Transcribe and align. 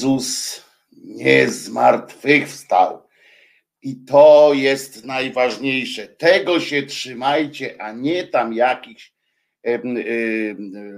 Jezus 0.00 0.64
nie 0.92 1.48
zmartwychwstał. 1.48 3.02
I 3.82 3.96
to 3.96 4.50
jest 4.54 5.04
najważniejsze. 5.04 6.08
Tego 6.08 6.60
się 6.60 6.82
trzymajcie, 6.82 7.82
a 7.82 7.92
nie 7.92 8.24
tam 8.26 8.52
jakichś 8.52 9.12
e, 9.66 9.70
e, 9.70 9.80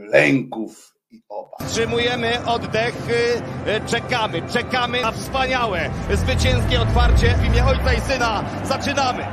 lęków 0.09 0.95
i 1.11 1.23
obaw. 1.29 1.69
Wstrzymujemy 1.69 2.47
oddech, 2.47 2.95
e, 3.67 3.81
czekamy, 3.87 4.43
czekamy 4.53 5.01
na 5.01 5.13
wspaniałe, 5.13 5.91
zwycięskie 6.13 6.81
otwarcie 6.81 7.35
w 7.35 7.45
imię 7.45 7.65
Ojca 7.65 7.95
i 7.95 8.01
Syna. 8.01 8.45
Zaczynamy! 8.65 9.27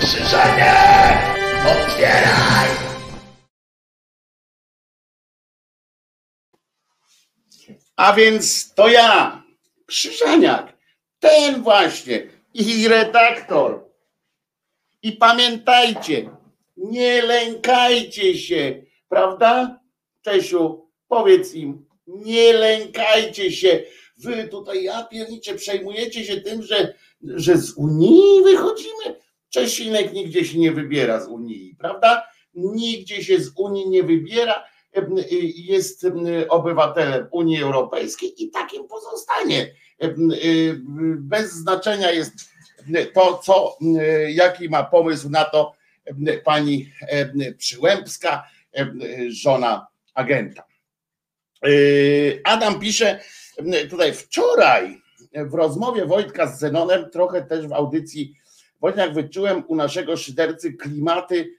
Krzyżanie! 0.00 0.74
Otwieraj! 1.66 2.85
Więc 8.16 8.74
to 8.74 8.88
ja, 8.88 9.42
Krzyżaniak, 9.86 10.76
ten 11.20 11.62
właśnie 11.62 12.26
i 12.54 12.88
redaktor. 12.88 13.84
I 15.02 15.12
pamiętajcie, 15.12 16.30
nie 16.76 17.22
lękajcie 17.22 18.38
się, 18.38 18.82
prawda? 19.08 19.80
Czesiu, 20.22 20.90
powiedz 21.08 21.54
im, 21.54 21.86
nie 22.06 22.52
lękajcie 22.52 23.52
się. 23.52 23.82
Wy 24.18 24.48
tutaj, 24.48 24.84
ja 24.84 25.04
piernicze, 25.04 25.54
przejmujecie 25.54 26.24
się 26.24 26.40
tym, 26.40 26.62
że, 26.62 26.94
że 27.22 27.56
z 27.56 27.72
Unii 27.72 28.42
wychodzimy. 28.44 29.20
Czesinek 29.50 30.12
nigdzie 30.12 30.44
się 30.44 30.58
nie 30.58 30.72
wybiera 30.72 31.20
z 31.20 31.28
Unii, 31.28 31.76
prawda? 31.78 32.22
Nigdzie 32.54 33.24
się 33.24 33.40
z 33.40 33.52
Unii 33.56 33.88
nie 33.88 34.02
wybiera 34.02 34.64
jest 35.54 36.06
obywatelem 36.48 37.26
Unii 37.30 37.62
Europejskiej 37.62 38.42
i 38.42 38.50
takim 38.50 38.88
pozostanie. 38.88 39.74
Bez 41.16 41.52
znaczenia 41.52 42.10
jest 42.10 42.32
to, 43.14 43.38
co, 43.38 43.78
jaki 44.28 44.68
ma 44.68 44.84
pomysł 44.84 45.30
na 45.30 45.44
to 45.44 45.72
pani 46.44 46.92
Przyłębska, 47.58 48.48
żona 49.28 49.86
agenta. 50.14 50.62
Adam 52.44 52.80
pisze 52.80 53.20
tutaj 53.90 54.14
wczoraj 54.14 55.02
w 55.34 55.54
rozmowie 55.54 56.06
Wojtka 56.06 56.46
z 56.46 56.58
Zenonem, 56.58 57.10
trochę 57.10 57.42
też 57.42 57.66
w 57.66 57.72
audycji 57.72 58.36
Wojtek 58.80 59.14
wyczułem 59.14 59.64
u 59.68 59.76
naszego 59.76 60.16
szydercy 60.16 60.72
klimaty 60.72 61.52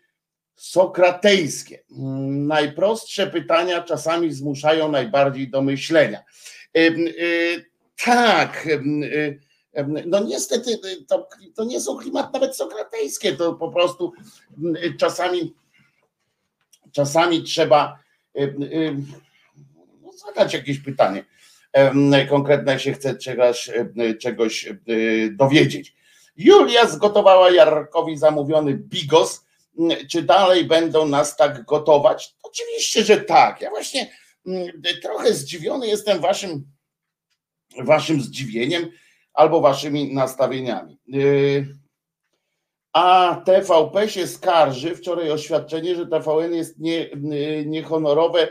sokratejskie. 0.58 1.84
Najprostsze 2.30 3.28
pytania 3.28 3.82
czasami 3.82 4.34
zmuszają 4.34 4.92
najbardziej 4.92 5.50
do 5.50 5.62
myślenia. 5.62 6.24
Tak, 8.06 8.68
no 10.06 10.24
niestety 10.24 10.78
to, 11.08 11.28
to 11.56 11.64
nie 11.64 11.82
są 11.82 11.98
klimaty 11.98 12.30
nawet 12.34 12.56
sokratejskie, 12.56 13.34
to 13.34 13.54
po 13.54 13.72
prostu 13.72 14.14
czasami 15.00 15.54
czasami 16.92 17.44
trzeba 17.44 18.00
no, 20.02 20.12
zadać 20.26 20.54
jakieś 20.54 20.80
pytanie 20.80 21.26
konkretne, 22.30 22.80
się 22.80 22.94
chce 22.94 23.18
czegoś, 23.18 23.72
czegoś 24.20 24.74
dowiedzieć. 25.32 25.96
Julia 26.38 26.88
zgotowała 26.88 27.52
Jarkowi 27.52 28.18
zamówiony 28.18 28.74
bigos. 28.74 29.46
Czy 30.12 30.22
dalej 30.22 30.66
będą 30.66 31.08
nas 31.08 31.36
tak 31.36 31.66
gotować? 31.66 32.36
Oczywiście, 32.44 33.04
że 33.04 33.18
tak. 33.18 33.62
Ja 33.62 33.70
właśnie 33.70 34.12
trochę 35.02 35.34
zdziwiony 35.34 35.88
jestem 35.88 36.20
waszym, 36.20 36.66
waszym 37.80 38.22
zdziwieniem 38.22 38.92
albo 39.34 39.62
waszymi 39.62 40.14
nastawieniami. 40.14 41.00
A 42.94 43.36
TVP 43.46 44.10
się 44.10 44.28
skarży, 44.28 44.96
wczoraj 44.96 45.32
oświadczenie, 45.32 45.96
że 45.96 46.08
TVN 46.08 46.54
jest 46.54 46.80
nie, 46.80 47.10
niehonorowe, 47.66 48.48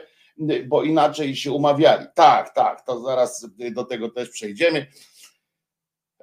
bo 0.67 0.83
inaczej 0.83 1.37
się 1.37 1.53
umawiali. 1.53 2.07
Tak, 2.15 2.55
tak, 2.55 2.87
to 2.87 3.01
zaraz 3.01 3.47
do 3.73 3.85
tego 3.85 4.11
też 4.11 4.31
przejdziemy. 4.31 4.87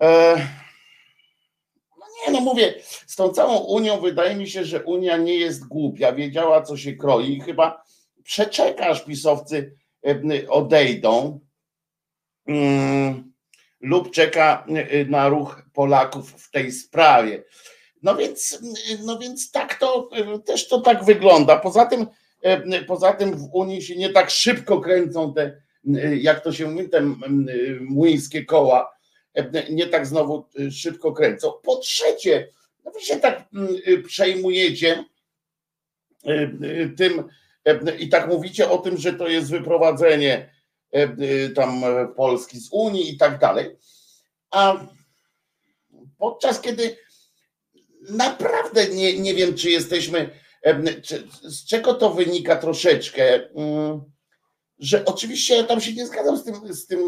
E, 0.02 0.48
nie, 2.26 2.34
no 2.34 2.40
mówię, 2.40 2.74
z 3.08 3.16
tą 3.16 3.30
całą 3.30 3.58
Unią 3.58 4.02
wydaje 4.02 4.36
mi 4.36 4.50
się, 4.50 4.66
że 4.66 4.84
Unia 4.84 5.18
nie 5.18 5.36
jest 5.36 5.68
głupia, 5.68 6.12
wiedziała 6.12 6.62
co 6.62 6.78
się 6.78 6.94
kroi 6.94 7.34
i 7.34 7.42
chyba 7.42 7.84
przeczeka, 8.24 8.88
aż 8.88 9.06
pisowcy 9.06 9.76
odejdą 10.50 11.40
mm, 12.48 13.34
lub 13.82 14.12
czeka 14.12 14.66
na 15.08 15.30
ruch 15.30 15.62
Polaków 15.74 16.32
w 16.32 16.52
tej 16.52 16.72
sprawie. 16.72 17.44
No 18.04 18.16
więc, 18.16 18.60
no 19.06 19.20
więc 19.20 19.52
tak 19.52 19.76
to 19.76 20.10
też 20.46 20.68
to 20.68 20.82
tak 20.82 21.04
wygląda. 21.04 21.60
Poza 21.60 21.86
tym, 21.86 22.08
poza 22.88 23.14
tym 23.14 23.38
w 23.38 23.50
Unii 23.54 23.82
się 23.82 23.96
nie 23.96 24.10
tak 24.10 24.30
szybko 24.30 24.82
kręcą 24.82 25.34
te, 25.34 25.62
jak 26.22 26.44
to 26.44 26.54
się 26.54 26.68
mówi, 26.68 26.90
te 26.90 27.02
młyńskie 27.82 28.46
koła, 28.46 28.92
nie 29.70 29.88
tak 29.88 30.06
znowu 30.06 30.46
szybko 30.72 31.12
kręcą. 31.12 31.52
Po 31.64 31.76
trzecie, 31.76 32.50
no 32.86 32.92
wy 32.92 33.02
się 33.02 33.18
tak 33.18 33.44
przejmujecie 34.08 35.04
tym 36.98 37.24
i 38.00 38.10
tak 38.10 38.28
mówicie 38.28 38.70
o 38.70 38.78
tym, 38.78 38.98
że 38.98 39.14
to 39.14 39.28
jest 39.28 39.50
wyprowadzenie 39.50 40.54
tam 41.56 41.84
Polski 42.16 42.60
z 42.60 42.70
Unii 42.72 43.14
i 43.14 43.18
tak 43.18 43.40
dalej. 43.40 43.76
A 44.52 44.88
podczas 46.18 46.62
kiedy 46.62 46.98
naprawdę 48.10 48.88
nie, 48.88 49.20
nie 49.20 49.34
wiem, 49.34 49.56
czy 49.56 49.70
jesteśmy, 49.70 50.30
czy, 51.04 51.28
z 51.44 51.66
czego 51.66 51.94
to 51.94 52.10
wynika 52.10 52.56
troszeczkę, 52.56 53.50
mm, 53.50 54.02
że 54.80 55.06
oczywiście 55.06 55.56
ja 55.56 55.64
tam 55.64 55.82
się 55.82 55.94
nie 55.94 56.08
zgadzam 56.08 56.38
z 56.38 56.44
tym, 56.44 56.74
z 56.74 56.88
tym, 56.88 57.00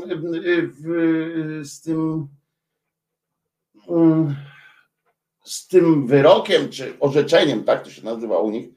z 1.63 1.81
tym, 1.81 2.27
mm, 3.89 4.35
z 5.43 5.67
tym 5.67 6.07
wyrokiem, 6.07 6.69
czy 6.69 6.99
orzeczeniem, 6.99 7.63
tak 7.63 7.83
to 7.83 7.89
się 7.89 8.03
nazywa 8.03 8.37
u 8.37 8.51
nich, 8.51 8.69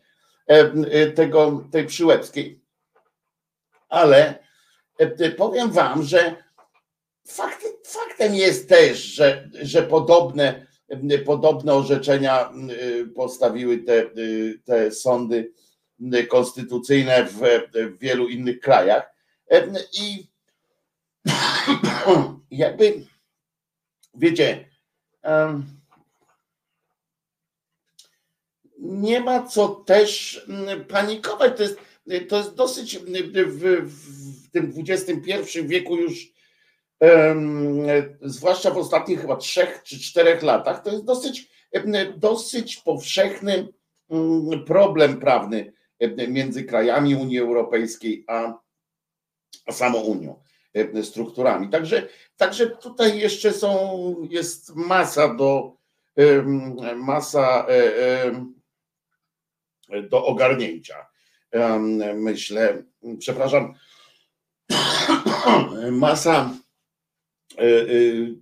tego, 1.14 1.64
tej 1.72 1.86
przyłębskiej. 1.86 2.60
Ale 3.88 4.38
powiem 5.36 5.70
wam, 5.70 6.02
że 6.02 6.36
faktem 7.84 8.34
jest 8.34 8.68
też, 8.68 8.98
że, 8.98 9.50
że 9.62 9.82
podobne 9.82 10.68
podobne 11.24 11.74
orzeczenia 11.74 12.52
y, 12.70 13.06
postawiły 13.06 13.78
te, 13.78 14.02
y, 14.18 14.60
te 14.64 14.90
sądy 14.90 15.36
y, 15.36 15.52
konstytucyjne 16.28 17.24
w, 17.24 17.38
w 17.72 17.98
wielu 17.98 18.28
innych 18.28 18.60
krajach. 18.60 19.14
I 19.92 20.26
jakby, 22.50 23.04
wiecie, 24.14 24.68
nie 28.78 29.20
ma 29.20 29.42
co 29.42 29.68
też 29.68 30.46
panikować. 30.88 31.56
To 31.56 31.62
jest, 31.62 31.78
to 32.28 32.36
jest 32.36 32.54
dosyć 32.54 32.98
w, 32.98 33.90
w 34.44 34.50
tym 34.50 34.74
XXI 34.88 35.62
wieku 35.62 35.96
już 35.96 36.32
zwłaszcza 38.22 38.70
w 38.70 38.78
ostatnich 38.78 39.20
chyba 39.20 39.36
trzech 39.36 39.82
czy 39.82 40.00
czterech 40.00 40.42
latach, 40.42 40.82
to 40.82 40.90
jest 40.90 41.04
dosyć, 41.04 41.50
dosyć 42.16 42.76
powszechny 42.76 43.68
mm, 44.10 44.64
problem 44.64 45.20
prawny 45.20 45.72
między 46.28 46.64
krajami 46.64 47.14
Unii 47.14 47.38
Europejskiej 47.38 48.24
a, 48.26 48.58
samą 49.70 50.00
Unią, 50.00 50.42
strukturami. 51.02 51.68
Także, 51.68 52.08
także 52.36 52.66
tutaj 52.66 53.18
jeszcze 53.18 53.52
są, 53.52 54.26
jest 54.30 54.76
masa 54.76 55.34
do 55.34 55.76
masa 56.96 57.66
e, 57.68 58.48
do 60.02 60.26
ogarnięcia. 60.26 61.06
Myślę, 62.14 62.82
przepraszam, 63.18 63.74
masa 65.90 66.50
E, 67.58 67.60
e, 67.60 67.84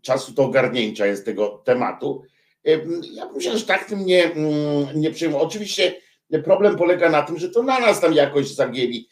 czasu 0.03 0.33
do 0.33 0.45
ogarnięcia 0.45 1.07
jest 1.07 1.25
tego 1.25 1.63
tematu. 1.65 2.23
E, 2.67 2.71
ja 3.13 3.33
myślę, 3.33 3.59
że 3.59 3.67
tak 3.67 3.85
tym 3.85 4.07
nie, 4.07 4.33
mm, 4.33 5.01
nie 5.01 5.11
przejmuję. 5.11 5.43
Oczywiście 5.43 5.95
problem 6.45 6.77
polega 6.77 7.11
na 7.11 7.23
tym, 7.23 7.39
że 7.39 7.49
to 7.49 7.63
na 7.63 7.81
nas 7.81 8.01
tam 8.01 8.13
jakoś 8.13 8.55
zagięli 8.55 9.09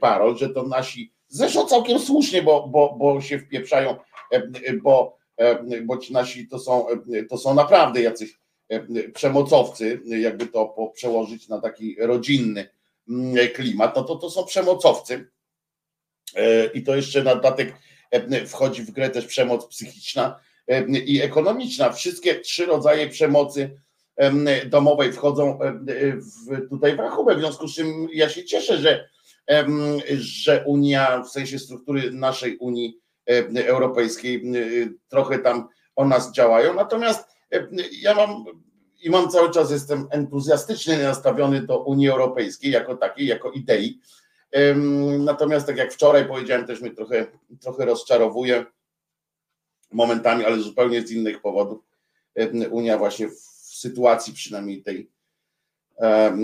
parol, 0.00 0.36
że 0.36 0.48
to 0.48 0.62
nasi, 0.62 1.12
zresztą 1.28 1.66
całkiem 1.66 1.98
słusznie, 1.98 2.42
bo, 2.42 2.68
bo, 2.68 2.94
bo 2.98 3.20
się 3.20 3.38
wpieprzają, 3.38 3.96
bo, 4.82 5.18
bo 5.84 5.98
ci 5.98 6.12
nasi 6.12 6.48
to 6.48 6.58
są, 6.58 6.86
to 7.30 7.38
są 7.38 7.54
naprawdę 7.54 8.02
jacyś 8.02 8.40
przemocowcy, 9.14 10.00
jakby 10.04 10.46
to 10.46 10.92
przełożyć 10.94 11.48
na 11.48 11.60
taki 11.60 11.96
rodzinny 12.00 12.68
mm, 13.08 13.48
klimat, 13.54 13.96
no 13.96 14.02
to 14.02 14.16
to 14.16 14.30
są 14.30 14.44
przemocowcy 14.44 15.30
i 16.74 16.82
to 16.82 16.96
jeszcze 16.96 17.22
na 17.22 17.34
dodatek 17.34 17.74
E, 18.12 18.46
wchodzi 18.46 18.82
w 18.82 18.90
grę 18.90 19.10
też 19.10 19.26
przemoc 19.26 19.66
psychiczna 19.66 20.40
e, 20.68 20.88
i 20.88 21.22
ekonomiczna. 21.22 21.92
Wszystkie 21.92 22.40
trzy 22.40 22.66
rodzaje 22.66 23.08
przemocy 23.08 23.62
e, 23.62 23.70
domowej 24.66 25.12
wchodzą 25.12 25.58
w, 26.16 26.68
tutaj 26.68 26.96
w 26.96 26.98
rachubę, 26.98 27.36
w 27.36 27.38
związku 27.38 27.68
z 27.68 27.74
czym 27.74 28.08
ja 28.12 28.28
się 28.28 28.44
cieszę, 28.44 28.78
że, 28.78 29.08
że 30.18 30.64
Unia, 30.66 31.22
w 31.22 31.28
sensie 31.28 31.58
struktury 31.58 32.10
naszej 32.10 32.56
Unii 32.56 32.98
Europejskiej 33.66 34.44
trochę 35.08 35.38
tam 35.38 35.68
o 35.96 36.04
nas 36.04 36.32
działają, 36.32 36.74
natomiast 36.74 37.28
ja 37.92 38.14
mam 38.14 38.44
i 39.02 39.10
mam 39.10 39.30
cały 39.30 39.50
czas 39.50 39.70
jestem 39.70 40.08
entuzjastycznie 40.10 40.98
nastawiony 40.98 41.62
do 41.62 41.84
Unii 41.84 42.08
Europejskiej 42.08 42.72
jako 42.72 42.96
takiej, 42.96 43.26
jako 43.26 43.50
idei, 43.50 44.00
Natomiast 45.18 45.66
tak 45.66 45.76
jak 45.76 45.92
wczoraj 45.92 46.28
powiedziałem, 46.28 46.66
też 46.66 46.80
mnie 46.80 46.90
trochę, 46.90 47.26
trochę 47.60 47.84
rozczarowuje 47.84 48.64
momentami, 49.92 50.44
ale 50.44 50.58
zupełnie 50.58 51.02
z 51.02 51.10
innych 51.10 51.40
powodów. 51.40 51.84
Unia 52.70 52.98
właśnie 52.98 53.28
w 53.28 53.51
sytuacji 53.82 54.34
przynajmniej 54.34 54.82
tej 54.82 55.10
e, 55.98 56.36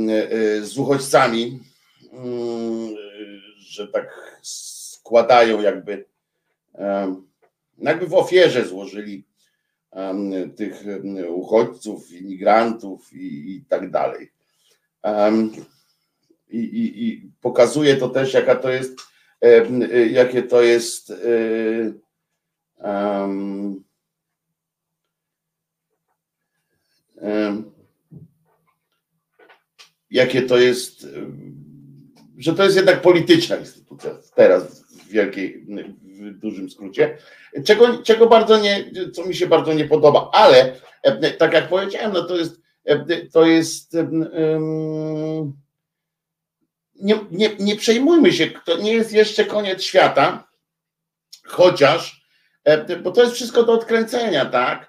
z 0.63 0.79
uchodźcami, 0.79 1.61
że 3.59 3.89
tak 3.89 4.39
składają 4.43 5.61
jakby, 5.61 6.05
jakby 7.79 8.07
w 8.07 8.15
ofierze 8.15 8.67
złożyli 8.67 9.25
tych 10.57 10.85
uchodźców, 11.29 12.13
imigrantów 12.13 13.13
i, 13.13 13.57
i 13.57 13.65
tak 13.65 13.91
dalej. 13.91 14.33
i, 16.49 16.59
i, 16.59 17.09
i 17.09 17.31
pokazuje 17.41 17.97
to 17.97 18.09
też, 18.09 18.35
jaka 18.35 18.57
to 18.57 18.71
jest, 18.71 18.99
jakie 20.11 20.43
to 20.43 20.63
jest 20.63 21.11
um, 21.11 22.01
um, 22.79 23.85
jakie 30.11 30.43
to 30.43 30.59
jest, 30.59 31.07
że 32.39 32.55
to 32.55 32.65
jest 32.65 32.77
jednak 32.77 33.03
polityczna 33.03 33.57
instytucja 33.57 34.11
teraz 34.35 34.81
w 34.81 35.09
wielkiej, 35.09 35.67
w 36.03 36.39
dużym 36.39 36.71
skrócie, 36.71 37.19
czego, 37.65 38.03
czego 38.03 38.27
bardzo 38.27 38.61
nie, 38.61 38.91
co 39.13 39.27
mi 39.27 39.35
się 39.35 39.47
bardzo 39.47 39.73
nie 39.73 39.85
podoba, 39.85 40.31
ale 40.33 40.77
tak 41.39 41.53
jak 41.53 41.69
powiedziałem, 41.69 42.13
no 42.13 42.25
to 42.25 42.37
jest, 42.37 42.61
to 43.33 43.47
jest 43.47 43.97
nie, 47.01 47.19
nie, 47.31 47.57
nie 47.59 47.77
przejmujmy 47.77 48.33
się, 48.33 48.51
to 48.65 48.77
nie 48.77 48.93
jest 48.93 49.13
jeszcze 49.13 49.45
koniec 49.45 49.83
świata, 49.83 50.49
chociaż, 51.45 52.27
bo 53.03 53.11
to 53.11 53.23
jest 53.23 53.35
wszystko 53.35 53.63
do 53.63 53.73
odkręcenia, 53.73 54.47
tak? 54.47 54.88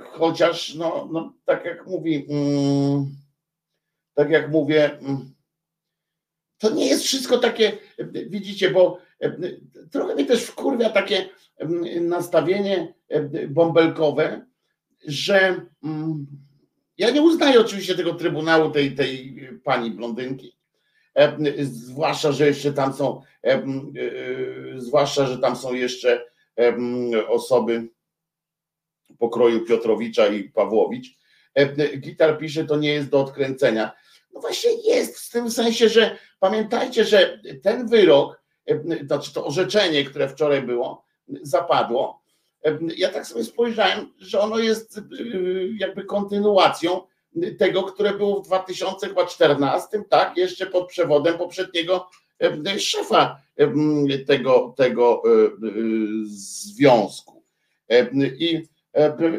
Chociaż, 0.00 0.74
no, 0.74 1.08
no 1.12 1.32
tak 1.44 1.64
jak 1.64 1.86
mówi, 1.86 2.26
mm, 2.30 3.06
tak 4.14 4.30
jak 4.30 4.50
mówię, 4.50 4.98
mm, 4.98 5.34
to 6.58 6.70
nie 6.70 6.86
jest 6.86 7.04
wszystko 7.04 7.38
takie, 7.38 7.72
widzicie, 8.26 8.70
bo 8.70 8.98
trochę 9.90 10.14
mnie 10.14 10.26
też 10.26 10.42
wkurwia 10.42 10.90
takie 10.90 11.28
mm, 11.56 12.08
nastawienie 12.08 12.94
bąbelkowe, 13.48 14.46
że 15.06 15.60
ja 16.98 17.10
nie 17.10 17.22
uznaję 17.22 17.60
oczywiście 17.60 17.94
tego 17.94 18.14
trybunału, 18.14 18.70
tej, 18.70 18.94
tej 18.94 19.40
pani 19.64 19.90
blondynki, 19.90 20.56
zwłaszcza, 21.62 22.32
że 22.32 22.46
jeszcze 22.46 22.72
tam 22.72 22.92
są, 22.92 23.22
e, 23.44 23.62
zwłaszcza, 24.76 25.26
że 25.26 25.38
tam 25.38 25.56
są 25.56 25.74
jeszcze 25.74 26.24
osoby 27.28 27.88
pokroju 29.18 29.64
Piotrowicza 29.64 30.26
i 30.26 30.44
Pawłowicz. 30.44 31.18
Gitar 31.98 32.38
pisze, 32.38 32.64
to 32.64 32.76
nie 32.76 32.92
jest 32.92 33.08
do 33.08 33.20
odkręcenia. 33.20 33.92
No 34.34 34.40
właśnie 34.40 34.70
jest, 34.84 35.18
w 35.18 35.30
tym 35.30 35.50
sensie, 35.50 35.88
że 35.88 36.18
pamiętajcie, 36.40 37.04
że 37.04 37.40
ten 37.62 37.86
wyrok, 37.86 38.42
znaczy 39.06 39.34
to 39.34 39.44
orzeczenie, 39.44 40.04
które 40.04 40.28
wczoraj 40.28 40.62
było, 40.62 41.04
zapadło. 41.42 42.22
Ja 42.96 43.08
tak 43.08 43.26
sobie 43.26 43.44
spojrzałem, 43.44 44.12
że 44.18 44.40
ono 44.40 44.58
jest 44.58 45.00
jakby 45.78 46.04
kontynuacją 46.04 47.00
tego, 47.58 47.82
które 47.82 48.14
było 48.14 48.42
w 48.42 48.46
2014, 48.46 50.02
tak, 50.08 50.36
jeszcze 50.36 50.66
pod 50.66 50.88
przewodem 50.88 51.38
poprzedniego 51.38 52.08
szefa 52.78 53.40
tego, 54.26 54.74
tego 54.76 55.22
związku. 56.24 57.42
I, 58.38 58.62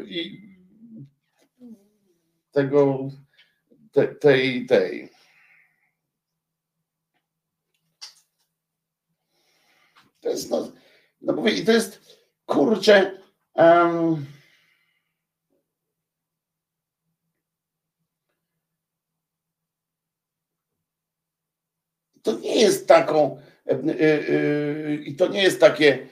i 0.06 0.48
tego 2.52 3.10
te, 3.92 4.08
tej, 4.08 4.66
tej. 4.66 5.10
To 10.22 10.30
jest, 10.30 10.50
no, 10.52 10.72
no 11.22 11.34
mówię, 11.34 11.52
i 11.52 11.66
to 11.66 11.72
jest, 11.72 12.02
kurczę, 12.46 13.22
um, 13.54 14.26
to 22.24 22.40
nie 22.40 22.62
jest 22.62 22.88
taką, 22.88 23.42
e, 23.66 23.72
e, 23.72 24.30
e, 24.30 24.96
i 24.96 25.16
to 25.16 25.28
nie 25.28 25.44
jest 25.44 25.60
takie, 25.60 26.08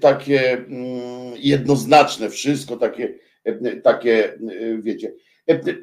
takie 0.00 0.52
mm, 0.52 1.32
jednoznaczne 1.36 2.30
wszystko, 2.30 2.76
takie, 2.76 3.18
takie 3.82 4.38
wiecie, 4.78 5.12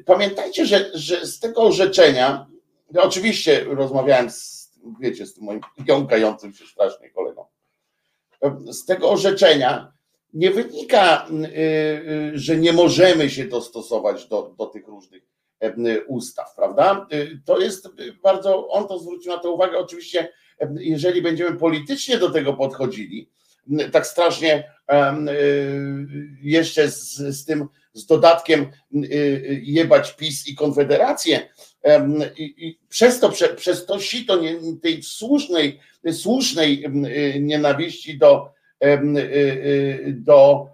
Pamiętajcie, 0.06 0.66
że, 0.66 0.90
że 0.94 1.26
z 1.26 1.40
tego 1.40 1.62
orzeczenia, 1.62 2.46
ja 2.90 3.02
oczywiście 3.02 3.64
rozmawiałem 3.64 4.30
z, 4.30 4.72
wiecie, 5.00 5.26
z 5.26 5.34
tym 5.34 5.44
moim 5.44 5.60
jąkającym 5.86 6.52
się 6.52 6.66
strasznie 6.66 7.10
kolegą, 7.10 7.44
z 8.72 8.84
tego 8.84 9.10
orzeczenia 9.10 9.92
nie 10.32 10.50
wynika, 10.50 11.28
y, 11.30 12.32
że 12.34 12.56
nie 12.56 12.72
możemy 12.72 13.30
się 13.30 13.44
dostosować 13.44 14.26
do, 14.26 14.54
do 14.58 14.66
tych 14.66 14.88
różnych 14.88 15.22
ustaw, 16.06 16.54
prawda? 16.56 17.06
To 17.44 17.60
jest 17.60 17.88
bardzo, 18.22 18.68
on 18.68 18.88
to 18.88 18.98
zwrócił 18.98 19.32
na 19.32 19.38
to 19.38 19.52
uwagę, 19.52 19.78
oczywiście, 19.78 20.32
jeżeli 20.78 21.22
będziemy 21.22 21.56
politycznie 21.56 22.18
do 22.18 22.30
tego 22.30 22.54
podchodzili, 22.54 23.30
tak 23.92 24.06
strasznie 24.06 24.72
jeszcze 26.42 26.90
z, 26.90 27.16
z 27.16 27.44
tym 27.44 27.68
z 27.98 28.06
dodatkiem 28.06 28.60
y, 28.62 28.96
y, 28.96 29.60
jebać 29.64 30.16
PiS 30.16 30.48
i 30.48 30.54
Konfederację. 30.54 31.48
I, 32.36 32.78
przez 32.88 33.20
to, 33.20 33.28
prze, 33.28 33.48
przez 33.48 33.86
to 33.86 34.00
sito 34.00 34.40
tej 34.82 35.02
słusznej, 35.02 35.80
słusznej 36.12 36.84
y, 36.84 37.40
nienawiści 37.40 38.18
do, 38.18 38.52
do 40.12 40.68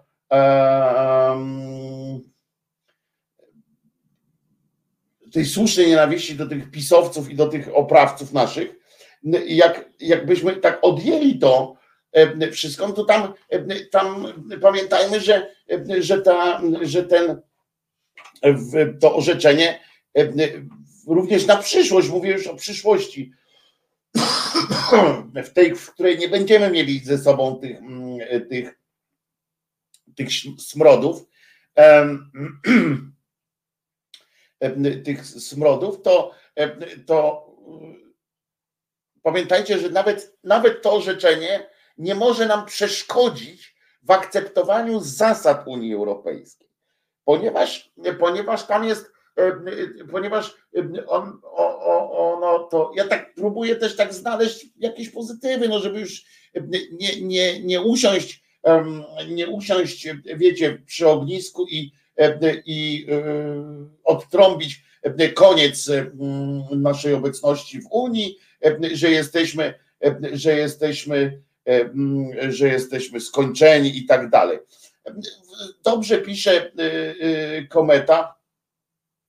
tej 5.33 5.45
słusznej 5.45 5.87
nienawiści 5.87 6.35
do 6.35 6.47
tych 6.47 6.71
pisowców 6.71 7.29
i 7.29 7.35
do 7.35 7.47
tych 7.47 7.75
oprawców 7.75 8.33
naszych, 8.33 8.75
jak, 9.47 9.89
jakbyśmy 9.99 10.55
tak 10.55 10.79
odjęli 10.81 11.39
to, 11.39 11.75
wszystko, 12.51 12.87
no 12.87 12.93
to 12.93 13.05
tam, 13.05 13.33
e, 13.49 13.85
tam 13.85 14.33
pamiętajmy, 14.61 15.19
że, 15.19 15.55
e, 15.71 16.01
że, 16.01 16.21
ta, 16.21 16.61
że 16.81 17.03
ten 17.03 17.41
to 19.01 19.15
orzeczenie 19.15 19.79
również 21.07 21.45
na 21.45 21.57
przyszłość, 21.57 22.09
mówię 22.09 22.31
już 22.31 22.47
o 22.47 22.55
przyszłości, 22.55 23.31
w 25.45 25.49
tej, 25.49 25.75
w 25.75 25.91
której 25.91 26.17
nie 26.17 26.29
będziemy 26.29 26.71
mieli 26.71 26.99
ze 26.99 27.17
sobą 27.17 27.55
tych, 27.55 27.79
tych, 28.49 28.79
tych 30.15 30.29
smrodów, 30.57 31.25
tych 35.05 35.25
smrodów, 35.25 36.01
to, 36.01 36.31
to 37.05 37.45
pamiętajcie, 39.23 39.79
że 39.79 39.89
nawet, 39.89 40.37
nawet 40.43 40.81
to 40.81 40.93
orzeczenie 40.93 41.74
nie 41.97 42.15
może 42.15 42.45
nam 42.45 42.65
przeszkodzić 42.65 43.75
w 44.03 44.11
akceptowaniu 44.11 44.99
zasad 44.99 45.67
Unii 45.67 45.93
Europejskiej, 45.93 46.67
ponieważ, 47.25 47.91
ponieważ 48.19 48.67
tam 48.67 48.83
jest, 48.83 49.11
e, 49.35 49.51
ponieważ 50.11 50.55
on, 51.07 51.39
ono 52.11 52.59
to, 52.59 52.91
ja 52.95 53.07
tak 53.07 53.33
próbuję 53.35 53.75
też 53.75 53.95
tak 53.95 54.13
znaleźć 54.13 54.65
jakieś 54.77 55.09
pozytywy, 55.09 55.69
no 55.69 55.79
żeby 55.79 55.99
już 55.99 56.25
nie, 56.91 57.21
nie, 57.21 57.63
nie 57.63 57.81
usiąść, 57.81 58.43
nie 59.29 59.47
usiąść, 59.47 60.07
wiecie, 60.35 60.83
przy 60.85 61.07
ognisku 61.07 61.65
i, 61.67 61.91
i 62.65 63.07
e, 63.09 63.23
odtrąbić 64.03 64.85
koniec 65.33 65.91
naszej 66.71 67.13
obecności 67.13 67.81
w 67.81 67.87
Unii, 67.91 68.37
że 68.93 69.11
jesteśmy, 69.11 69.73
że 70.33 70.55
jesteśmy 70.55 71.41
E, 71.41 71.44
że 72.49 72.67
jesteśmy 72.67 73.19
skończeni 73.19 73.97
i 73.97 74.05
tak 74.05 74.29
dalej. 74.29 74.59
Dobrze 75.83 76.17
pisze 76.17 76.51
e, 76.51 76.71
e, 77.19 77.67
kometa. 77.67 78.35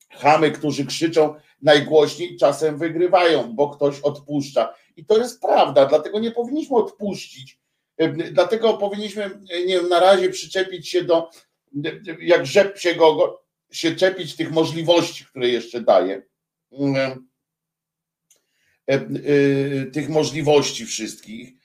Chamy, 0.09 0.51
którzy 0.51 0.85
krzyczą 0.85 1.35
najgłośniej, 1.61 2.37
czasem 2.37 2.77
wygrywają, 2.77 3.55
bo 3.55 3.69
ktoś 3.69 3.99
odpuszcza. 3.99 4.73
I 4.95 5.05
to 5.05 5.17
jest 5.17 5.41
prawda, 5.41 5.85
dlatego 5.85 6.19
nie 6.19 6.31
powinniśmy 6.31 6.77
odpuścić. 6.77 7.59
Dlatego 8.31 8.73
powinniśmy 8.73 9.39
nie 9.65 9.81
na 9.81 9.99
razie 9.99 10.29
przyczepić 10.29 10.89
się 10.89 11.03
do, 11.03 11.29
jak 12.21 12.45
rzep 12.45 12.77
się 12.77 12.95
go, 12.95 13.41
się 13.71 13.95
czepić 13.95 14.35
tych 14.35 14.51
możliwości, 14.51 15.25
które 15.25 15.49
jeszcze 15.49 15.81
daje. 15.81 16.21
Tych 19.93 20.09
możliwości 20.09 20.85
wszystkich 20.85 21.56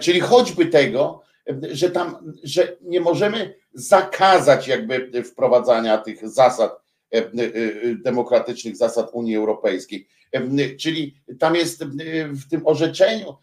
czyli 0.00 0.20
choćby 0.20 0.66
tego, 0.66 1.22
że 1.72 1.90
tam, 1.90 2.32
że 2.42 2.76
nie 2.80 3.00
możemy 3.00 3.54
zakazać 3.74 4.68
jakby 4.68 5.24
wprowadzania 5.24 5.98
tych 5.98 6.28
zasad 6.28 6.80
e, 7.14 7.18
e, 7.18 7.22
demokratycznych 8.04 8.76
zasad 8.76 9.10
Unii 9.12 9.36
Europejskiej. 9.36 10.08
Czyli 10.78 11.14
tam 11.38 11.54
jest 11.54 11.84
w 12.30 12.48
tym 12.50 12.66
orzeczeniu 12.66 13.36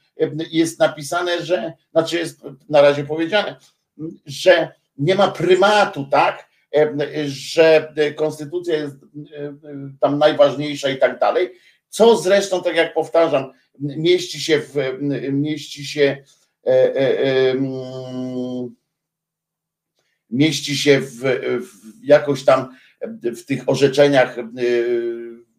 jest 0.52 0.80
napisane, 0.80 1.46
że, 1.46 1.74
znaczy 1.92 2.18
jest 2.18 2.42
na 2.70 2.82
razie 2.82 3.04
powiedziane, 3.04 3.56
że 4.26 4.72
nie 4.98 5.16
ma 5.16 5.32
prymatu, 5.32 6.06
tak, 6.12 6.50
że 7.26 7.94
konstytucja 8.16 8.76
jest 8.76 8.96
tam 10.00 10.18
najważniejsza 10.18 10.90
i 10.90 10.98
tak 10.98 11.20
dalej, 11.20 11.52
co 11.90 12.18
zresztą, 12.18 12.64
tak 12.64 12.76
jak 12.76 12.94
powtarzam, 12.94 13.52
mieści 13.80 14.40
się 14.40 14.60
w, 14.60 14.74
mieści 15.32 15.86
się 15.86 16.24
e, 16.68 16.96
e, 16.96 17.56
mieści 20.30 20.76
się 20.76 21.00
w, 21.00 21.20
w 21.62 22.04
jakoś 22.04 22.46
tam 22.46 22.76
w 23.24 23.46
tych 23.46 23.70
orzeczeniach 23.70 24.38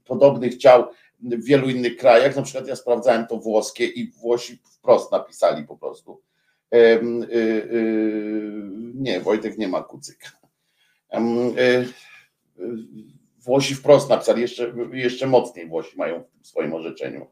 podobnych 0.05 0.57
ciał 0.57 0.87
w 1.21 1.45
wielu 1.45 1.71
innych 1.71 1.97
krajach. 1.97 2.37
Na 2.37 2.43
przykład 2.43 2.69
ja 2.69 2.77
sprawdzałem 2.77 3.27
to 3.27 3.39
włoskie 3.39 3.87
i 3.87 4.11
Włosi 4.11 4.59
wprost 4.65 5.13
napisali 5.13 5.65
po 5.65 5.77
prostu. 5.77 6.23
Nie, 8.95 9.21
Wojtek 9.21 9.59
nie 9.59 9.69
ma 9.69 9.83
kucyka. 9.83 10.29
Włosi 13.39 13.75
wprost 13.75 14.11
napisali, 14.11 14.43
jeszcze, 14.43 14.75
jeszcze 14.93 15.27
mocniej 15.27 15.69
Włosi 15.69 15.97
mają 15.97 16.25
w 16.43 16.47
swoim 16.47 16.75
orzeczeniu 16.75 17.27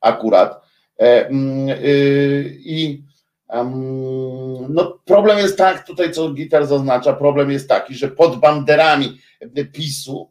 akurat. 0.00 0.62
E, 0.98 1.26
mm, 1.26 1.68
y, 1.68 2.58
I 2.64 3.02
no, 4.68 4.98
problem 5.04 5.38
jest 5.38 5.58
tak, 5.58 5.86
tutaj 5.86 6.12
co 6.12 6.30
Gitar 6.30 6.66
zaznacza, 6.66 7.12
problem 7.12 7.50
jest 7.50 7.68
taki, 7.68 7.94
że 7.94 8.08
pod 8.08 8.40
banderami 8.40 9.20
PiSu 9.72 10.30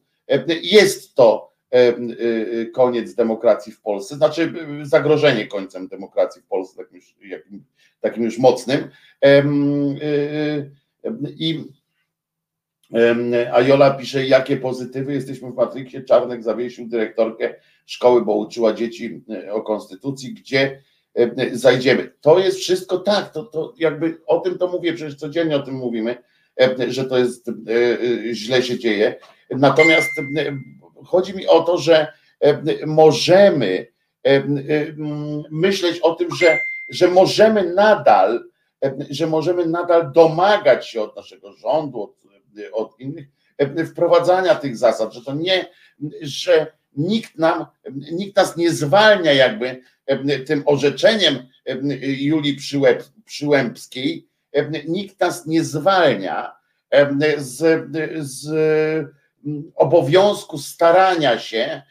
jest 0.61 1.15
to 1.15 1.51
y, 1.75 2.71
koniec 2.73 3.15
demokracji 3.15 3.71
w 3.73 3.81
Polsce, 3.81 4.15
znaczy 4.15 4.53
zagrożenie 4.83 5.47
końcem 5.47 5.87
demokracji 5.87 6.41
w 6.41 6.45
Polsce, 6.45 6.83
takim 6.83 6.95
już, 6.95 7.15
takim 8.01 8.23
już 8.23 8.37
mocnym. 8.37 8.89
Y, 9.25 10.71
I 11.37 11.65
a 13.53 13.61
Jola 13.61 13.91
pisze, 13.91 14.25
jakie 14.25 14.57
pozytywy 14.57 15.13
jesteśmy 15.13 15.51
w 15.51 15.55
Matrixie. 15.55 16.01
Czarnek 16.01 16.43
zawiesił 16.43 16.87
dyrektorkę 16.87 17.55
szkoły, 17.85 18.25
bo 18.25 18.35
uczyła 18.35 18.73
dzieci 18.73 19.21
e, 19.29 19.53
o 19.53 19.61
konstytucji, 19.61 20.33
gdzie 20.33 20.81
e, 21.15 21.55
zajdziemy. 21.57 22.13
To 22.21 22.39
jest 22.39 22.57
wszystko 22.57 22.97
tak, 22.97 23.31
to, 23.31 23.43
to 23.43 23.73
jakby 23.77 24.21
o 24.25 24.39
tym 24.39 24.57
to 24.57 24.67
mówię, 24.67 24.93
przecież 24.93 25.15
codziennie 25.15 25.55
o 25.55 25.63
tym 25.63 25.75
mówimy, 25.75 26.17
e, 26.61 26.91
że 26.91 27.05
to 27.05 27.17
jest 27.17 27.51
źle 28.31 28.63
się 28.63 28.79
dzieje. 28.79 29.15
Natomiast 29.49 30.09
chodzi 31.05 31.35
mi 31.35 31.47
o 31.47 31.61
to, 31.61 31.77
że 31.77 32.07
możemy 32.85 33.87
myśleć 35.51 35.99
o 35.99 36.15
tym, 36.15 36.35
że, 36.35 36.59
że 36.89 37.07
możemy 37.07 37.73
nadal, 37.73 38.43
że 39.09 39.27
możemy 39.27 39.65
nadal 39.65 40.11
domagać 40.11 40.87
się 40.87 41.01
od 41.01 41.15
naszego 41.15 41.53
rządu, 41.53 42.01
od 42.03 42.26
od 42.71 42.99
innych, 42.99 43.27
e, 43.57 43.85
wprowadzania 43.85 44.55
tych 44.55 44.77
zasad, 44.77 45.13
że 45.13 45.21
to 45.21 45.33
nie, 45.33 45.65
że 46.21 46.77
nikt 46.97 47.37
nam, 47.37 47.65
nikt 48.11 48.35
nas 48.35 48.57
nie 48.57 48.71
zwalnia 48.71 49.33
jakby 49.33 49.81
tym 50.47 50.63
orzeczeniem 50.65 51.47
Julii 52.01 52.55
Przyłęb, 52.55 53.03
Przyłębskiej, 53.25 54.27
nikt 54.87 55.19
nas 55.19 55.45
nie 55.45 55.63
zwalnia 55.63 56.55
z, 57.37 57.87
z 58.19 58.49
obowiązku 59.75 60.57
starania 60.57 61.39
się 61.39 61.81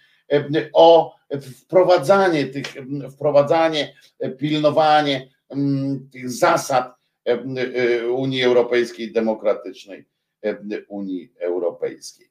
o 0.73 1.17
wprowadzanie 1.41 2.47
tych, 2.47 2.67
wprowadzanie, 3.13 3.95
pilnowanie 4.39 5.29
tych 6.13 6.31
zasad 6.31 6.97
Unii 8.17 8.43
Europejskiej 8.43 9.13
Demokratycznej. 9.13 10.05
Unii 10.89 11.33
Europejskiej. 11.41 12.31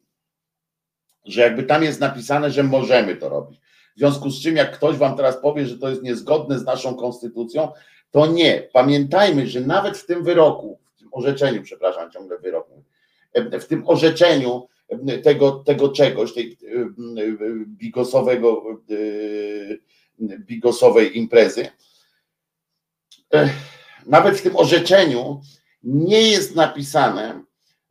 Że 1.26 1.42
jakby 1.42 1.64
tam 1.64 1.84
jest 1.84 2.00
napisane, 2.00 2.52
że 2.52 2.64
możemy 2.64 3.16
to 3.16 3.30
robić. 3.30 3.60
W 3.96 4.00
związku 4.00 4.30
z 4.30 4.42
czym, 4.42 4.56
jak 4.56 4.72
ktoś 4.72 4.98
wam 4.98 5.18
teraz 5.18 5.38
powie, 5.38 5.66
że 5.66 5.78
to 5.78 5.90
jest 5.90 6.04
niezgodne 6.04 6.60
z 6.60 6.66
naszą 6.66 6.96
konstytucją, 6.96 7.72
to 8.12 8.28
nie. 8.28 8.70
Pamiętajmy, 8.74 9.48
że 9.48 9.62
nawet 9.62 9.98
w 9.98 10.06
tym 10.06 10.24
wyroku, 10.24 10.80
w 10.96 11.00
tym 11.00 11.10
orzeczeniu, 11.12 11.64
przepraszam, 11.64 12.12
ciągle 12.12 12.40
wyroku, 12.40 12.84
w 13.36 13.66
tym 13.66 13.88
orzeczeniu 13.88 14.68
tego, 15.24 15.52
tego 15.52 15.90
czegoś, 15.90 16.34
tej 16.34 16.58
bigosowego, 17.66 18.64
bigosowej 20.20 21.18
imprezy, 21.18 21.68
nawet 24.06 24.38
w 24.38 24.42
tym 24.42 24.56
orzeczeniu 24.56 25.42
nie 25.84 26.22
jest 26.22 26.56
napisane, 26.56 27.44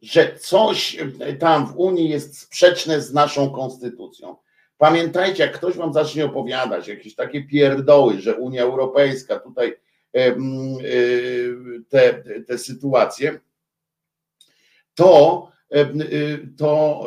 że 0.05 0.39
coś 0.39 0.97
tam 1.41 1.67
w 1.67 1.77
Unii 1.77 2.09
jest 2.09 2.39
sprzeczne 2.39 3.01
z 3.01 3.13
naszą 3.13 3.51
konstytucją. 3.51 4.37
Pamiętajcie, 4.79 5.43
jak 5.43 5.53
ktoś 5.53 5.77
wam 5.77 5.93
zacznie 5.93 6.25
opowiadać 6.25 6.89
jakieś 6.89 7.15
takie 7.15 7.45
pierdoły, 7.45 8.21
że 8.21 8.37
Unia 8.37 8.63
Europejska 8.63 9.41
tutaj 9.41 9.77
e, 10.13 10.37
te, 11.89 12.23
te 12.47 12.59
sytuacje, 12.59 13.41
to, 14.95 15.49
e, 15.71 15.87
to, 16.57 17.07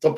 to, 0.00 0.14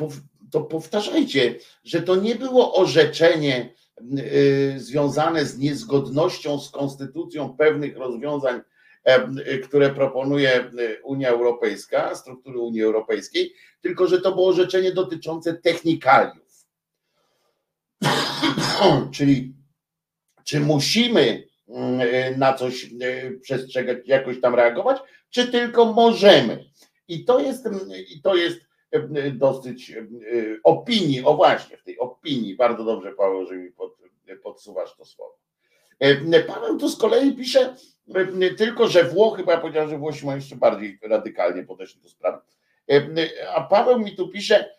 to 0.51 0.61
powtarzajcie, 0.61 1.55
że 1.85 2.03
to 2.03 2.17
nie 2.17 2.35
było 2.35 2.75
orzeczenie 2.75 3.75
e, 3.97 4.81
związane 4.81 5.45
z 5.45 5.59
niezgodnością 5.59 6.61
z 6.61 6.71
konstytucją 6.71 7.57
pewnych 7.57 7.97
rozwiązań 7.97 8.61
które 9.65 9.91
proponuje 9.91 10.55
e, 10.55 10.71
Unia 11.03 11.29
Europejska, 11.29 12.15
struktury 12.15 12.59
Unii 12.59 12.83
Europejskiej, 12.83 13.55
tylko 13.81 14.07
że 14.07 14.21
to 14.21 14.33
było 14.33 14.49
orzeczenie 14.49 14.93
dotyczące 14.93 15.55
technikaliów. 15.55 16.67
Czyli 19.15 19.55
czy 20.45 20.61
musimy 20.61 21.49
mm, 21.69 22.01
e, 22.01 22.37
na 22.37 22.53
coś 22.53 22.91
przestrzegać, 23.43 23.99
jakoś 24.07 24.41
tam 24.41 24.55
reagować, 24.55 24.99
czy 25.31 25.49
tylko 25.49 25.93
możemy. 25.93 26.65
I 27.09 27.25
to 27.25 27.41
jest, 27.41 27.69
i 28.09 28.23
to 28.23 28.37
jest 28.37 28.61
dosyć 29.33 29.93
opinii, 30.65 31.25
o 31.25 31.37
właśnie, 31.37 31.77
w 31.77 31.85
tej 31.85 31.99
opinii, 31.99 32.57
bardzo 32.57 32.85
dobrze 32.85 33.13
Paweł, 33.13 33.47
że 33.47 33.57
mi 33.57 33.71
pod, 33.71 33.97
podsuwasz 34.43 34.97
to 34.97 35.05
słowo. 35.05 35.39
Paweł 36.47 36.79
tu 36.79 36.89
z 36.89 36.97
kolei 36.97 37.33
pisze, 37.33 37.75
tylko, 38.57 38.89
że 38.89 39.05
Włochy, 39.05 39.45
bo 39.45 39.53
ja 39.53 39.59
powiedziałem, 39.59 39.91
że 39.91 39.99
Włosi 39.99 40.27
mają 40.27 40.37
jeszcze 40.37 40.57
bardziej 40.57 40.99
radykalnie 41.03 41.65
podeszli 41.65 42.01
do 42.01 42.09
sprawy. 42.09 42.39
A 43.55 43.61
Paweł 43.61 43.99
mi 43.99 44.17
tu 44.17 44.29
pisze, 44.29 44.71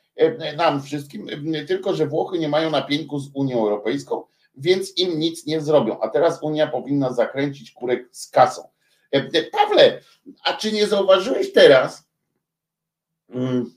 nam 0.57 0.83
wszystkim, 0.83 1.27
tylko, 1.67 1.95
że 1.95 2.07
Włochy 2.07 2.39
nie 2.39 2.49
mają 2.49 2.69
napięku 2.69 3.19
z 3.19 3.31
Unią 3.33 3.57
Europejską, 3.57 4.23
więc 4.57 4.97
im 4.97 5.19
nic 5.19 5.45
nie 5.45 5.61
zrobią. 5.61 5.99
A 5.99 6.09
teraz 6.09 6.43
Unia 6.43 6.67
powinna 6.67 7.13
zakręcić 7.13 7.71
kurek 7.71 8.09
z 8.11 8.29
kasą. 8.29 8.69
Pawle, 9.51 10.01
a 10.43 10.53
czy 10.53 10.71
nie 10.71 10.87
zauważyłeś 10.87 11.53
teraz, 11.53 12.09
mm, 13.29 13.73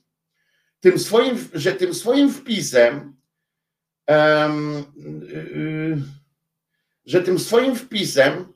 tym 0.80 0.98
swoim, 0.98 1.48
że 1.52 1.72
tym 1.72 1.94
swoim 1.94 2.32
wpisem, 2.32 3.16
um, 4.08 4.84
że 7.06 7.22
tym 7.22 7.38
swoim 7.38 7.76
wpisem 7.76 8.51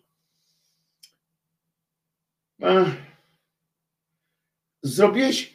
zrobiłeś 4.83 5.55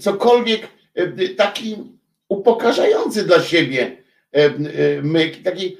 cokolwiek 0.00 0.68
taki 1.36 1.76
upokarzający 2.28 3.24
dla 3.24 3.42
siebie 3.42 4.02
myk, 5.02 5.42
taki, 5.42 5.76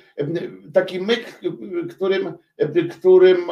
taki 0.73 1.01
myk, 1.01 1.41
którym, 1.91 2.33
którym 2.91 3.51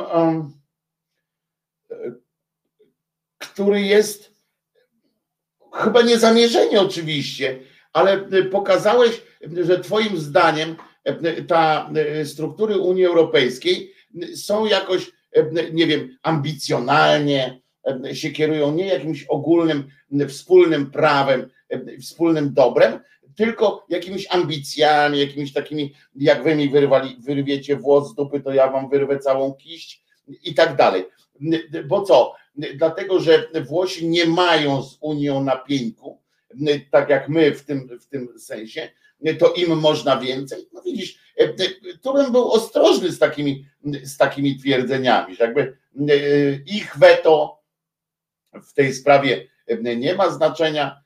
który 3.38 3.80
jest 3.80 4.34
chyba 5.74 6.02
niezamierzenie 6.02 6.80
oczywiście, 6.80 7.58
ale 7.92 8.18
pokazałeś, 8.50 9.22
że 9.62 9.80
twoim 9.80 10.18
zdaniem 10.18 10.76
ta 11.48 11.90
struktury 12.24 12.78
Unii 12.78 13.04
Europejskiej 13.04 13.94
są 14.34 14.66
jakoś 14.66 15.12
nie 15.72 15.86
wiem, 15.86 16.18
ambicjonalnie 16.22 17.60
się 18.12 18.30
kierują 18.30 18.72
nie 18.74 18.86
jakimś 18.86 19.24
ogólnym, 19.24 19.88
wspólnym 20.28 20.90
prawem, 20.90 21.50
wspólnym 22.00 22.54
dobrem, 22.54 23.00
tylko 23.36 23.86
jakimiś 23.88 24.26
ambicjami, 24.30 25.20
jakimiś 25.20 25.52
takimi, 25.52 25.94
jak 26.14 26.42
wy 26.42 26.54
mi 26.54 26.68
wyrwali, 26.68 27.16
wyrwiecie 27.20 27.76
włos 27.76 28.10
z 28.10 28.14
dupy, 28.14 28.40
to 28.40 28.52
ja 28.52 28.70
wam 28.70 28.88
wyrwę 28.88 29.18
całą 29.18 29.54
kiść 29.54 30.04
i 30.44 30.54
tak 30.54 30.76
dalej. 30.76 31.04
Bo 31.88 32.02
co? 32.02 32.34
Dlatego, 32.74 33.20
że 33.20 33.48
Włosi 33.66 34.08
nie 34.08 34.26
mają 34.26 34.82
z 34.82 34.98
Unią 35.00 35.44
napięku, 35.44 36.18
tak 36.90 37.08
jak 37.08 37.28
my 37.28 37.54
w 37.54 37.64
tym, 37.64 37.88
w 38.00 38.06
tym 38.06 38.38
sensie, 38.38 38.88
to 39.38 39.52
im 39.52 39.78
można 39.78 40.16
więcej. 40.16 40.68
No 40.72 40.82
widzisz, 40.82 41.18
e, 41.29 41.29
e, 41.29 41.29
tu 42.02 42.14
bym 42.14 42.32
był 42.32 42.52
ostrożny 42.52 43.12
z 43.12 43.18
takimi, 43.18 43.66
z 44.02 44.16
takimi 44.16 44.58
twierdzeniami, 44.58 45.36
że 45.36 45.44
jakby 45.44 45.60
e, 45.60 46.14
ich 46.66 46.96
weto 46.98 47.60
w 48.52 48.72
tej 48.72 48.94
sprawie 48.94 49.46
nie 49.96 50.14
ma 50.14 50.30
znaczenia, 50.30 51.00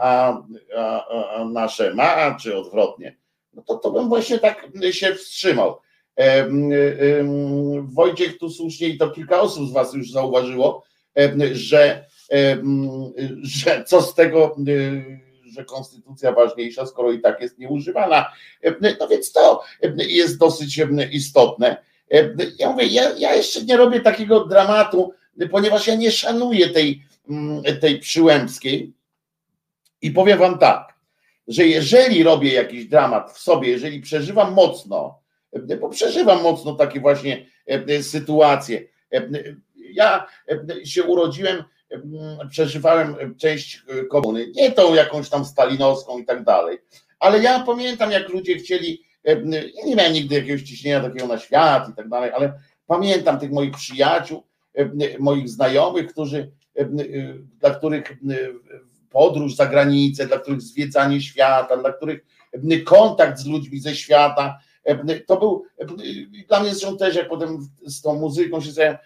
a, 0.00 0.42
a, 0.76 1.06
a 1.34 1.44
nasze 1.44 1.94
ma, 1.94 2.36
czy 2.40 2.56
odwrotnie, 2.56 3.16
no 3.52 3.62
to, 3.62 3.74
to 3.74 3.90
bym 3.90 4.08
właśnie 4.08 4.38
tak 4.38 4.66
się 4.90 5.14
wstrzymał. 5.14 5.78
Wojciech 7.82 8.38
tu 8.38 8.50
słusznie 8.50 8.88
i 8.88 8.98
to 8.98 9.10
kilka 9.10 9.40
osób 9.40 9.68
z 9.68 9.72
Was 9.72 9.94
już 9.94 10.10
zauważyło, 10.10 10.84
że, 11.52 12.06
że 13.42 13.84
co 13.86 14.02
z 14.02 14.14
tego, 14.14 14.56
że 15.58 15.64
konstytucja 15.64 16.32
ważniejsza, 16.32 16.86
skoro 16.86 17.12
i 17.12 17.20
tak 17.20 17.40
jest 17.40 17.58
nieużywana. 17.58 18.32
No 19.00 19.08
więc 19.08 19.32
to 19.32 19.62
jest 19.96 20.38
dosyć 20.38 20.80
istotne. 21.12 21.76
Ja 22.58 22.70
mówię, 22.70 22.86
ja, 22.86 23.10
ja 23.18 23.34
jeszcze 23.34 23.64
nie 23.64 23.76
robię 23.76 24.00
takiego 24.00 24.44
dramatu, 24.44 25.12
ponieważ 25.50 25.86
ja 25.86 25.94
nie 25.94 26.10
szanuję 26.10 26.68
tej, 26.68 27.02
tej 27.80 27.98
przyłębskiej 27.98 28.92
i 30.02 30.10
powiem 30.10 30.38
Wam 30.38 30.58
tak, 30.58 30.94
że 31.48 31.66
jeżeli 31.66 32.22
robię 32.22 32.52
jakiś 32.52 32.86
dramat 32.86 33.32
w 33.32 33.38
sobie, 33.38 33.68
jeżeli 33.68 34.00
przeżywam 34.00 34.52
mocno, 34.52 35.20
bo 35.80 35.88
przeżywam 35.88 36.42
mocno 36.42 36.74
takie 36.74 37.00
właśnie 37.00 37.46
e, 37.66 38.02
sytuacje. 38.02 38.84
E, 39.12 39.28
ja 39.76 40.26
e, 40.48 40.86
się 40.86 41.02
urodziłem, 41.02 41.64
przeżywałem 42.50 43.34
część 43.36 43.82
komuny, 44.10 44.52
nie 44.54 44.72
tą 44.72 44.94
jakąś 44.94 45.28
tam 45.28 45.44
stalinowską 45.44 46.18
i 46.18 46.24
tak 46.24 46.44
dalej, 46.44 46.78
ale 47.18 47.38
ja 47.38 47.60
pamiętam, 47.60 48.10
jak 48.10 48.28
ludzie 48.28 48.56
chcieli, 48.56 49.02
ja 49.24 49.34
nie 49.84 49.96
miałem 49.96 50.12
nigdy 50.12 50.34
jakiegoś 50.34 50.62
ciśnienia 50.62 51.00
takiego 51.00 51.26
na 51.26 51.38
świat 51.38 51.88
i 51.88 51.92
tak 51.92 52.08
dalej, 52.08 52.30
ale 52.34 52.52
pamiętam 52.86 53.38
tych 53.38 53.50
moich 53.50 53.76
przyjaciół, 53.76 54.42
moich 55.18 55.48
znajomych, 55.48 56.12
którzy, 56.12 56.52
dla 57.58 57.70
których 57.70 58.18
podróż 59.10 59.54
za 59.54 59.66
granicę, 59.66 60.26
dla 60.26 60.38
których 60.38 60.62
zwiedzanie 60.62 61.20
świata, 61.20 61.76
dla 61.76 61.92
których 61.92 62.26
kontakt 62.84 63.38
z 63.38 63.46
ludźmi 63.46 63.80
ze 63.80 63.94
świata 63.94 64.58
to 65.26 65.36
był 65.36 65.64
dla 66.48 66.60
mnie 66.60 66.74
zresztą 66.74 66.96
też, 66.96 67.16
jak 67.16 67.28
potem 67.28 67.58
z 67.86 68.02
tą 68.02 68.14
muzyką 68.14 68.60
się 68.60 68.72
zająłem, 68.72 68.98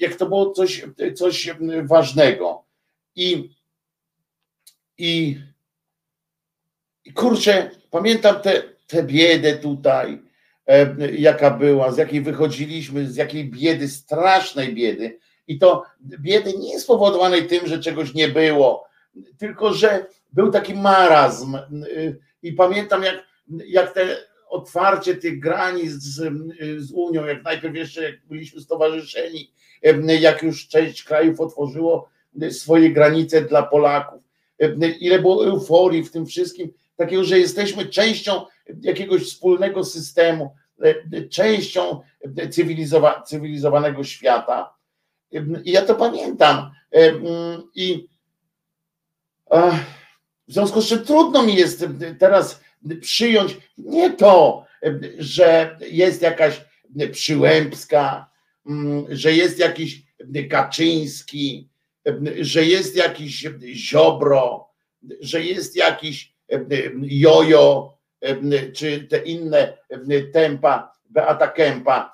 jak 0.00 0.14
to 0.14 0.26
było 0.26 0.50
coś, 0.50 0.86
coś 1.14 1.50
ważnego. 1.84 2.64
I, 3.16 3.50
i, 4.98 5.40
i 7.04 7.12
kurczę, 7.12 7.70
pamiętam 7.90 8.34
tę 8.34 8.42
te, 8.42 8.62
te 8.86 9.02
biedę 9.02 9.56
tutaj, 9.56 10.22
jaka 11.12 11.50
była, 11.50 11.92
z 11.92 11.96
jakiej 11.96 12.20
wychodziliśmy, 12.20 13.06
z 13.06 13.16
jakiej 13.16 13.50
biedy, 13.50 13.88
strasznej 13.88 14.74
biedy. 14.74 15.18
I 15.46 15.58
to 15.58 15.84
biedy 16.02 16.52
nie 16.58 16.80
spowodowanej 16.80 17.46
tym, 17.46 17.66
że 17.66 17.78
czegoś 17.78 18.14
nie 18.14 18.28
było, 18.28 18.84
tylko 19.38 19.74
że 19.74 20.06
był 20.32 20.50
taki 20.50 20.74
marazm. 20.74 21.58
I 22.42 22.52
pamiętam, 22.52 23.02
jak, 23.02 23.24
jak 23.66 23.94
te 23.94 24.16
otwarcie 24.50 25.14
tych 25.14 25.40
granic 25.40 25.92
z, 25.92 26.32
z 26.78 26.92
Unią, 26.92 27.24
jak 27.24 27.44
najpierw 27.44 27.74
jeszcze 27.74 28.02
jak 28.02 28.26
byliśmy 28.26 28.60
stowarzyszeni, 28.60 29.52
jak 30.20 30.42
już 30.42 30.68
część 30.68 31.02
krajów 31.02 31.40
otworzyło 31.40 32.08
swoje 32.50 32.90
granice 32.90 33.42
dla 33.42 33.62
Polaków, 33.62 34.22
ile 35.00 35.18
było 35.18 35.46
euforii 35.46 36.04
w 36.04 36.12
tym 36.12 36.26
wszystkim, 36.26 36.72
takiego, 36.96 37.24
że 37.24 37.38
jesteśmy 37.38 37.86
częścią 37.86 38.46
jakiegoś 38.80 39.22
wspólnego 39.22 39.84
systemu, 39.84 40.54
częścią 41.30 42.00
cywilizowa 42.50 43.22
cywilizowanego 43.22 44.04
świata. 44.04 44.74
I 45.64 45.72
ja 45.72 45.82
to 45.82 45.94
pamiętam. 45.94 46.70
I 47.74 48.08
w 50.48 50.52
związku 50.52 50.80
z 50.80 50.86
czym 50.86 51.04
trudno 51.04 51.42
mi 51.42 51.54
jest 51.54 51.84
teraz 52.18 52.60
przyjąć 53.00 53.56
nie 53.78 54.10
to, 54.10 54.66
że 55.18 55.78
jest 55.90 56.22
jakaś 56.22 56.60
Przyłębska, 57.12 58.30
mm, 58.66 59.06
że 59.10 59.32
jest 59.32 59.58
jakiś 59.58 60.02
Kaczyński, 60.50 61.68
że 62.40 62.64
jest 62.64 62.96
jakiś 62.96 63.46
Ziobro, 63.74 64.68
że 65.20 65.42
jest 65.42 65.76
jakiś 65.76 66.34
Jojo, 67.02 67.98
czy 68.74 69.00
te 69.00 69.18
inne 69.18 69.78
tempa, 70.32 70.92
Beata 71.10 71.48
Kępa, 71.48 72.12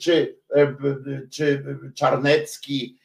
czy, 0.00 0.38
czy 1.30 1.64
Czarnecki, 1.94 2.98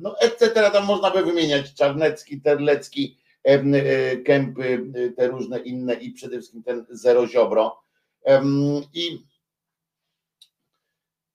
no 0.00 0.20
etc. 0.20 0.70
Tam 0.72 0.84
można 0.84 1.10
by 1.10 1.24
wymieniać 1.24 1.74
Czarnecki, 1.74 2.40
Terlecki, 2.40 3.18
kępy, 4.24 4.92
e, 4.94 5.10
te 5.10 5.28
różne 5.28 5.58
inne 5.58 5.94
i 5.94 6.12
przede 6.12 6.36
wszystkim 6.36 6.62
ten 6.62 6.86
zero 6.90 7.26
ziobro. 7.26 7.82
I, 8.94 9.18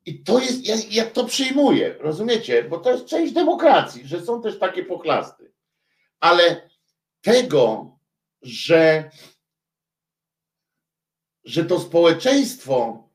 i 0.06 0.24
to 0.24 0.39
jest, 0.39 0.68
ja, 0.68 0.76
ja 0.89 1.06
to 1.06 1.26
przyjmuję, 1.26 1.96
rozumiecie? 2.00 2.63
Bo 2.63 2.78
to 2.78 2.91
jest 2.91 3.06
część 3.06 3.34
demokracji, 3.34 4.08
że 4.08 4.22
są 4.22 4.41
też 4.41 4.60
takie 4.60 4.86
pochlasty. 4.86 5.52
Ale 6.20 6.70
tego, 7.22 7.96
że, 8.41 9.12
że 11.44 11.65
to 11.65 11.80
społeczeństwo 11.80 13.10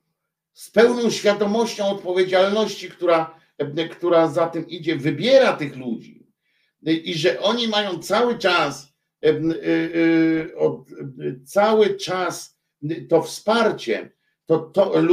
z 0.53 0.71
pełną 0.71 1.11
świadomością 1.11 1.87
odpowiedzialności, 1.87 2.91
która, 2.91 3.41
która 3.91 4.29
za 4.29 4.47
tym 4.47 4.69
idzie, 4.69 4.97
wybiera 4.97 5.53
tych 5.53 5.77
ludzi, 5.77 6.20
i 6.83 7.15
że 7.15 7.41
oni 7.41 7.69
mają 7.69 7.99
cały 7.99 8.39
czas 8.39 8.93
y, 9.25 9.29
y, 9.29 11.41
cały 11.47 11.97
czas 11.97 12.59
to 13.09 13.23
wsparcie, 13.23 14.11
to, 14.47 14.59
to 14.59 15.01
y, 15.01 15.05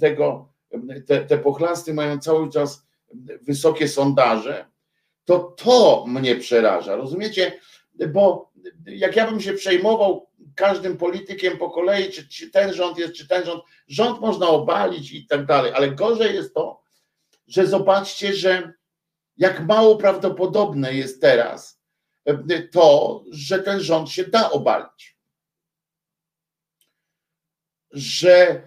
tego, 0.00 0.52
te, 1.06 1.24
te 1.24 1.38
pochlasty 1.38 1.94
mają 1.94 2.18
cały 2.18 2.50
czas 2.50 2.86
wysokie 3.42 3.88
sondaże, 3.88 4.66
to 5.24 5.38
to 5.38 6.04
mnie 6.08 6.36
przeraża, 6.36 6.96
rozumiecie? 6.96 7.60
Bo 8.08 8.52
jak 8.86 9.16
ja 9.16 9.30
bym 9.30 9.40
się 9.40 9.52
przejmował 9.52 10.26
każdym 10.54 10.96
politykiem 10.96 11.58
po 11.58 11.70
kolei, 11.70 12.10
czy, 12.10 12.28
czy 12.28 12.50
ten 12.50 12.74
rząd 12.74 12.98
jest, 12.98 13.14
czy 13.14 13.28
ten 13.28 13.44
rząd, 13.44 13.62
rząd 13.88 14.20
można 14.20 14.48
obalić 14.48 15.12
i 15.12 15.26
tak 15.26 15.46
dalej, 15.46 15.72
ale 15.74 15.90
gorzej 15.90 16.34
jest 16.34 16.54
to, 16.54 16.82
że 17.46 17.66
zobaczcie, 17.66 18.32
że 18.32 18.72
jak 19.36 19.66
mało 19.66 19.96
prawdopodobne 19.96 20.94
jest 20.94 21.20
teraz 21.20 21.80
e, 22.24 22.62
to, 22.62 23.24
że 23.30 23.58
ten 23.58 23.80
rząd 23.80 24.10
się 24.10 24.24
da 24.24 24.50
obalić. 24.50 25.16
Że 27.90 28.62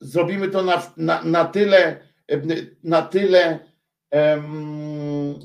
zrobimy 0.00 0.48
to 0.48 0.62
na, 0.62 0.92
na, 0.96 1.22
na 1.22 1.44
tyle, 1.44 2.00
e, 2.32 2.40
na 2.84 3.02
tyle 3.02 3.58
um, 4.10 5.38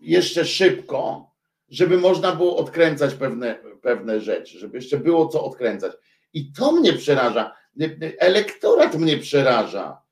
jeszcze 0.00 0.44
szybko, 0.44 1.30
żeby 1.68 1.98
można 1.98 2.36
było 2.36 2.56
odkręcać 2.56 3.14
pewne, 3.14 3.54
pewne 3.82 4.20
rzeczy, 4.20 4.58
żeby 4.58 4.76
jeszcze 4.76 4.98
było 4.98 5.28
co 5.28 5.44
odkręcać. 5.44 5.92
I 6.32 6.52
to 6.52 6.72
mnie 6.72 6.92
przeraża. 6.92 7.54
Elektorat 8.18 8.94
mnie 8.94 9.18
przeraża 9.18 10.02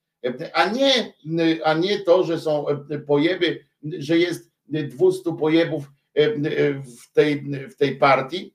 a 0.53 0.71
nie, 0.71 1.13
a 1.65 1.75
nie 1.75 2.01
to, 2.01 2.25
że 2.25 2.41
są 2.41 2.67
pojeby, 3.07 3.65
że 3.99 4.19
jest 4.19 4.53
200 4.69 5.37
pojebów 5.39 5.85
w 7.01 7.13
tej, 7.13 7.43
w 7.71 7.77
tej 7.77 7.97
partii, 7.97 8.55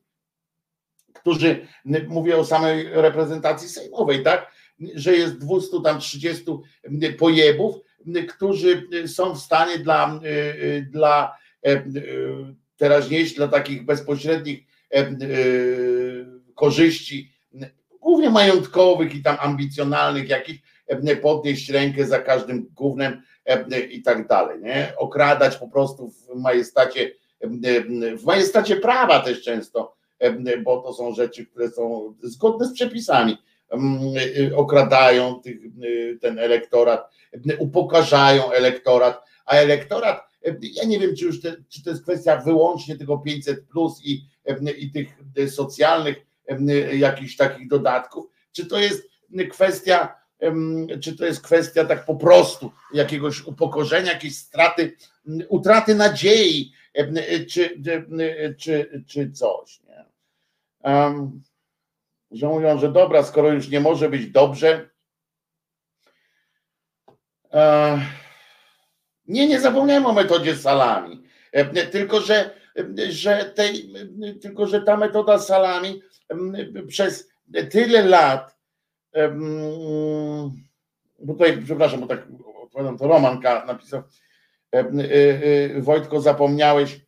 którzy 1.13 1.67
mówię 2.07 2.37
o 2.37 2.45
samej 2.45 2.87
reprezentacji 2.91 3.69
sejmowej, 3.69 4.23
tak? 4.23 4.51
Że 4.95 5.15
jest 5.15 5.37
200 5.37 5.81
tam 5.83 5.99
30 5.99 6.45
pojebów, 7.17 7.75
którzy 8.29 8.87
są 9.07 9.35
w 9.35 9.39
stanie 9.39 9.79
dla, 9.79 10.19
dla 10.91 11.37
teraźniejszych, 12.77 13.37
dla 13.37 13.47
takich 13.47 13.85
bezpośrednich 13.85 14.59
korzyści, 16.55 17.31
głównie 18.01 18.29
majątkowych 18.29 19.15
i 19.15 19.21
tam 19.21 19.37
ambicjonalnych 19.39 20.29
jakichś, 20.29 20.59
podnieść 21.21 21.69
rękę 21.69 22.05
za 22.05 22.19
każdym 22.19 22.67
głównym 22.75 23.21
i 23.89 24.01
tak 24.01 24.27
dalej, 24.27 24.59
nie? 24.61 24.93
Okradać 24.97 25.57
po 25.57 25.67
prostu 25.67 26.09
w 26.09 26.35
majestacie, 26.35 27.11
w 28.17 28.23
majestacie 28.25 28.75
prawa 28.75 29.19
też 29.19 29.41
często, 29.41 29.95
bo 30.63 30.81
to 30.81 30.93
są 30.93 31.13
rzeczy, 31.13 31.45
które 31.45 31.69
są 31.69 32.13
zgodne 32.23 32.65
z 32.65 32.73
przepisami. 32.73 33.37
Okradają 34.55 35.35
tych, 35.35 35.57
ten 36.21 36.39
elektorat, 36.39 37.11
upokarzają 37.59 38.51
elektorat, 38.51 39.25
a 39.45 39.55
elektorat, 39.55 40.31
ja 40.61 40.83
nie 40.85 40.99
wiem, 40.99 41.15
czy 41.15 41.25
już 41.25 41.41
te, 41.41 41.55
czy 41.69 41.83
to 41.83 41.89
jest 41.89 42.03
kwestia 42.03 42.37
wyłącznie 42.37 42.97
tego 42.97 43.17
500 43.17 43.67
plus 43.67 44.05
i, 44.05 44.25
i 44.77 44.91
tych 44.91 45.17
socjalnych 45.47 46.17
jakichś 46.93 47.35
takich 47.35 47.67
dodatków, 47.67 48.25
czy 48.51 48.65
to 48.65 48.79
jest 48.79 49.09
kwestia 49.51 50.20
czy 51.01 51.17
to 51.17 51.25
jest 51.25 51.41
kwestia 51.41 51.85
tak 51.85 52.05
po 52.05 52.15
prostu 52.15 52.71
jakiegoś 52.93 53.41
upokorzenia, 53.41 54.13
jakiejś 54.13 54.37
straty, 54.37 54.97
utraty 55.49 55.95
nadziei 55.95 56.73
czy, 57.49 57.81
czy, 58.57 59.03
czy 59.07 59.31
coś. 59.31 59.79
Nie? 59.83 60.05
Um, 60.91 61.41
że 62.31 62.47
mówią, 62.47 62.79
że 62.79 62.91
dobra, 62.91 63.23
skoro 63.23 63.51
już 63.51 63.69
nie 63.69 63.79
może 63.79 64.09
być 64.09 64.29
dobrze. 64.29 64.89
E, 67.53 67.99
nie, 69.27 69.47
nie 69.47 69.59
zapomniałem 69.59 70.05
o 70.05 70.13
metodzie 70.13 70.55
salami. 70.55 71.23
Tylko, 71.91 72.21
że, 72.21 72.55
że 73.09 73.45
tej, 73.45 73.93
tylko, 74.41 74.67
że 74.67 74.81
ta 74.81 74.97
metoda 74.97 75.39
salami 75.39 76.01
przez 76.87 77.29
tyle 77.71 78.05
lat, 78.05 78.60
bo 81.19 81.33
tutaj, 81.33 81.61
przepraszam, 81.65 81.99
bo 81.99 82.07
tak 82.07 82.27
odpowiadam, 82.63 82.97
to 82.97 83.07
Roman 83.07 83.41
K. 83.41 83.65
napisał, 83.65 84.03
Wojtko, 85.79 86.21
zapomniałeś 86.21 87.01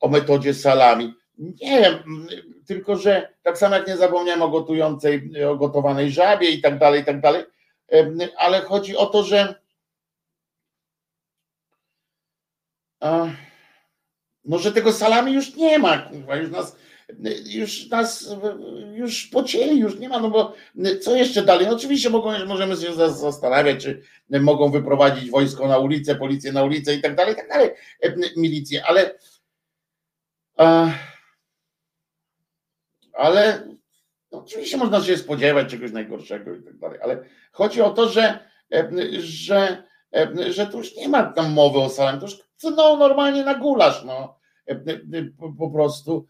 o 0.00 0.08
metodzie 0.08 0.54
salami. 0.54 1.14
Nie 1.38 1.80
wiem, 1.80 2.26
tylko 2.66 2.96
że 2.96 3.34
tak 3.42 3.58
samo 3.58 3.76
jak 3.76 3.86
nie 3.86 3.96
zapomniałem 3.96 4.42
o 4.42 4.48
gotującej, 4.48 5.44
o 5.44 5.56
gotowanej 5.56 6.10
żabie 6.10 6.50
i 6.50 6.60
tak 6.60 6.78
dalej, 6.78 7.02
i 7.02 7.04
tak 7.04 7.20
dalej, 7.20 7.44
ale 8.36 8.60
chodzi 8.60 8.96
o 8.96 9.06
to, 9.06 9.22
że 9.22 9.54
no, 14.44 14.58
że 14.58 14.72
tego 14.72 14.92
salami 14.92 15.32
już 15.32 15.56
nie 15.56 15.78
ma, 15.78 16.10
już 16.40 16.50
nas 16.50 16.76
już 17.44 17.88
nas 17.88 18.30
już 18.92 19.26
pocięli, 19.26 19.78
już 19.78 19.98
nie 19.98 20.08
ma, 20.08 20.20
no 20.20 20.30
bo 20.30 20.54
co 21.00 21.16
jeszcze 21.16 21.42
dalej? 21.42 21.66
No 21.66 21.72
oczywiście 21.72 22.10
mogą, 22.10 22.46
możemy 22.46 22.76
się 22.76 22.94
zastanawiać, 23.10 23.82
czy 23.82 24.02
mogą 24.40 24.70
wyprowadzić 24.70 25.30
wojsko 25.30 25.68
na 25.68 25.78
ulicę, 25.78 26.14
policję 26.14 26.52
na 26.52 26.64
ulicę 26.64 26.94
i 26.94 27.02
tak 27.02 27.14
dalej, 27.14 27.32
i 27.32 27.36
tak 27.36 27.48
dalej, 27.48 27.70
milicję, 28.36 28.86
ale 28.86 29.18
ale 33.12 33.68
no, 34.32 34.38
oczywiście 34.38 34.76
można 34.76 35.00
się 35.00 35.16
spodziewać 35.16 35.70
czegoś 35.70 35.92
najgorszego 35.92 36.54
i 36.54 36.62
tak 36.62 36.78
dalej, 36.78 36.98
ale 37.02 37.24
chodzi 37.52 37.82
o 37.82 37.90
to, 37.90 38.08
że, 38.08 38.38
że, 39.18 39.82
że 40.50 40.66
tu 40.66 40.78
już 40.78 40.96
nie 40.96 41.08
ma 41.08 41.22
tam 41.32 41.52
mowy 41.52 41.78
o 41.78 41.88
salem, 41.88 42.20
to 42.20 42.26
już 42.26 42.38
no, 42.62 42.96
normalnie 42.96 43.44
na 43.44 43.54
gulasz, 43.54 44.04
no 44.04 44.38
po 45.58 45.70
prostu, 45.70 46.26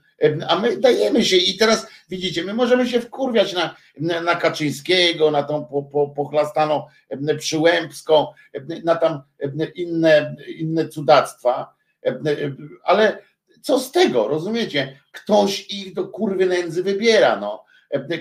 a 0.48 0.58
my 0.58 0.76
dajemy 0.76 1.24
się 1.24 1.36
i 1.36 1.56
teraz 1.56 1.86
widzicie, 2.08 2.44
my 2.44 2.54
możemy 2.54 2.88
się 2.88 3.00
wkurwiać 3.00 3.52
na, 3.52 3.76
na 4.00 4.34
Kaczyńskiego, 4.34 5.30
na 5.30 5.42
tą 5.42 5.64
po, 5.64 5.82
po, 5.82 6.08
pochlastaną 6.08 6.86
Przyłębską, 7.38 8.26
na 8.84 8.96
tam 8.96 9.22
inne, 9.74 10.36
inne 10.56 10.88
cudactwa, 10.88 11.74
ale 12.82 13.18
co 13.62 13.80
z 13.80 13.92
tego, 13.92 14.28
rozumiecie? 14.28 15.00
Ktoś 15.12 15.70
ich 15.70 15.94
do 15.94 16.08
kurwy 16.08 16.46
nędzy 16.46 16.82
wybiera, 16.82 17.36
no. 17.36 17.64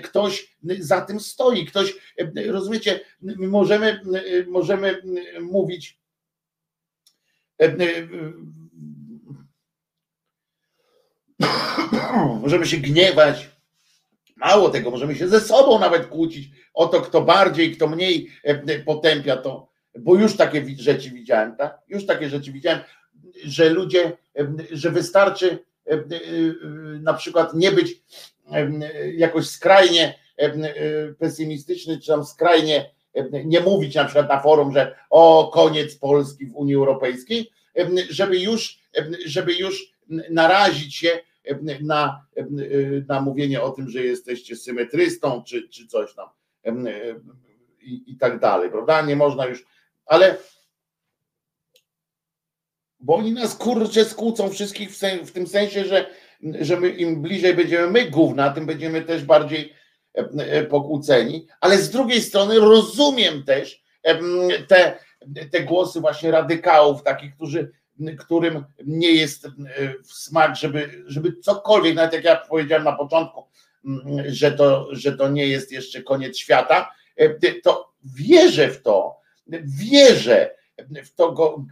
Ktoś 0.02 0.56
za 0.78 1.00
tym 1.00 1.20
stoi, 1.20 1.66
ktoś, 1.66 1.94
rozumiecie, 2.46 3.00
możemy, 3.36 4.00
możemy 4.46 5.02
mówić 5.40 5.98
możemy 12.42 12.66
się 12.66 12.76
gniewać, 12.76 13.48
mało 14.36 14.68
tego, 14.68 14.90
możemy 14.90 15.14
się 15.14 15.28
ze 15.28 15.40
sobą 15.40 15.78
nawet 15.78 16.06
kłócić 16.06 16.50
o 16.74 16.86
to, 16.86 17.00
kto 17.00 17.22
bardziej, 17.22 17.76
kto 17.76 17.86
mniej 17.86 18.30
potępia 18.84 19.36
to, 19.36 19.68
bo 19.98 20.14
już 20.14 20.36
takie 20.36 20.64
rzeczy 20.78 21.10
widziałem, 21.10 21.56
tak? 21.56 21.78
Już 21.88 22.06
takie 22.06 22.28
rzeczy 22.28 22.52
widziałem, 22.52 22.80
że 23.44 23.70
ludzie, 23.70 24.16
że 24.72 24.90
wystarczy 24.90 25.58
na 27.00 27.14
przykład 27.14 27.54
nie 27.54 27.72
być 27.72 28.02
jakoś 29.14 29.46
skrajnie 29.46 30.18
pesymistyczny, 31.18 32.00
czy 32.00 32.06
tam 32.06 32.24
skrajnie 32.24 32.90
nie 33.44 33.60
mówić 33.60 33.94
na 33.94 34.04
przykład 34.04 34.28
na 34.28 34.40
forum, 34.40 34.72
że 34.72 34.96
o 35.10 35.50
koniec 35.54 35.96
Polski 35.96 36.46
w 36.46 36.54
Unii 36.54 36.74
Europejskiej, 36.74 37.50
żeby 38.10 38.38
już, 38.38 38.78
żeby 39.26 39.54
już 39.54 39.92
narazić 40.08 40.96
się 40.96 41.20
na, 41.80 42.26
na 43.08 43.20
mówienie 43.20 43.62
o 43.62 43.70
tym, 43.70 43.90
że 43.90 44.04
jesteście 44.04 44.56
symetrystą, 44.56 45.42
czy, 45.42 45.68
czy 45.68 45.86
coś 45.86 46.14
tam 46.14 46.28
i, 47.80 48.04
i 48.06 48.16
tak 48.16 48.38
dalej, 48.40 48.70
prawda? 48.70 49.02
Nie 49.02 49.16
można 49.16 49.46
już, 49.46 49.66
ale 50.06 50.36
bo 53.00 53.14
oni 53.14 53.32
nas 53.32 53.54
kurczę 53.54 54.04
skłócą 54.04 54.50
wszystkich 54.50 54.90
w, 54.90 54.96
sen, 54.96 55.26
w 55.26 55.32
tym 55.32 55.46
sensie, 55.46 55.84
że, 55.84 56.06
że 56.60 56.80
my, 56.80 56.88
im 56.88 57.22
bliżej 57.22 57.54
będziemy 57.54 57.90
my 57.90 58.10
gówna, 58.10 58.50
tym 58.50 58.66
będziemy 58.66 59.02
też 59.02 59.24
bardziej 59.24 59.72
e, 60.18 60.28
e, 60.38 60.64
pokłóceni, 60.64 61.46
ale 61.60 61.78
z 61.78 61.90
drugiej 61.90 62.22
strony 62.22 62.60
rozumiem 62.60 63.44
też 63.44 63.84
te, 64.68 64.98
te 65.52 65.60
głosy 65.60 66.00
właśnie 66.00 66.30
radykałów, 66.30 67.02
takich, 67.02 67.34
którzy, 67.34 67.70
którym 68.18 68.64
nie 68.86 69.10
jest 69.10 69.48
w 70.04 70.12
smak, 70.12 70.56
żeby, 70.56 71.04
żeby 71.06 71.36
cokolwiek, 71.36 71.94
nawet 71.94 72.12
jak 72.12 72.24
ja 72.24 72.36
powiedziałem 72.36 72.84
na 72.84 72.92
początku, 72.92 73.44
że 74.26 74.52
to, 74.52 74.88
że 74.92 75.16
to 75.16 75.28
nie 75.28 75.46
jest 75.46 75.72
jeszcze 75.72 76.02
koniec 76.02 76.38
świata, 76.38 76.90
e, 77.16 77.54
to 77.60 77.92
wierzę 78.04 78.68
w 78.68 78.82
to, 78.82 79.16
wierzę 79.64 80.50
w 81.04 81.14
to 81.14 81.32
go, 81.32 81.64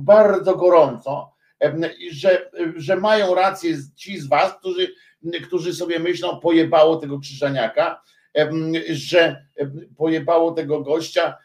bardzo 0.00 0.56
gorąco, 0.56 1.32
że, 2.10 2.50
że 2.76 2.96
mają 2.96 3.34
rację 3.34 3.76
ci 3.96 4.18
z 4.18 4.28
was, 4.28 4.54
którzy, 4.58 4.92
którzy 5.46 5.74
sobie 5.74 5.98
myślą, 5.98 6.40
pojebało 6.40 6.96
tego 6.96 7.20
krzyżaniaka, 7.20 8.02
że 8.90 9.46
pojebało 9.96 10.52
tego 10.52 10.80
gościa, 10.80 11.36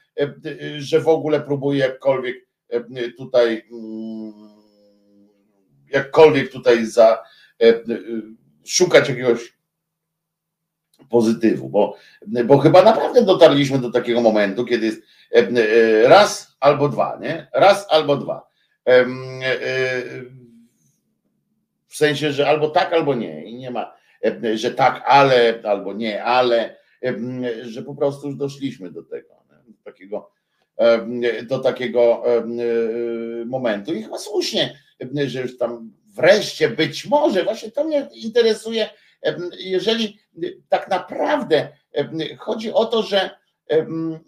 że 0.77 0.99
w 0.99 1.07
ogóle 1.07 1.41
próbuje 1.41 1.79
jakkolwiek 1.79 2.44
tutaj 3.17 3.69
jakkolwiek 5.89 6.51
tutaj 6.51 6.85
za 6.85 7.23
szukać 8.65 9.09
jakiegoś 9.09 9.55
pozytywu, 11.09 11.69
bo, 11.69 11.97
bo 12.45 12.57
chyba 12.57 12.83
naprawdę 12.83 13.25
dotarliśmy 13.25 13.79
do 13.79 13.91
takiego 13.91 14.21
momentu, 14.21 14.65
kiedy 14.65 14.85
jest 14.85 15.01
raz 16.03 16.57
albo 16.59 16.89
dwa, 16.89 17.17
nie? 17.21 17.47
Raz 17.53 17.87
albo 17.89 18.17
dwa. 18.17 18.47
E, 18.87 19.05
w 21.87 21.95
sensie, 21.95 22.31
że 22.31 22.47
albo 22.47 22.69
tak, 22.69 22.93
albo 22.93 23.15
nie. 23.15 23.45
I 23.45 23.55
nie 23.55 23.71
ma, 23.71 23.93
że 24.53 24.71
tak, 24.71 25.03
ale, 25.05 25.61
albo 25.63 25.93
nie, 25.93 26.23
ale, 26.23 26.77
że 27.61 27.83
po 27.83 27.95
prostu 27.95 28.27
już 28.27 28.35
doszliśmy 28.35 28.91
do 28.91 29.03
tego, 29.03 29.29
do 29.67 29.83
takiego, 29.83 30.31
do 31.43 31.59
takiego 31.59 32.23
momentu. 33.45 33.93
I 33.93 34.03
chyba 34.03 34.17
słusznie, 34.17 34.79
że 35.25 35.41
już 35.41 35.57
tam 35.57 35.91
wreszcie 36.15 36.69
być 36.69 37.05
może, 37.05 37.43
właśnie 37.43 37.71
to 37.71 37.83
mnie 37.83 38.09
interesuje, 38.13 38.89
jeżeli 39.59 40.19
tak 40.69 40.89
naprawdę 40.89 41.67
chodzi 42.37 42.73
o 42.73 42.85
to, 42.85 43.03
że 43.03 43.29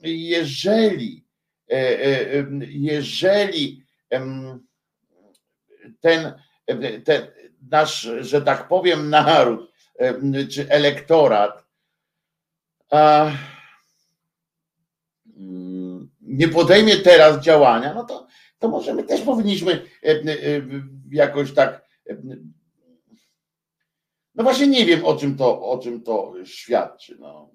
jeżeli 0.04 1.28
E, 1.72 2.04
e, 2.04 2.46
jeżeli 2.68 3.84
ten, 6.00 6.34
ten 7.06 7.28
nasz, 7.72 8.10
że 8.20 8.42
tak 8.42 8.68
powiem, 8.68 9.10
naród 9.10 9.72
czy 10.52 10.70
elektorat 10.70 11.66
nie 16.38 16.48
podejmie 16.48 16.98
teraz 16.98 17.44
działania, 17.44 17.94
no 17.94 18.04
to, 18.04 18.28
to 18.60 18.70
może 18.70 18.94
my 18.94 19.04
też 19.04 19.22
powinniśmy 19.22 19.86
e, 20.04 20.22
jakoś 21.12 21.54
tak. 21.54 21.88
No 24.36 24.44
właśnie 24.44 24.68
nie 24.68 24.86
wiem, 24.86 25.06
o 25.06 25.16
czym 25.16 25.38
to, 25.38 25.62
o 25.62 25.78
czym 25.78 26.04
to 26.04 26.34
świadczy. 26.46 27.18
No. 27.20 27.52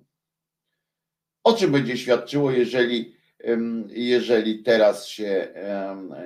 O 1.44 1.52
czym 1.52 1.72
będzie 1.72 1.96
świadczyło, 1.98 2.50
jeżeli 2.50 3.22
jeżeli 3.88 4.62
teraz 4.62 5.06
się 5.06 5.54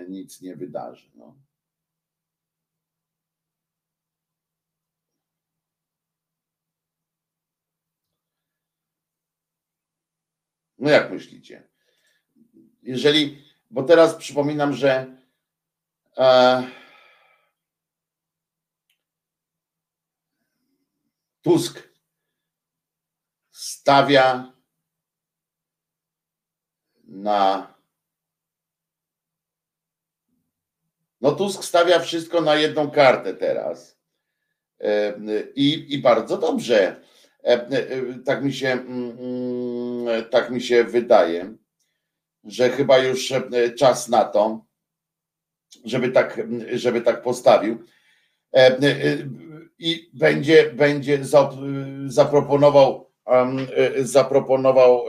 nic 0.08 0.40
nie 0.40 0.56
wydarzy. 0.56 1.10
No. 1.14 1.36
No 10.78 10.90
jak 10.90 11.10
myślicie? 11.10 11.68
Jeżeli, 12.86 13.44
bo 13.70 13.82
teraz 13.82 14.14
przypominam, 14.14 14.72
że 14.72 15.16
e, 16.18 16.62
Tusk 21.42 21.88
stawia 23.50 24.52
na 27.04 27.76
No 31.20 31.32
Tusk 31.32 31.64
stawia 31.64 31.98
wszystko 31.98 32.40
na 32.40 32.54
jedną 32.54 32.90
kartę 32.90 33.34
teraz. 33.34 33.98
I, 35.54 35.94
i 35.94 35.98
bardzo 35.98 36.36
dobrze. 36.38 37.00
Tak 38.24 38.44
mi 38.44 38.52
się 38.52 38.68
mm, 38.68 39.18
mm, 39.18 40.24
tak 40.30 40.50
mi 40.50 40.60
się 40.62 40.84
wydaje, 40.84 41.56
że 42.46 42.70
chyba 42.70 42.98
już 42.98 43.32
czas 43.78 44.08
na 44.08 44.24
to, 44.24 44.66
żeby 45.84 46.08
tak, 46.08 46.40
żeby 46.72 47.00
tak 47.00 47.22
postawił. 47.22 47.84
I 49.78 50.10
będzie, 50.14 50.72
będzie 50.72 51.20
zaproponował, 52.06 53.10
zaproponował 53.98 55.04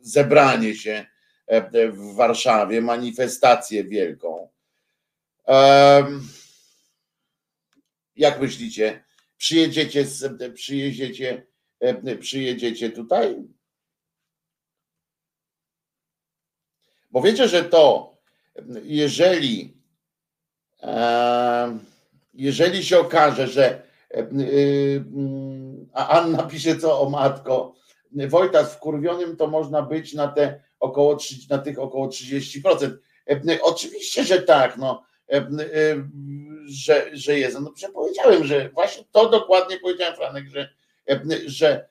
zebranie 0.00 0.74
się 0.74 1.06
w 1.72 2.14
Warszawie, 2.14 2.80
manifestację 2.80 3.84
wielką. 3.84 4.48
Jak 8.16 8.40
myślicie? 8.40 9.04
Przyjedziecie, 9.36 10.04
przyjedziecie, 10.54 11.46
przyjedziecie 12.20 12.90
tutaj? 12.90 13.55
Bo 17.16 17.22
wiecie, 17.22 17.48
że 17.48 17.64
to, 17.64 18.14
jeżeli, 18.82 19.76
jeżeli 22.34 22.84
się 22.84 22.98
okaże, 22.98 23.48
że 23.48 23.82
a 25.92 26.08
Anna 26.08 26.42
pisze 26.42 26.76
co 26.76 27.00
o 27.00 27.10
matko, 27.10 27.74
Wojtas 28.28 28.74
wkurwionym 28.74 29.36
to 29.36 29.46
można 29.46 29.82
być 29.82 30.14
na 30.14 30.28
te 30.28 30.62
około 30.80 31.18
na 31.50 31.58
tych 31.58 31.78
około 31.78 32.08
30%. 32.08 32.96
Oczywiście, 33.62 34.24
że 34.24 34.42
tak, 34.42 34.76
no, 34.76 35.02
że, 36.66 37.10
że 37.12 37.38
jest. 37.38 37.60
No 37.60 37.72
przecież 37.72 37.94
powiedziałem, 37.94 38.44
że 38.44 38.68
właśnie 38.68 39.04
to 39.12 39.28
dokładnie 39.28 39.80
powiedziałem, 39.80 40.16
Franek, 40.16 40.44
że, 40.48 40.68
że 41.46 41.88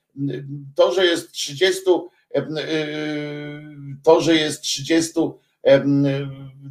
to, 0.75 0.93
że 0.93 1.05
jest 1.05 1.31
30, 1.31 1.81
to, 4.03 4.21
że 4.21 4.35
jest 4.35 4.61
30, 4.61 5.13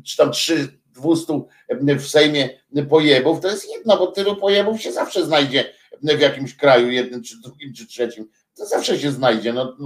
czy 0.05 0.17
tam 0.17 0.33
3, 0.33 0.79
200 0.87 1.41
w 1.99 2.07
Sejmie 2.09 2.49
pojebów, 2.89 3.41
to 3.41 3.49
jest 3.49 3.73
jedno, 3.77 3.97
bo 3.97 4.07
tylu 4.07 4.37
pojebów 4.37 4.83
się 4.83 4.93
zawsze 4.93 5.27
znajdzie 5.27 5.73
w 6.03 6.21
jakimś 6.21 6.57
kraju, 6.57 6.91
jednym, 6.91 7.23
czy 7.23 7.41
drugim, 7.41 7.75
czy 7.75 7.87
trzecim. 7.87 8.29
To 8.57 8.67
zawsze 8.67 8.99
się 8.99 9.11
znajdzie. 9.11 9.53
No, 9.53 9.77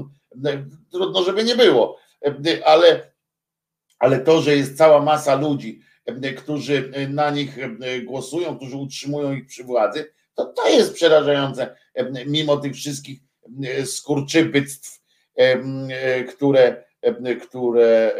trudno, 0.91 1.25
żeby 1.25 1.45
nie 1.45 1.57
było. 1.57 1.99
Ale, 2.65 3.13
ale 3.99 4.21
to, 4.21 4.43
że 4.43 4.57
jest 4.57 4.77
cała 4.77 5.03
masa 5.03 5.35
ludzi, 5.35 5.81
którzy 6.37 6.93
na 7.09 7.31
nich 7.31 7.59
głosują, 8.05 8.57
którzy 8.57 8.77
utrzymują 8.77 9.33
ich 9.33 9.47
przy 9.47 9.65
władzy, 9.65 10.13
to 10.35 10.45
to 10.45 10.69
jest 10.69 10.95
przerażające, 10.95 11.77
mimo 12.27 12.57
tych 12.57 12.75
wszystkich 12.75 13.21
skurczybyctw, 13.85 14.98
które, 16.29 16.85
które, 17.41 18.13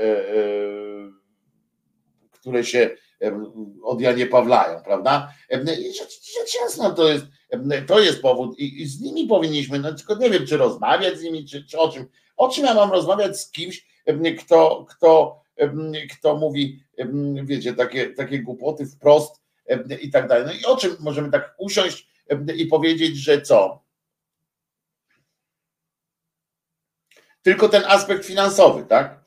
które 2.31 2.65
się 2.65 2.91
od 3.83 4.01
Janie 4.01 4.27
Pawlają, 4.27 4.83
prawda? 4.83 5.35
Rzecz 6.41 6.55
jasna 6.63 6.91
to 6.91 7.09
jest, 7.09 7.25
to 7.87 8.01
jest 8.01 8.23
powód 8.23 8.59
i, 8.59 8.83
i, 8.83 8.87
z 8.87 9.01
nimi 9.01 9.27
powinniśmy, 9.27 9.79
no 9.79 9.95
tylko 9.95 10.17
nie 10.17 10.31
wiem, 10.31 10.47
czy 10.47 10.57
rozmawiać 10.57 11.19
z 11.19 11.23
nimi, 11.23 11.45
czy, 11.45 11.65
czy 11.65 11.79
o 11.79 11.89
czym. 11.89 12.07
O 12.37 12.49
czym 12.49 12.65
ja 12.65 12.75
mam 12.75 12.91
rozmawiać 12.91 13.41
z 13.41 13.51
kimś, 13.51 13.87
kto, 14.39 14.87
kto, 14.91 15.41
kto 16.19 16.37
mówi, 16.37 16.83
wiecie, 17.45 17.75
takie, 17.75 18.11
takie 18.11 18.39
głupoty 18.39 18.87
wprost 18.87 19.43
i 20.03 20.11
tak 20.11 20.29
dalej. 20.29 20.47
No 20.47 20.53
i 20.53 20.65
o 20.65 20.77
czym 20.77 20.97
możemy 21.01 21.31
tak 21.31 21.55
usiąść 21.59 22.09
i 22.57 22.67
powiedzieć, 22.67 23.17
że 23.17 23.43
co? 23.43 23.88
Tylko 27.49 27.69
ten 27.69 27.83
aspekt 27.87 28.25
finansowy, 28.25 28.85
tak? 28.89 29.21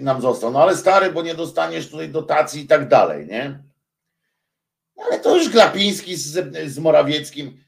Nam 0.00 0.20
został. 0.20 0.50
No 0.50 0.62
ale 0.62 0.76
stary, 0.76 1.12
bo 1.12 1.22
nie 1.22 1.34
dostaniesz 1.34 1.88
tutaj 1.88 2.08
dotacji 2.08 2.62
i 2.62 2.66
tak 2.66 2.88
dalej, 2.88 3.26
nie? 3.26 3.62
Ale 4.96 5.18
to 5.18 5.36
już 5.36 5.48
Glapiński 5.48 6.16
z, 6.16 6.56
z 6.72 6.78
Morawieckim 6.78 7.64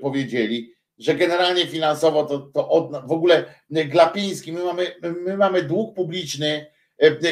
powiedzieli, 0.00 0.72
że 0.98 1.14
generalnie 1.14 1.66
finansowo 1.66 2.24
to, 2.24 2.38
to 2.38 2.68
od, 2.68 3.06
w 3.06 3.12
ogóle 3.12 3.44
Glapiński, 3.70 4.52
my 4.52 4.64
mamy, 4.64 4.94
my 5.24 5.36
mamy 5.36 5.62
dług 5.62 5.94
publiczny, 5.94 6.66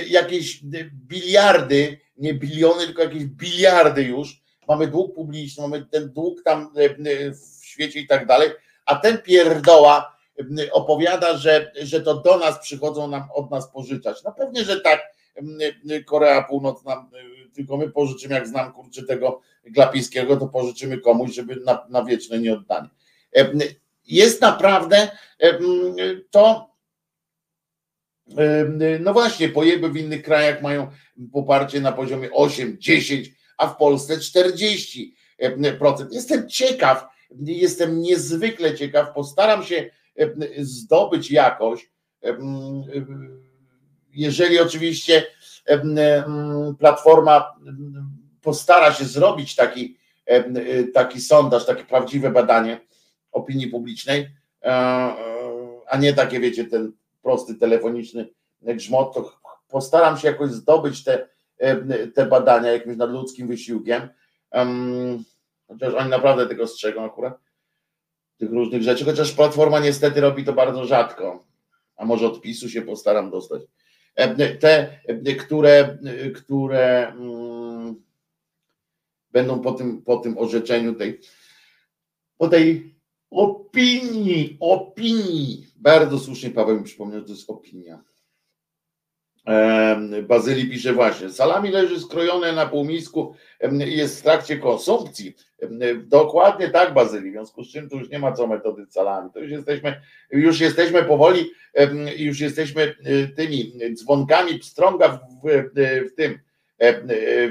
jakieś 0.08 0.60
biliardy, 1.08 1.98
nie 2.16 2.34
biliony, 2.34 2.86
tylko 2.86 3.02
jakieś 3.02 3.24
biliardy 3.24 4.02
już, 4.02 4.42
mamy 4.68 4.86
dług 4.86 5.14
publiczny, 5.14 5.62
mamy 5.62 5.86
ten 5.86 6.12
dług 6.12 6.42
tam 6.42 6.72
w 7.32 7.66
świecie 7.66 8.00
i 8.00 8.06
tak 8.06 8.26
dalej, 8.26 8.50
a 8.86 8.96
ten 8.96 9.18
pierdoła 9.18 10.19
opowiada, 10.72 11.36
że, 11.36 11.72
że 11.82 12.00
to 12.00 12.14
do 12.14 12.38
nas 12.38 12.58
przychodzą 12.58 13.08
nam 13.08 13.28
od 13.34 13.50
nas 13.50 13.70
pożyczać. 13.72 14.22
No 14.24 14.32
pewnie, 14.32 14.64
że 14.64 14.80
tak, 14.80 15.00
Korea 16.06 16.42
Północna, 16.42 17.10
tylko 17.54 17.76
my 17.76 17.90
pożyczymy, 17.90 18.34
jak 18.34 18.48
znam 18.48 18.72
kurczę 18.72 19.02
tego 19.02 19.40
Glapińskiego, 19.64 20.36
to 20.36 20.48
pożyczymy 20.48 20.98
komuś, 20.98 21.34
żeby 21.34 21.56
na, 21.56 21.86
na 21.90 22.04
wieczne 22.04 22.38
nieoddanie. 22.38 22.88
Jest 24.06 24.40
naprawdę 24.40 25.10
to 26.30 26.70
no 29.00 29.12
właśnie, 29.12 29.48
pojeby 29.48 29.88
w 29.88 29.96
innych 29.96 30.22
krajach 30.22 30.62
mają 30.62 30.90
poparcie 31.32 31.80
na 31.80 31.92
poziomie 31.92 32.30
8, 32.32 32.76
10, 32.80 33.30
a 33.58 33.66
w 33.66 33.76
Polsce 33.76 34.16
40%. 34.16 35.10
Jestem 36.10 36.48
ciekaw, 36.48 37.06
jestem 37.40 38.00
niezwykle 38.00 38.74
ciekaw, 38.74 39.14
postaram 39.14 39.64
się 39.64 39.90
zdobyć 40.58 41.30
jakoś, 41.30 41.90
jeżeli 44.12 44.60
oczywiście 44.60 45.26
Platforma 46.78 47.56
postara 48.42 48.92
się 48.92 49.04
zrobić 49.04 49.54
taki, 49.54 49.98
taki 50.94 51.20
sondaż, 51.20 51.66
takie 51.66 51.84
prawdziwe 51.84 52.30
badanie 52.30 52.80
opinii 53.32 53.66
publicznej, 53.66 54.30
e, 54.62 54.68
e, 54.68 55.16
a 55.88 55.96
nie 55.96 56.14
takie, 56.14 56.40
wiecie, 56.40 56.64
ten 56.64 56.92
prosty 57.22 57.54
telefoniczny 57.54 58.28
grzmot, 58.62 59.14
to 59.14 59.32
postaram 59.68 60.18
się 60.18 60.28
jakoś 60.28 60.50
zdobyć 60.50 61.04
te, 61.04 61.28
te 62.14 62.26
badania 62.26 62.72
jakimś 62.72 62.96
nadludzkim 62.96 63.48
wysiłkiem. 63.48 64.08
Chociaż 65.68 65.94
oni 65.94 66.10
naprawdę 66.10 66.46
tego 66.46 66.66
strzegą 66.66 67.04
akurat, 67.04 67.38
tych 68.40 68.50
różnych 68.50 68.82
rzeczy, 68.82 69.04
chociaż 69.04 69.32
platforma 69.32 69.80
niestety 69.80 70.20
robi 70.20 70.44
to 70.44 70.52
bardzo 70.52 70.84
rzadko. 70.86 71.44
A 71.96 72.04
może 72.04 72.26
odpisu 72.26 72.68
się 72.68 72.82
postaram 72.82 73.30
dostać. 73.30 73.62
Te, 74.60 75.00
które, 75.38 75.98
które 76.34 77.08
mm, 77.08 77.94
będą 79.32 79.60
po 79.60 79.72
tym, 79.72 80.02
po 80.02 80.16
tym 80.16 80.38
orzeczeniu 80.38 80.94
tej, 80.94 81.20
po 82.38 82.48
tej 82.48 82.94
opinii, 83.30 84.56
opinii. 84.60 85.66
Bardzo 85.76 86.18
słusznie 86.18 86.50
Paweł 86.50 86.78
mi 86.78 86.84
przypomniał, 86.84 87.20
że 87.20 87.26
to 87.26 87.32
jest 87.32 87.50
opinia. 87.50 88.02
Bazyli 90.22 90.70
pisze 90.70 90.92
właśnie, 90.92 91.30
salami 91.30 91.70
leży 91.70 92.00
skrojone 92.00 92.52
na 92.52 92.66
półmisku 92.66 93.34
jest 93.86 94.20
w 94.20 94.22
trakcie 94.22 94.58
konsumpcji. 94.58 95.36
Dokładnie 96.04 96.68
tak, 96.68 96.94
Bazyli, 96.94 97.30
w 97.30 97.32
związku 97.32 97.64
z 97.64 97.72
czym 97.72 97.88
tu 97.88 97.98
już 97.98 98.10
nie 98.10 98.18
ma 98.18 98.32
co 98.32 98.46
metody 98.46 98.86
salami. 98.90 99.30
To 99.34 99.40
już 99.40 99.50
jesteśmy, 99.50 100.00
już 100.30 100.60
jesteśmy 100.60 101.02
powoli, 101.02 101.50
już 102.16 102.40
jesteśmy 102.40 102.82
e, 102.82 103.26
tymi 103.26 103.72
dzwonkami 103.94 104.58
pstrąga 104.58 105.08
w, 105.08 105.20
w, 105.44 106.10
w 106.12 106.14
tym, 106.14 106.38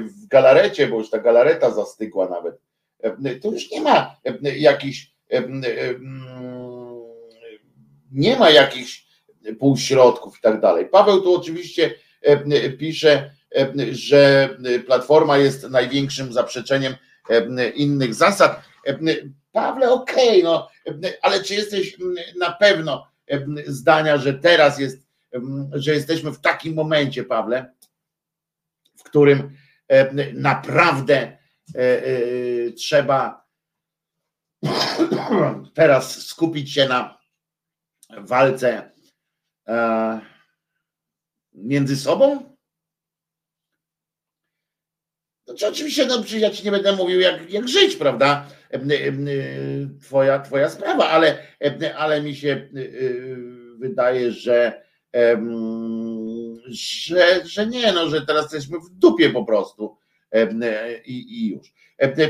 w 0.00 0.26
galarecie, 0.26 0.86
bo 0.86 0.98
już 0.98 1.10
ta 1.10 1.18
galareta 1.18 1.70
zastygła 1.70 2.28
nawet. 2.28 2.60
To 3.42 3.50
już 3.50 3.70
nie 3.70 3.80
ma 3.80 4.16
jakichś 4.42 5.12
nie 8.12 8.36
ma 8.36 8.50
jakichś 8.50 9.09
półśrodków 9.58 10.38
i 10.38 10.40
tak 10.40 10.60
dalej. 10.60 10.86
Paweł 10.86 11.20
tu 11.20 11.34
oczywiście 11.34 11.94
pisze, 12.78 13.30
że 13.90 14.56
Platforma 14.86 15.38
jest 15.38 15.70
największym 15.70 16.32
zaprzeczeniem 16.32 16.94
innych 17.74 18.14
zasad. 18.14 18.60
Pawle, 19.52 19.90
okej, 19.90 20.28
okay, 20.28 20.42
no, 20.42 20.68
ale 21.22 21.42
czy 21.42 21.54
jesteś 21.54 21.96
na 22.38 22.52
pewno 22.52 23.06
zdania, 23.66 24.16
że 24.16 24.34
teraz 24.34 24.78
jest, 24.78 24.98
że 25.72 25.94
jesteśmy 25.94 26.32
w 26.32 26.40
takim 26.40 26.74
momencie, 26.74 27.24
Pawle, 27.24 27.72
w 28.96 29.02
którym 29.02 29.56
naprawdę 30.34 31.38
e, 31.74 31.78
e, 31.78 32.70
trzeba 32.70 33.46
teraz 35.74 36.26
skupić 36.26 36.72
się 36.72 36.88
na 36.88 37.18
walce 38.18 38.90
e, 39.70 40.20
między 41.54 41.96
sobą? 41.96 42.50
Znaczy, 45.50 45.68
oczywiście, 45.68 46.06
no, 46.06 46.24
ja 46.38 46.50
ci 46.50 46.64
nie 46.64 46.70
będę 46.70 46.96
mówił, 46.96 47.20
jak, 47.20 47.50
jak 47.50 47.68
żyć, 47.68 47.96
prawda? 47.96 48.46
Twoja, 50.00 50.38
twoja 50.38 50.70
sprawa, 50.70 51.08
ale, 51.08 51.38
ale 51.96 52.22
mi 52.22 52.36
się 52.36 52.68
wydaje, 53.78 54.32
że, 54.32 54.82
że, 56.66 57.46
że 57.46 57.66
nie, 57.66 57.92
no, 57.92 58.08
że 58.08 58.26
teraz 58.26 58.52
jesteśmy 58.52 58.78
w 58.78 58.90
dupie 58.90 59.30
po 59.30 59.44
prostu 59.44 59.96
i, 61.06 61.42
i 61.42 61.50
już. 61.50 61.72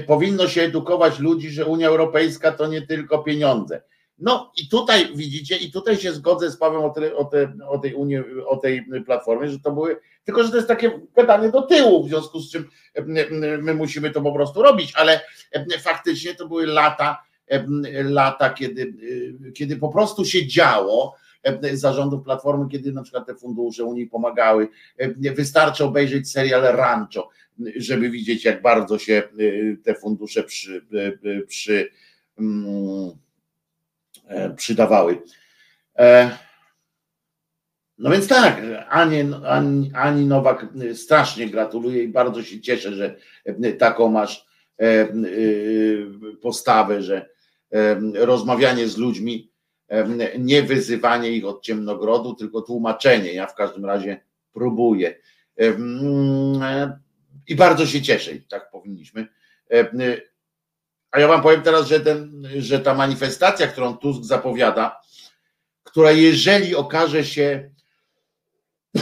Powinno 0.06 0.48
się 0.48 0.62
edukować 0.62 1.18
ludzi, 1.18 1.50
że 1.50 1.66
Unia 1.66 1.88
Europejska 1.88 2.52
to 2.52 2.66
nie 2.66 2.86
tylko 2.86 3.18
pieniądze. 3.18 3.82
No 4.20 4.52
i 4.56 4.68
tutaj 4.68 5.16
widzicie, 5.16 5.56
i 5.56 5.70
tutaj 5.70 5.96
się 5.96 6.12
zgodzę 6.12 6.50
z 6.50 6.56
Pawłem 6.56 6.82
o, 6.82 6.90
te, 6.90 7.16
o, 7.16 7.24
te, 7.24 7.52
o, 7.68 7.78
tej 7.78 7.94
Unii, 7.94 8.18
o 8.46 8.56
tej 8.56 8.86
platformie, 9.06 9.48
że 9.48 9.58
to 9.58 9.72
były, 9.72 9.96
tylko 10.24 10.44
że 10.44 10.50
to 10.50 10.56
jest 10.56 10.68
takie 10.68 10.90
pytanie 11.14 11.50
do 11.50 11.62
tyłu, 11.62 12.04
w 12.04 12.08
związku 12.08 12.40
z 12.40 12.52
czym 12.52 12.68
my 13.62 13.74
musimy 13.74 14.10
to 14.10 14.20
po 14.20 14.32
prostu 14.32 14.62
robić, 14.62 14.92
ale 14.96 15.20
faktycznie 15.80 16.34
to 16.34 16.48
były 16.48 16.66
lata, 16.66 17.22
lata, 18.04 18.50
kiedy, 18.50 18.94
kiedy 19.54 19.76
po 19.76 19.88
prostu 19.88 20.24
się 20.24 20.46
działo 20.46 21.16
zarządów 21.72 22.24
Platformy, 22.24 22.68
kiedy 22.68 22.92
na 22.92 23.02
przykład 23.02 23.26
te 23.26 23.34
fundusze 23.34 23.84
Unii 23.84 24.06
pomagały. 24.06 24.68
Wystarczy 25.16 25.84
obejrzeć 25.84 26.30
serial 26.30 26.62
Rancho, 26.62 27.28
żeby 27.76 28.10
widzieć, 28.10 28.44
jak 28.44 28.62
bardzo 28.62 28.98
się 28.98 29.22
te 29.84 29.94
fundusze 29.94 30.42
przy, 30.42 30.86
przy 31.46 31.88
mm, 32.38 33.10
E, 33.10 33.29
przydawały. 34.56 35.22
E, 35.98 36.30
no 37.98 38.10
więc 38.10 38.28
tak, 38.28 38.62
Ani, 38.88 39.34
Ani, 39.46 39.90
Ani 39.94 40.26
Nowak 40.26 40.66
strasznie 40.94 41.48
gratuluję 41.48 42.02
i 42.02 42.08
bardzo 42.08 42.42
się 42.42 42.60
cieszę, 42.60 42.94
że 42.94 43.16
taką 43.78 44.08
masz 44.08 44.46
e, 44.80 45.08
postawę, 46.42 47.02
że 47.02 47.30
rozmawianie 48.14 48.88
z 48.88 48.96
ludźmi, 48.96 49.50
nie 50.38 50.62
wyzywanie 50.62 51.30
ich 51.30 51.44
od 51.44 51.62
ciemnogrodu, 51.62 52.34
tylko 52.34 52.62
tłumaczenie. 52.62 53.32
Ja 53.32 53.46
w 53.46 53.54
każdym 53.54 53.84
razie 53.84 54.20
próbuję. 54.52 55.18
I 57.48 57.56
bardzo 57.56 57.86
się 57.86 58.02
cieszę, 58.02 58.30
tak 58.48 58.70
powinniśmy. 58.70 59.26
A 61.10 61.20
ja 61.20 61.28
wam 61.28 61.42
powiem 61.42 61.62
teraz, 61.62 61.88
że, 61.88 62.00
ten, 62.00 62.44
że 62.58 62.80
ta 62.80 62.94
manifestacja, 62.94 63.66
którą 63.66 63.96
Tusk 63.96 64.22
zapowiada, 64.22 65.00
która 65.82 66.10
jeżeli 66.10 66.74
okaże 66.74 67.24
się, 67.24 67.70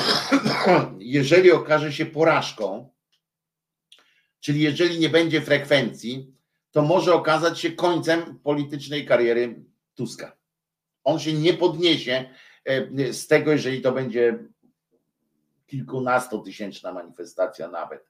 jeżeli 0.99 1.53
okaże 1.53 1.93
się 1.93 2.07
porażką, 2.07 2.91
czyli 4.41 4.61
jeżeli 4.61 4.99
nie 4.99 5.09
będzie 5.09 5.41
frekwencji, 5.41 6.35
to 6.71 6.83
może 6.83 7.15
okazać 7.15 7.61
się 7.61 7.73
końcem 7.73 8.39
politycznej 8.39 9.07
kariery 9.07 9.65
Tuska. 9.95 10.37
On 11.05 11.19
się 11.19 11.33
nie 11.33 11.55
podniesie 11.55 12.31
e, 12.65 13.13
z 13.13 13.27
tego, 13.27 13.53
jeżeli 13.53 13.81
to 13.81 13.93
będzie 13.93 14.39
kilkunastotysięczna 15.67 16.93
manifestacja 16.93 17.69
nawet. 17.69 18.09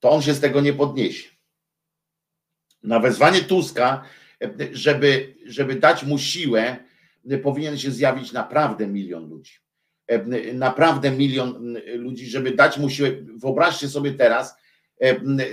To 0.00 0.10
on 0.10 0.22
się 0.22 0.34
z 0.34 0.40
tego 0.40 0.60
nie 0.60 0.72
podniesie 0.72 1.41
na 2.82 3.00
wezwanie 3.00 3.40
Tuska, 3.40 4.04
żeby, 4.72 5.34
żeby 5.46 5.74
dać 5.74 6.04
mu 6.04 6.18
siłę, 6.18 6.76
powinien 7.42 7.78
się 7.78 7.90
zjawić 7.90 8.32
naprawdę 8.32 8.86
milion 8.86 9.28
ludzi. 9.28 9.52
Naprawdę 10.54 11.10
milion 11.10 11.76
ludzi, 11.94 12.26
żeby 12.26 12.50
dać 12.50 12.78
mu 12.78 12.90
siłę. 12.90 13.10
Wyobraźcie 13.36 13.88
sobie 13.88 14.14
teraz 14.14 14.54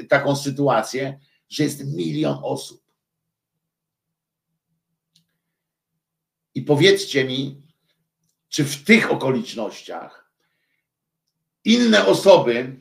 taką 0.09 0.36
sytuację, 0.36 1.19
że 1.49 1.63
jest 1.63 1.86
milion 1.86 2.39
osób. 2.43 2.82
I 6.55 6.61
powiedzcie 6.61 7.25
mi, 7.25 7.61
czy 8.49 8.63
w 8.63 8.84
tych 8.84 9.11
okolicznościach 9.11 10.32
inne 11.65 12.05
osoby, 12.05 12.75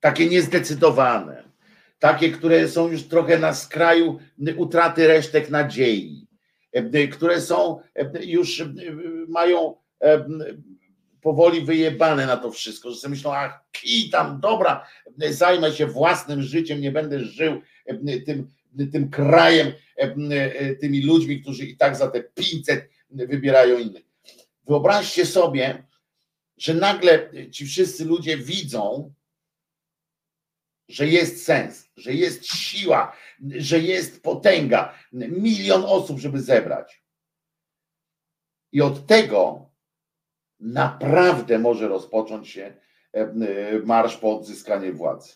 takie 0.00 0.28
niezdecydowane, 0.28 1.51
takie, 2.02 2.30
które 2.30 2.68
są 2.68 2.90
już 2.90 3.02
trochę 3.02 3.38
na 3.38 3.54
skraju 3.54 4.18
utraty 4.56 5.06
resztek 5.06 5.50
nadziei, 5.50 6.26
e, 6.72 7.08
które 7.08 7.40
są 7.40 7.80
e, 7.94 8.24
już 8.24 8.60
e, 8.60 8.74
mają 9.28 9.74
powoli 11.20 11.60
wyjebane 11.60 12.26
na 12.26 12.36
to 12.36 12.50
wszystko, 12.50 12.90
że 12.90 12.96
sobie 12.96 13.10
myślą, 13.10 13.34
ach, 13.34 13.64
kij 13.72 14.10
tam, 14.10 14.40
dobra, 14.40 14.86
zajmę 15.30 15.72
się 15.72 15.86
własnym 15.86 16.42
życiem, 16.42 16.80
nie 16.80 16.92
będę 16.92 17.20
żył 17.20 17.60
tym, 18.26 18.48
tym 18.92 19.10
krajem, 19.10 19.72
tymi 20.80 21.02
ludźmi, 21.02 21.42
którzy 21.42 21.66
i 21.66 21.76
tak 21.76 21.96
za 21.96 22.10
te 22.10 22.22
500 22.22 22.88
wybierają 23.10 23.78
innych. 23.78 24.04
Wyobraźcie 24.66 25.26
sobie, 25.26 25.86
że 26.56 26.74
nagle 26.74 27.30
ci 27.50 27.66
wszyscy 27.66 28.04
ludzie 28.04 28.36
widzą, 28.36 29.12
że 30.88 31.06
jest 31.06 31.44
sens, 31.44 31.90
że 31.96 32.12
jest 32.12 32.46
siła, 32.46 33.16
że 33.56 33.78
jest 33.78 34.22
potęga, 34.22 34.94
milion 35.12 35.84
osób, 35.86 36.18
żeby 36.18 36.40
zebrać. 36.40 37.02
I 38.72 38.80
od 38.80 39.06
tego 39.06 39.70
naprawdę 40.60 41.58
może 41.58 41.88
rozpocząć 41.88 42.48
się 42.48 42.62
e, 42.62 43.20
e, 43.20 43.32
marsz 43.84 44.16
po 44.16 44.36
odzyskanie 44.36 44.92
władzy. 44.92 45.32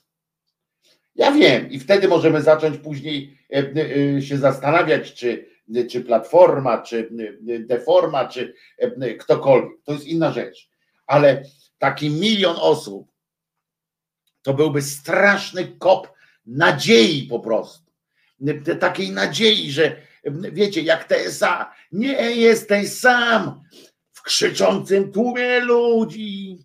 Ja 1.14 1.32
wiem, 1.32 1.70
i 1.70 1.78
wtedy 1.78 2.08
możemy 2.08 2.42
zacząć 2.42 2.78
później 2.78 3.38
e, 3.54 4.22
się 4.22 4.38
zastanawiać, 4.38 5.14
czy, 5.14 5.48
czy 5.90 6.00
platforma, 6.00 6.82
czy 6.82 7.10
deforma, 7.60 8.28
czy 8.28 8.54
ktokolwiek. 9.18 9.82
To 9.84 9.92
jest 9.92 10.06
inna 10.06 10.32
rzecz. 10.32 10.70
Ale 11.06 11.42
taki 11.78 12.10
milion 12.10 12.56
osób 12.60 13.15
to 14.46 14.54
byłby 14.54 14.82
straszny 14.82 15.76
kop 15.78 16.12
nadziei 16.46 17.26
po 17.26 17.40
prostu. 17.40 17.92
Takiej 18.80 19.10
nadziei, 19.10 19.72
że 19.72 20.02
wiecie, 20.52 20.82
jak 20.82 21.04
TSA, 21.04 21.72
nie 21.92 22.12
jesteś 22.36 22.92
sam 22.92 23.62
w 24.12 24.22
krzyczącym 24.22 25.12
tłumie 25.12 25.60
ludzi. 25.60 26.58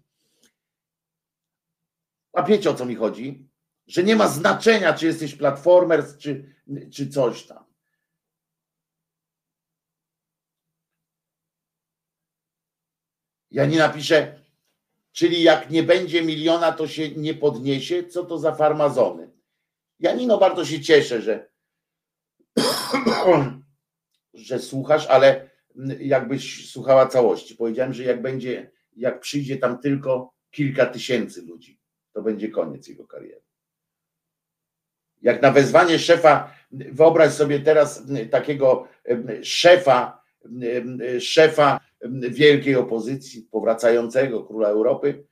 A 2.34 2.43
wiecie 2.43 2.69
o 2.69 2.73
co 2.73 2.86
mi 2.86 2.95
chodzi? 2.95 3.49
Że 3.88 4.03
nie 4.03 4.15
ma 4.15 4.27
znaczenia, 4.27 4.93
czy 4.93 5.05
jesteś 5.05 5.36
platformer, 5.36 6.17
czy, 6.17 6.55
czy 6.93 7.09
coś 7.09 7.43
tam. 7.45 7.65
Ja 13.51 13.65
nie 13.65 13.77
napiszę, 13.77 14.40
Czyli 15.12 15.43
jak 15.43 15.70
nie 15.70 15.84
będzie 15.84 16.22
miliona, 16.22 16.72
to 16.72 16.88
się 16.88 17.09
nie 17.09 17.34
podniesie. 17.34 18.03
Co 18.03 18.26
to 18.26 18.38
za 18.38 18.55
farmazony? 18.55 19.32
Janino, 19.99 20.38
bardzo 20.38 20.66
się 20.66 20.82
cieszę, 20.82 21.22
że, 21.22 21.49
że 24.34 24.59
słuchasz, 24.59 25.07
ale 25.07 25.49
jakbyś 25.99 26.72
słuchała 26.72 27.07
całości. 27.07 27.55
Powiedziałem, 27.55 27.93
że 27.93 28.03
jak 28.03 28.22
będzie, 28.22 28.72
jak 28.95 29.20
przyjdzie 29.20 29.57
tam 29.57 29.80
tylko 29.80 30.34
kilka 30.51 30.86
tysięcy 30.86 31.41
ludzi, 31.41 31.80
to 32.14 32.22
będzie 32.22 32.49
koniec 32.49 32.88
jego 32.88 33.07
kariery. 33.07 33.41
Jak 35.22 35.41
na 35.41 35.51
wezwanie 35.51 35.99
szefa, 35.99 36.53
wyobraź 36.72 37.34
sobie 37.34 37.59
teraz 37.59 38.03
takiego 38.32 38.88
szefa, 39.43 40.20
szefa 41.19 41.79
wielkiej 42.29 42.75
opozycji, 42.75 43.41
powracającego 43.41 44.43
króla 44.43 44.69
Europy, 44.69 45.25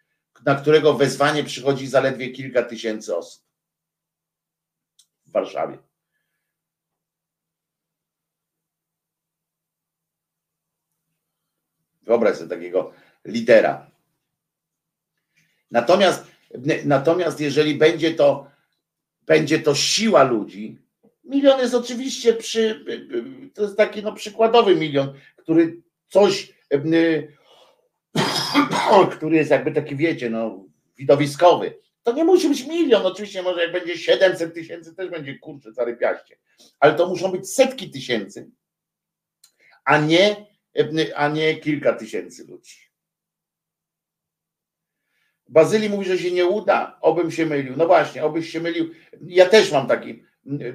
na 0.46 0.56
którego 0.56 0.94
wezwanie 0.94 1.44
przychodzi 1.44 1.88
zaledwie 1.88 2.30
kilka 2.30 2.64
tysięcy 2.64 3.18
osób 3.18 3.44
w 5.26 5.32
Warszawie. 5.32 5.78
Wyobraź 12.02 12.38
sobie 12.38 12.50
takiego 12.50 12.94
lidera. 13.26 13.92
Natomiast, 15.72 16.28
natomiast 16.86 17.40
jeżeli 17.40 17.76
będzie 17.76 18.14
to, 18.14 18.52
będzie 19.22 19.60
to 19.60 19.76
siła 19.76 20.24
ludzi, 20.24 20.78
milion 21.30 21.60
jest 21.60 21.74
oczywiście 21.74 22.34
przy, 22.34 22.86
to 23.54 23.62
jest 23.62 23.78
taki 23.78 24.04
no, 24.04 24.14
przykładowy 24.14 24.76
milion, 24.76 25.14
który 25.36 25.82
coś 26.08 26.54
który 29.18 29.36
jest 29.36 29.52
jakby 29.52 29.72
taki, 29.72 29.96
wiecie, 29.96 30.30
no, 30.30 30.66
widowiskowy. 30.98 31.80
To 32.04 32.14
nie 32.14 32.24
musi 32.24 32.50
być 32.50 32.66
milion, 32.66 33.06
oczywiście 33.06 33.42
może 33.42 33.62
jak 33.62 33.72
będzie 33.72 33.98
700 33.98 34.54
tysięcy, 34.54 34.96
też 34.96 35.10
będzie 35.10 35.40
kurczę, 35.40 35.74
cary 35.74 35.98
piaście. 35.98 36.38
Ale 36.80 36.94
to 36.94 37.08
muszą 37.08 37.32
być 37.32 37.54
setki 37.54 37.92
tysięcy, 37.92 38.50
a 39.84 39.98
nie, 39.98 40.46
a 41.16 41.28
nie 41.28 41.56
kilka 41.56 41.94
tysięcy 41.94 42.48
ludzi. 42.48 42.90
Bazyli 45.48 45.90
mówi, 45.90 46.06
że 46.06 46.18
się 46.18 46.32
nie 46.32 46.46
uda, 46.46 46.98
obym 47.02 47.32
się 47.32 47.46
mylił. 47.46 47.74
No 47.78 47.88
właśnie, 47.88 48.24
obyś 48.24 48.50
się 48.50 48.60
mylił. 48.60 48.92
Ja 49.22 49.46
też 49.46 49.72
mam 49.72 49.88
taki, 49.88 50.24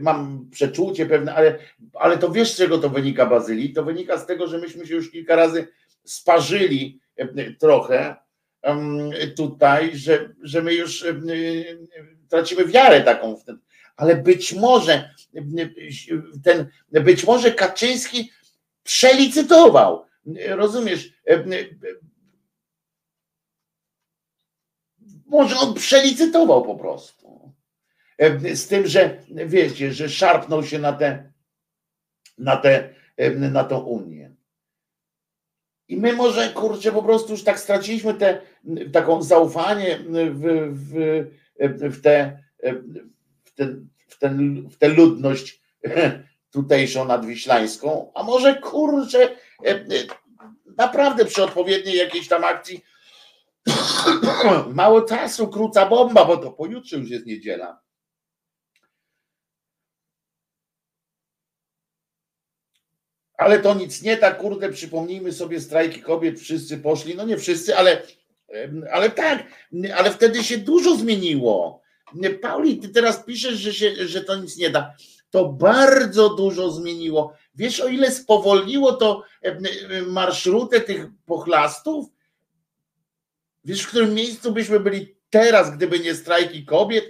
mam 0.00 0.48
przeczucie 0.50 1.06
pewne, 1.06 1.34
ale, 1.34 1.58
ale 1.94 2.18
to 2.18 2.30
wiesz, 2.30 2.52
z 2.52 2.56
czego 2.56 2.78
to 2.78 2.88
wynika, 2.90 3.26
Bazyli? 3.26 3.72
To 3.72 3.84
wynika 3.84 4.18
z 4.18 4.26
tego, 4.26 4.46
że 4.46 4.58
myśmy 4.58 4.86
się 4.86 4.94
już 4.94 5.10
kilka 5.10 5.36
razy 5.36 5.68
sparzyli 6.04 7.00
trochę 7.58 8.16
tutaj, 9.36 9.96
że, 9.96 10.34
że 10.42 10.62
my 10.62 10.74
już 10.74 11.06
tracimy 12.28 12.64
wiarę 12.64 13.00
taką 13.00 13.36
w 13.36 13.44
ten. 13.44 13.58
Ale 13.96 14.16
być 14.16 14.52
może 14.52 15.14
ten, 16.44 16.66
być 16.90 17.24
może 17.24 17.52
Kaczyński 17.52 18.30
przelicytował. 18.82 20.04
Rozumiesz? 20.48 21.12
Może 25.26 25.56
on 25.56 25.74
przelicytował 25.74 26.62
po 26.62 26.74
prostu. 26.74 27.23
Z 28.54 28.66
tym, 28.66 28.86
że 28.86 29.16
wiecie, 29.28 29.92
że 29.92 30.08
szarpnął 30.08 30.64
się 30.64 30.78
na 30.78 30.92
tę 30.92 31.34
na, 32.38 32.56
te, 32.56 32.94
na 33.30 33.64
tą 33.64 33.78
Unię. 33.78 34.34
I 35.88 35.96
my 35.96 36.12
może, 36.12 36.48
kurczę, 36.48 36.92
po 36.92 37.02
prostu 37.02 37.32
już 37.32 37.44
tak 37.44 37.60
straciliśmy 37.60 38.14
te, 38.14 38.40
taką 38.92 39.22
zaufanie 39.22 39.98
w, 39.98 40.70
w, 40.72 40.94
w, 41.90 42.00
te, 42.00 42.38
w, 42.62 43.88
w, 44.06 44.18
ten, 44.18 44.68
w 44.70 44.78
tę 44.78 44.88
ludność 44.88 45.62
tutejszą 46.50 47.04
nadwiślańską, 47.04 48.12
a 48.14 48.22
może 48.22 48.54
kurczę, 48.54 49.36
naprawdę 50.76 51.24
przy 51.24 51.44
odpowiedniej 51.44 51.96
jakiejś 51.96 52.28
tam 52.28 52.44
akcji 52.44 52.84
mało 54.74 55.02
czasu, 55.02 55.48
króca 55.48 55.86
bomba, 55.86 56.24
bo 56.24 56.36
to 56.36 56.52
pojutrze 56.52 56.96
już 56.96 57.10
jest 57.10 57.26
niedziela. 57.26 57.83
Ale 63.36 63.58
to 63.58 63.74
nic 63.74 64.02
nie 64.02 64.16
tak, 64.16 64.38
kurde, 64.38 64.72
przypomnijmy 64.72 65.32
sobie 65.32 65.60
strajki 65.60 66.00
kobiet, 66.00 66.40
wszyscy 66.40 66.78
poszli, 66.78 67.14
no 67.14 67.24
nie 67.26 67.36
wszyscy, 67.36 67.76
ale, 67.76 68.02
ale 68.92 69.10
tak, 69.10 69.44
ale 69.96 70.10
wtedy 70.10 70.44
się 70.44 70.58
dużo 70.58 70.96
zmieniło. 70.96 71.82
Pauli, 72.42 72.78
ty 72.78 72.88
teraz 72.88 73.24
piszesz, 73.24 73.54
że, 73.54 73.74
się, 73.74 74.06
że 74.06 74.24
to 74.24 74.36
nic 74.36 74.56
nie 74.56 74.70
da. 74.70 74.94
To 75.30 75.48
bardzo 75.48 76.34
dużo 76.34 76.70
zmieniło. 76.70 77.36
Wiesz, 77.54 77.80
o 77.80 77.88
ile 77.88 78.10
spowolniło 78.10 78.92
to 78.92 79.22
marszrutę 80.06 80.80
tych 80.80 81.06
pochlastów? 81.26 82.06
Wiesz, 83.64 83.82
w 83.82 83.88
którym 83.88 84.14
miejscu 84.14 84.52
byśmy 84.52 84.80
byli 84.80 85.14
teraz, 85.30 85.76
gdyby 85.76 85.98
nie 85.98 86.14
strajki 86.14 86.64
kobiet? 86.64 87.04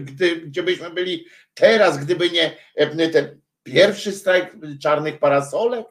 Gdy, 0.00 0.36
gdzie 0.36 0.62
byśmy 0.62 0.90
byli 0.90 1.26
teraz, 1.54 1.98
gdyby 1.98 2.30
nie 2.30 3.08
ten 3.08 3.40
pierwszy 3.66 4.12
strajk 4.12 4.56
czarnych 4.82 5.18
parasolek? 5.18 5.86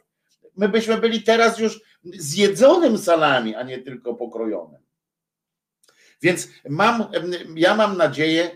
My 0.58 0.70
byśmy 0.70 0.98
byli 0.98 1.24
teraz 1.24 1.60
już 1.60 1.82
zjedzonym 2.04 2.98
salami, 2.98 3.56
a 3.56 3.64
nie 3.64 3.78
tylko 3.78 4.14
pokrojonym. 4.14 4.82
Więc 6.22 6.48
mam, 6.70 7.08
ja 7.56 7.76
mam 7.76 7.98
nadzieję, 7.98 8.52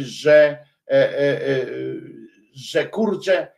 że, 0.00 0.58
e, 0.90 1.18
e, 1.18 1.46
e, 1.48 1.66
że 2.54 2.88
kurczę, 2.88 3.52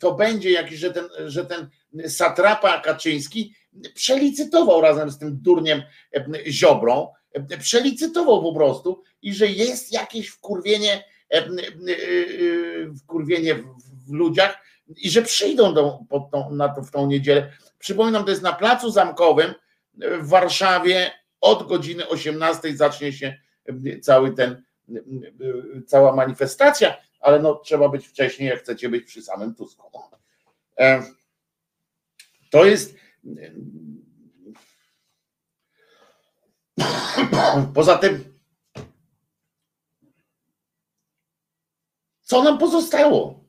to 0.00 0.14
będzie 0.14 0.50
jakiś, 0.50 0.78
że 0.78 0.90
ten, 0.90 1.04
że 1.26 1.46
ten 1.46 1.68
satrapa 2.08 2.80
Kaczyński 2.80 3.54
przelicytował 3.94 4.80
razem 4.80 5.10
z 5.10 5.18
tym 5.18 5.38
durniem 5.42 5.82
Ziobrą, 6.48 7.12
przelicytował 7.60 8.42
po 8.42 8.54
prostu 8.54 9.02
i 9.22 9.34
że 9.34 9.46
jest 9.46 9.92
jakieś 9.92 10.28
wkurwienie, 10.28 11.04
wkurwienie 12.98 13.54
w 14.06 14.12
ludziach 14.12 14.58
i 14.96 15.10
że 15.10 15.22
przyjdą 15.22 15.74
do, 15.74 15.98
tą, 16.32 16.50
na 16.50 16.68
to, 16.68 16.82
w 16.82 16.90
tą 16.90 17.06
niedzielę. 17.06 17.52
Przypominam, 17.78 18.24
to 18.24 18.30
jest 18.30 18.42
na 18.42 18.52
Placu 18.52 18.90
Zamkowym 18.90 19.54
w 19.94 20.28
Warszawie 20.28 21.10
od 21.40 21.68
godziny 21.68 22.08
18 22.08 22.76
zacznie 22.76 23.12
się 23.12 23.38
cały 24.02 24.32
ten, 24.32 24.62
cała 25.86 26.16
manifestacja, 26.16 26.96
ale 27.20 27.38
no 27.38 27.54
trzeba 27.54 27.88
być 27.88 28.06
wcześniej, 28.06 28.48
jak 28.48 28.58
chcecie 28.58 28.88
być 28.88 29.04
przy 29.04 29.22
samym 29.22 29.54
Tusku. 29.54 29.90
To 32.50 32.64
jest 32.64 32.94
poza 37.74 37.98
tym 37.98 38.34
co 42.24 42.42
nam 42.42 42.58
pozostało? 42.58 43.43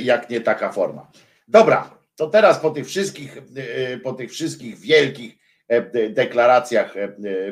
Jak 0.00 0.30
nie 0.30 0.40
taka 0.40 0.72
forma. 0.72 1.10
Dobra, 1.48 1.98
to 2.16 2.30
teraz 2.30 2.58
po 2.58 2.70
tych 2.70 2.86
wszystkich, 2.86 3.38
po 4.02 4.12
tych 4.12 4.30
wszystkich 4.30 4.78
wielkich 4.78 5.38
deklaracjach 6.10 6.94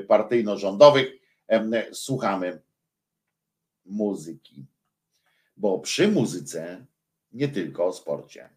partyjno-rządowych 0.09 1.07
słuchamy 1.93 2.63
muzyki. 3.85 4.67
Bo 5.57 5.79
przy 5.79 6.09
muzyce 6.09 6.87
nie 7.33 7.49
tylko 7.49 7.87
o 7.87 7.93
sporcie. 7.93 8.49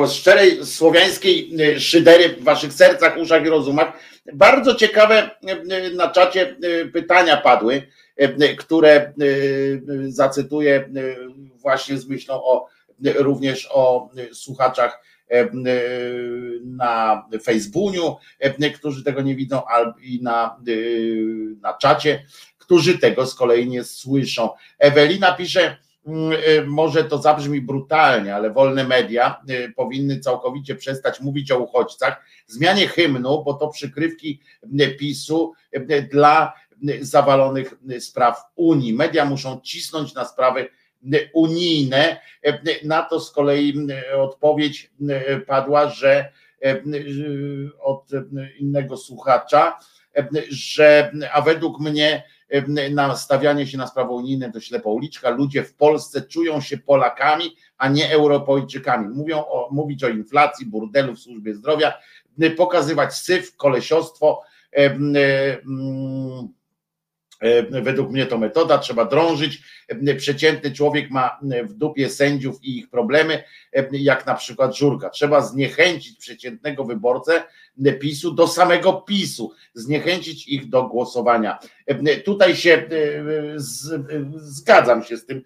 Głos 0.00 0.14
szczerej 0.14 0.66
słowiańskiej 0.66 1.50
szydery 1.78 2.28
w 2.28 2.44
waszych 2.44 2.72
sercach, 2.72 3.16
uszach 3.16 3.46
i 3.46 3.48
rozumach. 3.48 3.92
Bardzo 4.34 4.74
ciekawe 4.74 5.30
na 5.94 6.10
czacie 6.10 6.56
pytania 6.92 7.36
padły, 7.36 7.82
które 8.58 9.12
zacytuję 10.08 10.88
właśnie 11.56 11.98
z 11.98 12.08
myślą 12.08 12.34
o 12.34 12.66
również 13.14 13.68
o 13.72 14.10
słuchaczach 14.32 15.02
na 16.64 17.24
Facebooku, 17.42 18.16
którzy 18.74 19.04
tego 19.04 19.22
nie 19.22 19.36
widzą, 19.36 19.62
i 20.02 20.22
na, 20.22 20.56
na 21.60 21.74
czacie, 21.74 22.24
którzy 22.58 22.98
tego 22.98 23.26
z 23.26 23.34
kolei 23.34 23.68
nie 23.68 23.84
słyszą. 23.84 24.50
Ewelina 24.78 25.32
pisze, 25.32 25.70
y, 25.70 25.89
może 26.66 27.04
to 27.04 27.18
zabrzmi 27.18 27.60
brutalnie, 27.60 28.34
ale 28.34 28.50
wolne 28.50 28.84
media 28.84 29.42
y, 29.50 29.72
powinny 29.76 30.20
całkowicie 30.20 30.74
przestać 30.74 31.20
mówić 31.20 31.50
o 31.50 31.58
uchodźcach, 31.58 32.24
zmianie 32.46 32.88
hymnu, 32.88 33.44
bo 33.44 33.54
to 33.54 33.68
przykrywki 33.68 34.40
y, 34.80 34.88
PiSu 34.88 35.52
dla 36.12 36.52
zawalonych 37.00 37.74
spraw 38.00 38.42
Unii. 38.56 38.92
Media 38.92 39.24
muszą 39.24 39.60
cisnąć 39.60 40.14
na 40.14 40.24
sprawy 40.24 40.68
unijne. 41.32 42.20
Na 42.84 43.02
to 43.02 43.20
z 43.20 43.30
kolei 43.32 43.74
odpowiedź 44.16 44.90
padła, 45.46 45.88
że 45.88 46.32
od 47.80 48.10
innego 48.58 48.96
słuchacza, 48.96 49.78
że 50.50 51.12
a 51.32 51.40
według 51.40 51.80
mnie 51.80 52.22
nastawianie 52.90 53.66
się 53.66 53.78
na 53.78 53.86
sprawy 53.86 54.10
unijne 54.10 54.52
to 54.52 54.60
ślepa 54.60 54.90
uliczka. 54.90 55.30
Ludzie 55.30 55.64
w 55.64 55.74
Polsce 55.74 56.22
czują 56.22 56.60
się 56.60 56.78
Polakami, 56.78 57.56
a 57.78 57.88
nie 57.88 58.12
Europejczykami. 58.12 59.08
Mówią 59.08 59.38
o, 59.38 59.68
mówić 59.70 60.04
o 60.04 60.08
inflacji, 60.08 60.66
burdelu 60.66 61.14
w 61.14 61.18
służbie 61.18 61.54
zdrowia, 61.54 61.92
pokazywać 62.56 63.14
syf, 63.14 63.56
kolesiostwo. 63.56 64.42
Według 67.70 68.10
mnie 68.10 68.26
to 68.26 68.38
metoda, 68.38 68.78
trzeba 68.78 69.04
drążyć. 69.04 69.62
Przeciętny 70.16 70.72
człowiek 70.72 71.10
ma 71.10 71.38
w 71.68 71.72
dupie 71.72 72.10
sędziów 72.10 72.64
i 72.64 72.78
ich 72.78 72.90
problemy, 72.90 73.42
jak 73.92 74.26
na 74.26 74.34
przykład 74.34 74.76
Żurka. 74.76 75.10
Trzeba 75.10 75.40
zniechęcić 75.40 76.18
przeciętnego 76.18 76.84
wyborcę 76.84 77.42
PiSu 78.00 78.32
do 78.32 78.48
samego 78.48 78.92
PiSu, 78.92 79.52
zniechęcić 79.74 80.48
ich 80.48 80.68
do 80.68 80.82
głosowania. 80.82 81.58
Tutaj 82.24 82.56
się 82.56 82.88
zgadzam 84.36 85.04
się 85.04 85.16
z 85.16 85.26
tym 85.26 85.44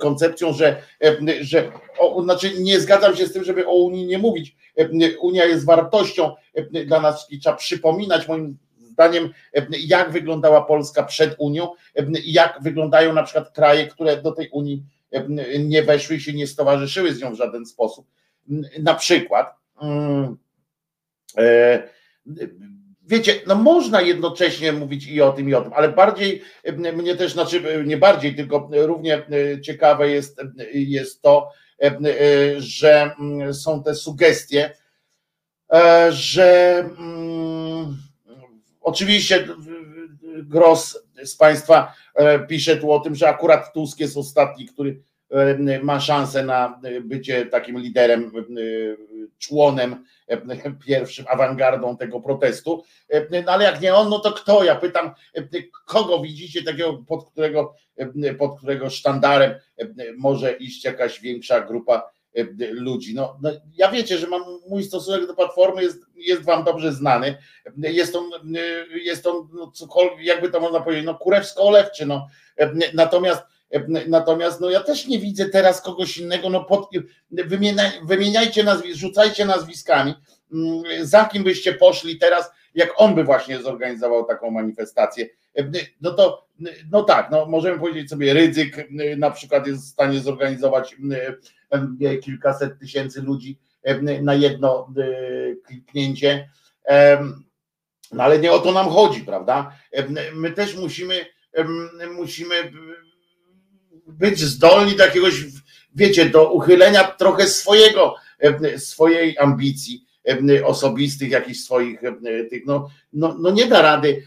koncepcją, 0.00 0.52
że, 0.52 0.82
że 1.40 1.72
o, 1.98 2.22
znaczy 2.22 2.52
nie 2.60 2.80
zgadzam 2.80 3.16
się 3.16 3.26
z 3.26 3.32
tym, 3.32 3.44
żeby 3.44 3.66
o 3.66 3.74
Unii 3.74 4.06
nie 4.06 4.18
mówić. 4.18 4.56
Unia 5.20 5.44
jest 5.44 5.66
wartością 5.66 6.34
dla 6.86 7.00
nas, 7.00 7.26
trzeba 7.42 7.56
przypominać 7.56 8.28
moim 8.28 8.58
zdaniem, 9.00 9.30
jak 9.70 10.10
wyglądała 10.10 10.62
Polska 10.62 11.02
przed 11.02 11.34
Unią, 11.38 11.68
jak 12.24 12.58
wyglądają 12.62 13.12
na 13.12 13.22
przykład 13.22 13.50
kraje, 13.50 13.86
które 13.86 14.22
do 14.22 14.32
tej 14.32 14.48
Unii 14.48 14.84
nie 15.58 15.82
weszły 15.82 16.16
i 16.16 16.20
się 16.20 16.32
nie 16.32 16.46
stowarzyszyły 16.46 17.14
z 17.14 17.20
nią 17.20 17.32
w 17.32 17.36
żaden 17.36 17.66
sposób. 17.66 18.06
Na 18.82 18.94
przykład, 18.94 19.54
mm, 19.82 20.36
e, 21.38 21.82
wiecie, 23.06 23.40
no 23.46 23.54
można 23.54 24.00
jednocześnie 24.00 24.72
mówić 24.72 25.06
i 25.06 25.20
o 25.20 25.32
tym, 25.32 25.48
i 25.48 25.54
o 25.54 25.60
tym, 25.62 25.72
ale 25.72 25.88
bardziej 25.88 26.42
mnie 26.94 27.16
też, 27.16 27.32
znaczy 27.32 27.84
nie 27.86 27.96
bardziej, 27.96 28.34
tylko 28.34 28.70
równie 28.72 29.22
ciekawe 29.62 30.10
jest, 30.10 30.40
jest 30.72 31.22
to, 31.22 31.48
że 32.58 33.10
mm, 33.20 33.54
są 33.54 33.82
te 33.82 33.94
sugestie, 33.94 34.76
e, 35.72 36.12
że 36.12 36.78
mm, 36.98 38.09
Oczywiście 38.80 39.46
Gros 40.42 40.98
z 41.24 41.36
Państwa 41.36 41.94
e, 42.14 42.38
pisze 42.38 42.76
tu 42.76 42.92
o 42.92 43.00
tym, 43.00 43.14
że 43.14 43.28
akurat 43.28 43.72
Tusk 43.72 44.00
jest 44.00 44.16
ostatni, 44.16 44.66
który 44.66 45.02
e, 45.30 45.82
ma 45.82 46.00
szansę 46.00 46.44
na 46.44 46.80
bycie 47.02 47.46
takim 47.46 47.78
liderem, 47.78 48.32
e, 48.36 48.40
członem, 49.38 50.04
pierwszym 50.86 51.24
awangardą 51.28 51.96
tego 51.96 52.20
protestu. 52.20 52.84
No 53.30 53.52
ale 53.52 53.64
jak 53.64 53.80
nie 53.80 53.94
on, 53.94 54.08
no 54.08 54.18
to 54.18 54.32
kto? 54.32 54.64
Ja 54.64 54.76
pytam, 54.76 55.10
kogo 55.86 56.20
widzicie 56.20 56.62
takiego, 56.62 57.04
pod 57.08 57.30
którego, 57.30 57.74
pod 58.38 58.58
którego 58.58 58.90
sztandarem 58.90 59.54
może 60.18 60.52
iść 60.52 60.84
jakaś 60.84 61.20
większa 61.20 61.60
grupa 61.60 62.10
E, 62.19 62.19
ludzi. 62.70 63.14
No, 63.14 63.38
no, 63.42 63.50
ja 63.76 63.90
wiecie, 63.90 64.18
że 64.18 64.26
mam 64.26 64.42
mój 64.68 64.84
stosunek 64.84 65.26
do 65.26 65.34
platformy 65.34 65.82
jest, 65.82 65.98
jest 66.16 66.42
wam 66.42 66.64
dobrze 66.64 66.92
znany. 66.92 67.36
Jest 67.76 68.16
on, 68.16 68.30
e, 68.56 68.98
jest 68.98 69.26
on 69.26 69.48
no, 69.52 69.70
cokolwiek, 69.70 70.26
jakby 70.26 70.50
to 70.50 70.60
można 70.60 70.80
powiedzieć, 70.80 71.06
no 71.06 71.14
kurewsko-olewczy. 71.14 72.06
No. 72.06 72.26
Natomiast 72.94 73.42
Natomiast 74.06 74.60
no 74.60 74.70
ja 74.70 74.80
też 74.80 75.06
nie 75.06 75.18
widzę 75.18 75.48
teraz 75.48 75.82
kogoś 75.82 76.18
innego, 76.18 76.50
no 76.50 76.64
pod, 76.64 76.90
wymieniaj, 77.30 77.90
wymieniajcie 78.04 78.64
nazwisk, 78.64 78.98
rzucajcie 78.98 79.44
nazwiskami, 79.44 80.14
mm, 80.52 80.82
za 81.02 81.24
kim 81.24 81.44
byście 81.44 81.74
poszli 81.74 82.18
teraz, 82.18 82.50
jak 82.74 82.92
on 82.96 83.14
by 83.14 83.24
właśnie 83.24 83.62
zorganizował 83.62 84.24
taką 84.24 84.50
manifestację. 84.50 85.26
No 86.00 86.10
to, 86.10 86.46
no 86.92 87.02
tak, 87.02 87.30
no 87.30 87.46
możemy 87.46 87.78
powiedzieć 87.78 88.10
sobie, 88.10 88.34
ryzyk 88.34 88.88
na 89.16 89.30
przykład 89.30 89.66
jest 89.66 89.86
w 89.86 89.92
stanie 89.92 90.20
zorganizować 90.20 90.96
kilkaset 92.22 92.78
tysięcy 92.78 93.22
ludzi 93.22 93.58
na 94.22 94.34
jedno 94.34 94.92
e, 94.96 95.04
kliknięcie. 95.56 96.50
No 98.12 98.22
ale 98.22 98.38
nie 98.38 98.52
o 98.52 98.58
to 98.58 98.72
nam 98.72 98.88
chodzi, 98.88 99.20
prawda? 99.20 99.72
My 100.34 100.50
też 100.50 100.76
musimy, 100.76 101.26
musimy 102.16 102.72
być 104.06 104.40
zdolni 104.40 104.96
do 104.96 105.04
jakiegoś, 105.04 105.44
wiecie, 105.94 106.30
do 106.30 106.52
uchylenia 106.52 107.04
trochę 107.04 107.46
swojego, 107.46 108.14
swojej 108.76 109.38
ambicji 109.38 110.04
osobistych, 110.64 111.30
jakichś 111.30 111.60
swoich 111.60 112.00
tych, 112.50 112.66
no, 112.66 112.90
no, 113.12 113.36
no 113.40 113.50
nie 113.50 113.66
da 113.66 113.82
rady 113.82 114.22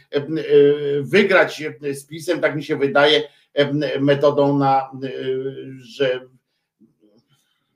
wygrać 1.01 1.63
z 1.93 2.05
pisem, 2.05 2.39
tak 2.39 2.55
mi 2.55 2.63
się 2.63 2.77
wydaje, 2.77 3.23
metodą 3.99 4.57
na, 4.57 4.91
że 5.77 6.27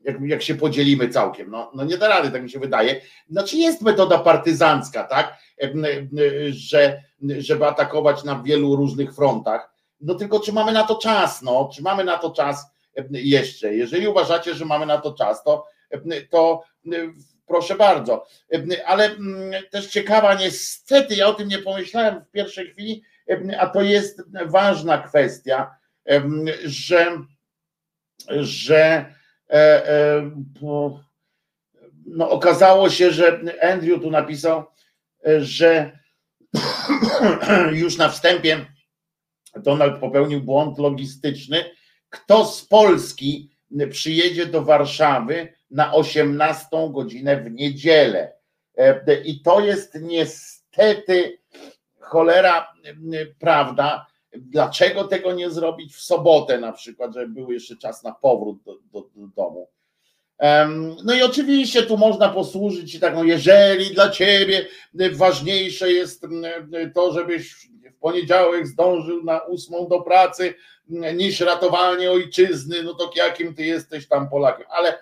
jak, 0.08 0.22
jak 0.22 0.42
się 0.42 0.56
podzielimy 0.56 1.10
całkiem. 1.10 1.52
No, 1.52 1.72
no 1.76 1.84
nie 1.84 1.98
da 1.98 2.08
rady, 2.08 2.32
tak 2.32 2.44
mi 2.44 2.50
się 2.50 2.60
wydaje. 2.60 3.02
Znaczy 3.30 3.58
jest 3.58 3.82
metoda 3.82 4.20
partyzancka, 4.20 5.04
tak, 5.04 5.38
że, 6.50 7.04
żeby 7.38 7.66
atakować 7.66 8.24
na 8.24 8.44
wielu 8.44 8.76
różnych 8.76 9.16
frontach. 9.16 9.74
No 10.02 10.16
tylko 10.16 10.40
czy 10.40 10.54
mamy 10.54 10.72
na 10.72 10.84
to 10.84 10.96
czas, 10.96 11.42
no, 11.42 11.70
czy 11.76 11.82
mamy 11.82 12.04
na 12.04 12.18
to 12.18 12.32
czas 12.32 12.66
jeszcze. 13.12 13.76
Jeżeli 13.76 14.08
uważacie, 14.08 14.54
że 14.54 14.66
mamy 14.66 14.86
na 14.86 14.98
to 14.98 15.14
czas, 15.14 15.44
to, 15.44 15.66
to 16.30 16.64
proszę 17.48 17.76
bardzo. 17.76 18.26
Ale 18.86 19.16
też 19.72 19.88
ciekawa, 19.88 20.34
niestety, 20.34 21.16
ja 21.16 21.28
o 21.28 21.34
tym 21.34 21.48
nie 21.48 21.60
pomyślałem 21.60 22.22
w 22.22 22.32
pierwszej 22.32 22.72
chwili, 22.72 23.04
a 23.60 23.68
to 23.68 23.82
jest 23.82 24.24
ważna 24.46 24.98
kwestia, 24.98 25.76
że, 26.66 27.18
że 28.30 29.17
E, 29.50 30.32
no, 32.06 32.30
okazało 32.30 32.90
się, 32.90 33.12
że 33.12 33.42
Andrew 33.62 34.02
tu 34.02 34.12
napisał, 34.12 34.66
e, 35.28 35.42
że 35.42 36.00
już 37.72 37.98
na 37.98 38.10
wstępie 38.10 38.66
Donald 39.56 40.00
popełnił 40.00 40.42
błąd 40.42 40.78
logistyczny. 40.78 41.66
Kto 42.10 42.46
z 42.46 42.66
Polski 42.66 43.52
przyjedzie 43.90 44.46
do 44.46 44.62
Warszawy 44.62 45.54
na 45.72 45.94
18 45.94 46.68
godzinę 46.92 47.42
w 47.42 47.52
niedzielę? 47.52 48.34
I 49.26 49.42
to 49.42 49.60
jest 49.60 50.02
niestety 50.02 51.40
cholera 52.00 52.74
prawda, 53.40 54.08
Dlaczego 54.36 55.04
tego 55.04 55.34
nie 55.34 55.50
zrobić 55.50 55.96
w 55.96 56.02
sobotę 56.02 56.60
na 56.60 56.72
przykład, 56.72 57.14
żeby 57.14 57.28
był 57.28 57.52
jeszcze 57.52 57.76
czas 57.76 58.04
na 58.04 58.12
powrót 58.12 58.64
do, 58.64 58.78
do, 58.92 59.10
do 59.16 59.28
domu? 59.36 59.68
No 61.04 61.14
i 61.14 61.22
oczywiście 61.22 61.84
tu 61.84 61.98
można 61.98 62.30
posłużyć 62.30 62.92
się 62.92 63.00
taką, 63.00 63.24
jeżeli 63.24 63.94
dla 63.94 64.10
ciebie 64.10 64.66
ważniejsze 65.12 65.92
jest 65.92 66.26
to, 66.96 67.14
żebyś 67.14 67.54
w 67.96 68.00
poniedziałek 68.00 68.68
zdążył 68.68 69.24
na 69.24 69.40
ósmą 69.40 69.88
do 69.88 70.02
pracy 70.02 70.54
niż 71.16 71.40
ratowanie 71.40 72.12
ojczyzny, 72.12 72.84
no 72.84 72.94
to 72.94 73.12
jakim 73.16 73.56
ty 73.56 73.66
jesteś 73.66 74.08
tam 74.08 74.30
Polakiem? 74.30 74.66
Ale, 74.70 75.00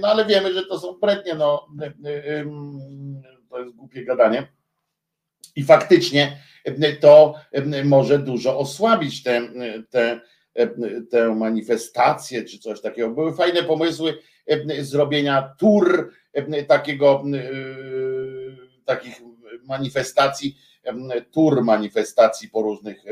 no 0.00 0.08
ale 0.08 0.24
wiemy, 0.24 0.54
że 0.54 0.66
to 0.66 0.78
są 0.78 0.92
brednie, 0.92 1.34
no 1.34 1.68
to 3.50 3.58
jest 3.58 3.76
głupie 3.76 4.04
gadanie. 4.04 4.46
I 5.56 5.64
faktycznie 5.64 6.38
to 7.00 7.34
może 7.84 8.18
dużo 8.18 8.58
osłabić 8.58 9.22
te, 9.22 9.42
te 9.90 10.20
tę 11.10 11.34
manifestację 11.34 12.44
czy 12.44 12.58
coś 12.58 12.80
takiego. 12.80 13.10
Były 13.10 13.34
fajne 13.34 13.62
pomysły 13.62 14.18
zrobienia 14.80 15.54
tur 15.58 16.12
takiego 16.68 17.24
takich 18.84 19.20
manifestacji, 19.64 20.58
tur 21.32 21.64
manifestacji 21.64 22.48
po 22.48 22.62
różnych 22.62 23.02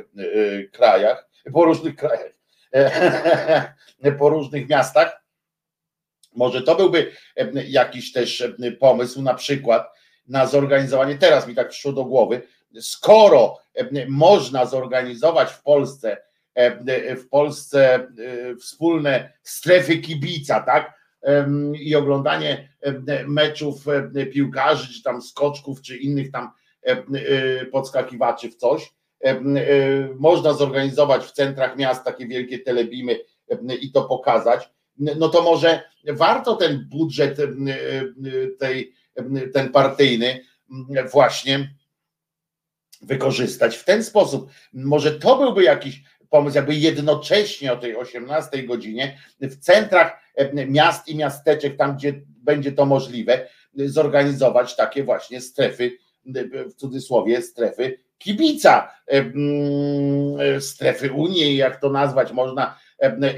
krajach, 0.73 1.29
po 1.53 1.65
różnych 1.65 1.97
krajach, 1.97 2.33
po 4.19 4.29
różnych 4.29 4.69
miastach. 4.69 5.25
Może 6.37 6.63
to 6.63 6.75
byłby 6.75 7.13
jakiś 7.67 8.13
też 8.13 8.45
pomysł, 8.81 9.23
na 9.23 9.35
przykład 9.35 9.95
na 10.29 10.47
zorganizowanie, 10.47 11.19
teraz 11.19 11.49
mi 11.49 11.55
tak 11.55 11.69
przyszło 11.69 11.93
do 11.93 12.05
głowy, 12.05 12.43
skoro 12.81 13.59
można 14.09 14.67
zorganizować 14.67 15.53
w 15.53 15.63
Polsce 15.63 16.17
w 17.17 17.29
Polsce 17.31 18.09
wspólne 18.61 19.33
strefy 19.43 19.99
kibica, 19.99 20.61
tak? 20.61 20.99
I 21.81 21.97
oglądanie 21.97 22.69
meczów 23.27 23.85
piłkarzy, 24.33 24.95
czy 24.95 25.03
tam 25.03 25.23
skoczków, 25.23 25.83
czy 25.83 25.97
innych 25.97 26.31
tam 26.31 26.51
podskakiwaczy 27.73 28.51
w 28.51 28.57
coś. 28.57 28.93
Można 30.17 30.53
zorganizować 30.53 31.25
w 31.25 31.33
centrach 31.33 31.77
miast 31.77 32.05
takie 32.05 32.27
wielkie 32.27 32.59
telebimy 32.59 33.19
i 33.81 33.93
to 33.93 34.05
pokazać. 34.05 34.71
No 34.97 35.29
to 35.29 35.43
może 35.43 35.83
warto 36.09 36.57
ten 36.57 36.89
budżet 36.91 37.39
tej, 38.59 38.93
ten 39.55 39.73
partyjny 39.73 40.41
właśnie 41.13 41.75
wykorzystać 43.07 43.77
w 43.77 43.85
ten 43.85 44.05
sposób. 44.05 44.51
Może 44.73 45.13
to 45.13 45.37
byłby 45.37 45.63
jakiś 45.63 46.03
pomysł, 46.31 46.57
jakby 46.57 46.75
jednocześnie 46.75 47.73
o 47.73 47.77
tej 47.77 47.97
18 47.97 48.63
godzinie 48.63 49.19
w 49.41 49.57
centrach 49.57 50.21
miast 50.69 51.09
i 51.09 51.17
miasteczek, 51.17 51.77
tam 51.77 51.97
gdzie 51.97 52.21
będzie 52.27 52.73
to 52.73 52.87
możliwe, 52.87 53.49
zorganizować 53.75 54.77
takie 54.77 55.05
właśnie 55.05 55.41
strefy, 55.41 55.93
w 56.69 56.75
cudzysłowie 56.75 57.43
strefy 57.43 57.99
kibica, 58.19 58.91
strefy 60.61 61.13
Unii, 61.13 61.57
jak 61.57 61.81
to 61.81 61.91
nazwać 61.91 62.33
można 62.33 62.79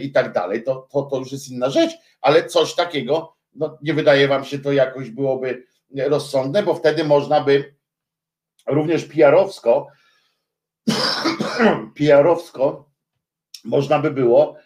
i 0.01 0.12
tak 0.12 0.33
dalej. 0.33 0.62
To, 0.62 0.89
to, 0.93 1.03
to 1.03 1.19
już 1.19 1.33
jest 1.33 1.49
inna 1.49 1.71
rzecz, 1.71 1.93
ale 2.21 2.45
coś 2.45 2.75
takiego, 2.75 3.37
no 3.55 3.79
nie 3.83 3.95
wydaje 3.95 4.29
wam 4.29 4.45
się 4.45 4.59
to 4.59 4.73
jakoś 4.73 5.11
byłoby 5.11 5.67
rozsądne, 5.97 6.62
bo 6.62 6.75
wtedy 6.75 7.05
można 7.05 7.41
by 7.41 7.75
również 8.67 9.05
PR-owsko 9.05 9.87
PR-owsko 11.99 12.91
można 13.64 13.99
by 13.99 14.11
było 14.11 14.57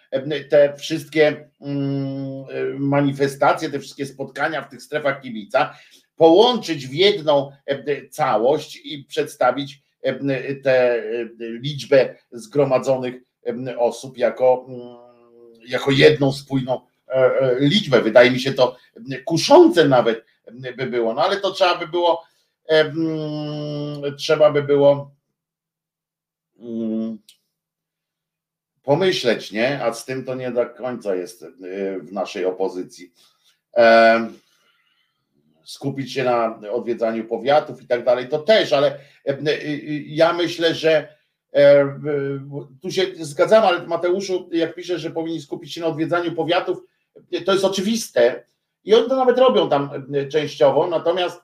te 0.50 0.76
wszystkie 0.76 1.50
mm, 1.60 2.44
manifestacje, 2.78 3.70
te 3.70 3.78
wszystkie 3.78 4.06
spotkania 4.06 4.62
w 4.62 4.70
tych 4.70 4.82
strefach 4.82 5.20
kibica 5.20 5.74
połączyć 6.16 6.86
w 6.86 6.94
jedną 6.94 7.52
całość 8.10 8.80
i 8.84 9.04
przedstawić 9.04 9.82
tę 10.62 11.02
liczbę 11.38 12.16
zgromadzonych 12.32 13.14
osób 13.78 14.18
jako, 14.18 14.66
mm, 14.68 14.96
jako 15.66 15.90
jedną 15.90 16.32
spójną 16.32 16.80
e, 17.08 17.12
e, 17.12 17.56
liczbę. 17.60 18.02
Wydaje 18.02 18.30
mi 18.30 18.40
się 18.40 18.52
to 18.52 18.76
kuszące 19.24 19.84
nawet 19.88 20.24
by 20.76 20.86
było, 20.86 21.14
no 21.14 21.22
ale 21.24 21.36
to 21.36 21.50
trzeba 21.50 21.78
by 21.78 21.88
było 21.88 22.29
trzeba 24.18 24.52
by 24.52 24.62
było 24.62 25.14
mm, 26.58 27.18
pomyśleć, 28.82 29.52
nie? 29.52 29.84
A 29.84 29.92
z 29.92 30.04
tym 30.04 30.24
to 30.24 30.34
nie 30.34 30.50
do 30.50 30.66
końca 30.66 31.14
jest 31.14 31.42
y, 31.42 31.48
w 32.02 32.12
naszej 32.12 32.44
opozycji. 32.44 33.12
Skupić 35.64 36.12
się 36.12 36.24
na 36.24 36.60
odwiedzaniu 36.72 37.24
powiatów 37.24 37.82
i 37.82 37.86
tak 37.86 38.04
dalej, 38.04 38.28
to 38.28 38.38
też, 38.38 38.72
ale 38.72 38.98
y, 39.28 39.48
y, 39.48 40.02
ja 40.06 40.32
myślę, 40.32 40.74
że 40.74 41.20
tu 42.82 42.90
się 42.90 43.06
zgadzam, 43.14 43.64
ale 43.64 43.86
Mateuszu, 43.86 44.48
jak 44.52 44.74
pisze, 44.74 44.98
że 44.98 45.10
powinni 45.10 45.40
skupić 45.40 45.74
się 45.74 45.80
na 45.80 45.86
odwiedzaniu 45.86 46.32
powiatów, 46.32 46.78
to 47.44 47.52
jest 47.52 47.64
oczywiste 47.64 48.44
i 48.84 48.94
oni 48.94 49.08
to 49.08 49.16
nawet 49.16 49.38
robią 49.38 49.68
tam 49.68 49.90
częściowo, 50.32 50.86
natomiast 50.86 51.40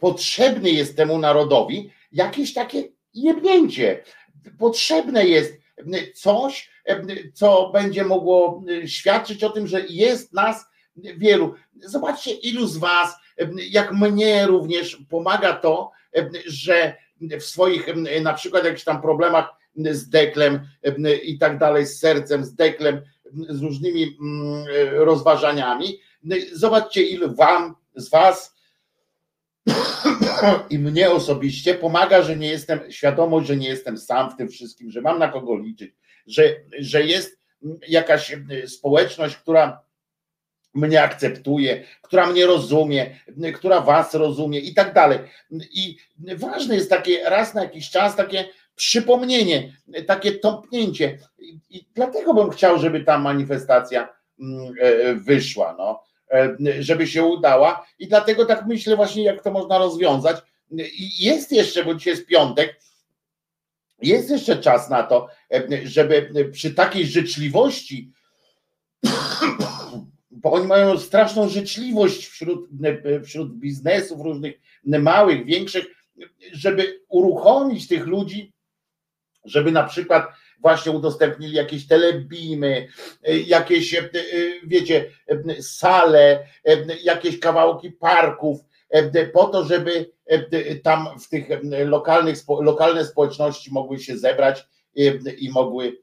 potrzebny 0.00 0.70
jest 0.70 0.96
temu 0.96 1.18
narodowi 1.18 1.90
jakieś 2.12 2.54
takie 2.54 2.84
jebnięcie. 3.14 4.04
Potrzebne 4.58 5.26
jest 5.26 5.54
coś, 6.14 6.70
co 7.34 7.70
będzie 7.72 8.04
mogło 8.04 8.62
świadczyć 8.86 9.44
o 9.44 9.50
tym, 9.50 9.66
że 9.66 9.82
jest 9.88 10.32
nas 10.32 10.66
wielu. 10.96 11.54
Zobaczcie, 11.82 12.32
ilu 12.32 12.66
z 12.66 12.76
Was, 12.76 13.14
jak 13.70 13.92
mnie 13.92 14.46
również 14.46 14.98
pomaga 15.08 15.52
to, 15.52 15.90
że 16.46 16.96
w 17.20 17.42
swoich 17.42 17.86
na 18.22 18.34
przykład 18.34 18.64
jakichś 18.64 18.84
tam 18.84 19.02
problemach 19.02 19.48
z 19.76 20.08
deklem 20.08 20.60
i 21.22 21.38
tak 21.38 21.58
dalej, 21.58 21.86
z 21.86 21.98
sercem, 21.98 22.44
z 22.44 22.54
deklem, 22.54 23.02
z 23.48 23.62
różnymi 23.62 24.16
rozważaniami. 24.92 26.00
Zobaczcie, 26.52 27.02
ilu 27.02 27.34
Wam, 27.34 27.74
z 27.94 28.10
Was 28.10 28.59
i 30.70 30.78
mnie 30.78 31.10
osobiście 31.10 31.74
pomaga, 31.74 32.22
że 32.22 32.36
nie 32.36 32.48
jestem, 32.48 32.80
świadomość, 32.92 33.48
że 33.48 33.56
nie 33.56 33.68
jestem 33.68 33.98
sam 33.98 34.30
w 34.30 34.36
tym 34.36 34.48
wszystkim, 34.48 34.90
że 34.90 35.00
mam 35.00 35.18
na 35.18 35.28
kogo 35.28 35.58
liczyć, 35.58 35.94
że, 36.26 36.42
że 36.78 37.02
jest 37.02 37.38
jakaś 37.88 38.36
społeczność, 38.66 39.36
która 39.36 39.82
mnie 40.74 41.02
akceptuje, 41.02 41.84
która 42.02 42.26
mnie 42.26 42.46
rozumie, 42.46 43.16
która 43.54 43.80
was 43.80 44.14
rozumie 44.14 44.60
i 44.60 44.74
tak 44.74 44.94
dalej. 44.94 45.18
I 45.50 45.96
ważne 46.36 46.74
jest 46.74 46.90
takie 46.90 47.24
raz 47.24 47.54
na 47.54 47.62
jakiś 47.62 47.90
czas 47.90 48.16
takie 48.16 48.48
przypomnienie, 48.76 49.72
takie 50.06 50.32
tąpnięcie. 50.32 51.18
I 51.70 51.86
dlatego 51.94 52.34
bym 52.34 52.50
chciał, 52.50 52.78
żeby 52.78 53.04
ta 53.04 53.18
manifestacja 53.18 54.08
mm, 54.40 54.74
e, 54.80 55.14
wyszła. 55.14 55.74
No. 55.78 56.02
E, 56.30 56.56
żeby 56.82 57.06
się 57.06 57.24
udała 57.24 57.86
i 57.98 58.08
dlatego 58.08 58.46
tak 58.46 58.66
myślę 58.66 58.96
właśnie, 58.96 59.24
jak 59.24 59.42
to 59.42 59.50
można 59.50 59.78
rozwiązać. 59.78 60.36
I 60.78 61.24
jest 61.24 61.52
jeszcze, 61.52 61.84
bo 61.84 61.94
dzisiaj 61.94 62.12
jest 62.12 62.26
piątek, 62.26 62.80
jest 64.02 64.30
jeszcze 64.30 64.58
czas 64.58 64.90
na 64.90 65.02
to, 65.02 65.28
e, 65.52 65.68
żeby 65.84 66.50
przy 66.52 66.74
takiej 66.74 67.06
życzliwości, 67.06 68.12
bo 70.30 70.52
oni 70.52 70.66
mają 70.66 70.98
straszną 70.98 71.48
życzliwość 71.48 72.26
wśród, 72.26 72.68
e, 72.84 73.20
wśród 73.20 73.54
biznesów 73.54 74.20
różnych, 74.20 74.60
małych, 74.84 75.44
większych, 75.44 75.84
żeby 76.52 77.00
uruchomić 77.08 77.88
tych 77.88 78.06
ludzi, 78.06 78.52
żeby 79.44 79.72
na 79.72 79.84
przykład 79.84 80.26
właśnie 80.60 80.92
udostępnili 80.92 81.52
jakieś 81.52 81.86
telebimy, 81.86 82.88
e, 83.22 83.38
jakieś, 83.38 83.94
e, 83.94 83.98
e, 83.98 84.08
wiecie, 84.64 85.10
sale, 85.60 86.46
jakieś 87.02 87.40
kawałki 87.40 87.90
parków, 87.90 88.60
po 89.32 89.44
to, 89.44 89.64
żeby 89.64 90.10
tam 90.82 91.08
w 91.20 91.28
tych 91.28 91.48
lokalnych, 91.86 92.38
lokalne 92.62 93.04
społeczności 93.04 93.72
mogły 93.72 93.98
się 93.98 94.18
zebrać 94.18 94.66
i 95.38 95.50
mogły 95.50 95.98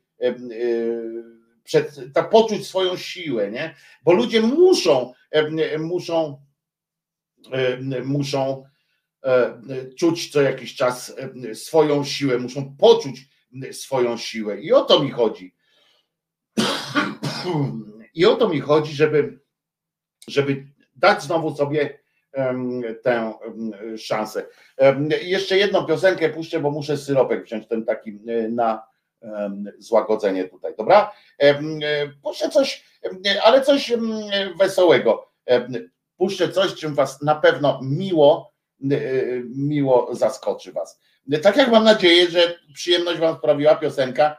przed, 1.63 1.99
tak 2.13 2.29
poczuć 2.29 2.67
swoją 2.67 2.97
siłę, 2.97 3.51
nie? 3.51 3.75
Bo 4.03 4.13
ludzie 4.13 4.41
muszą, 4.41 5.13
muszą, 5.79 6.41
muszą 8.03 8.63
czuć 9.97 10.31
co 10.31 10.41
jakiś 10.41 10.75
czas 10.75 11.15
swoją 11.53 12.03
siłę, 12.03 12.37
muszą 12.37 12.75
poczuć 12.77 13.29
swoją 13.71 14.17
siłę. 14.17 14.61
I 14.61 14.73
o 14.73 14.81
to 14.81 15.03
mi 15.03 15.11
chodzi. 15.11 15.55
I 18.13 18.25
o 18.25 18.35
to 18.35 18.49
mi 18.49 18.59
chodzi, 18.59 18.95
żeby, 18.95 19.39
żeby 20.27 20.67
dać 20.95 21.23
znowu 21.23 21.55
sobie 21.55 21.99
tę 23.03 23.33
szansę. 23.97 24.45
Jeszcze 25.21 25.57
jedną 25.57 25.85
piosenkę 25.85 26.29
puszczę, 26.29 26.59
bo 26.59 26.71
muszę 26.71 26.97
syropek 26.97 27.43
wziąć 27.43 27.67
ten 27.67 27.85
taki 27.85 28.19
na 28.49 28.87
złagodzenie 29.77 30.47
tutaj, 30.47 30.73
dobra? 30.77 31.11
Puszczę 32.23 32.49
coś, 32.49 32.85
ale 33.43 33.61
coś 33.61 33.93
wesołego. 34.59 35.31
Puszczę 36.17 36.49
coś, 36.49 36.73
czym 36.73 36.95
was 36.95 37.21
na 37.21 37.35
pewno 37.35 37.79
miło, 37.83 38.53
miło 39.45 40.15
zaskoczy 40.15 40.71
was. 40.71 40.99
Tak 41.41 41.57
jak 41.57 41.71
mam 41.71 41.83
nadzieję, 41.83 42.29
że 42.29 42.59
przyjemność 42.73 43.19
Wam 43.19 43.37
sprawiła 43.37 43.75
piosenka, 43.75 44.37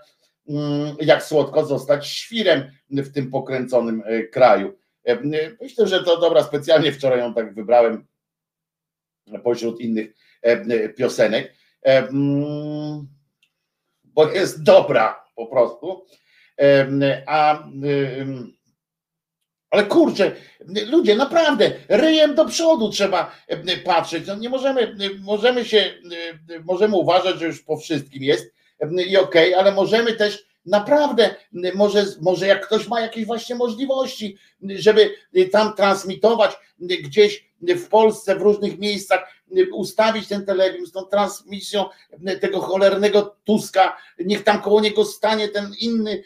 mm, 0.48 0.96
jak 1.00 1.22
słodko 1.22 1.64
zostać 1.64 2.06
świrem 2.06 2.70
w 2.90 3.12
tym 3.12 3.30
pokręconym 3.30 4.02
e, 4.06 4.22
kraju. 4.22 4.78
E, 5.04 5.18
myślę, 5.60 5.86
że 5.86 6.04
to 6.04 6.20
dobra, 6.20 6.42
specjalnie 6.42 6.92
wczoraj 6.92 7.18
ją 7.18 7.34
tak 7.34 7.54
wybrałem 7.54 8.06
pośród 9.44 9.80
innych 9.80 10.14
e, 10.42 10.88
piosenek, 10.88 11.54
bo 14.04 14.30
jest 14.32 14.62
dobra. 14.62 15.24
po 15.36 15.46
prostu. 15.46 16.06
A 17.26 17.68
ale 19.70 19.86
kurczę, 19.86 20.32
ludzie, 20.86 21.16
naprawdę, 21.16 21.72
ryjem 21.88 22.34
do 22.34 22.44
przodu 22.44 22.90
trzeba 22.90 23.36
patrzeć. 23.84 24.26
No 24.26 24.36
nie 24.36 24.48
możemy, 24.48 24.96
możemy 25.20 25.64
się, 25.64 25.94
możemy 26.64 26.96
uważać, 26.96 27.38
że 27.38 27.46
już 27.46 27.62
po 27.62 27.76
wszystkim 27.76 28.22
jest 28.22 28.52
i 29.06 29.16
okej, 29.16 29.54
okay, 29.54 29.56
ale 29.56 29.72
możemy 29.72 30.12
też 30.12 30.48
naprawdę, 30.66 31.34
może, 31.74 32.06
może 32.20 32.46
jak 32.46 32.66
ktoś 32.66 32.88
ma 32.88 33.00
jakieś 33.00 33.26
właśnie 33.26 33.54
możliwości, 33.54 34.38
żeby 34.62 35.14
tam 35.52 35.74
transmitować 35.74 36.56
gdzieś 36.80 37.48
w 37.60 37.88
Polsce, 37.88 38.36
w 38.36 38.42
różnych 38.42 38.78
miejscach, 38.78 39.20
ustawić 39.72 40.28
ten 40.28 40.46
telewizor 40.46 40.88
z 40.88 40.92
tą 40.92 41.02
transmisją 41.02 41.84
tego 42.40 42.60
cholernego 42.60 43.36
Tuska, 43.44 43.96
niech 44.18 44.44
tam 44.44 44.62
koło 44.62 44.80
niego 44.80 45.04
stanie 45.04 45.48
ten 45.48 45.72
inny, 45.80 46.22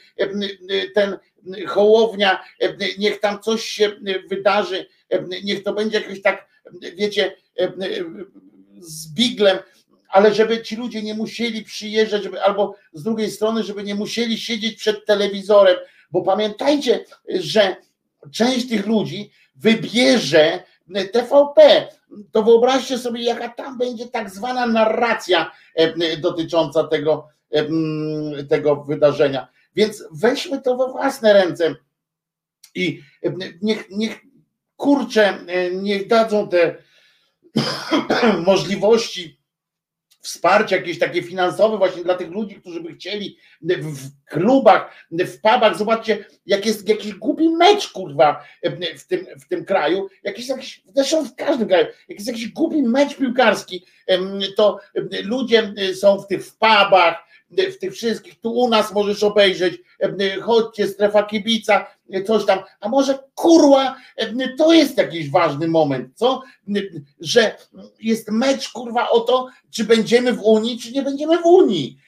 ten 0.94 1.18
Hołownia, 1.66 2.44
niech 2.98 3.20
tam 3.20 3.40
coś 3.40 3.64
się 3.64 3.92
wydarzy, 4.28 4.86
niech 5.44 5.62
to 5.62 5.72
będzie 5.72 6.00
jakoś 6.00 6.22
tak, 6.22 6.46
wiecie, 6.96 7.36
z 8.78 9.14
biglem, 9.14 9.58
ale 10.08 10.34
żeby 10.34 10.62
ci 10.62 10.76
ludzie 10.76 11.02
nie 11.02 11.14
musieli 11.14 11.64
przyjeżdżać, 11.64 12.22
żeby, 12.22 12.42
albo 12.42 12.74
z 12.92 13.02
drugiej 13.02 13.30
strony, 13.30 13.62
żeby 13.62 13.82
nie 13.82 13.94
musieli 13.94 14.38
siedzieć 14.38 14.78
przed 14.78 15.06
telewizorem, 15.06 15.76
bo 16.10 16.22
pamiętajcie, 16.22 17.04
że 17.28 17.76
część 18.32 18.68
tych 18.68 18.86
ludzi 18.86 19.30
wybierze 19.56 20.62
TVP. 21.12 21.88
To 22.32 22.42
wyobraźcie 22.42 22.98
sobie, 22.98 23.22
jaka 23.22 23.48
tam 23.48 23.78
będzie 23.78 24.06
tak 24.06 24.30
zwana 24.30 24.66
narracja 24.66 25.52
dotycząca 26.18 26.84
tego, 26.84 27.28
tego 28.48 28.76
wydarzenia. 28.76 29.48
Więc 29.76 30.04
weźmy 30.12 30.62
to 30.62 30.76
we 30.76 30.92
własne 30.92 31.32
ręce 31.32 31.74
i 32.74 33.02
niech, 33.62 33.90
niech 33.90 34.20
kurczę, 34.76 35.38
niech 35.72 36.06
dadzą 36.06 36.48
te 36.48 36.76
możliwości 38.46 39.42
wsparcie 40.22 40.76
jakieś 40.76 40.98
takie 40.98 41.22
finansowe 41.22 41.78
właśnie 41.78 42.04
dla 42.04 42.14
tych 42.14 42.30
ludzi, 42.30 42.54
którzy 42.54 42.80
by 42.80 42.92
chcieli 42.92 43.36
w 43.62 44.24
klubach, 44.26 45.06
w 45.10 45.40
pubach, 45.40 45.78
zobaczcie, 45.78 46.24
jak 46.46 46.66
jest 46.66 46.88
jakiś 46.88 47.14
głupi 47.14 47.48
mecz, 47.48 47.92
kurwa, 47.92 48.44
w 48.98 49.04
tym, 49.06 49.26
w 49.40 49.48
tym 49.48 49.64
kraju, 49.64 50.08
jakiś, 50.22 50.48
jakiś, 50.48 50.82
zresztą 50.94 51.24
w 51.24 51.34
każdym 51.34 51.68
kraju, 51.68 51.86
jak 52.08 52.18
jest 52.18 52.28
jakiś 52.28 52.48
głupi 52.48 52.82
mecz 52.82 53.16
piłkarski, 53.16 53.86
to 54.56 54.80
ludzie 55.24 55.74
są 55.94 56.18
w 56.18 56.26
tych 56.26 56.44
pubach, 56.52 57.31
w 57.52 57.78
tych 57.78 57.92
wszystkich, 57.92 58.40
tu 58.40 58.52
u 58.52 58.68
nas 58.68 58.92
możesz 58.92 59.22
obejrzeć, 59.22 59.74
chodźcie, 60.42 60.86
strefa 60.86 61.22
kibica, 61.22 61.86
coś 62.26 62.46
tam, 62.46 62.58
a 62.80 62.88
może 62.88 63.18
kurwa, 63.34 63.96
to 64.58 64.72
jest 64.72 64.98
jakiś 64.98 65.30
ważny 65.30 65.68
moment, 65.68 66.08
co? 66.14 66.42
Że 67.20 67.56
jest 68.00 68.30
mecz 68.30 68.68
kurwa 68.68 69.10
o 69.10 69.20
to, 69.20 69.48
czy 69.70 69.84
będziemy 69.84 70.32
w 70.32 70.42
Unii, 70.42 70.78
czy 70.78 70.92
nie 70.92 71.02
będziemy 71.02 71.38
w 71.38 71.46
Unii. 71.46 71.98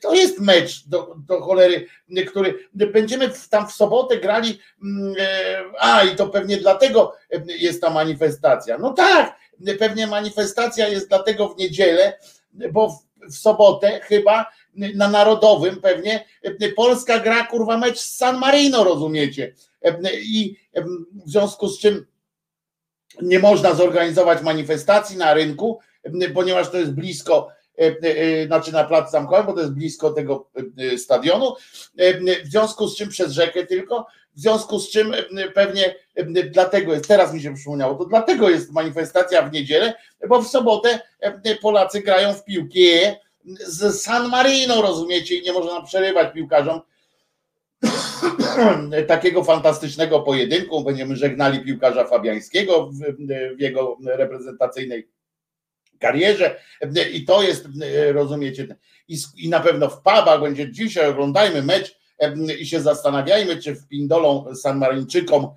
To 0.00 0.14
jest 0.14 0.40
mecz 0.40 0.88
do, 0.88 1.14
do 1.28 1.40
cholery, 1.40 1.86
który 2.26 2.68
będziemy 2.72 3.30
tam 3.50 3.68
w 3.68 3.72
sobotę 3.72 4.16
grali, 4.16 4.58
a 5.78 6.02
i 6.04 6.16
to 6.16 6.28
pewnie 6.28 6.56
dlatego 6.56 7.12
jest 7.46 7.80
ta 7.80 7.90
manifestacja. 7.90 8.78
No 8.78 8.92
tak, 8.92 9.36
pewnie 9.78 10.06
manifestacja 10.06 10.88
jest 10.88 11.08
dlatego 11.08 11.48
w 11.48 11.58
niedzielę, 11.58 12.18
bo 12.72 12.88
w, 12.88 13.26
w 13.32 13.36
sobotę 13.36 14.00
chyba 14.02 14.46
na 14.74 15.08
Narodowym 15.08 15.80
pewnie 15.80 16.24
Polska 16.76 17.18
gra 17.18 17.46
kurwa 17.46 17.78
mecz 17.78 17.98
z 17.98 18.16
San 18.16 18.38
Marino, 18.38 18.84
rozumiecie? 18.84 19.54
I 20.22 20.56
w 21.26 21.30
związku 21.30 21.68
z 21.68 21.78
czym 21.78 22.06
nie 23.22 23.38
można 23.38 23.74
zorganizować 23.74 24.42
manifestacji 24.42 25.16
na 25.16 25.34
rynku, 25.34 25.78
ponieważ 26.34 26.70
to 26.70 26.78
jest 26.78 26.92
blisko, 26.92 27.48
znaczy 28.46 28.72
na 28.72 28.84
placu 28.84 29.10
zamkowym, 29.10 29.46
bo 29.46 29.52
to 29.52 29.60
jest 29.60 29.72
blisko 29.72 30.10
tego 30.10 30.50
stadionu, 30.96 31.54
w 32.44 32.48
związku 32.50 32.88
z 32.88 32.96
czym 32.96 33.08
przez 33.08 33.32
rzekę 33.32 33.66
tylko, 33.66 34.06
w 34.36 34.40
związku 34.40 34.78
z 34.78 34.90
czym 34.90 35.14
pewnie 35.54 35.94
dlatego 36.50 36.92
jest, 36.92 37.08
teraz 37.08 37.34
mi 37.34 37.42
się 37.42 37.54
przypomniało, 37.54 37.94
to 37.94 38.04
dlatego 38.04 38.50
jest 38.50 38.72
manifestacja 38.72 39.42
w 39.42 39.52
niedzielę, 39.52 39.94
bo 40.28 40.42
w 40.42 40.48
sobotę 40.48 41.00
Polacy 41.60 42.00
grają 42.00 42.32
w 42.32 42.44
piłkę, 42.44 43.16
z 43.66 44.02
San 44.02 44.28
Marino, 44.28 44.82
rozumiecie, 44.82 45.34
i 45.34 45.42
nie 45.42 45.52
można 45.52 45.82
przerywać 45.82 46.34
piłkarzom 46.34 46.80
takiego 49.06 49.44
fantastycznego 49.44 50.20
pojedynku. 50.20 50.84
Będziemy 50.84 51.16
żegnali 51.16 51.64
piłkarza 51.64 52.04
Fabiańskiego 52.04 52.90
w, 52.92 53.00
jego 53.60 53.98
reprezentacyjnej 54.04 55.08
karierze 55.98 56.60
i 57.12 57.24
to 57.24 57.42
jest, 57.42 57.68
rozumiecie, 58.12 58.76
i, 59.08 59.16
i 59.36 59.48
na 59.48 59.60
pewno 59.60 59.88
w 59.88 59.96
pubach 59.96 60.40
będzie 60.40 60.72
dzisiaj, 60.72 61.08
oglądajmy 61.08 61.62
mecz 61.62 62.00
i 62.58 62.66
się 62.66 62.80
zastanawiajmy, 62.80 63.56
czy 63.56 63.74
w 63.74 63.88
Pindolą 63.88 64.54
San 64.54 64.78
Marinczykom 64.78 65.48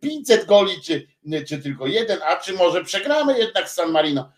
500 0.00 0.44
goli, 0.44 0.80
czy, 0.80 1.06
czy 1.48 1.58
tylko 1.58 1.86
jeden, 1.86 2.18
a 2.22 2.36
czy 2.36 2.52
może 2.52 2.84
przegramy 2.84 3.38
jednak 3.38 3.68
z 3.68 3.74
San 3.74 3.90
Marino 3.90 4.32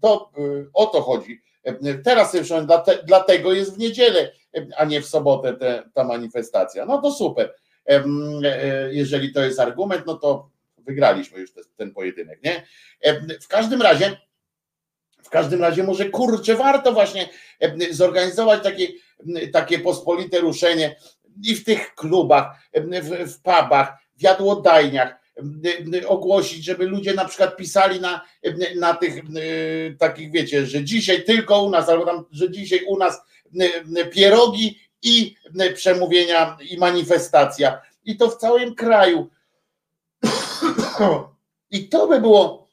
to 0.00 0.30
y, 0.38 0.70
o 0.74 0.86
to 0.86 1.02
chodzi. 1.02 1.42
Teraz 2.04 2.32
sobie 2.32 2.66
dlatego 3.04 3.52
jest 3.52 3.74
w 3.74 3.78
niedzielę, 3.78 4.32
a 4.76 4.84
nie 4.84 5.00
w 5.00 5.06
sobotę 5.06 5.54
te, 5.54 5.82
ta 5.94 6.04
manifestacja. 6.04 6.86
No 6.86 7.02
to 7.02 7.12
super. 7.12 7.54
Jeżeli 8.90 9.32
to 9.32 9.42
jest 9.42 9.60
argument, 9.60 10.06
no 10.06 10.14
to 10.14 10.50
wygraliśmy 10.78 11.40
już 11.40 11.50
ten 11.76 11.92
pojedynek, 11.94 12.42
nie? 12.44 12.66
W 13.40 13.48
każdym 13.48 13.82
razie, 13.82 14.16
w 15.22 15.30
każdym 15.30 15.60
razie 15.60 15.82
może 15.82 16.10
kurczę, 16.10 16.54
warto 16.54 16.92
właśnie 16.92 17.28
zorganizować 17.90 18.62
takie, 18.62 18.88
takie 19.52 19.78
pospolite 19.78 20.38
ruszenie 20.38 20.96
i 21.44 21.54
w 21.54 21.64
tych 21.64 21.94
klubach, 21.94 22.56
w, 22.74 23.32
w 23.32 23.42
pubach, 23.42 23.92
w 24.16 24.22
jadłodajniach, 24.22 25.21
ogłosić, 26.06 26.64
żeby 26.64 26.86
ludzie 26.86 27.14
na 27.14 27.24
przykład 27.24 27.56
pisali 27.56 28.00
na, 28.00 28.20
na 28.76 28.94
tych 28.94 29.14
takich, 29.98 30.30
wiecie, 30.30 30.66
że 30.66 30.84
dzisiaj 30.84 31.24
tylko 31.24 31.62
u 31.62 31.70
nas, 31.70 31.88
albo 31.88 32.06
tam, 32.06 32.24
że 32.30 32.50
dzisiaj 32.50 32.84
u 32.86 32.98
nas 32.98 33.20
pierogi 34.12 34.78
i 35.02 35.34
przemówienia 35.74 36.56
i 36.70 36.78
manifestacja. 36.78 37.80
I 38.04 38.16
to 38.16 38.30
w 38.30 38.36
całym 38.36 38.74
kraju. 38.74 39.30
I 41.70 41.88
to 41.88 42.06
by 42.06 42.20
było, 42.20 42.68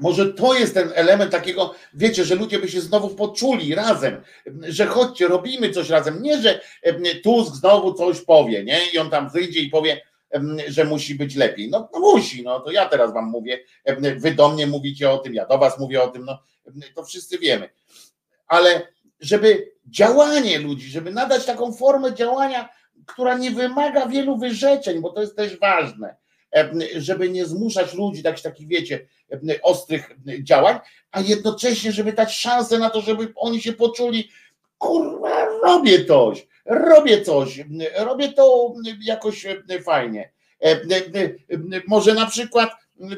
może 0.00 0.32
to 0.32 0.54
jest 0.54 0.74
ten 0.74 0.92
element 0.94 1.30
takiego, 1.30 1.74
wiecie, 1.94 2.24
że 2.24 2.34
ludzie 2.34 2.58
by 2.58 2.68
się 2.68 2.80
znowu 2.80 3.08
poczuli 3.08 3.74
razem, 3.74 4.22
że 4.62 4.86
chodźcie, 4.86 5.28
robimy 5.28 5.70
coś 5.70 5.88
razem. 5.88 6.22
Nie, 6.22 6.42
że 6.42 6.60
Tusk 7.22 7.54
znowu 7.54 7.94
coś 7.94 8.20
powie, 8.20 8.64
nie? 8.64 8.80
I 8.92 8.98
on 8.98 9.10
tam 9.10 9.30
wyjdzie 9.30 9.60
i 9.60 9.70
powie, 9.70 10.00
że 10.68 10.84
musi 10.84 11.14
być 11.14 11.36
lepiej. 11.36 11.70
No, 11.70 11.88
no, 11.92 12.00
musi, 12.00 12.42
no 12.42 12.60
to 12.60 12.70
ja 12.70 12.88
teraz 12.88 13.14
wam 13.14 13.30
mówię, 13.30 13.60
wy 14.16 14.34
do 14.34 14.48
mnie 14.48 14.66
mówicie 14.66 15.10
o 15.10 15.18
tym, 15.18 15.34
ja 15.34 15.46
do 15.46 15.58
was 15.58 15.78
mówię 15.78 16.02
o 16.02 16.08
tym, 16.08 16.24
no 16.24 16.38
to 16.94 17.04
wszyscy 17.04 17.38
wiemy. 17.38 17.68
Ale 18.46 18.88
żeby 19.20 19.72
działanie 19.86 20.58
ludzi, 20.58 20.90
żeby 20.90 21.10
nadać 21.10 21.44
taką 21.44 21.72
formę 21.72 22.14
działania, 22.14 22.68
która 23.06 23.38
nie 23.38 23.50
wymaga 23.50 24.06
wielu 24.06 24.36
wyrzeczeń, 24.36 25.00
bo 25.00 25.10
to 25.10 25.20
jest 25.20 25.36
też 25.36 25.58
ważne, 25.58 26.16
żeby 26.96 27.30
nie 27.30 27.46
zmuszać 27.46 27.94
ludzi 27.94 28.22
do 28.22 28.32
takich, 28.32 28.68
wiecie, 28.68 29.06
ostrych 29.62 30.10
działań, 30.42 30.78
a 31.10 31.20
jednocześnie, 31.20 31.92
żeby 31.92 32.12
dać 32.12 32.34
szansę 32.34 32.78
na 32.78 32.90
to, 32.90 33.00
żeby 33.00 33.32
oni 33.36 33.60
się 33.60 33.72
poczuli, 33.72 34.30
kurwa, 34.78 35.44
robię 35.62 36.04
coś, 36.04 36.46
robię 36.66 37.22
coś, 37.22 37.60
robię 37.98 38.32
to 38.32 38.74
jakoś 39.00 39.46
fajnie. 39.84 40.34
E, 40.64 40.70
e, 40.70 41.24
e, 41.74 41.82
może 41.86 42.14
na 42.14 42.26
przykład 42.26 42.70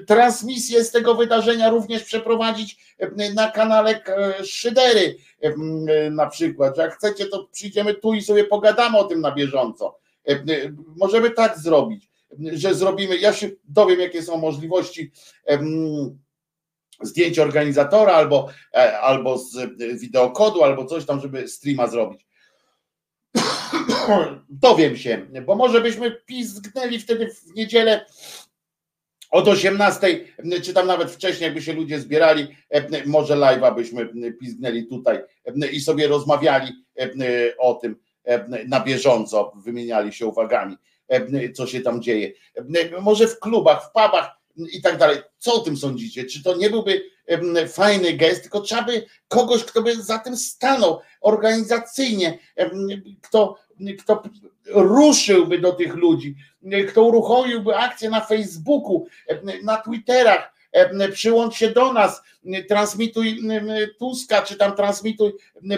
transmisję 0.07 0.85
z 0.85 0.91
tego 0.91 1.15
wydarzenia 1.15 1.71
również 1.71 2.03
przeprowadzić 2.03 2.97
na 3.35 3.51
kanale 3.51 4.01
Szydery 4.45 5.17
na 6.11 6.27
przykład. 6.27 6.77
Jak 6.77 6.95
chcecie, 6.95 7.27
to 7.27 7.49
przyjdziemy 7.53 7.95
tu 7.95 8.15
i 8.15 8.23
sobie 8.23 8.45
pogadamy 8.45 8.99
o 8.99 9.05
tym 9.05 9.21
na 9.21 9.33
bieżąco. 9.33 9.99
Możemy 10.97 11.31
tak 11.31 11.59
zrobić, 11.59 12.11
że 12.53 12.75
zrobimy, 12.75 13.17
ja 13.17 13.33
się 13.33 13.51
dowiem, 13.65 14.01
jakie 14.01 14.23
są 14.23 14.37
możliwości 14.37 15.11
zdjęć 17.03 17.39
organizatora 17.39 18.13
albo, 18.13 18.49
albo 19.01 19.39
z 19.39 19.57
wideokodu, 20.01 20.65
albo 20.65 20.85
coś 20.85 21.07
tam, 21.07 21.21
żeby 21.21 21.49
streama 21.49 21.87
zrobić. 21.87 22.26
Dowiem 24.49 24.97
się, 24.97 25.27
bo 25.47 25.55
może 25.55 25.81
byśmy 25.81 26.11
pizgnęli 26.11 26.99
wtedy 26.99 27.31
w 27.31 27.55
niedzielę 27.55 28.07
od 29.31 29.49
18, 29.49 30.25
czy 30.63 30.75
tam 30.75 30.87
nawet 30.87 31.11
wcześniej, 31.11 31.45
jakby 31.47 31.63
się 31.63 31.73
ludzie 31.73 32.01
zbierali, 32.01 32.57
może 33.07 33.35
live'a 33.35 33.75
byśmy 33.75 34.09
pizgnęli 34.41 34.87
tutaj 34.87 35.19
i 35.73 35.81
sobie 35.81 36.09
rozmawiali 36.09 36.73
o 37.59 37.75
tym 37.75 37.97
na 38.67 38.81
bieżąco, 38.81 39.53
wymieniali 39.57 40.13
się 40.13 40.27
uwagami, 40.27 40.77
co 41.55 41.67
się 41.67 41.81
tam 41.81 42.03
dzieje. 42.03 42.33
Może 43.01 43.29
w 43.29 43.41
klubach, 43.41 43.85
w 43.85 43.87
pubach 43.87 44.31
i 44.73 44.83
tak 44.83 44.97
dalej. 44.97 45.19
Co 45.39 45.55
o 45.55 45.61
tym 45.61 45.77
sądzicie? 45.77 46.25
Czy 46.25 46.43
to 46.43 46.57
nie 46.57 46.71
byłby 46.71 47.03
fajny 47.69 48.13
gest, 48.13 48.43
tylko 48.43 48.61
trzeba 48.61 48.83
by 48.83 49.07
kogoś, 49.29 49.65
kto 49.65 49.83
by 49.83 50.03
za 50.03 50.19
tym 50.19 50.37
stanął 50.37 51.01
organizacyjnie, 51.21 52.39
kto, 53.23 53.57
kto 53.99 54.23
ruszyłby 54.67 55.59
do 55.59 55.73
tych 55.73 55.95
ludzi, 55.95 56.35
kto 56.89 57.03
uruchomiłby 57.03 57.77
akcję 57.77 58.11
na 58.11 58.21
Facebooku, 58.21 59.07
na 59.63 59.77
Twitterach, 59.77 60.57
przyłącz 61.13 61.55
się 61.55 61.71
do 61.71 61.93
nas, 61.93 62.23
transmituj 62.69 63.41
Tuska, 63.99 64.43
czy 64.43 64.57
tam 64.57 64.77
transmituj 64.77 65.33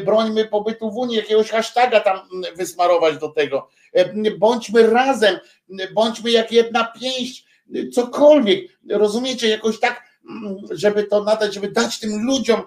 brońmy 0.05 0.45
pobytu 0.45 0.91
w 0.91 0.97
Unii, 0.97 1.17
jakiegoś 1.17 1.51
hashtaga 1.51 2.01
tam 2.01 2.19
wysmarować 2.57 3.19
do 3.19 3.29
tego. 3.29 3.69
Bądźmy 4.39 4.91
razem, 4.91 5.39
bądźmy 5.95 6.31
jak 6.31 6.53
jedna 6.53 6.93
pięść, 7.01 7.47
cokolwiek. 7.93 8.79
Rozumiecie, 8.91 9.49
jakoś 9.49 9.81
tak, 9.81 10.08
żeby 10.71 11.05
to 11.05 11.25
nadać, 11.25 11.55
żeby 11.55 11.71
dać 11.71 12.01
tym 12.01 12.27
ludziom 12.27 12.63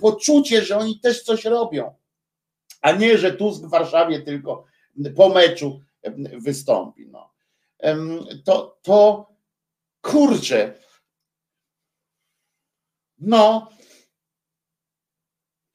poczucie, 0.00 0.62
że 0.62 0.76
oni 0.76 1.00
też 1.00 1.22
coś 1.22 1.44
robią, 1.44 1.94
a 2.80 2.92
nie, 2.92 3.18
że 3.18 3.32
Tusk 3.32 3.62
w 3.62 3.70
Warszawie 3.70 4.20
tylko 4.20 4.64
po 5.16 5.28
meczu 5.28 5.80
wystąpi. 6.38 7.06
No. 7.06 7.32
To, 8.44 8.78
to 8.82 9.28
kurczę, 10.00 10.74
no, 13.18 13.70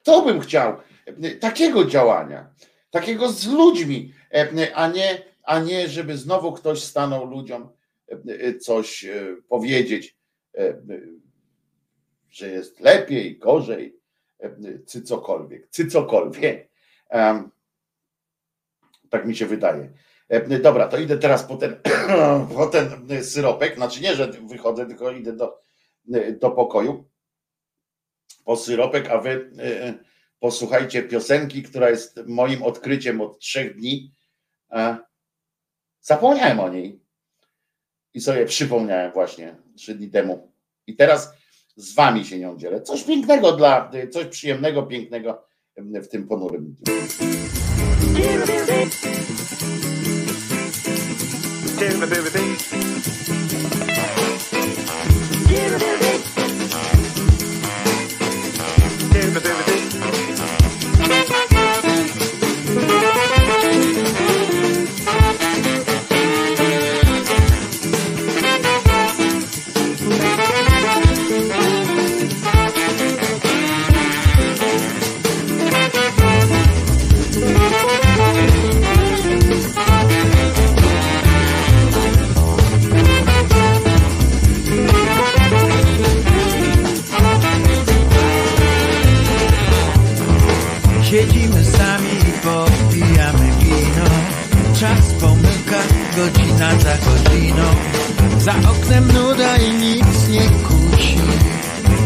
to 0.04 0.22
bym 0.22 0.40
chciał 0.40 0.78
takiego 1.40 1.86
działania, 1.86 2.54
takiego 2.90 3.32
z 3.32 3.48
ludźmi, 3.48 4.14
a 4.74 4.88
nie, 4.88 5.24
a 5.44 5.60
nie 5.60 5.88
żeby 5.90 6.18
znowu 6.18 6.52
ktoś 6.52 6.84
stanął 6.84 7.26
ludziom 7.26 7.70
coś 8.62 9.06
powiedzieć, 9.50 10.18
że 12.30 12.50
jest 12.50 12.80
lepiej, 12.80 13.38
gorzej, 13.38 14.00
czy 14.88 15.02
cokolwiek, 15.02 15.70
czy 15.70 15.88
cokolwiek. 15.88 16.70
Tak 19.10 19.26
mi 19.26 19.36
się 19.36 19.46
wydaje. 19.46 19.94
Dobra, 20.62 20.88
to 20.88 20.98
idę 20.98 21.18
teraz 21.18 21.44
po 21.44 21.58
ten, 21.58 21.76
po 22.56 22.68
ten 22.68 23.24
syropek. 23.24 23.76
Znaczy 23.76 24.02
nie, 24.02 24.16
że 24.16 24.28
wychodzę, 24.28 24.86
tylko 24.86 25.12
idę 25.12 25.34
do, 25.34 25.60
do 26.40 26.52
pokoju 26.52 27.10
po 28.46 28.56
syropek, 28.56 29.10
a 29.10 29.18
wy 29.18 29.52
posłuchajcie 30.40 31.04
piosenki, 31.04 31.64
która 31.64 31.90
jest 31.90 32.20
moim 32.26 32.64
odkryciem 32.64 33.22
od 33.22 33.40
trzech 33.40 33.76
dni. 33.76 34.12
Zapomniałem 36.02 36.60
o 36.60 36.70
niej 36.70 37.00
i 38.14 38.22
sobie 38.22 38.46
przypomniałem 38.46 39.12
właśnie 39.12 39.56
trzy 39.76 39.96
dni 39.96 40.10
temu. 40.10 40.54
I 40.88 40.96
teraz 40.96 41.34
z 41.78 41.96
wami 41.96 42.26
się 42.26 42.40
nią 42.40 42.58
dzielę. 42.58 42.82
Coś 42.82 43.04
pięknego 43.04 43.52
dla, 43.52 43.92
coś 44.12 44.26
przyjemnego, 44.26 44.84
pięknego 44.84 45.48
w 45.78 46.08
tym 46.08 46.28
ponurym 46.28 46.76
dniu. 46.80 46.98
Za 96.72 96.98
godziną 96.98 97.64
Za 98.38 98.56
oknem 98.72 99.12
nuda 99.12 99.58
i 99.58 99.74
nic 99.74 100.28
nie 100.30 100.42
kusi. 100.42 101.18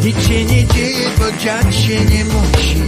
Nic 0.03 0.27
się 0.27 0.45
nie 0.45 0.65
dzieje, 0.65 1.09
bo 1.19 1.31
dziać 1.31 1.75
się 1.75 2.05
nie 2.05 2.25
musi 2.25 2.81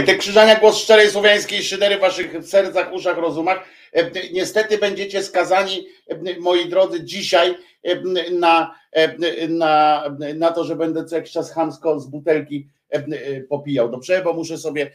Wojtek 0.00 0.18
Krzyżania, 0.18 0.60
głos 0.60 0.78
szczerej 0.78 1.10
słowiańskiej 1.10 1.62
szydery 1.62 1.96
w 1.96 2.00
waszych 2.00 2.44
sercach, 2.44 2.92
uszach, 2.92 3.18
rozumach. 3.18 3.64
E, 3.92 4.10
Niestety 4.32 4.78
będziecie 4.78 5.22
skazani, 5.22 5.86
e, 6.08 6.38
moi 6.38 6.68
drodzy, 6.68 7.04
dzisiaj 7.04 7.56
e, 7.82 8.00
na, 8.30 8.74
na, 9.48 10.04
na 10.34 10.52
to, 10.52 10.64
że 10.64 10.76
będę 10.76 11.04
co 11.04 11.16
jakiś 11.16 11.32
czas 11.32 11.52
chamsko 11.52 12.00
z 12.00 12.06
butelki 12.06 12.68
popijał. 13.48 13.90
Dobrze, 13.90 14.22
bo 14.24 14.32
muszę 14.32 14.58
sobie 14.58 14.90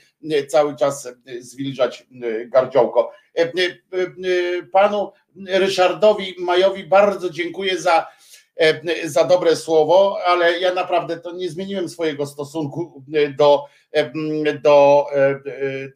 cały 0.48 0.76
czas 0.76 1.07
zwilżać 1.40 2.07
gardziołko. 2.45 3.11
Panu 4.72 5.11
Ryszardowi 5.48 6.36
Majowi 6.40 6.84
bardzo 6.84 7.30
dziękuję 7.30 7.77
za, 7.77 8.07
za 9.06 9.23
dobre 9.23 9.56
słowo, 9.56 10.18
ale 10.27 10.60
ja 10.60 10.73
naprawdę 10.73 11.18
to 11.18 11.32
nie 11.32 11.49
zmieniłem 11.49 11.90
swojego 11.90 12.26
stosunku 12.26 13.03
do, 13.38 13.65
do 14.63 15.05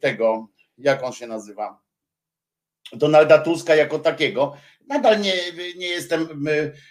tego, 0.00 0.48
jak 0.78 1.02
on 1.02 1.12
się 1.12 1.26
nazywa, 1.26 1.80
Donalda 2.92 3.38
Tuska 3.38 3.74
jako 3.74 3.98
takiego. 3.98 4.56
Nadal 4.86 5.20
nie, 5.20 5.34
nie 5.76 5.88
jestem 5.88 6.44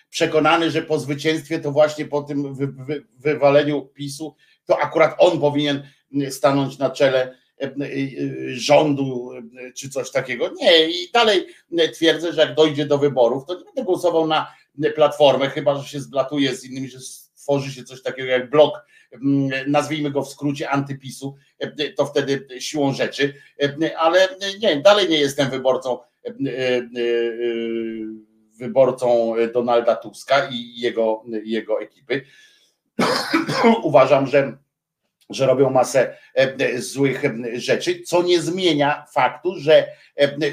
przekonany, 0.10 0.72
że 0.72 0.82
po 0.82 1.00
zwycięstwie 1.00 1.60
to 1.60 1.72
właśnie 1.72 2.06
po 2.06 2.22
tym 2.22 2.56
wy, 2.56 2.68
wy, 2.68 3.06
wywaleniu 3.18 3.82
PiSu, 3.82 4.36
to 4.66 4.80
akurat 4.80 5.16
on 5.18 5.40
powinien 5.40 5.88
stanąć 6.30 6.78
na 6.78 6.90
czele 6.90 7.38
rządu 8.48 9.32
czy 9.76 9.90
coś 9.90 10.12
takiego. 10.12 10.52
Nie, 10.56 10.90
i 10.90 11.12
dalej 11.12 11.46
twierdzę, 11.94 12.34
że 12.34 12.42
jak 12.42 12.56
dojdzie 12.56 12.86
do 12.86 12.98
wyborów, 12.98 13.46
to 13.46 13.58
nie 13.58 13.66
będę 13.66 13.84
głosował 13.84 14.28
na 14.28 14.54
platformę, 14.96 15.50
chyba 15.50 15.76
że 15.76 15.90
się 15.90 16.00
zblatuje 16.00 16.56
z 16.56 16.66
innymi, 16.66 16.90
że 16.90 17.00
stworzy 17.00 17.72
się 17.72 17.84
coś 17.84 18.02
takiego 18.02 18.30
jak 18.30 18.50
blok, 18.50 18.86
nazwijmy 19.68 20.12
go 20.12 20.24
w 20.24 20.30
skrócie 20.30 20.70
antypisu, 20.70 21.36
to 21.98 22.06
wtedy 22.06 22.48
siłą 22.60 22.94
rzeczy, 22.94 23.34
ale 23.98 24.28
nie, 24.62 24.82
dalej 24.82 25.10
nie 25.10 25.20
jestem 25.20 25.50
wyborcą 25.50 26.00
wyborcą 28.60 29.34
Donalda 29.54 29.96
Tuska 29.96 30.50
i 30.52 30.80
jego, 30.80 31.24
jego 31.44 31.82
ekipy. 31.82 32.22
Uważam, 33.84 34.28
że, 34.28 34.58
że 35.30 35.46
robią 35.46 35.70
masę 35.70 36.18
złych 36.78 37.22
rzeczy, 37.54 38.02
co 38.02 38.24
nie 38.24 38.42
zmienia 38.42 39.06
faktu, 39.14 39.56
że, 39.56 39.88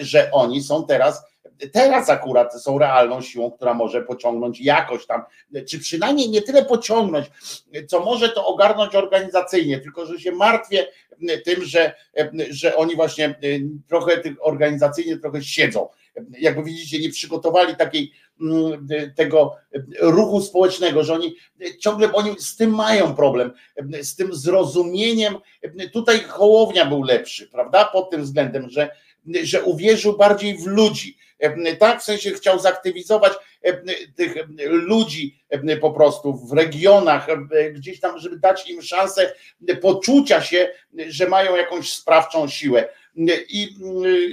że 0.01 0.31
oni 0.31 0.63
są 0.63 0.87
teraz 0.87 1.25
teraz 1.73 2.11
akurat 2.11 2.63
są 2.63 2.79
realną 2.79 3.21
siłą, 3.21 3.51
która 3.51 3.75
może 3.75 4.03
pociągnąć 4.03 4.61
jakoś 4.61 5.07
tam, 5.07 5.23
czy 5.69 5.79
przynajmniej 5.79 6.31
nie 6.31 6.43
tyle 6.43 6.65
pociągnąć, 6.65 7.27
co 7.89 8.01
może 8.01 8.29
to 8.29 8.47
ogarnąć 8.47 8.95
organizacyjnie, 8.95 9.81
tylko 9.81 10.07
że 10.07 10.21
się 10.21 10.33
martwię 10.33 10.87
tym, 11.45 11.65
że, 11.65 11.95
że 12.51 12.77
oni 12.77 12.97
właśnie 12.97 13.39
trochę 13.89 14.23
organizacyjnie 14.41 15.17
trochę 15.17 15.43
siedzą. 15.43 15.89
Jakby 16.39 16.63
widzicie, 16.63 16.99
nie 16.99 17.11
przygotowali 17.11 17.77
takiej 17.77 18.13
tego 19.17 19.57
ruchu 20.01 20.41
społecznego, 20.41 21.05
że 21.05 21.15
oni 21.15 21.37
ciągle, 21.81 22.13
oni 22.13 22.35
z 22.39 22.57
tym 22.57 22.75
mają 22.75 23.15
problem, 23.15 23.53
z 24.03 24.17
tym 24.17 24.35
zrozumieniem. 24.35 25.37
Tutaj 25.93 26.21
Hołownia 26.21 26.87
był 26.87 27.03
lepszy, 27.03 27.49
prawda? 27.49 27.85
Pod 27.85 28.11
tym 28.11 28.23
względem, 28.23 28.71
że, 28.71 28.91
że 29.43 29.63
uwierzył 29.63 30.17
bardziej 30.17 30.59
w 30.59 30.67
ludzi 30.67 31.19
tak, 31.79 32.01
w 32.01 32.05
sensie 32.05 32.31
chciał 32.31 32.59
zaktywizować 32.59 33.33
tych 34.17 34.35
ludzi 34.69 35.39
po 35.81 35.91
prostu 35.91 36.35
w 36.47 36.53
regionach, 36.53 37.27
gdzieś 37.73 38.01
tam, 38.01 38.19
żeby 38.19 38.39
dać 38.39 38.71
im 38.71 38.83
szansę 38.83 39.33
poczucia 39.81 40.41
się, 40.41 40.73
że 41.09 41.29
mają 41.29 41.57
jakąś 41.57 41.93
sprawczą 41.93 42.49
siłę. 42.49 42.89
I, 43.49 43.69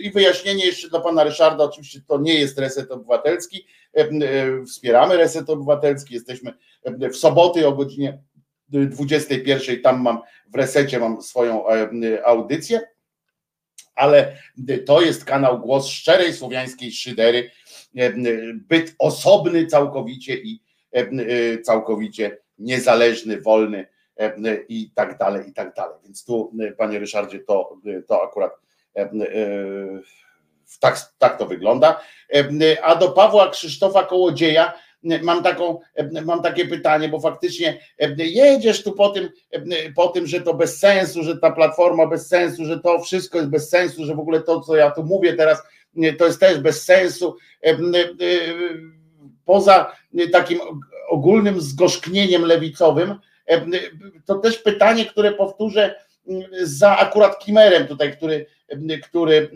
I 0.01 0.11
wyjaśnienie 0.11 0.65
jeszcze 0.65 0.89
dla 0.89 0.99
pana 0.99 1.23
Ryszarda, 1.23 1.63
oczywiście 1.63 2.01
to 2.07 2.19
nie 2.19 2.39
jest 2.39 2.59
reset 2.59 2.91
obywatelski, 2.91 3.67
wspieramy 4.67 5.17
reset 5.17 5.49
obywatelski, 5.49 6.13
jesteśmy 6.13 6.53
w 6.85 7.15
soboty 7.15 7.67
o 7.67 7.71
godzinie 7.71 8.19
21, 8.69 9.81
tam 9.81 10.01
mam 10.01 10.19
w 10.47 10.55
resecie 10.55 10.99
mam 10.99 11.21
swoją 11.21 11.63
audycję 12.25 12.81
ale 13.95 14.37
to 14.85 15.01
jest 15.01 15.25
kanał 15.25 15.59
Głos 15.59 15.87
Szczerej 15.87 16.33
Słowiańskiej 16.33 16.91
Szydery, 16.91 17.51
byt 18.53 18.95
osobny 18.99 19.65
całkowicie 19.65 20.35
i 20.35 20.61
całkowicie 21.63 22.37
niezależny, 22.57 23.41
wolny 23.41 23.85
i 24.69 24.91
tak 24.95 25.17
dalej, 25.17 25.49
i 25.49 25.53
tak 25.53 25.75
dalej. 25.75 25.97
Więc 26.03 26.25
tu, 26.25 26.53
panie 26.77 26.99
Ryszardzie, 26.99 27.39
to, 27.39 27.77
to 28.07 28.23
akurat 28.23 28.51
tak, 30.79 30.99
tak 31.17 31.37
to 31.37 31.45
wygląda. 31.45 32.01
A 32.83 32.95
do 32.95 33.11
Pawła 33.11 33.49
Krzysztofa 33.49 34.03
Kołodzieja 34.03 34.73
mam, 35.23 35.43
taką, 35.43 35.79
mam 36.25 36.41
takie 36.41 36.67
pytanie, 36.67 37.09
bo 37.09 37.19
faktycznie 37.19 37.79
jedziesz 38.17 38.83
tu 38.83 38.91
po 38.91 39.09
tym, 39.09 39.29
po 39.95 40.07
tym, 40.07 40.27
że 40.27 40.41
to 40.41 40.53
bez 40.53 40.79
sensu, 40.79 41.23
że 41.23 41.37
ta 41.37 41.51
platforma 41.51 42.07
bez 42.07 42.27
sensu, 42.27 42.65
że 42.65 42.79
to 42.79 42.99
wszystko 42.99 43.37
jest 43.37 43.49
bez 43.49 43.69
sensu, 43.69 44.05
że 44.05 44.15
w 44.15 44.19
ogóle 44.19 44.41
to, 44.41 44.61
co 44.61 44.75
ja 44.75 44.91
tu 44.91 45.03
mówię 45.03 45.33
teraz, 45.33 45.63
to 46.17 46.25
jest 46.25 46.39
też 46.39 46.59
bez 46.59 46.83
sensu. 46.83 47.37
Poza 49.45 49.95
takim 50.31 50.59
ogólnym 51.09 51.61
zgorzknieniem 51.61 52.45
lewicowym, 52.45 53.15
to 54.25 54.35
też 54.35 54.57
pytanie, 54.57 55.05
które 55.05 55.31
powtórzę 55.31 55.95
za 56.61 56.97
akurat 56.97 57.39
Kimerem 57.39 57.87
tutaj, 57.87 58.17
który, 58.17 58.45
który 59.03 59.49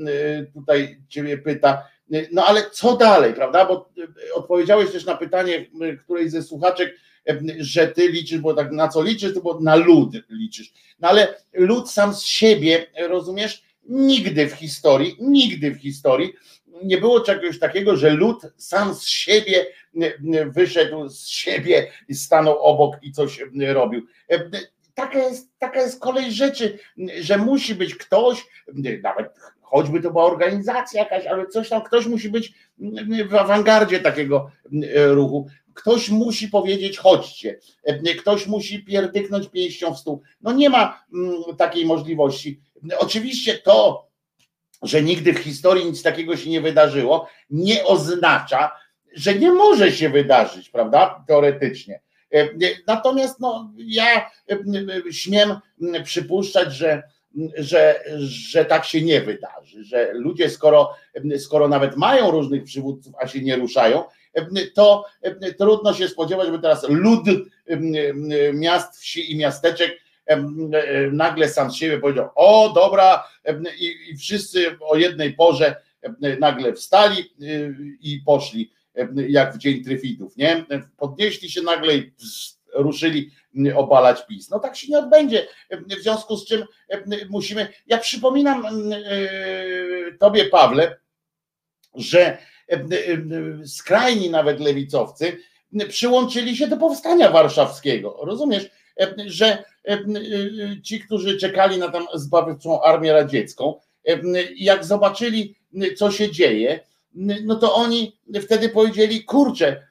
tutaj 0.53 0.97
ciebie 1.07 1.37
pyta, 1.37 1.87
no 2.31 2.45
ale 2.45 2.69
co 2.71 2.97
dalej, 2.97 3.33
prawda? 3.33 3.65
Bo 3.65 3.89
odpowiedziałeś 4.33 4.91
też 4.91 5.05
na 5.05 5.17
pytanie 5.17 5.65
którejś 6.03 6.31
ze 6.31 6.43
słuchaczek, 6.43 6.95
że 7.59 7.87
ty 7.87 8.07
liczysz, 8.07 8.39
bo 8.39 8.53
tak 8.53 8.71
na 8.71 8.87
co 8.87 9.03
liczysz, 9.03 9.33
to 9.33 9.41
bo 9.41 9.59
na 9.59 9.75
lud 9.75 10.13
liczysz. 10.29 10.73
No 10.99 11.07
ale 11.07 11.35
lud 11.53 11.91
sam 11.91 12.13
z 12.13 12.23
siebie, 12.23 12.85
rozumiesz, 13.07 13.63
nigdy 13.89 14.49
w 14.49 14.53
historii, 14.53 15.15
nigdy 15.19 15.71
w 15.71 15.81
historii 15.81 16.33
nie 16.83 16.97
było 16.97 17.21
czegoś 17.21 17.59
takiego, 17.59 17.95
że 17.95 18.09
lud 18.09 18.41
sam 18.57 18.95
z 18.95 19.03
siebie 19.03 19.65
wyszedł 20.45 21.09
z 21.09 21.27
siebie 21.27 21.91
i 22.07 22.15
stanął 22.15 22.57
obok 22.57 22.95
i 23.01 23.11
coś 23.11 23.39
robił. 23.67 24.07
Taka 24.93 25.19
jest, 25.19 25.49
taka 25.59 25.81
jest 25.81 26.01
kolej 26.01 26.31
rzeczy, 26.31 26.79
że 27.19 27.37
musi 27.37 27.75
być 27.75 27.95
ktoś, 27.95 28.47
nawet 29.03 29.27
choćby 29.69 30.01
to 30.01 30.11
była 30.11 30.25
organizacja 30.25 31.03
jakaś, 31.03 31.25
ale 31.25 31.47
coś 31.47 31.69
tam, 31.69 31.81
ktoś 31.81 32.05
musi 32.05 32.29
być 32.29 32.53
w 33.29 33.35
awangardzie 33.35 33.99
takiego 33.99 34.51
ruchu. 35.09 35.47
Ktoś 35.73 36.09
musi 36.09 36.47
powiedzieć 36.47 36.97
chodźcie, 36.97 37.59
ktoś 38.19 38.47
musi 38.47 38.83
pierdyknąć 38.83 39.49
pięścią 39.49 39.93
w 39.93 39.99
stół. 39.99 40.21
No 40.41 40.51
nie 40.51 40.69
ma 40.69 41.03
takiej 41.57 41.85
możliwości. 41.85 42.59
Oczywiście 42.99 43.57
to, 43.57 44.07
że 44.83 45.01
nigdy 45.01 45.33
w 45.33 45.39
historii 45.39 45.85
nic 45.85 46.03
takiego 46.03 46.37
się 46.37 46.49
nie 46.49 46.61
wydarzyło, 46.61 47.27
nie 47.49 47.85
oznacza, 47.85 48.71
że 49.15 49.35
nie 49.35 49.51
może 49.51 49.91
się 49.91 50.09
wydarzyć, 50.09 50.69
prawda? 50.69 51.23
Teoretycznie. 51.27 52.01
Natomiast 52.87 53.39
no, 53.39 53.73
ja 53.77 54.29
śmiem 55.11 55.55
przypuszczać, 56.03 56.73
że, 56.73 57.03
że, 57.57 58.03
że 58.17 58.65
tak 58.65 58.85
się 58.85 59.01
nie 59.01 59.21
wydarzy, 59.21 59.83
że 59.83 60.13
ludzie, 60.13 60.49
skoro, 60.49 60.93
skoro 61.37 61.67
nawet 61.67 61.97
mają 61.97 62.31
różnych 62.31 62.63
przywódców, 62.63 63.13
a 63.19 63.27
się 63.27 63.41
nie 63.41 63.55
ruszają, 63.55 64.03
to 64.73 65.05
trudno 65.57 65.93
się 65.93 66.07
spodziewać, 66.07 66.51
by 66.51 66.59
teraz 66.59 66.89
lud 66.89 67.25
miast, 68.53 68.97
wsi 68.97 69.31
i 69.31 69.37
miasteczek 69.37 69.97
nagle 71.11 71.49
sam 71.49 71.71
z 71.71 71.75
siebie 71.75 71.99
powiedział, 71.99 72.29
o 72.35 72.71
dobra, 72.75 73.23
i, 73.79 74.17
wszyscy 74.17 74.77
o 74.79 74.97
jednej 74.97 75.33
porze 75.33 75.75
nagle 76.39 76.73
wstali 76.73 77.19
y, 77.41 77.75
i 78.01 78.21
poszli 78.25 78.71
jak 79.27 79.55
w 79.55 79.57
dzień 79.57 79.83
tryfidów, 79.83 80.37
nie? 80.37 80.65
Podnieśli 80.97 81.49
się 81.49 81.61
nagle 81.61 81.97
i 81.97 82.11
ruszyli 82.73 83.31
obalać 83.75 84.25
PiS. 84.25 84.49
No 84.49 84.59
tak 84.59 84.75
się 84.75 84.87
nie 84.91 84.99
odbędzie, 84.99 85.47
w 85.71 86.01
związku 86.01 86.37
z 86.37 86.45
czym 86.45 86.65
musimy, 87.29 87.67
ja 87.87 87.97
przypominam 87.97 88.65
y, 88.93 90.17
tobie 90.19 90.45
Pawle, 90.45 90.97
że 91.95 92.37
skrajni 93.65 94.29
nawet 94.29 94.59
lewicowcy 94.59 95.37
przyłączyli 95.89 96.57
się 96.57 96.67
do 96.67 96.77
powstania 96.77 97.31
warszawskiego, 97.31 98.17
rozumiesz? 98.21 98.69
że 99.25 99.63
ci, 100.83 100.99
którzy 100.99 101.37
czekali 101.37 101.77
na 101.77 101.89
tam 101.89 102.07
zbawczą 102.13 102.81
armię 102.81 103.13
radziecką, 103.13 103.79
jak 104.55 104.85
zobaczyli, 104.85 105.55
co 105.97 106.11
się 106.11 106.31
dzieje, 106.31 106.79
no 107.43 107.55
to 107.55 107.73
oni 107.75 108.17
wtedy 108.41 108.69
powiedzieli, 108.69 109.23
kurczę, 109.23 109.87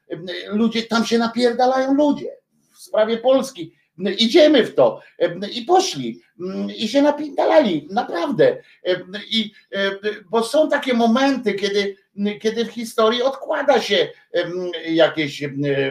ludzie, 0.46 0.82
tam 0.82 1.06
się 1.06 1.18
napierdalają 1.18 1.94
ludzie 1.94 2.35
sprawie 2.86 3.18
Polski, 3.18 3.72
idziemy 4.18 4.64
w 4.64 4.74
to 4.74 5.00
i 5.52 5.62
poszli 5.62 6.20
i 6.76 6.88
się 6.88 7.02
napierdalali, 7.02 7.88
naprawdę. 7.90 8.56
I, 9.30 9.52
bo 10.30 10.42
są 10.42 10.68
takie 10.70 10.94
momenty, 10.94 11.54
kiedy, 11.54 11.96
kiedy 12.40 12.64
w 12.64 12.70
historii 12.70 13.22
odkłada 13.22 13.80
się 13.80 14.08
jakieś 14.88 15.44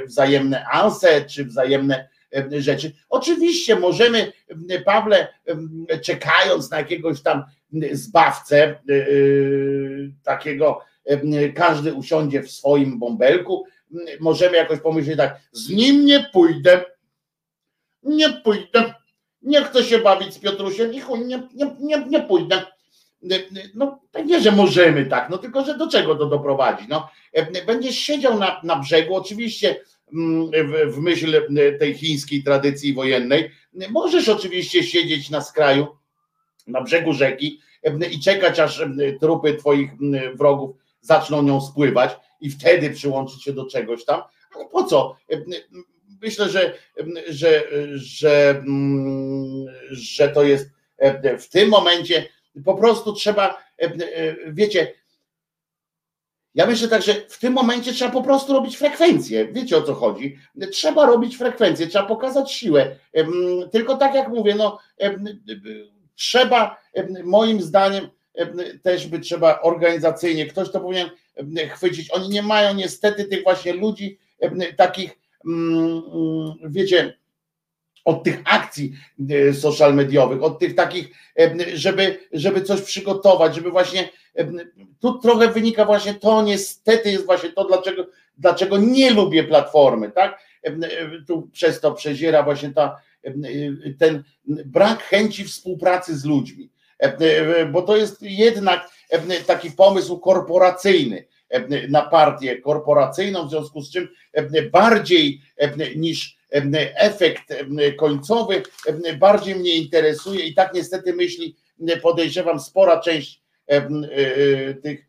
wzajemne 0.06 0.66
anse, 0.72 1.26
czy 1.26 1.46
wzajemne 1.46 2.10
rzeczy. 2.52 2.92
Oczywiście 3.10 3.76
możemy, 3.76 4.32
Pawle, 4.86 5.28
czekając 6.02 6.72
na 6.72 6.78
jakiegoś 6.78 7.22
tam 7.22 7.44
zbawcę, 7.92 8.64
e, 8.64 8.76
e, 8.94 9.08
takiego, 10.24 10.82
każdy 11.56 11.94
usiądzie 11.94 12.44
w 12.44 12.52
swoim 12.52 13.00
bąbelku, 13.00 13.66
możemy 14.20 14.58
jakoś 14.58 14.80
pomyśleć 14.80 15.18
tak, 15.18 15.40
z 15.52 15.70
nim 15.70 16.06
nie 16.06 16.30
pójdę, 16.34 16.86
nie 18.04 18.30
pójdę, 18.30 18.94
nie 19.42 19.64
chcę 19.64 19.84
się 19.84 20.00
bawić 20.00 20.34
z 20.34 20.40
Piotrusiem 20.40 20.94
i 20.94 21.00
chuj, 21.00 21.20
nie, 21.20 21.48
nie, 21.56 21.76
nie, 21.80 22.06
nie 22.06 22.22
pójdę. 22.22 22.62
No, 23.76 24.00
nie, 24.26 24.42
że 24.42 24.52
możemy 24.52 25.06
tak, 25.06 25.30
no 25.30 25.38
tylko, 25.38 25.66
że 25.66 25.78
do 25.78 25.90
czego 25.90 26.16
to 26.16 26.26
doprowadzi? 26.26 26.86
No, 26.90 27.10
będziesz 27.66 27.96
siedział 27.96 28.40
na, 28.40 28.62
na 28.64 28.76
brzegu, 28.76 29.16
oczywiście 29.16 29.76
Mm, 30.14 30.52
w 30.92 30.98
myśl 30.98 31.42
tej 31.80 31.94
chińskiej 31.94 32.44
tradycji 32.44 32.94
wojennej. 32.94 33.52
Możesz 33.90 34.30
oczywiście 34.30 34.84
siedzieć 34.84 35.30
na 35.30 35.42
skraju, 35.42 35.88
na 36.68 36.82
brzegu 36.82 37.14
rzeki 37.14 37.62
i 38.12 38.20
czekać, 38.20 38.60
aż 38.60 38.84
trupy 39.20 39.54
twoich 39.54 39.92
wrogów 40.36 40.76
zaczną 41.06 41.44
nią 41.44 41.62
spływać 41.62 42.12
i 42.42 42.50
wtedy 42.50 42.90
przyłączyć 42.90 43.44
się 43.44 43.54
do 43.54 43.66
czegoś 43.66 44.06
tam. 44.06 44.22
Ale 44.56 44.66
po 44.66 44.84
co? 44.84 45.16
Myślę, 46.22 46.50
że, 46.50 46.74
że, 47.30 47.64
że, 47.96 48.64
że 49.92 50.30
to 50.30 50.44
jest 50.44 50.70
w 51.40 51.50
tym 51.50 51.70
momencie 51.70 52.28
po 52.66 52.76
prostu 52.76 53.14
trzeba, 53.14 53.64
wiecie, 54.48 54.94
ja 56.56 56.66
myślę 56.66 56.88
tak, 56.88 57.02
że 57.02 57.14
w 57.14 57.40
tym 57.40 57.54
momencie 57.54 57.94
trzeba 57.94 58.12
po 58.12 58.24
prostu 58.24 58.54
robić 58.54 58.78
frekwencję. 58.78 59.48
Wiecie 59.48 59.78
o 59.78 59.82
co 59.82 59.94
chodzi? 59.94 60.38
Trzeba 60.72 61.06
robić 61.06 61.38
frekwencję, 61.38 61.88
trzeba 61.88 62.06
pokazać 62.06 62.52
siłę. 62.52 62.96
Tylko 63.72 63.98
tak 63.98 64.16
jak 64.16 64.30
mówię, 64.30 64.56
no 64.56 64.80
trzeba, 66.16 66.78
moim 67.24 67.62
zdaniem, 67.62 68.10
też 68.84 69.08
by 69.08 69.20
trzeba 69.20 69.62
organizacyjnie, 69.62 70.46
ktoś 70.46 70.72
to 70.72 70.80
powinien 70.80 71.10
chwycić. 71.70 72.12
Oni 72.12 72.30
nie 72.30 72.42
mają 72.42 72.76
niestety 72.76 73.26
tych 73.26 73.44
właśnie 73.44 73.74
ludzi, 73.74 74.18
takich, 74.78 75.20
wiecie, 76.64 77.18
od 78.06 78.24
tych 78.24 78.42
akcji 78.46 78.94
e, 79.30 79.54
social 79.54 79.96
mediowych, 79.96 80.44
od 80.44 80.60
tych 80.60 80.76
takich, 80.76 81.16
żeby, 81.74 82.20
żeby 82.32 82.62
coś 82.62 82.82
przygotować, 82.82 83.56
żeby 83.56 83.72
właśnie 83.72 84.10
tu 85.00 85.20
trochę 85.20 85.48
wynika 85.48 85.86
właśnie 85.86 86.14
to, 86.14 86.44
niestety 86.44 87.12
jest 87.12 87.26
właśnie 87.26 87.50
to, 87.50 87.66
dlaczego, 87.66 88.08
dlaczego 88.38 88.78
nie 88.78 89.12
lubię 89.12 89.44
platformy, 89.44 90.12
tak? 90.12 90.40
Tu 91.28 91.50
przez 91.52 91.80
to 91.80 91.92
przeziera 91.92 92.44
właśnie 92.44 92.74
ta, 92.74 93.02
ten 94.00 94.24
brak 94.46 95.04
chęci 95.04 95.44
współpracy 95.44 96.18
z 96.18 96.26
ludźmi, 96.26 96.70
bo 97.72 97.82
to 97.82 97.98
jest 97.98 98.22
jednak 98.22 98.90
taki 99.48 99.72
pomysł 99.72 100.20
korporacyjny 100.20 101.26
na 101.90 102.02
partię 102.02 102.62
korporacyjną, 102.62 103.48
w 103.48 103.50
związku 103.50 103.82
z 103.82 103.92
czym 103.92 104.08
bardziej 104.72 105.42
niż 105.96 106.38
efekt 106.96 107.54
końcowy 107.98 108.64
bardziej 109.20 109.56
mnie 109.56 109.76
interesuje 109.76 110.46
i 110.46 110.54
tak 110.54 110.74
niestety 110.74 111.14
myśli, 111.14 111.56
podejrzewam, 112.02 112.60
spora 112.60 113.00
część 113.00 113.46
E, 113.68 113.78
e, 113.78 114.74
tych 114.74 115.06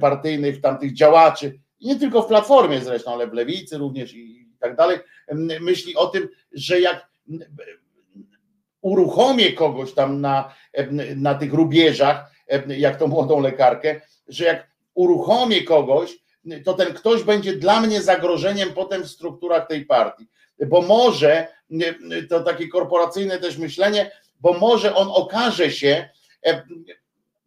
partyjnych 0.00 0.60
tamtych 0.60 0.94
działaczy, 0.94 1.58
nie 1.80 1.96
tylko 1.96 2.22
w 2.22 2.26
Platformie 2.26 2.80
zresztą, 2.80 3.12
ale 3.12 3.26
w 3.26 3.32
Lewicy 3.32 3.78
również 3.78 4.14
i 4.14 4.48
tak 4.60 4.76
dalej, 4.76 4.98
myśli 5.60 5.96
o 5.96 6.06
tym, 6.06 6.28
że 6.52 6.80
jak 6.80 7.08
uruchomię 8.80 9.52
kogoś 9.52 9.94
tam 9.94 10.20
na, 10.20 10.54
na 11.16 11.34
tych 11.34 11.52
rubieżach, 11.52 12.30
jak 12.68 12.98
tą 12.98 13.06
młodą 13.06 13.40
lekarkę, 13.40 14.00
że 14.28 14.44
jak 14.44 14.70
uruchomię 14.94 15.62
kogoś, 15.62 16.16
to 16.64 16.74
ten 16.74 16.94
ktoś 16.94 17.22
będzie 17.22 17.52
dla 17.52 17.80
mnie 17.80 18.02
zagrożeniem 18.02 18.72
potem 18.72 19.02
w 19.02 19.08
strukturach 19.08 19.68
tej 19.68 19.84
partii. 19.84 20.26
Bo 20.66 20.82
może, 20.82 21.48
to 22.28 22.40
takie 22.40 22.68
korporacyjne 22.68 23.38
też 23.38 23.58
myślenie, 23.58 24.10
bo 24.40 24.52
może 24.52 24.94
on 24.94 25.08
okaże 25.10 25.70
się 25.70 26.08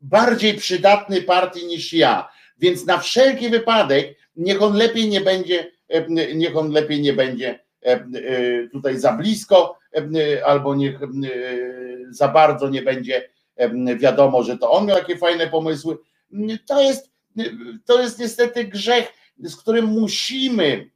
bardziej 0.01 0.53
przydatny 0.53 1.22
partii 1.22 1.65
niż 1.65 1.93
ja. 1.93 2.30
Więc 2.60 2.85
na 2.85 2.97
wszelki 2.97 3.49
wypadek 3.49 4.18
niech 4.35 4.61
on 4.61 4.73
lepiej 4.73 5.10
nie 5.10 5.22
będzie, 5.22 5.72
niech 6.35 6.57
on 6.57 6.72
lepiej 6.72 7.01
nie 7.01 7.14
będzie 7.14 7.60
tutaj 8.72 8.97
za 8.97 9.14
blisko, 9.14 9.80
albo 10.45 10.76
niech 10.76 10.99
za 12.10 12.27
bardzo 12.27 12.69
nie 12.69 12.81
będzie 12.81 13.30
wiadomo, 13.97 14.43
że 14.43 14.57
to 14.57 14.72
on 14.72 14.85
miał 14.85 14.97
takie 14.97 15.18
fajne 15.18 15.47
pomysły. 15.47 15.97
To 16.68 16.81
jest, 16.81 17.11
to 17.85 18.01
jest 18.01 18.19
niestety 18.19 18.64
grzech, 18.64 19.14
z 19.38 19.56
którym 19.56 19.85
musimy 19.85 20.89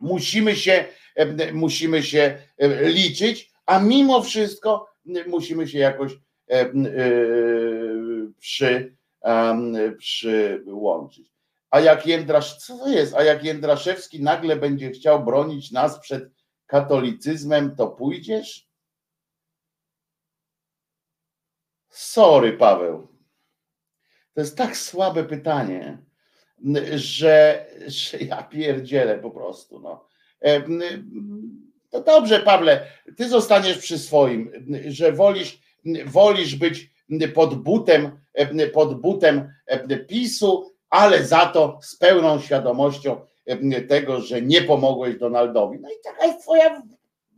musimy 0.00 0.56
się, 0.56 0.84
musimy 1.52 2.02
się 2.02 2.38
liczyć, 2.80 3.50
a 3.66 3.80
mimo 3.80 4.22
wszystko 4.22 4.90
musimy 5.26 5.68
się 5.68 5.78
jakoś 5.78 6.12
przy, 8.38 8.96
przyłączyć. 9.98 11.35
A 11.70 11.80
jak 11.80 12.06
Jędrasz, 12.06 12.56
co 12.56 12.78
to 12.78 12.88
jest? 12.88 13.14
A 13.14 13.22
jak 13.22 13.44
Jędraszewski 13.44 14.22
nagle 14.22 14.56
będzie 14.56 14.90
chciał 14.90 15.24
bronić 15.24 15.70
nas 15.70 16.00
przed 16.00 16.32
katolicyzmem, 16.66 17.76
to 17.76 17.86
pójdziesz? 17.86 18.68
Sorry, 21.88 22.52
Paweł. 22.52 23.08
To 24.34 24.40
jest 24.40 24.56
tak 24.56 24.76
słabe 24.76 25.24
pytanie, 25.24 25.98
że, 26.94 27.66
że 27.86 28.18
ja 28.18 28.42
pierdzielę 28.42 29.18
po 29.18 29.30
prostu. 29.30 29.80
No. 29.80 30.08
To 31.90 32.02
dobrze, 32.02 32.40
Pawle, 32.40 32.86
ty 33.16 33.28
zostaniesz 33.28 33.78
przy 33.78 33.98
swoim, 33.98 34.52
że 34.88 35.12
wolisz, 35.12 35.60
wolisz 36.06 36.54
być 36.54 36.90
pod 37.34 37.62
butem, 37.62 38.20
pod 38.72 39.00
butem 39.00 39.54
PiSu, 40.08 40.75
ale 40.96 41.24
za 41.24 41.46
to 41.46 41.78
z 41.82 41.96
pełną 41.96 42.40
świadomością 42.40 43.20
tego, 43.88 44.20
że 44.20 44.42
nie 44.42 44.62
pomogłeś 44.62 45.18
Donaldowi. 45.18 45.78
No 45.80 45.88
i 45.88 45.94
taka 46.04 46.26
jest 46.26 46.42
twoja, 46.42 46.82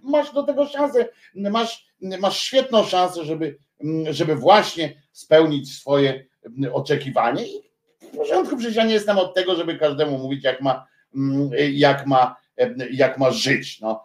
masz 0.03 0.33
do 0.33 0.43
tego 0.43 0.67
szansę, 0.67 1.09
masz, 1.35 1.87
masz 2.21 2.39
świetną 2.39 2.85
szansę, 2.85 3.25
żeby, 3.25 3.59
żeby 4.11 4.37
właśnie 4.37 5.03
spełnić 5.13 5.77
swoje 5.77 6.27
oczekiwanie 6.73 7.47
i 7.47 7.63
w 8.01 8.17
porządku, 8.17 8.57
przecież 8.57 8.77
ja 8.77 8.85
nie 8.85 8.95
jestem 8.95 9.19
od 9.19 9.35
tego, 9.35 9.55
żeby 9.55 9.79
każdemu 9.79 10.19
mówić, 10.19 10.45
jak 10.45 10.61
ma, 10.61 10.87
jak 11.73 12.07
ma, 12.07 12.37
jak 12.91 13.19
ma 13.19 13.31
żyć. 13.31 13.81
No. 13.81 14.05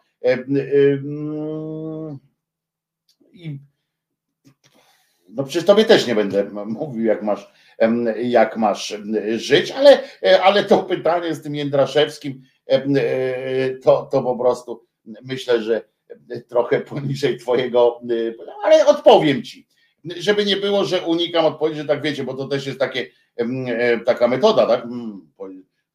I 3.34 3.60
no 5.30 5.44
przecież 5.44 5.66
tobie 5.66 5.86
też 5.86 6.08
nie 6.08 6.16
będę 6.16 6.44
mówił, 6.66 7.06
jak 7.06 7.24
masz, 7.24 7.54
jak 8.24 8.58
masz 8.58 8.98
żyć, 9.36 9.72
ale, 9.72 10.00
ale 10.44 10.64
to 10.64 10.84
pytanie 10.84 11.36
z 11.36 11.42
tym 11.42 11.56
Jędraszewskim, 11.56 12.42
to, 13.84 14.10
to 14.12 14.24
po 14.24 14.38
prostu 14.38 14.86
myślę, 15.22 15.62
że 15.62 15.82
trochę 16.48 16.80
poniżej 16.80 17.38
twojego, 17.38 18.02
ale 18.64 18.86
odpowiem 18.86 19.44
ci, 19.44 19.68
żeby 20.18 20.46
nie 20.46 20.58
było, 20.58 20.86
że 20.86 21.02
unikam 21.02 21.46
odpowiedzi, 21.46 21.82
że 21.82 21.88
tak 21.88 22.02
wiecie, 22.02 22.24
bo 22.24 22.34
to 22.34 22.48
też 22.48 22.66
jest 22.66 22.80
takie, 22.80 23.08
taka 24.06 24.28
metoda, 24.28 24.68
tak? 24.68 24.84
Mm, 24.84 25.32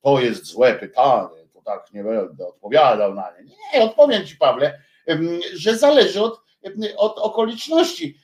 to 0.02 0.20
jest 0.20 0.44
złe 0.44 0.74
pytanie, 0.74 1.46
to 1.54 1.62
tak 1.62 1.92
nie 1.92 2.04
będę 2.04 2.48
odpowiadał 2.48 3.14
na 3.14 3.32
nie. 3.38 3.54
Nie, 3.74 3.84
odpowiem 3.84 4.26
ci, 4.26 4.36
Pawle, 4.36 4.82
że 5.54 5.78
zależy 5.78 6.22
od, 6.22 6.40
od 6.96 7.18
okoliczności. 7.18 8.18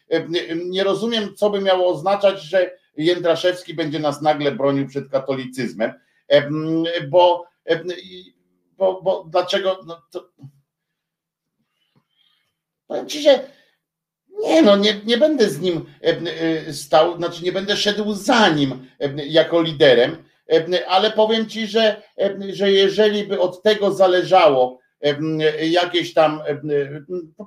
Nie 0.64 0.84
rozumiem, 0.84 1.34
co 1.36 1.50
by 1.50 1.60
miało 1.60 1.88
oznaczać, 1.88 2.42
że 2.42 2.70
Jędraszewski 2.96 3.74
będzie 3.74 3.98
nas 3.98 4.22
nagle 4.22 4.52
bronił 4.52 4.88
przed 4.88 5.08
katolicyzmem, 5.08 5.92
bo, 7.08 7.46
bo, 8.76 9.02
bo 9.02 9.24
dlaczego? 9.28 9.80
No 9.86 10.02
to, 10.10 10.30
powiem 12.86 13.08
ci, 13.08 13.22
że 13.22 13.48
nie, 14.42 14.62
no 14.62 14.76
nie, 14.76 15.00
nie 15.04 15.18
będę 15.18 15.48
z 15.48 15.60
nim 15.60 15.84
stał, 16.72 17.16
znaczy 17.16 17.44
nie 17.44 17.52
będę 17.52 17.76
szedł 17.76 18.12
za 18.12 18.48
nim 18.48 18.86
jako 19.26 19.62
liderem, 19.62 20.24
ale 20.88 21.10
powiem 21.10 21.48
ci, 21.48 21.66
że, 21.66 22.02
że 22.52 22.72
jeżeli 22.72 23.26
by 23.26 23.40
od 23.40 23.62
tego 23.62 23.92
zależało, 23.92 24.83
jakieś 25.62 26.14
tam, 26.14 26.42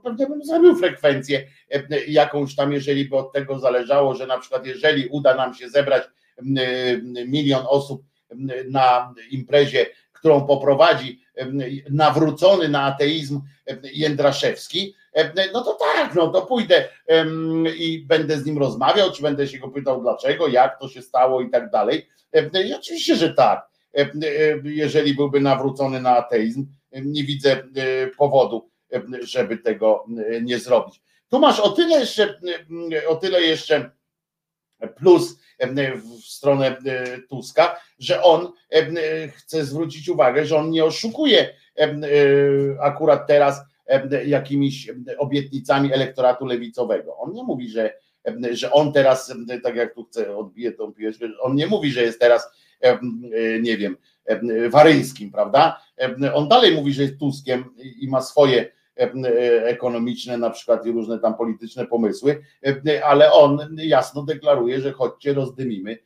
pewnie 0.03 0.27
bym 0.27 0.43
zrobił 0.43 0.75
frekwencję 0.75 1.47
jakąś 2.07 2.55
tam, 2.55 2.73
jeżeli 2.73 3.05
by 3.05 3.17
od 3.17 3.33
tego 3.33 3.59
zależało, 3.59 4.15
że 4.15 4.27
na 4.27 4.37
przykład 4.37 4.65
jeżeli 4.65 5.07
uda 5.07 5.35
nam 5.35 5.53
się 5.53 5.69
zebrać 5.69 6.03
milion 7.27 7.63
osób 7.67 8.03
na 8.69 9.13
imprezie, 9.31 9.85
którą 10.13 10.47
poprowadzi 10.47 11.21
nawrócony 11.89 12.69
na 12.69 12.83
ateizm 12.83 13.41
Jędraszewski, 13.93 14.95
no 15.53 15.63
to 15.63 15.73
tak, 15.73 16.15
no 16.15 16.27
to 16.27 16.41
pójdę 16.41 16.89
i 17.77 18.05
będę 18.07 18.37
z 18.37 18.45
nim 18.45 18.57
rozmawiał, 18.57 19.11
czy 19.11 19.21
będę 19.21 19.47
się 19.47 19.59
go 19.59 19.69
pytał 19.69 20.01
dlaczego, 20.01 20.47
jak 20.47 20.79
to 20.79 20.89
się 20.89 21.01
stało 21.01 21.41
i 21.41 21.49
tak 21.49 21.69
dalej. 21.69 22.07
I 22.67 22.73
oczywiście, 22.73 23.15
że 23.15 23.33
tak, 23.33 23.67
jeżeli 24.63 25.13
byłby 25.13 25.39
nawrócony 25.39 26.01
na 26.01 26.17
ateizm, 26.17 26.65
nie 26.91 27.23
widzę 27.23 27.51
e, 27.51 28.07
powodu, 28.07 28.69
e, 28.93 29.01
żeby 29.21 29.57
tego 29.57 30.05
e, 30.27 30.41
nie 30.41 30.59
zrobić. 30.59 31.01
Tu 31.29 31.39
masz 31.39 31.59
o 31.59 31.69
tyle 31.69 31.99
jeszcze, 31.99 32.39
o 33.07 33.15
tyle 33.15 33.41
jeszcze 33.41 33.91
plus 34.95 35.39
w 36.19 36.25
stronę 36.25 36.77
Tuska, 37.29 37.79
że 37.99 38.23
on 38.23 38.51
chce 39.35 39.65
zwrócić 39.65 40.09
uwagę, 40.09 40.45
że 40.45 40.57
on 40.57 40.69
nie 40.69 40.85
oszukuje 40.85 41.53
akurat 42.79 43.27
teraz 43.27 43.61
jakimiś 44.25 44.91
obietnicami 45.17 45.93
elektoratu 45.93 46.45
lewicowego. 46.45 47.17
On 47.17 47.33
nie 47.33 47.43
mówi, 47.43 47.69
że, 47.69 47.93
że 48.51 48.71
on 48.71 48.93
teraz, 48.93 49.33
tak 49.63 49.75
jak 49.75 49.93
tu 49.93 50.03
chce, 50.03 50.37
odbije 50.37 50.71
tą 50.71 50.93
piłeczkę, 50.93 51.25
on 51.41 51.55
nie 51.55 51.67
mówi, 51.67 51.91
że 51.91 52.03
jest 52.03 52.19
teraz, 52.19 52.47
nie 53.61 53.77
wiem, 53.77 53.97
Waryńskim, 54.69 55.31
prawda? 55.31 55.81
On 56.33 56.47
dalej 56.47 56.75
mówi, 56.75 56.93
że 56.93 57.01
jest 57.01 57.19
Tuskiem 57.19 57.65
i 57.99 58.07
ma 58.07 58.21
swoje 58.21 58.71
ekonomiczne, 59.63 60.37
na 60.37 60.49
przykład 60.49 60.85
i 60.85 60.91
różne 60.91 61.19
tam 61.19 61.35
polityczne 61.35 61.85
pomysły, 61.85 62.41
ale 63.03 63.31
on 63.31 63.59
jasno 63.77 64.23
deklaruje, 64.23 64.81
że 64.81 64.91
chodźcie, 64.91 65.33
rozdymimy 65.33 65.97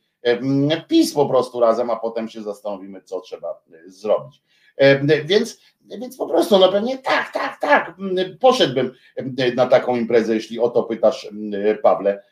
PiS 0.88 1.14
po 1.14 1.26
prostu 1.26 1.60
razem, 1.60 1.90
a 1.90 1.96
potem 1.96 2.28
się 2.28 2.42
zastanowimy, 2.42 3.02
co 3.02 3.20
trzeba 3.20 3.62
zrobić. 3.86 4.42
Więc, 5.24 5.60
więc 5.84 6.16
po 6.16 6.26
prostu, 6.26 6.58
no 6.58 6.72
pewnie 6.72 6.98
tak, 6.98 7.32
tak, 7.32 7.60
tak, 7.60 7.96
poszedłbym 8.40 8.92
na 9.56 9.66
taką 9.66 9.96
imprezę, 9.96 10.34
jeśli 10.34 10.58
o 10.58 10.68
to 10.68 10.82
pytasz, 10.82 11.28
Pawle, 11.82 12.22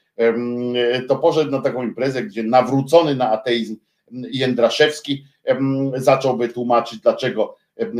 to 1.08 1.16
poszedł 1.16 1.50
na 1.50 1.60
taką 1.60 1.82
imprezę, 1.82 2.22
gdzie 2.22 2.42
nawrócony 2.42 3.14
na 3.14 3.30
ateizm 3.30 3.76
Jędraszewski 4.10 5.24
zacząłby 5.94 6.48
tłumaczyć, 6.48 7.00
dlaczego 7.00 7.56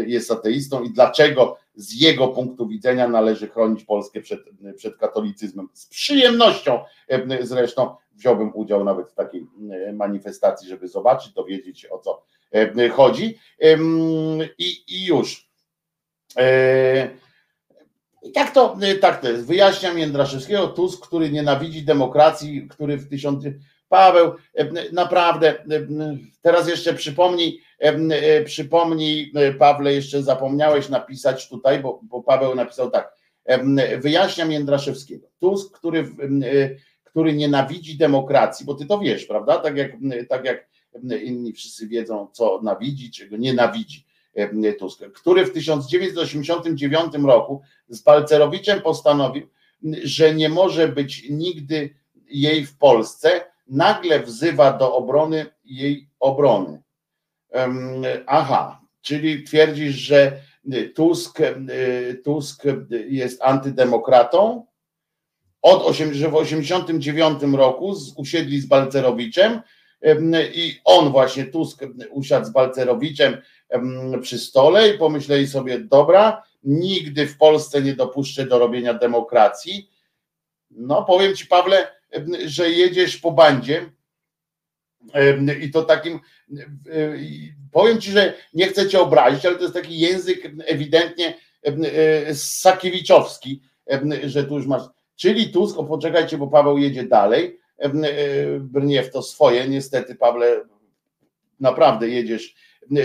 jest 0.07 0.31
ateistą 0.31 0.83
i 0.83 0.91
dlaczego 0.91 1.57
z 1.75 2.01
jego 2.01 2.29
punktu 2.29 2.69
widzenia 2.69 3.09
należy 3.09 3.49
chronić 3.49 3.85
Polskę 3.85 4.21
przed, 4.21 4.41
przed 4.77 4.97
katolicyzmem. 4.97 5.69
Z 5.73 5.87
przyjemnością 5.87 6.79
zresztą 7.41 7.95
wziąłbym 8.13 8.51
udział 8.55 8.85
nawet 8.85 9.11
w 9.11 9.15
takiej 9.15 9.47
manifestacji, 9.93 10.69
żeby 10.69 10.89
zobaczyć, 10.89 11.33
dowiedzieć 11.33 11.81
się 11.81 11.91
o 11.91 11.99
co 11.99 12.23
chodzi. 12.93 13.39
I, 14.59 14.85
i 14.89 15.05
już. 15.05 15.51
E, 16.37 17.11
I 18.23 18.33
tak 18.33 18.55
to, 18.55 18.77
tak 19.01 19.21
to 19.21 19.31
jest. 19.31 19.47
Wyjaśniam 19.47 19.99
Jędraszewskiego, 19.99 20.69
Tusk, 20.69 21.07
który 21.07 21.31
nienawidzi 21.31 21.85
demokracji, 21.85 22.69
który 22.69 22.97
w 22.97 23.09
tysiąc, 23.09 23.45
Paweł, 23.91 24.35
e, 24.55 24.93
naprawdę, 24.93 25.49
e, 25.49 25.87
teraz 26.43 26.69
jeszcze 26.69 26.95
przypomnij, 26.95 27.61
e, 27.79 28.45
przypomnij, 28.45 29.33
Pawle, 29.59 29.95
jeszcze 29.95 30.23
zapomniałeś 30.23 30.89
napisać 30.89 31.49
tutaj, 31.49 31.81
bo, 31.81 32.01
bo 32.03 32.23
Paweł 32.23 32.55
napisał 32.55 32.91
tak. 32.91 33.21
Wyjaśniam 33.99 34.53
Jędraszewskiego. 34.53 35.29
Tusk, 35.41 35.79
który, 35.79 36.09
który 37.05 37.33
nienawidzi 37.33 37.99
demokracji, 37.99 38.67
bo 38.67 38.75
ty 38.75 38.87
to 38.87 38.99
wiesz, 38.99 39.25
prawda? 39.25 39.59
Tak 39.59 39.77
jak, 39.77 39.93
tak 40.29 40.45
jak 40.45 40.69
inni 41.23 41.53
wszyscy 41.53 41.89
wiedzą, 41.89 42.29
co 42.33 42.61
nawidzi, 42.63 43.11
czego 43.11 43.37
nienawidzi. 43.37 44.07
Tusk, 44.79 45.01
który 45.13 45.47
w 45.47 45.53
1989 45.53 47.13
roku 47.25 47.63
z 47.89 48.03
Balcerowiczem 48.03 48.83
postanowił, 48.83 49.49
że 50.05 50.35
nie 50.35 50.49
może 50.49 50.89
być 50.89 51.27
nigdy 51.31 51.95
jej 52.31 52.67
w 52.67 52.79
Polsce, 52.79 53.50
nagle 53.71 54.21
wzywa 54.21 54.73
do 54.73 54.97
obrony 54.97 55.47
jej 55.65 56.09
obrony. 56.21 56.83
Aha, 58.27 58.81
czyli 59.01 59.45
twierdzisz, 59.45 59.95
że 59.95 60.41
Tusk, 60.95 61.39
Tusk 62.25 62.63
jest 63.09 63.43
antydemokratą. 63.43 64.67
Od 65.63 65.87
1989 65.87 67.43
roku 67.57 67.95
usiedli 68.17 68.61
z 68.61 68.67
Balcerowiczem 68.67 69.61
i 70.55 70.81
on 70.85 71.11
właśnie, 71.13 71.45
Tusk, 71.45 71.85
usiadł 72.11 72.47
z 72.47 72.51
Balcerowiczem 72.51 73.37
przy 74.23 74.39
stole 74.39 74.89
i 74.89 74.99
pomyśleli 74.99 75.47
sobie, 75.47 75.79
dobra, 75.79 76.43
nigdy 76.65 77.27
w 77.27 77.39
Polsce 77.39 77.83
nie 77.83 77.95
dopuszczę 77.95 78.47
do 78.47 78.59
robienia 78.59 78.95
demokracji. 78.95 79.91
No 80.71 81.05
powiem 81.05 81.37
Ci 81.37 81.47
Pawle, 81.47 82.00
że 82.47 82.71
jedziesz 82.71 83.17
po 83.17 83.31
bandzie 83.31 83.91
I 85.61 85.71
to 85.71 85.83
takim, 85.83 86.21
powiem 87.73 88.01
ci, 88.01 88.11
że 88.11 88.35
nie 88.55 88.67
chcę 88.67 88.89
cię 88.89 89.01
obrazić, 89.01 89.47
ale 89.47 89.57
to 89.57 89.63
jest 89.63 89.75
taki 89.75 89.99
język 89.99 90.53
ewidentnie 90.67 91.35
sakiewiczowski, 92.35 93.63
że 94.25 94.45
tu 94.45 94.57
już 94.57 94.67
masz. 94.67 94.83
Czyli 95.17 95.51
Tusk, 95.51 95.79
o 95.79 95.85
poczekajcie, 95.85 96.39
bo 96.39 96.47
Paweł 96.47 96.79
jedzie 96.79 97.05
dalej. 97.05 97.61
Brnie 98.61 99.03
w 99.03 99.11
to 99.11 99.23
swoje, 99.23 99.69
niestety, 99.69 100.15
Pawle, 100.15 100.61
naprawdę 101.61 102.09
jedziesz. 102.09 102.55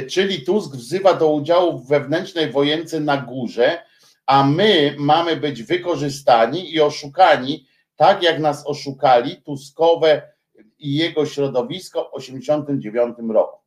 Czyli 0.10 0.42
Tusk 0.42 0.76
wzywa 0.76 1.14
do 1.14 1.34
udziału 1.34 1.80
w 1.80 1.88
wewnętrznej 1.88 2.52
wojence 2.52 3.00
na 3.00 3.18
górze, 3.18 3.82
a 4.26 4.44
my 4.44 4.96
mamy 4.98 5.36
być 5.36 5.64
wykorzystani 5.64 6.74
i 6.74 6.82
oszukani, 6.82 7.68
tak 7.96 8.24
jak 8.24 8.40
nas 8.40 8.68
oszukali 8.68 9.42
Tuskowe 9.42 10.22
i 10.80 10.96
jego 10.96 11.26
środowisko 11.26 12.04
w 12.04 12.20
1989 12.20 13.34
roku. 13.34 13.60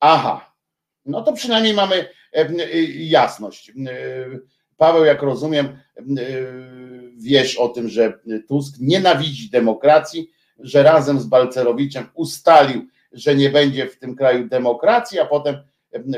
Aha, 0.00 0.54
no 1.04 1.22
to 1.22 1.32
przynajmniej 1.32 1.74
mamy 1.74 2.08
jasność. 2.94 3.72
Paweł, 4.76 5.04
jak 5.04 5.22
rozumiem, 5.22 5.78
wiesz 7.16 7.56
o 7.56 7.68
tym, 7.68 7.88
że 7.88 8.18
Tusk 8.48 8.76
nienawidzi 8.80 9.50
demokracji, 9.50 10.30
że 10.58 10.82
razem 10.82 11.20
z 11.20 11.26
Balcerowiczem 11.26 12.08
ustalił, 12.14 12.86
że 13.12 13.34
nie 13.34 13.50
będzie 13.50 13.86
w 13.86 13.98
tym 13.98 14.16
kraju 14.16 14.48
demokracji, 14.48 15.20
a 15.20 15.26
potem 15.26 15.56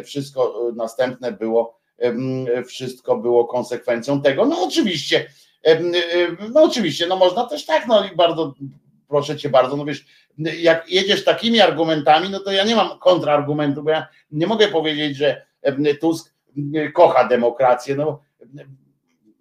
wszystko 0.05 0.71
następne 0.77 1.33
było, 1.33 1.79
wszystko 2.67 3.17
było 3.17 3.45
konsekwencją 3.45 4.23
tego. 4.23 4.47
No 4.47 4.63
oczywiście, 4.63 5.27
no 6.55 6.63
oczywiście, 6.63 7.07
no 7.07 7.17
można 7.17 7.47
też 7.47 7.67
tak, 7.67 7.87
no 7.87 8.05
i 8.05 8.17
bardzo, 8.17 8.55
proszę 9.09 9.37
cię 9.37 9.49
bardzo, 9.49 9.77
no 9.77 9.85
wiesz, 9.85 10.05
jak 10.59 10.91
jedziesz 10.91 11.25
takimi 11.25 11.61
argumentami, 11.61 12.31
no 12.31 12.41
to 12.41 12.53
ja 12.53 12.65
nie 12.65 12.77
mam 12.77 12.99
kontrargumentu, 12.99 13.83
bo 13.83 13.91
ja 13.91 14.09
nie 14.31 14.47
mogę 14.47 14.69
powiedzieć, 14.69 15.17
że 15.17 15.47
Tusk 16.01 16.35
kocha 16.95 17.29
demokrację, 17.29 17.95
no 17.95 18.23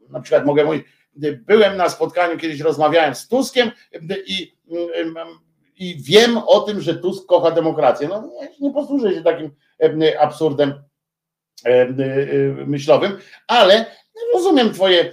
na 0.10 0.22
przykład 0.22 0.46
mogę 0.46 0.66
mówić, 0.66 0.84
byłem 1.46 1.78
na 1.78 1.90
spotkaniu, 1.90 2.38
kiedyś 2.38 2.60
rozmawiałem 2.60 3.16
z 3.16 3.28
Tuskiem 3.28 3.72
i, 4.28 4.56
i 5.78 5.98
wiem 6.04 6.38
o 6.38 6.60
tym, 6.60 6.82
że 6.82 6.96
Tusk 6.96 7.26
kocha 7.26 7.52
demokrację. 7.52 8.08
No 8.08 8.30
nie 8.60 8.74
posłużę 8.74 9.14
się 9.14 9.24
takim 9.24 9.52
absurdem 10.20 10.74
myślowym, 12.66 13.18
ale 13.48 13.86
rozumiem 14.34 14.74
twoje 14.74 15.12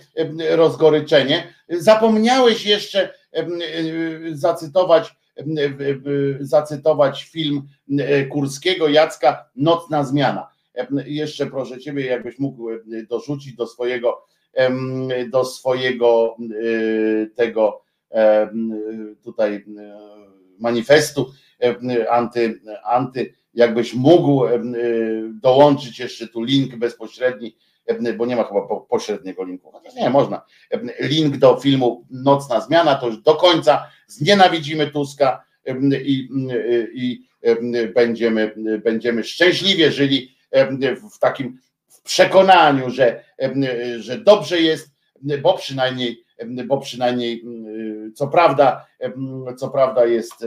rozgoryczenie. 0.50 1.54
Zapomniałeś 1.68 2.66
jeszcze 2.66 3.14
zacytować 4.32 5.14
zacytować 6.40 7.24
film 7.24 7.62
Kurskiego 8.30 8.88
Jacka 8.88 9.50
Nocna 9.56 10.04
Zmiana. 10.04 10.48
Jeszcze 11.06 11.46
proszę 11.46 11.78
Ciebie, 11.78 12.06
jakbyś 12.06 12.38
mógł 12.38 12.68
dorzucić 13.08 13.56
do 13.56 13.66
swojego 13.66 14.24
do 15.30 15.44
swojego 15.44 16.36
tego 17.34 17.82
tutaj 19.22 19.64
manifestu 20.58 21.30
anty, 22.10 22.60
anty 22.84 23.34
jakbyś 23.54 23.94
mógł 23.94 24.44
dołączyć 25.42 25.98
jeszcze 25.98 26.28
tu 26.28 26.42
link 26.42 26.76
bezpośredni, 26.76 27.56
bo 28.16 28.26
nie 28.26 28.36
ma 28.36 28.44
chyba 28.44 28.66
pośredniego 28.88 29.44
linku, 29.44 29.70
chociaż 29.70 29.94
nie, 29.94 30.10
można. 30.10 30.44
Link 31.00 31.36
do 31.36 31.60
filmu 31.60 32.04
Nocna 32.10 32.60
Zmiana, 32.60 32.94
to 32.94 33.06
już 33.06 33.22
do 33.22 33.34
końca 33.34 33.86
znienawidzimy 34.06 34.86
Tuska 34.86 35.44
i, 36.04 36.28
i 36.94 37.28
będziemy, 37.94 38.54
będziemy 38.84 39.24
szczęśliwie 39.24 39.92
żyli 39.92 40.36
w 41.12 41.18
takim 41.18 41.58
przekonaniu, 42.04 42.90
że, 42.90 43.24
że 43.98 44.18
dobrze 44.18 44.60
jest, 44.60 44.90
bo 45.42 45.54
przynajmniej, 45.58 46.24
bo 46.66 46.78
przynajmniej 46.78 47.44
co 48.14 48.28
prawda, 48.28 48.86
co 49.56 49.68
prawda 49.68 50.06
jest 50.06 50.46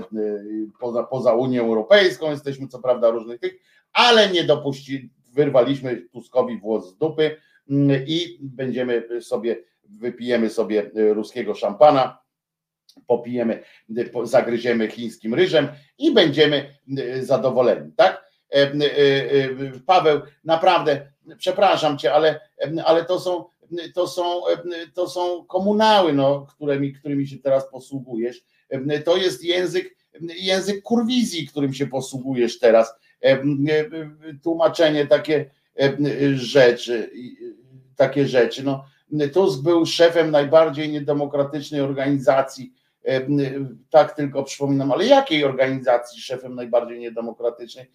poza, 0.80 1.04
poza 1.04 1.34
Unią 1.34 1.64
Europejską, 1.64 2.32
jesteśmy 2.32 2.68
co 2.68 2.80
prawda 2.80 3.10
różnych 3.10 3.40
tych, 3.40 3.60
ale 3.94 4.30
nie 4.30 4.44
dopuści, 4.44 5.10
wyrwaliśmy 5.38 5.96
Tuskowi 6.12 6.58
włos 6.58 6.90
z 6.90 6.98
dupy 6.98 7.38
i 8.08 8.38
będziemy 8.42 9.22
sobie, 9.22 9.64
wypijemy 9.84 10.50
sobie 10.50 10.92
ruskiego 10.96 11.56
szampana, 11.56 12.20
popijemy, 13.08 13.64
zagryziemy 14.24 14.88
chińskim 14.88 15.34
ryżem 15.34 15.68
i 15.98 16.14
będziemy 16.14 16.78
zadowoleni, 17.22 17.92
tak? 17.96 18.28
Paweł, 19.86 20.22
naprawdę 20.44 21.12
przepraszam 21.38 21.98
cię, 21.98 22.14
ale, 22.14 22.40
ale 22.86 23.06
to 23.06 23.20
są 23.20 23.46
to 23.94 24.08
są, 24.08 24.42
to 24.94 25.10
są 25.10 25.46
komunały, 25.46 26.14
no, 26.14 26.46
którymi, 26.50 26.94
którymi 26.94 27.28
się 27.28 27.38
teraz 27.38 27.70
posługujesz. 27.72 28.44
To 29.06 29.18
jest 29.18 29.44
język, 29.44 29.96
język 30.22 30.82
kurwizji, 30.82 31.48
którym 31.48 31.74
się 31.74 31.88
posługujesz 31.88 32.60
teraz. 32.60 32.94
Tłumaczenie 34.44 35.08
takie 35.08 35.50
rzeczy, 36.34 37.12
takie 37.96 38.28
rzeczy. 38.28 38.64
No, 38.64 38.86
Tusk 39.34 39.64
był 39.64 39.86
szefem 39.86 40.32
najbardziej 40.32 40.90
niedemokratycznej 40.90 41.82
organizacji. 41.82 42.74
Tak 43.90 44.16
tylko 44.16 44.44
przypominam, 44.44 44.92
ale 44.92 45.06
jakiej 45.06 45.44
organizacji 45.44 46.22
szefem 46.22 46.56
najbardziej 46.56 47.00
niedemokratycznej? 47.00 47.92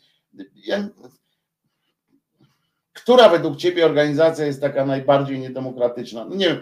Która 2.93 3.29
według 3.29 3.57
Ciebie 3.57 3.87
organizacja 3.87 4.47
jest 4.47 4.61
taka 4.61 4.87
najbardziej 4.87 5.39
niedemokratyczna? 5.39 6.25
No 6.25 6.35
nie 6.35 6.47
wiem, 6.47 6.59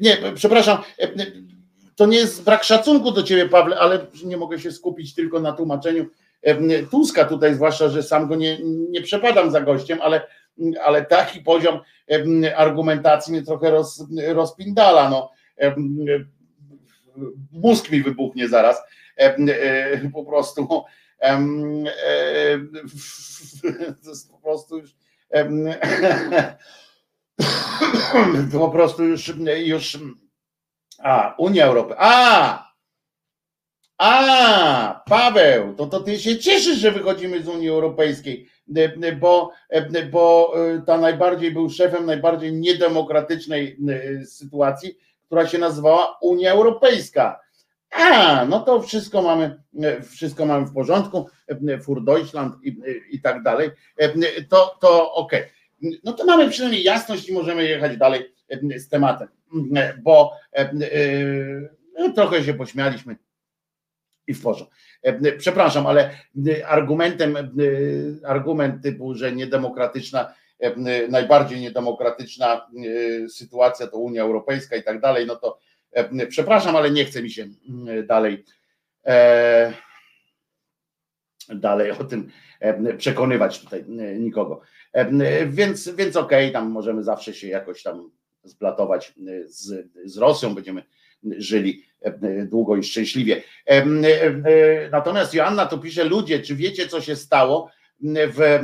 nie, 0.00 0.16
przepraszam, 0.34 0.82
to 1.96 2.06
nie 2.06 2.16
jest 2.16 2.44
brak 2.44 2.64
szacunku 2.64 3.12
do 3.12 3.22
Ciebie, 3.22 3.48
Pawle, 3.48 3.78
ale 3.78 4.06
nie 4.24 4.36
mogę 4.36 4.60
się 4.60 4.72
skupić 4.72 5.14
tylko 5.14 5.40
na 5.40 5.52
tłumaczeniu 5.52 6.06
Tuska 6.90 7.24
tutaj, 7.24 7.54
zwłaszcza, 7.54 7.88
że 7.88 8.02
sam 8.02 8.28
go 8.28 8.34
nie, 8.36 8.58
nie 8.64 9.02
przepadam 9.02 9.50
za 9.50 9.60
gościem, 9.60 9.98
ale, 10.02 10.26
ale 10.84 11.04
taki 11.04 11.40
poziom 11.40 11.80
argumentacji 12.56 13.32
mnie 13.32 13.42
trochę 13.42 13.70
roz, 13.70 14.04
rozpindala. 14.28 15.10
No. 15.10 15.30
Mózg 17.52 17.90
mi 17.90 18.02
wybuchnie 18.02 18.48
zaraz. 18.48 18.82
Po 20.12 20.24
prostu 20.24 20.68
to 24.04 24.10
jest 24.10 24.30
po 24.30 24.38
prostu 24.38 24.78
już 24.78 24.90
po 28.52 28.70
prostu 28.70 29.04
już, 29.04 29.32
już 29.64 29.98
a, 30.98 31.34
Unia 31.38 31.66
Europejska. 31.66 32.04
A! 32.04 32.67
A, 33.98 35.02
Paweł, 35.06 35.74
to, 35.74 35.86
to 35.86 36.00
ty 36.00 36.18
się 36.18 36.38
cieszysz, 36.38 36.78
że 36.78 36.92
wychodzimy 36.92 37.42
z 37.42 37.48
Unii 37.48 37.68
Europejskiej, 37.68 38.48
bo, 39.20 39.52
bo 40.10 40.54
e, 40.56 40.82
ta 40.86 40.98
najbardziej 40.98 41.52
był 41.52 41.70
szefem 41.70 42.06
najbardziej 42.06 42.52
niedemokratycznej 42.52 43.76
e, 43.88 44.26
sytuacji, 44.26 44.98
która 45.26 45.46
się 45.46 45.58
nazywała 45.58 46.18
Unia 46.20 46.52
Europejska. 46.52 47.40
A, 47.90 48.44
no 48.44 48.60
to 48.60 48.82
wszystko 48.82 49.22
mamy, 49.22 49.62
e, 49.82 50.02
wszystko 50.02 50.46
mamy 50.46 50.66
w 50.66 50.74
porządku, 50.74 51.26
e, 51.68 51.78
Fur 51.78 52.04
Deutschland 52.04 52.54
i, 52.62 52.68
e, 52.68 52.74
i 53.10 53.20
tak 53.20 53.42
dalej. 53.42 53.70
To, 54.48 54.76
to 54.80 55.12
okej. 55.14 55.40
Okay. 55.40 55.98
No 56.04 56.12
to 56.12 56.24
mamy 56.24 56.50
przynajmniej 56.50 56.84
jasność 56.84 57.28
i 57.28 57.32
możemy 57.32 57.64
jechać 57.64 57.96
dalej 57.96 58.34
z 58.76 58.88
tematem, 58.88 59.28
bo 60.02 60.32
trochę 62.14 62.44
się 62.44 62.54
pośmialiśmy 62.54 63.16
i 64.28 64.34
w 64.34 64.42
porządku. 64.42 64.74
Przepraszam, 65.38 65.86
ale 65.86 66.10
argumentem, 66.66 67.36
argument 68.26 68.82
typu, 68.82 69.14
że 69.14 69.32
niedemokratyczna, 69.32 70.34
najbardziej 71.08 71.60
niedemokratyczna 71.60 72.66
sytuacja 73.28 73.86
to 73.86 73.98
Unia 73.98 74.22
Europejska 74.22 74.76
i 74.76 74.82
tak 74.82 75.00
dalej, 75.00 75.26
no 75.26 75.36
to 75.36 75.58
E, 75.92 76.26
przepraszam, 76.26 76.76
ale 76.76 76.90
nie 76.90 77.04
chce 77.04 77.22
mi 77.22 77.30
się 77.30 77.48
dalej 78.06 78.44
e, 79.06 79.72
dalej 81.48 81.90
o 81.90 82.04
tym 82.04 82.30
e, 82.60 82.94
przekonywać 82.94 83.60
tutaj 83.60 83.84
nikogo. 84.18 84.60
Więc, 85.46 85.88
więc 85.88 86.16
okej, 86.16 86.44
okay, 86.44 86.52
tam 86.52 86.70
możemy 86.70 87.02
zawsze 87.02 87.34
się 87.34 87.48
jakoś 87.48 87.82
tam 87.82 88.10
zblatować 88.42 89.14
z, 89.44 89.90
z 90.04 90.18
Rosją, 90.18 90.54
będziemy 90.54 90.82
żyli 91.24 91.84
długo 92.46 92.76
i 92.76 92.82
szczęśliwie. 92.82 93.42
Natomiast 94.92 95.34
Joanna 95.34 95.66
tu 95.66 95.78
pisze, 95.78 96.04
ludzie, 96.04 96.40
czy 96.40 96.56
wiecie, 96.56 96.88
co 96.88 97.00
się 97.00 97.16
stało 97.16 97.70
w, 98.02 98.60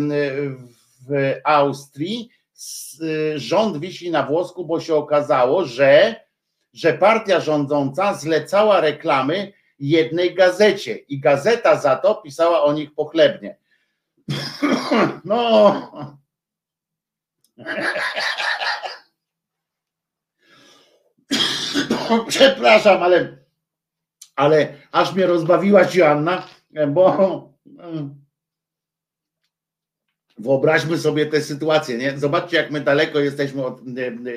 w 1.08 1.34
Austrii? 1.44 2.30
Rząd 3.36 3.78
wisi 3.80 4.10
na 4.10 4.22
włosku, 4.22 4.66
bo 4.66 4.80
się 4.80 4.94
okazało, 4.94 5.64
że 5.64 6.24
że 6.74 6.92
partia 6.92 7.40
rządząca 7.40 8.14
zlecała 8.14 8.80
reklamy 8.80 9.52
jednej 9.78 10.34
gazecie 10.34 10.94
i 10.94 11.20
gazeta 11.20 11.76
za 11.76 11.96
to 11.96 12.14
pisała 12.14 12.62
o 12.62 12.72
nich 12.72 12.94
pochlebnie. 12.94 13.56
No. 15.24 15.92
Przepraszam, 22.28 23.02
ale, 23.02 23.36
ale 24.36 24.68
aż 24.92 25.14
mnie 25.14 25.26
rozbawiłaś 25.26 25.94
Joanna, 25.94 26.46
bo 26.88 27.54
Wyobraźmy 30.38 30.98
sobie 30.98 31.26
tę 31.26 31.42
sytuację, 31.42 31.98
nie? 31.98 32.18
Zobaczcie, 32.18 32.56
jak 32.56 32.70
my 32.70 32.80
daleko 32.80 33.20
jesteśmy 33.20 33.64
od, 33.64 33.80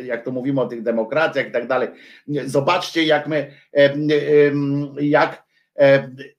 jak 0.03 0.25
to 0.25 0.31
mówimy 0.31 0.61
o 0.61 0.67
tych 0.67 0.83
demokracjach 0.83 1.47
i 1.47 1.51
tak 1.51 1.67
dalej. 1.67 1.89
Zobaczcie, 2.45 3.03
jak 3.03 3.27
my, 3.27 3.53
jak, 5.01 5.43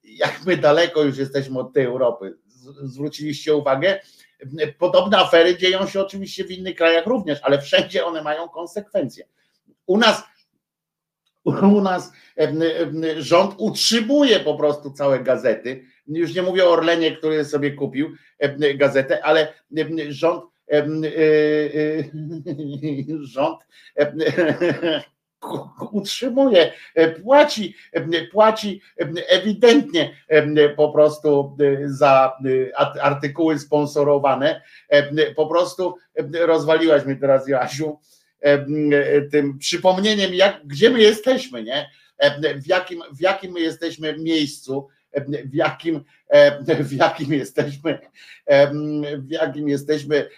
jak 0.03 0.41
my 0.47 0.57
daleko 0.57 1.03
już 1.03 1.19
jesteśmy 1.19 1.59
od 1.59 1.73
tej 1.73 1.85
Europy. 1.85 2.39
Zwróciliście 2.83 3.55
uwagę? 3.55 4.01
Podobne 4.79 5.19
afery 5.19 5.57
dzieją 5.57 5.87
się 5.87 6.01
oczywiście 6.01 6.45
w 6.45 6.51
innych 6.51 6.75
krajach 6.75 7.07
również, 7.07 7.39
ale 7.43 7.61
wszędzie 7.61 8.05
one 8.05 8.23
mają 8.23 8.49
konsekwencje. 8.49 9.25
U 9.87 9.99
nas 9.99 10.23
u 11.45 11.81
nas 11.81 12.13
rząd 13.19 13.55
utrzymuje 13.59 14.41
po 14.41 14.55
prostu 14.55 14.91
całe 14.91 15.21
gazety. 15.21 15.85
Już 16.07 16.35
nie 16.35 16.43
mówię 16.43 16.65
o 16.65 16.71
Orlenie, 16.71 17.17
który 17.17 17.45
sobie 17.45 17.73
kupił 17.73 18.11
gazetę, 18.75 19.25
ale 19.25 19.53
rząd 20.09 20.45
rząd 23.21 23.61
utrzymuje, 25.93 26.73
płaci, 27.23 27.75
płaci 28.33 28.81
ewidentnie 29.29 30.17
po 30.77 30.93
prostu 30.93 31.57
za 31.85 32.37
artykuły 33.03 33.59
sponsorowane. 33.59 34.63
Po 35.37 35.47
prostu 35.47 35.95
rozwaliłaś 36.41 37.05
mnie 37.05 37.17
teraz, 37.17 37.49
Jasiu 37.49 37.99
tym 39.31 39.59
przypomnieniem, 39.59 40.35
jak, 40.35 40.67
gdzie 40.67 40.91
my 40.91 41.01
jesteśmy, 41.01 41.65
nie? 41.65 41.91
W 42.57 42.67
jakim, 42.67 43.03
w 43.13 43.21
jakim 43.21 43.53
my 43.53 43.61
jesteśmy 43.61 44.19
miejscu, 44.19 44.89
w 45.45 45.55
jakim, 45.55 46.05
w 46.81 46.93
jakim 46.93 47.33
jesteśmy, 47.33 47.99
w 49.19 49.31
jakim 49.31 49.69
jesteśmy 49.69 50.29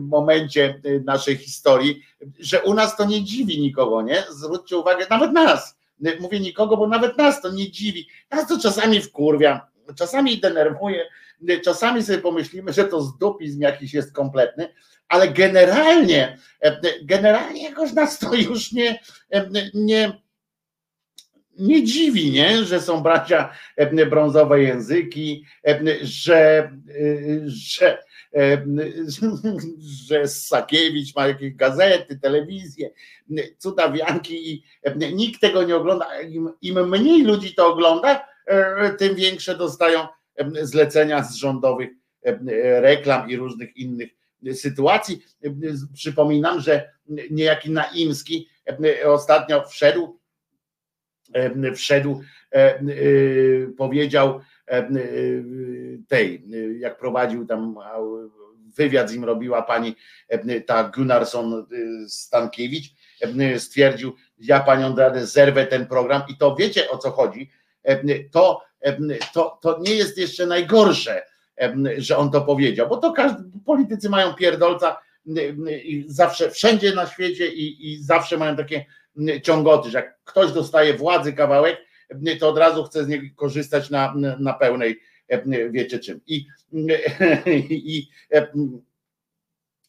momencie 0.00 0.80
naszej 1.04 1.36
historii, 1.36 2.02
że 2.40 2.62
u 2.62 2.74
nas 2.74 2.96
to 2.96 3.04
nie 3.04 3.24
dziwi 3.24 3.60
nikogo, 3.60 4.02
nie? 4.02 4.24
Zwróćcie 4.30 4.76
uwagę, 4.76 5.06
nawet 5.10 5.32
nas. 5.32 5.76
Mówię 6.20 6.40
nikogo, 6.40 6.76
bo 6.76 6.88
nawet 6.88 7.18
nas 7.18 7.42
to 7.42 7.52
nie 7.52 7.70
dziwi. 7.70 8.08
Nas 8.30 8.48
to 8.48 8.60
czasami 8.60 9.00
wkurwia, 9.00 9.66
czasami 9.96 10.40
denerwuje, 10.40 11.04
czasami 11.64 12.02
sobie 12.02 12.18
pomyślimy, 12.18 12.72
że 12.72 12.84
to 12.84 13.02
zdupizm 13.02 13.60
jakiś 13.60 13.94
jest 13.94 14.12
kompletny, 14.12 14.68
ale 15.08 15.28
generalnie, 15.28 16.38
e, 16.62 16.80
generalnie 17.02 17.62
jakoś 17.62 17.92
nas 17.92 18.18
to 18.18 18.34
już 18.34 18.72
nie, 18.72 18.98
e, 19.30 19.50
nie, 19.74 20.22
nie 21.58 21.84
dziwi, 21.84 22.30
nie? 22.30 22.64
że 22.64 22.80
są 22.80 23.02
bracia 23.02 23.52
e, 23.76 24.06
brązowe 24.06 24.62
języki, 24.62 25.44
że, 26.02 26.70
że, 27.46 27.98
że 30.08 30.28
Sakiewicz 30.28 31.14
ma 31.14 31.28
jakieś 31.28 31.54
gazety, 31.54 32.18
telewizję, 32.18 32.90
cudawianki 33.58 34.52
i 34.52 34.64
nikt 35.12 35.40
tego 35.40 35.62
nie 35.62 35.76
ogląda. 35.76 36.20
Im, 36.20 36.52
Im 36.62 36.88
mniej 36.88 37.22
ludzi 37.22 37.54
to 37.54 37.72
ogląda, 37.72 38.28
tym 38.98 39.14
większe 39.14 39.56
dostają 39.56 40.06
zlecenia 40.62 41.22
z 41.24 41.34
rządowych 41.34 41.90
reklam 42.80 43.30
i 43.30 43.36
różnych 43.36 43.76
innych 43.76 44.10
sytuacji. 44.52 45.22
Przypominam, 45.94 46.60
że 46.60 46.90
niejaki 47.30 47.70
Naimski 47.70 48.48
ostatnio 49.04 49.64
wszedł, 49.64 50.18
wszedł, 51.74 52.20
powiedział 53.76 54.40
tej, 56.08 56.44
jak 56.78 56.98
prowadził 56.98 57.46
tam 57.46 57.76
wywiad 58.76 59.10
z 59.10 59.12
nim 59.12 59.24
robiła 59.24 59.62
pani 59.62 59.96
ta 60.66 60.84
Gunnarsson 60.84 61.66
Stankiewicz, 62.08 62.94
stwierdził, 63.58 64.14
ja 64.38 64.60
panią 64.60 64.94
Dradę 64.94 65.26
zerwę 65.26 65.66
ten 65.66 65.86
program 65.86 66.22
i 66.28 66.36
to 66.36 66.56
wiecie 66.56 66.90
o 66.90 66.98
co 66.98 67.10
chodzi, 67.10 67.50
to, 68.32 68.62
to, 69.32 69.58
to 69.62 69.78
nie 69.80 69.94
jest 69.94 70.18
jeszcze 70.18 70.46
najgorsze, 70.46 71.22
że 71.98 72.16
on 72.16 72.30
to 72.30 72.40
powiedział, 72.40 72.88
bo 72.88 72.96
to 72.96 73.12
każdy, 73.12 73.42
politycy 73.64 74.10
mają 74.10 74.34
pierdolca 74.34 75.00
i 75.84 76.04
zawsze, 76.08 76.50
wszędzie 76.50 76.94
na 76.94 77.06
świecie 77.06 77.48
i, 77.48 77.92
i 77.92 78.02
zawsze 78.02 78.36
mają 78.36 78.56
takie 78.56 78.84
ciągoty, 79.42 79.90
że 79.90 79.98
jak 79.98 80.18
ktoś 80.24 80.52
dostaje 80.52 80.94
władzy 80.94 81.32
kawałek, 81.32 81.78
to 82.40 82.48
od 82.48 82.58
razu 82.58 82.84
chce 82.84 83.04
z 83.04 83.08
niego 83.08 83.26
korzystać 83.36 83.90
na, 83.90 84.14
na 84.38 84.52
pełnej, 84.52 85.00
wiecie 85.70 85.98
czym. 85.98 86.20
I, 86.26 86.46
i 87.70 88.08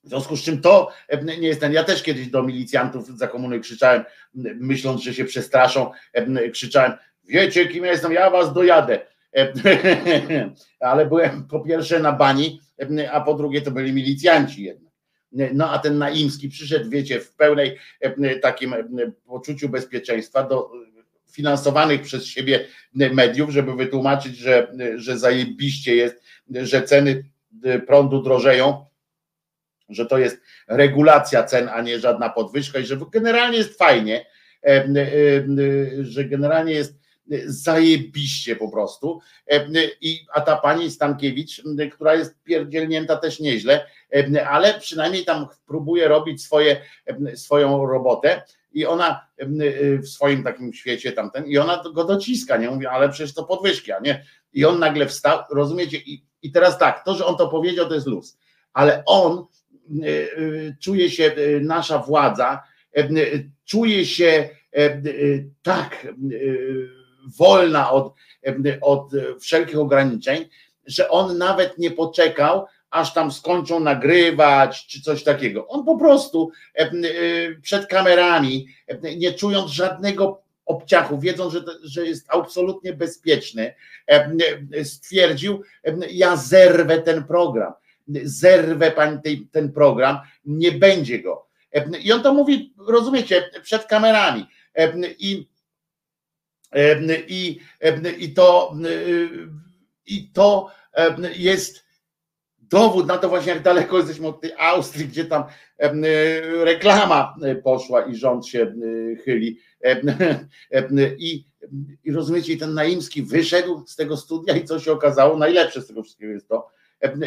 w 0.03 0.09
związku 0.09 0.37
z 0.37 0.43
czym 0.43 0.61
to 0.61 0.91
nie 1.23 1.47
jest 1.47 1.59
ten. 1.59 1.73
Ja 1.73 1.83
też 1.83 2.03
kiedyś 2.03 2.27
do 2.27 2.43
milicjantów 2.43 3.17
za 3.17 3.27
komuny 3.27 3.59
krzyczałem, 3.59 4.03
myśląc, 4.55 5.01
że 5.01 5.13
się 5.13 5.25
przestraszą, 5.25 5.91
krzyczałem: 6.53 6.93
Wiecie, 7.27 7.67
kim 7.67 7.85
ja 7.85 7.91
jestem, 7.91 8.11
ja 8.11 8.29
was 8.29 8.53
dojadę. 8.53 8.99
ale 10.79 11.05
byłem 11.05 11.47
po 11.47 11.59
pierwsze 11.59 11.99
na 11.99 12.11
bani, 12.11 12.61
a 13.11 13.21
po 13.21 13.33
drugie 13.33 13.61
to 13.61 13.71
byli 13.71 13.93
milicjanci 13.93 14.63
jednak. 14.63 14.93
No 15.53 15.71
a 15.71 15.79
ten 15.79 15.97
Naimski 15.97 16.49
przyszedł, 16.49 16.89
wiecie, 16.89 17.19
w 17.19 17.33
pełnej 17.33 17.79
takim 18.41 18.75
poczuciu 19.25 19.69
bezpieczeństwa 19.69 20.43
do 20.43 20.71
finansowanych 21.31 22.01
przez 22.01 22.25
siebie 22.25 22.65
mediów, 22.93 23.49
żeby 23.49 23.75
wytłumaczyć, 23.75 24.37
że, 24.37 24.73
że 24.95 25.17
zajebiście 25.17 25.95
jest, 25.95 26.23
że 26.49 26.81
ceny 26.81 27.23
prądu 27.87 28.21
drożeją, 28.21 28.85
że 29.89 30.05
to 30.05 30.17
jest 30.17 30.41
regulacja 30.67 31.43
cen, 31.43 31.69
a 31.73 31.81
nie 31.81 31.99
żadna 31.99 32.29
podwyżka 32.29 32.79
i 32.79 32.85
że 32.85 32.97
generalnie 33.11 33.57
jest 33.57 33.77
fajnie, 33.77 34.25
że 36.01 36.25
generalnie 36.25 36.73
jest 36.73 36.99
zajebiście 37.45 38.55
po 38.55 38.71
prostu. 38.71 39.19
E, 39.51 39.65
I, 40.01 40.25
a 40.33 40.41
ta 40.41 40.55
pani 40.55 40.91
Stankiewicz, 40.91 41.63
która 41.93 42.15
jest 42.15 42.43
pierdzielnięta 42.43 43.15
też 43.15 43.39
nieźle, 43.39 43.85
e, 44.15 44.47
ale 44.47 44.79
przynajmniej 44.79 45.25
tam 45.25 45.47
próbuje 45.67 46.07
robić 46.07 46.43
swoje, 46.43 46.81
swoją 47.35 47.85
robotę 47.85 48.41
i 48.71 48.85
ona 48.85 49.27
w 50.03 50.07
swoim 50.07 50.43
takim 50.43 50.73
świecie 50.73 51.11
tamten, 51.11 51.45
i 51.45 51.57
ona 51.57 51.83
go 51.93 52.03
dociska, 52.03 52.57
nie 52.57 52.69
mówi, 52.69 52.85
ale 52.85 53.09
przecież 53.09 53.33
to 53.33 53.43
podwyżki, 53.43 53.91
a 53.91 53.99
nie. 53.99 54.25
I 54.53 54.65
on 54.65 54.79
nagle 54.79 55.05
wstał, 55.05 55.39
rozumiecie? 55.51 55.97
I, 55.97 56.25
i 56.41 56.51
teraz 56.51 56.77
tak, 56.77 57.05
to, 57.05 57.15
że 57.15 57.25
on 57.25 57.37
to 57.37 57.47
powiedział, 57.47 57.87
to 57.87 57.95
jest 57.95 58.07
luz, 58.07 58.37
ale 58.73 59.03
on 59.05 59.45
czuje 60.81 61.11
się, 61.11 61.31
nasza 61.61 61.99
władza, 61.99 62.63
czuje 63.65 64.05
się 64.05 64.49
tak 65.61 66.07
wolna 67.37 67.91
od, 67.91 68.13
od 68.81 69.11
wszelkich 69.39 69.79
ograniczeń, 69.79 70.45
że 70.85 71.09
on 71.09 71.37
nawet 71.37 71.77
nie 71.77 71.91
poczekał, 71.91 72.65
aż 72.89 73.13
tam 73.13 73.31
skończą 73.31 73.79
nagrywać 73.79 74.87
czy 74.87 75.01
coś 75.01 75.23
takiego. 75.23 75.67
On 75.67 75.85
po 75.85 75.97
prostu 75.97 76.51
e, 76.73 76.89
przed 77.61 77.87
kamerami, 77.87 78.67
nie 79.17 79.33
czując 79.33 79.71
żadnego 79.71 80.41
obciachu, 80.65 81.19
wiedząc, 81.19 81.53
że, 81.53 81.61
że 81.83 82.05
jest 82.05 82.25
absolutnie 82.29 82.93
bezpieczny, 82.93 83.73
stwierdził: 84.83 85.61
Ja 86.11 86.35
zerwę 86.35 87.01
ten 87.01 87.23
program, 87.23 87.73
zerwę 88.23 88.91
pani 88.91 89.47
ten 89.51 89.71
program, 89.71 90.17
nie 90.45 90.71
będzie 90.71 91.19
go. 91.19 91.47
I 92.03 92.11
on 92.11 92.23
to 92.23 92.33
mówi, 92.33 92.73
rozumiecie, 92.87 93.49
przed 93.63 93.85
kamerami. 93.85 94.45
I 95.19 95.47
i, 97.27 97.59
i, 98.17 98.33
to, 98.33 98.73
I 100.05 100.29
to 100.29 100.71
jest 101.35 101.87
dowód 102.59 103.07
na 103.07 103.17
to 103.17 103.29
właśnie, 103.29 103.53
jak 103.53 103.63
daleko 103.63 103.97
jesteśmy 103.97 104.27
od 104.27 104.41
tej 104.41 104.51
Austrii, 104.57 105.07
gdzie 105.07 105.25
tam 105.25 105.43
reklama 106.63 107.35
poszła 107.63 108.05
i 108.05 108.15
rząd 108.15 108.47
się 108.47 108.73
chyli. 109.25 109.59
I, 111.17 111.45
i 112.03 112.11
rozumiecie, 112.11 112.57
ten 112.57 112.73
Naimski 112.73 113.23
wyszedł 113.23 113.83
z 113.87 113.95
tego 113.95 114.17
studia 114.17 114.57
i 114.57 114.65
co 114.65 114.79
się 114.79 114.91
okazało, 114.91 115.37
najlepsze 115.37 115.81
z 115.81 115.87
tego 115.87 116.03
wszystkiego 116.03 116.33
jest 116.33 116.47
to, 116.47 116.67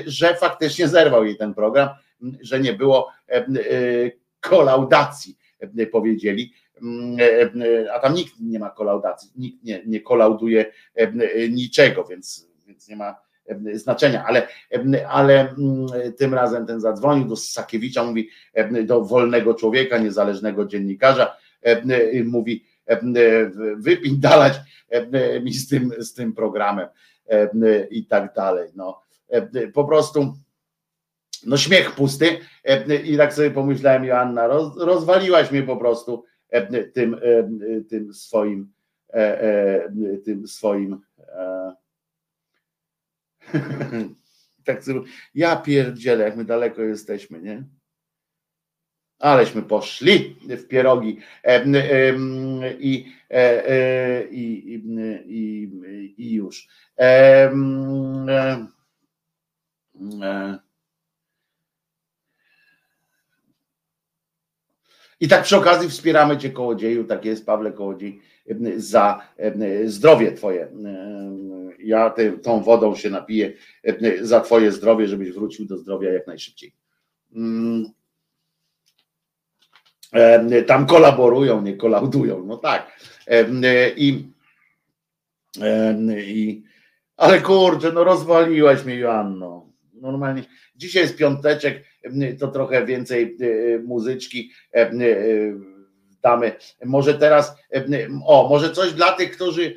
że 0.07 0.35
faktycznie 0.35 0.89
zerwał 0.89 1.25
jej 1.25 1.37
ten 1.37 1.55
program, 1.55 1.89
że 2.41 2.61
nie 2.61 2.73
było 2.73 3.13
kolaudacji 4.41 5.37
powiedzieli, 5.93 6.53
a 7.95 7.99
tam 7.99 8.15
nikt 8.15 8.35
nie 8.41 8.59
ma 8.59 8.71
kolaudacji, 8.71 9.31
nikt 9.37 9.65
nie, 9.65 9.83
nie 9.87 10.01
kolauduje 10.01 10.73
niczego, 11.51 12.05
więc, 12.05 12.49
więc 12.67 12.89
nie 12.89 12.97
ma 12.97 13.17
znaczenia, 13.75 14.25
ale, 14.25 14.49
ale 15.09 15.41
mm, 15.41 15.87
tym 16.19 16.35
razem 16.35 16.67
ten 16.67 16.81
zadzwonił 16.81 17.29
do 17.29 17.37
Sakiewicza, 17.37 18.05
mówi 18.05 18.29
do 18.85 19.05
wolnego 19.05 19.55
człowieka, 19.55 19.99
niezależnego 19.99 20.67
dziennikarza, 20.67 21.37
mówi 22.25 22.65
wypindalać 23.77 24.55
mi 25.43 25.53
z 25.53 25.69
tym, 25.69 25.93
z 25.99 26.15
tym 26.15 26.33
programem 26.33 26.89
i 27.91 28.07
tak 28.07 28.35
dalej. 28.35 28.71
No, 28.77 29.03
po 29.75 29.85
prostu 29.85 30.35
no 31.47 31.57
śmiech 31.57 31.95
pusty 31.95 32.39
i 33.05 33.17
tak 33.17 33.35
sobie 33.35 33.51
pomyślałem 33.51 34.05
Joanna, 34.05 34.47
roz, 34.47 34.77
rozwaliłaś 34.79 35.51
mnie 35.51 35.63
po 35.63 35.77
prostu 35.77 36.25
tym, 36.95 37.17
tym 37.89 38.15
swoim 38.15 38.73
tym 40.25 40.49
swoim 40.49 41.01
tak 44.65 44.85
ja 45.35 45.57
pierdzielę, 45.57 46.25
jak 46.25 46.37
my 46.37 46.45
daleko 46.45 46.83
jesteśmy, 46.83 47.41
nie? 47.43 47.65
Aleśmy 49.19 49.63
poszli 49.63 50.37
w 50.49 50.69
pierogi 50.69 51.19
i, 52.81 53.13
e, 53.31 53.69
e, 53.69 54.25
i, 54.31 54.75
i, 55.27 55.71
i 56.17 56.35
już. 56.35 56.69
E, 56.99 57.51
I 65.21 65.29
tak 65.29 65.43
przy 65.43 65.57
okazji 65.57 65.89
wspieramy 65.89 66.39
Cię 66.39 66.51
Kołodzieju, 66.51 67.05
tak 67.05 67.25
jest 67.25 67.47
Pawle 67.47 67.73
Kołodziej, 67.73 68.21
za 68.77 69.21
zdrowie 69.85 70.33
Twoje. 70.33 70.69
Ja 71.79 72.11
te, 72.11 72.33
tą 72.33 72.63
wodą 72.63 72.95
się 72.95 73.11
napiję 73.11 73.53
za 74.21 74.41
Twoje 74.41 74.73
zdrowie, 74.73 75.09
żebyś 75.09 75.33
wrócił 75.33 75.67
do 75.67 75.79
zdrowia 75.79 76.13
jak 76.13 76.27
najszybciej. 76.27 76.73
Mm. 77.35 77.91
Tam 80.67 80.87
kolaborują, 80.87 81.63
nie 81.63 81.77
kolaudują, 81.77 82.47
no 82.47 82.57
tak. 82.57 83.01
I, 83.97 84.29
i 86.27 86.63
ale 87.17 87.41
kurczę, 87.41 87.93
no 87.93 88.05
rozwaliłaś 88.05 88.85
mnie 88.85 88.97
Joanno. 88.97 89.71
Normalnie. 89.95 90.43
Dzisiaj 90.77 91.03
jest 91.03 91.17
piąteczek, 91.17 91.85
to 92.39 92.49
trochę 92.49 92.87
więcej 92.87 93.37
e, 93.41 93.79
muzyczki 93.79 94.51
e, 94.75 94.79
e, 94.81 94.93
damy. 96.23 96.53
Może 96.85 97.15
teraz, 97.15 97.57
o, 98.27 98.49
może 98.49 98.71
coś 98.71 98.93
dla 98.93 99.13
tych, 99.13 99.33
którzy, 99.33 99.77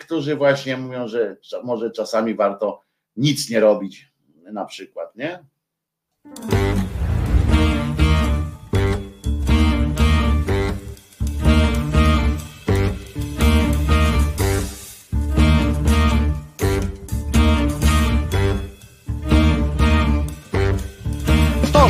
którzy 0.00 0.36
właśnie 0.36 0.76
mówią, 0.76 1.08
że 1.08 1.36
może 1.64 1.90
czasami 1.90 2.34
warto 2.34 2.82
nic 3.16 3.50
nie 3.50 3.60
robić, 3.60 4.12
na 4.52 4.64
przykład, 4.64 5.16
nie? 5.16 5.44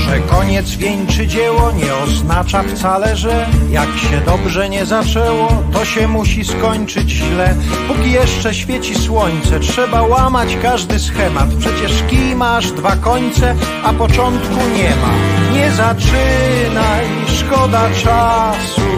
Że 0.09 0.21
koniec 0.21 0.71
wieńczy 0.71 1.27
dzieło 1.27 1.73
nie 1.73 1.95
oznacza 1.95 2.63
wcale, 2.63 3.17
że 3.17 3.47
jak 3.71 3.89
się 3.89 4.21
dobrze 4.27 4.69
nie 4.69 4.87
zaczęło, 4.87 5.63
to 5.73 5.85
się 5.85 6.09
musi 6.09 6.45
skończyć 6.45 7.11
źle. 7.11 7.55
Póki 7.89 8.13
jeszcze 8.13 8.55
świeci 8.55 8.95
słońce, 8.95 9.61
trzeba 9.61 10.03
łamać 10.03 10.57
każdy 10.63 10.99
schemat. 10.99 11.49
Przecież 11.55 12.03
kij 12.11 12.37
masz 12.37 12.73
dwa 12.73 12.97
końce, 12.97 13.55
a 13.85 13.93
początku 13.93 14.57
nie 14.77 14.91
ma. 14.91 15.13
Nie 15.55 15.71
zaczynaj, 15.71 17.05
szkoda 17.27 17.91
czasu, 17.91 18.89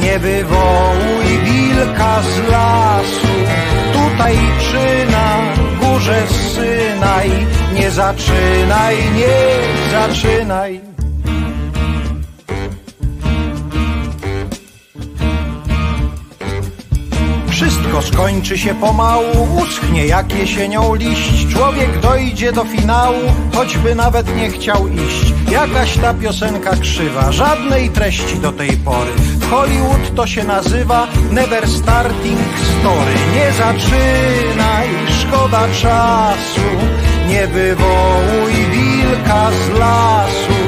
nie 0.00 0.18
wywołuj 0.18 1.38
wilka 1.44 2.22
z 2.22 2.50
lasu. 2.50 3.28
Tutaj 3.92 4.36
czy 4.60 5.12
na 5.12 5.38
górze 5.80 6.22
Synaj, 6.28 7.30
nie 7.78 7.90
zaczynaj, 7.90 8.96
nie 9.14 9.36
zaczynaj. 9.90 10.80
Wszystko 17.50 18.02
skończy 18.02 18.58
się 18.58 18.74
pomału, 18.74 19.48
uschnie 19.62 20.06
jak 20.06 20.34
jesienią 20.34 20.94
liść. 20.94 21.48
Człowiek 21.52 22.00
dojdzie 22.00 22.52
do 22.52 22.64
finału, 22.64 23.20
choćby 23.54 23.94
nawet 23.94 24.36
nie 24.36 24.50
chciał 24.50 24.88
iść. 24.88 25.32
Jakaś 25.50 25.96
ta 25.96 26.14
piosenka 26.14 26.76
krzywa, 26.76 27.32
żadnej 27.32 27.90
treści 27.90 28.36
do 28.38 28.52
tej 28.52 28.76
pory. 28.76 29.10
W 29.16 29.50
Hollywood 29.50 30.14
to 30.14 30.26
się 30.26 30.44
nazywa 30.44 31.06
Never 31.30 31.68
Starting 31.68 32.40
Story. 32.80 33.14
Nie 33.34 33.52
zaczynaj, 33.52 34.88
szkoda 35.20 35.68
czasu, 35.82 36.60
nie 37.28 37.46
wywołuj 37.46 38.52
wilka 38.72 39.50
z 39.50 39.78
lasu. 39.78 40.58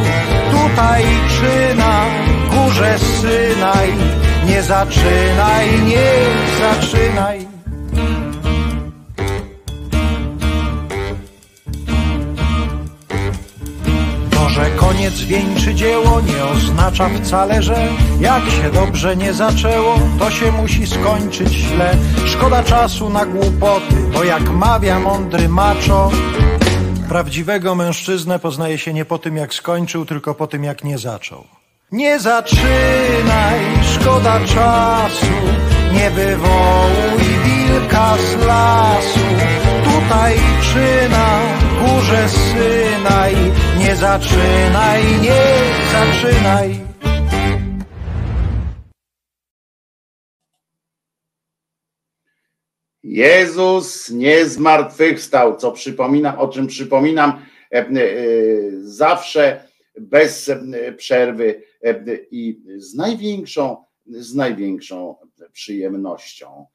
Tutaj 0.50 1.04
czy 1.28 1.74
na 1.74 2.04
górze 2.50 2.98
Synaj, 2.98 3.88
nie 4.46 4.62
zaczynaj, 4.62 5.66
nie 5.86 6.10
zaczynaj. 6.60 7.50
Że 14.50 14.70
koniec 14.70 15.20
wieńczy 15.20 15.74
dzieło 15.74 16.20
nie 16.20 16.44
oznacza 16.44 17.08
wcale, 17.08 17.62
że 17.62 17.88
jak 18.20 18.42
się 18.42 18.70
dobrze 18.74 19.16
nie 19.16 19.32
zaczęło, 19.32 19.98
to 20.18 20.30
się 20.30 20.52
musi 20.52 20.86
skończyć 20.86 21.48
źle. 21.48 21.96
Szkoda 22.26 22.62
czasu 22.62 23.10
na 23.10 23.26
głupoty, 23.26 23.94
bo 24.14 24.24
jak 24.24 24.50
mawia 24.50 24.98
mądry 24.98 25.48
maczo, 25.48 26.10
prawdziwego 27.10 27.74
mężczyznę 27.74 28.38
poznaje 28.38 28.78
się 28.78 28.92
nie 28.92 29.04
po 29.04 29.18
tym 29.18 29.36
jak 29.36 29.54
skończył, 29.54 30.06
tylko 30.06 30.34
po 30.34 30.46
tym 30.46 30.64
jak 30.64 30.84
nie 30.84 30.98
zaczął. 30.98 31.44
Nie 31.92 32.20
zaczynaj, 32.20 33.60
szkoda 33.94 34.40
czasu, 34.40 35.26
nie 35.92 36.10
wywołuj 36.10 37.24
wilka 37.44 38.16
z 38.16 38.46
lasu. 38.46 39.26
Tutaj 39.84 40.34
czy 40.62 41.08
na 41.10 41.40
górze 41.80 42.28
Synaj, 42.28 43.34
nie 43.78 43.96
zaczynaj, 43.96 45.02
nie 45.20 45.42
zaczynaj. 45.92 46.89
Jezus 53.02 54.10
nie 54.10 54.46
zmartwychwstał, 54.46 55.56
co 55.56 55.72
przypominam, 55.72 56.38
o 56.38 56.48
czym 56.48 56.66
przypominam 56.66 57.46
e, 57.72 57.78
e, 57.78 57.86
zawsze 58.80 59.64
bez 60.00 60.48
e, 60.48 60.92
przerwy 60.92 61.62
i 62.30 62.62
z 62.76 62.94
największą, 62.94 63.84
z 64.06 64.34
największą 64.34 65.16
przyjemnością. 65.52 66.66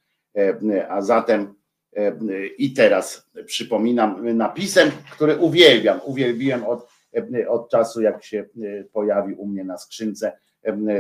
A 0.90 1.02
zatem 1.02 1.54
i 2.58 2.74
teraz 2.74 3.30
przypominam 3.46 4.38
napisem, 4.38 4.92
który 5.12 5.38
uwielbiam, 5.38 6.00
uwielbiłem 6.06 6.64
od, 6.64 6.88
od 7.48 7.70
czasu, 7.70 8.02
jak 8.02 8.24
się 8.24 8.46
pojawił 8.94 9.42
u 9.42 9.48
mnie 9.48 9.64
na 9.64 9.78
skrzynce 9.78 10.38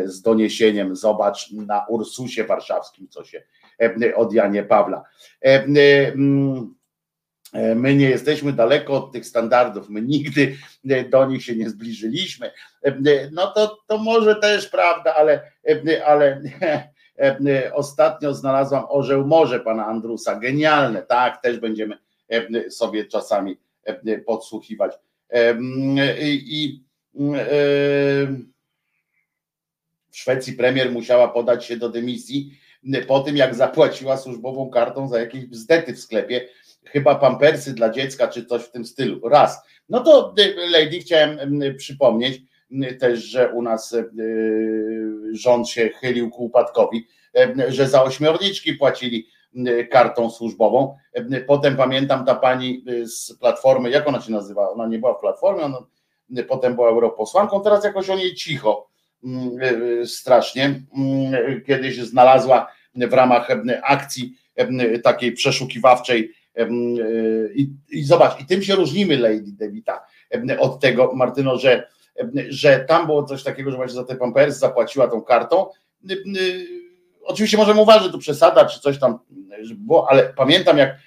z 0.05 0.21
doniesieniem, 0.21 0.95
zobacz 0.95 1.51
na 1.51 1.85
Ursusie 1.89 2.43
Warszawskim, 2.43 3.07
co 3.07 3.23
się 3.23 3.43
od 4.15 4.33
Janie 4.33 4.63
Pawla. 4.63 5.03
Mm, 5.41 6.75
my 7.75 7.95
nie 7.95 8.09
jesteśmy 8.09 8.53
daleko 8.53 8.93
od 8.93 9.11
tych 9.11 9.25
standardów, 9.25 9.89
my 9.89 10.01
nigdy 10.01 10.57
do 11.09 11.25
nich 11.25 11.43
się 11.43 11.55
nie 11.55 11.69
zbliżyliśmy. 11.69 12.51
No 13.31 13.47
to, 13.47 13.77
to 13.87 13.97
może 13.97 14.35
też 14.35 14.69
prawda, 14.69 15.15
ale, 15.15 15.51
ale 16.05 16.41
ostatnio 17.73 18.33
znalazłam 18.33 18.85
Orzeł 18.89 19.27
Morze 19.27 19.59
pana 19.59 19.85
Andrusa. 19.85 20.35
Genialne, 20.35 21.01
tak, 21.01 21.41
też 21.41 21.59
będziemy 21.59 21.97
sobie 22.69 23.05
czasami 23.05 23.57
podsłuchiwać. 24.25 24.93
I, 26.45 26.83
w 30.11 30.17
Szwecji 30.17 30.53
premier 30.53 30.91
musiała 30.91 31.27
podać 31.27 31.65
się 31.65 31.77
do 31.77 31.89
dymisji 31.89 32.57
po 33.07 33.19
tym, 33.19 33.37
jak 33.37 33.55
zapłaciła 33.55 34.17
służbową 34.17 34.69
kartą 34.69 35.07
za 35.07 35.19
jakieś 35.19 35.45
bzdety 35.45 35.93
w 35.93 35.99
sklepie, 35.99 36.47
chyba 36.83 37.15
pampersy 37.15 37.73
dla 37.73 37.89
dziecka, 37.89 38.27
czy 38.27 38.45
coś 38.45 38.63
w 38.63 38.71
tym 38.71 38.85
stylu. 38.85 39.29
Raz. 39.29 39.61
No 39.89 39.99
to 39.99 40.33
Lady 40.71 40.99
chciałem 40.99 41.59
przypomnieć, 41.77 42.41
też, 42.99 43.19
że 43.19 43.49
u 43.49 43.61
nas 43.61 43.95
rząd 45.31 45.69
się 45.69 45.89
chylił 45.89 46.29
ku 46.29 46.45
upadkowi, 46.45 47.07
że 47.67 47.87
za 47.87 48.03
ośmiorniczki 48.03 48.73
płacili 48.73 49.27
kartą 49.91 50.29
służbową. 50.29 50.95
Potem 51.47 51.77
pamiętam 51.77 52.25
ta 52.25 52.35
pani 52.35 52.85
z 53.03 53.37
Platformy, 53.39 53.89
jak 53.89 54.07
ona 54.07 54.21
się 54.21 54.31
nazywa? 54.31 54.69
Ona 54.69 54.87
nie 54.87 54.99
była 54.99 55.13
w 55.13 55.19
Platformie, 55.19 55.63
ona 55.63 55.85
potem 56.47 56.75
była 56.75 56.89
europosłanką, 56.89 57.61
teraz 57.61 57.83
jakoś 57.83 58.09
o 58.09 58.15
niej 58.15 58.35
cicho 58.35 58.87
strasznie. 60.05 60.81
Kiedyś 61.67 61.99
znalazła 61.99 62.71
w 62.95 63.13
ramach 63.13 63.47
akcji 63.83 64.37
takiej 65.03 65.31
przeszukiwawczej 65.31 66.31
i, 67.55 67.69
i 67.89 68.03
zobacz, 68.03 68.41
i 68.41 68.45
tym 68.45 68.61
się 68.61 68.75
różnimy 68.75 69.17
Lady 69.17 69.51
Devita 69.51 70.05
od 70.59 70.79
tego, 70.79 71.11
Martyno, 71.13 71.57
że, 71.57 71.87
że 72.49 72.79
tam 72.79 73.05
było 73.05 73.23
coś 73.23 73.43
takiego, 73.43 73.71
że 73.71 73.77
właśnie 73.77 73.95
za 73.95 74.03
te 74.03 74.15
Pampers 74.15 74.57
zapłaciła 74.57 75.07
tą 75.07 75.21
kartą. 75.21 75.69
Oczywiście 77.23 77.57
możemy 77.57 77.81
uważać, 77.81 78.03
że 78.03 78.11
to 78.11 78.17
przesada, 78.17 78.65
czy 78.65 78.79
coś 78.79 78.99
tam 78.99 79.19
było, 79.75 80.09
ale 80.09 80.33
pamiętam 80.33 80.77
jak 80.77 80.97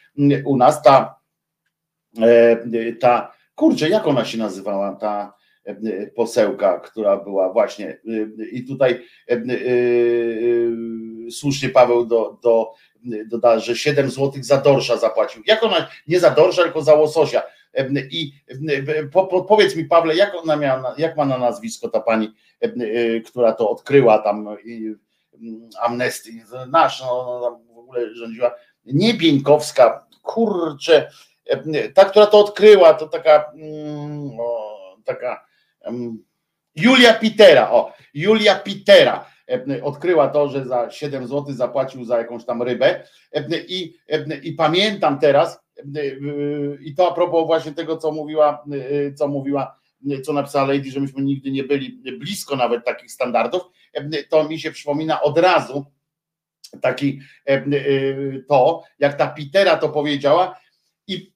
u 0.45 0.57
nas 0.57 0.83
ta, 0.83 1.21
ta 3.01 3.33
kurczę, 3.55 3.89
jak 3.89 4.07
ona 4.07 4.25
się 4.25 4.39
nazywała, 4.39 4.97
ta 4.97 5.38
posełka, 6.15 6.81
która 6.81 7.17
była 7.17 7.53
właśnie 7.53 7.99
i 8.53 8.65
tutaj 8.65 9.05
słusznie 11.31 11.69
Paweł 11.69 12.07
do, 12.07 12.39
do, 12.43 12.73
doda, 13.27 13.59
że 13.59 13.77
7 13.77 14.11
zł 14.11 14.33
za 14.41 14.57
dorsza 14.57 14.97
zapłacił. 14.97 15.43
Jak 15.47 15.63
ona, 15.65 15.89
nie 16.09 16.21
za 16.21 16.31
dorsza, 16.31 16.63
tylko 16.63 16.83
za 16.83 16.95
łososia. 16.95 17.43
I 18.11 18.33
po, 19.13 19.27
po, 19.27 19.45
powiedz 19.45 19.77
mi, 19.77 19.85
Pawle, 19.85 20.17
jak 20.17 20.35
ona 20.35 20.57
miała, 20.57 20.95
jak 20.99 21.17
ma 21.17 21.25
na 21.25 21.39
nazwisko 21.39 21.89
ta 21.89 22.01
pani, 22.01 22.35
która 23.27 23.53
to 23.53 23.71
odkryła 23.71 24.19
tam 24.19 24.49
Amnesty, 25.81 26.31
nasz, 26.69 27.01
no, 27.01 27.39
no, 27.41 27.75
w 27.75 27.79
ogóle 27.79 28.15
rządziła, 28.15 28.55
nie 28.85 29.15
Bieńkowska, 29.15 30.07
kurczę, 30.23 31.11
ta, 31.95 32.05
która 32.05 32.27
to 32.27 32.39
odkryła, 32.39 32.95
to 32.95 33.09
taka, 33.09 33.53
o, 34.39 34.97
taka 35.05 35.49
Julia 36.75 37.15
Pitera, 37.15 37.71
o, 37.71 37.93
Julia 38.15 38.55
Pitera 38.55 39.27
odkryła 39.83 40.29
to, 40.29 40.49
że 40.49 40.65
za 40.65 40.91
7 40.91 41.27
zł 41.27 41.45
zapłacił 41.49 42.05
za 42.05 42.19
jakąś 42.19 42.45
tam 42.45 42.63
rybę. 42.63 43.05
I, 43.69 43.97
i 44.43 44.53
pamiętam 44.53 45.19
teraz, 45.19 45.61
i 46.81 46.95
to 46.95 47.11
a 47.11 47.15
propos 47.15 47.47
właśnie 47.47 47.73
tego, 47.73 47.97
co 47.97 48.13
mówiła, 48.13 48.65
co 49.17 49.29
mówiła, 49.29 49.79
co 50.25 50.33
napisała 50.33 50.67
Lady, 50.67 50.91
że 50.91 51.01
myśmy 51.01 51.23
nigdy 51.23 51.51
nie 51.51 51.65
byli 51.65 52.03
blisko 52.19 52.57
nawet 52.57 52.85
takich 52.85 53.13
standardów, 53.13 53.63
to 54.29 54.49
mi 54.49 54.61
się 54.61 54.71
przypomina 54.71 55.23
od 55.23 55.39
razu 55.39 55.87
taki 56.83 57.21
to, 58.49 58.85
jak 58.99 59.15
ta 59.15 59.27
Pitera 59.27 59.77
to 59.77 59.89
powiedziała. 59.89 60.61
I 61.07 61.33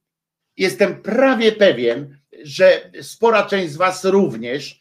jestem 0.57 1.03
prawie 1.03 1.53
pewien, 1.53 2.22
że 2.45 2.91
spora 3.03 3.47
część 3.47 3.73
z 3.73 3.77
was 3.77 4.05
również 4.05 4.81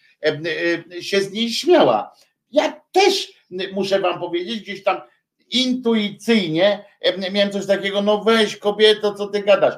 się 1.02 1.22
z 1.22 1.32
niej 1.32 1.50
śmiała. 1.50 2.12
Ja 2.52 2.82
też 2.92 3.34
muszę 3.74 4.00
wam 4.00 4.20
powiedzieć, 4.20 4.62
gdzieś 4.62 4.84
tam 4.84 5.02
intuicyjnie 5.50 6.86
miałem 7.32 7.52
coś 7.52 7.66
takiego, 7.66 8.02
no 8.02 8.24
weź 8.24 8.58
kobieto, 8.58 9.14
co 9.14 9.28
ty 9.28 9.44
gadasz, 9.44 9.76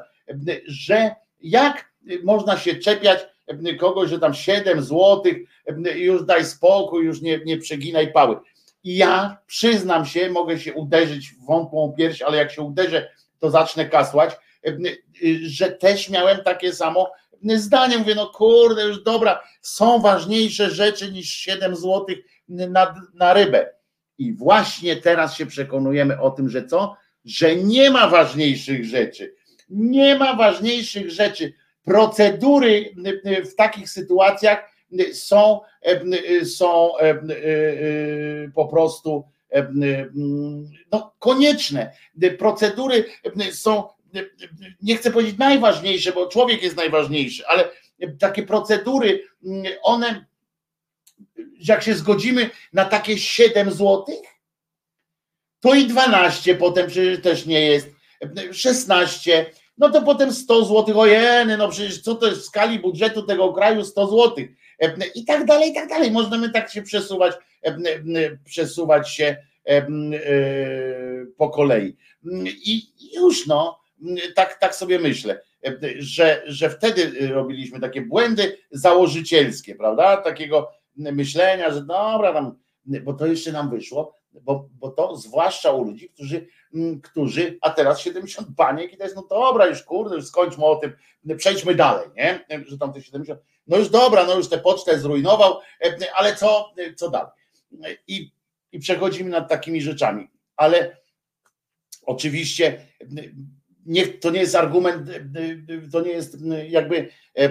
że 0.68 1.16
jak 1.42 1.94
można 2.24 2.58
się 2.58 2.76
czepiać 2.76 3.20
kogoś, 3.80 4.10
że 4.10 4.20
tam 4.20 4.34
7 4.34 4.84
złotych, 4.84 5.38
już 5.96 6.26
daj 6.26 6.46
spokój, 6.46 7.06
już 7.06 7.22
nie, 7.22 7.40
nie 7.46 7.58
przeginaj 7.58 8.12
pały. 8.12 8.40
I 8.84 8.96
ja 8.96 9.38
przyznam 9.48 10.06
się, 10.06 10.30
mogę 10.30 10.60
się 10.60 10.74
uderzyć 10.74 11.30
w 11.30 11.46
wątłą 11.46 11.94
pierś, 11.98 12.22
ale 12.22 12.38
jak 12.38 12.52
się 12.52 12.62
uderzę, 12.62 13.10
to 13.40 13.50
zacznę 13.50 13.90
kasłać, 13.90 14.32
że 15.44 15.72
też 15.72 16.10
miałem 16.10 16.44
takie 16.44 16.74
samo 16.74 17.12
zdanie. 17.52 17.98
Mówię, 17.98 18.16
no 18.16 18.28
kurde, 18.28 18.84
już 18.84 19.04
dobra, 19.04 19.44
są 19.62 20.00
ważniejsze 20.00 20.70
rzeczy 20.70 21.12
niż 21.12 21.30
7 21.30 21.76
złotych 21.76 22.20
na, 22.48 22.96
na 23.14 23.34
rybę. 23.34 23.70
I 24.18 24.34
właśnie 24.34 24.96
teraz 24.96 25.36
się 25.36 25.46
przekonujemy 25.46 26.22
o 26.22 26.32
tym, 26.32 26.50
że 26.50 26.66
co? 26.66 26.96
Że 27.26 27.56
nie 27.56 27.92
ma 27.92 28.08
ważniejszych 28.08 28.86
rzeczy. 28.86 29.36
Nie 29.70 30.18
ma 30.18 30.36
ważniejszych 30.36 31.12
rzeczy. 31.12 31.54
Procedury 31.84 32.96
w 33.52 33.56
takich 33.56 33.90
sytuacjach 33.90 34.74
są, 35.14 35.60
są 36.44 36.92
po 38.56 38.68
prostu 38.68 39.24
no, 40.92 41.16
konieczne. 41.20 41.94
Procedury 42.40 43.06
są, 43.52 43.84
nie 44.82 44.98
chcę 44.98 45.12
powiedzieć 45.12 45.38
najważniejsze, 45.38 46.12
bo 46.12 46.28
człowiek 46.28 46.64
jest 46.64 46.78
najważniejszy, 46.78 47.48
ale 47.48 47.70
takie 48.20 48.44
procedury, 48.44 49.24
one 49.84 50.26
jak 51.60 51.84
się 51.84 51.96
zgodzimy 51.96 52.50
na 52.74 52.86
takie 52.86 53.18
7 53.18 53.72
złotych, 53.72 54.20
to 55.60 55.76
i 55.76 55.88
12 55.88 56.56
potem 56.56 56.88
przecież 56.88 57.22
też 57.22 57.46
nie 57.46 57.62
jest, 57.62 57.88
16, 58.52 59.46
no 59.78 59.90
to 59.90 60.02
potem 60.02 60.34
100 60.34 60.66
złotych, 60.66 60.98
ojeny, 60.98 61.58
no 61.58 61.70
przecież 61.70 62.02
co 62.02 62.16
to 62.16 62.28
jest 62.28 62.42
w 62.42 62.46
skali 62.46 62.80
budżetu 62.80 63.24
tego 63.24 63.54
kraju 63.54 63.86
100 63.86 64.08
złotych 64.08 64.50
i 65.16 65.26
tak 65.26 65.46
dalej, 65.46 65.72
i 65.72 65.74
tak 65.74 65.90
dalej. 65.90 66.12
Możemy 66.12 66.50
tak 66.50 66.72
się 66.72 66.82
przesuwać, 66.82 67.36
przesuwać 68.46 69.10
się 69.10 69.38
e, 69.68 69.88
po 71.38 71.50
kolei. 71.50 71.98
I 72.46 72.82
już 73.16 73.48
no, 73.48 73.80
tak, 74.36 74.60
tak 74.60 74.76
sobie 74.76 75.00
myślę, 75.00 75.42
że, 76.00 76.44
że 76.46 76.70
wtedy 76.70 77.28
robiliśmy 77.28 77.80
takie 77.80 78.02
błędy 78.02 78.58
założycielskie, 78.72 79.76
prawda? 79.76 80.18
Takiego 80.18 80.72
myślenia, 80.96 81.74
że 81.74 81.82
dobra, 81.82 82.34
tam, 82.34 82.60
bo 82.86 83.14
to 83.14 83.26
jeszcze 83.26 83.52
nam 83.52 83.70
wyszło, 83.70 84.18
bo, 84.42 84.70
bo 84.74 84.90
to 84.90 85.16
zwłaszcza 85.16 85.72
u 85.72 85.84
ludzi, 85.84 86.10
którzy, 86.10 86.48
którzy, 87.04 87.58
a 87.62 87.70
teraz 87.70 88.00
70 88.00 88.50
baniek 88.50 88.94
i 88.94 88.98
to 88.98 89.04
jest, 89.04 89.16
no 89.16 89.28
dobra, 89.30 89.68
już 89.68 89.84
kurde, 89.84 90.16
już 90.16 90.28
skończmy 90.28 90.66
o 90.66 90.76
tym, 90.76 90.94
przejdźmy 91.38 91.76
dalej, 91.76 92.08
nie? 92.16 92.46
Że 92.68 92.78
tam 92.78 92.94
te 92.94 93.02
70, 93.02 93.40
no 93.68 93.78
już 93.78 93.90
dobra, 93.90 94.26
no 94.26 94.36
już 94.36 94.50
tę 94.50 94.58
pocztę 94.58 95.00
zrujnował, 95.00 95.60
ale 96.16 96.36
co, 96.36 96.74
co 96.96 97.10
dalej? 97.10 97.32
I, 98.08 98.32
I 98.72 98.80
przechodzimy 98.80 99.30
nad 99.30 99.50
takimi 99.50 99.82
rzeczami, 99.82 100.28
ale 100.56 100.98
oczywiście 102.06 102.88
nie, 103.86 104.08
to 104.08 104.30
nie 104.30 104.40
jest 104.40 104.56
argument, 104.56 105.10
to 105.92 106.02
nie 106.02 106.12
jest 106.12 106.38
jakby 106.68 106.98
e, 106.98 107.44
e, 107.44 107.50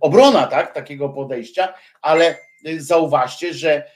obrona 0.00 0.46
tak, 0.46 0.74
takiego 0.74 1.08
podejścia, 1.08 1.74
ale 2.02 2.38
zauważcie, 2.78 3.54
że, 3.54 3.90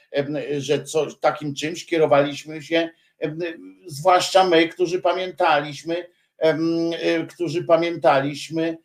że 0.57 0.83
coś, 0.83 1.19
takim 1.19 1.55
czymś 1.55 1.85
kierowaliśmy 1.85 2.61
się, 2.61 2.89
zwłaszcza 3.87 4.43
my, 4.43 4.67
którzy 4.67 5.01
pamiętaliśmy, 5.01 6.05
którzy 7.29 7.63
pamiętaliśmy 7.63 8.77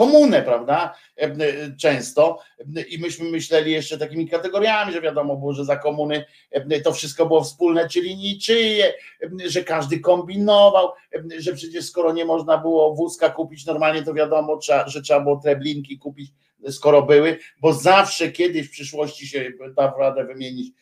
komunę, 0.00 0.42
prawda? 0.42 0.94
E, 1.18 1.22
e, 1.22 1.36
często 1.76 2.38
i 2.88 2.98
myśmy 2.98 3.30
myśleli 3.30 3.72
jeszcze 3.72 3.98
takimi 3.98 4.28
kategoriami, 4.28 4.92
że 4.92 5.00
wiadomo 5.00 5.36
było, 5.36 5.52
że 5.52 5.64
za 5.64 5.76
komuny 5.76 6.24
e, 6.50 6.80
to 6.80 6.92
wszystko 6.92 7.26
było 7.26 7.44
wspólne, 7.44 7.88
czyli 7.88 8.16
niczyje, 8.16 8.92
że 9.46 9.64
każdy 9.64 10.00
kombinował, 10.00 10.88
że 11.38 11.52
przecież 11.52 11.84
skoro 11.84 12.12
nie 12.12 12.24
można 12.24 12.58
było 12.58 12.94
wózka 12.94 13.30
kupić 13.30 13.66
normalnie, 13.66 14.02
to 14.02 14.14
wiadomo, 14.14 14.58
że 14.86 15.02
trzeba 15.02 15.20
było 15.20 15.36
treblinki 15.36 15.98
kupić, 15.98 16.30
skoro 16.70 17.02
były, 17.02 17.38
bo 17.60 17.72
zawsze 17.72 18.32
kiedyś 18.32 18.68
w 18.68 18.70
przyszłości 18.70 19.26
się 19.26 19.50
da 19.76 19.94
radę 19.98 20.24
wymienić 20.24 20.72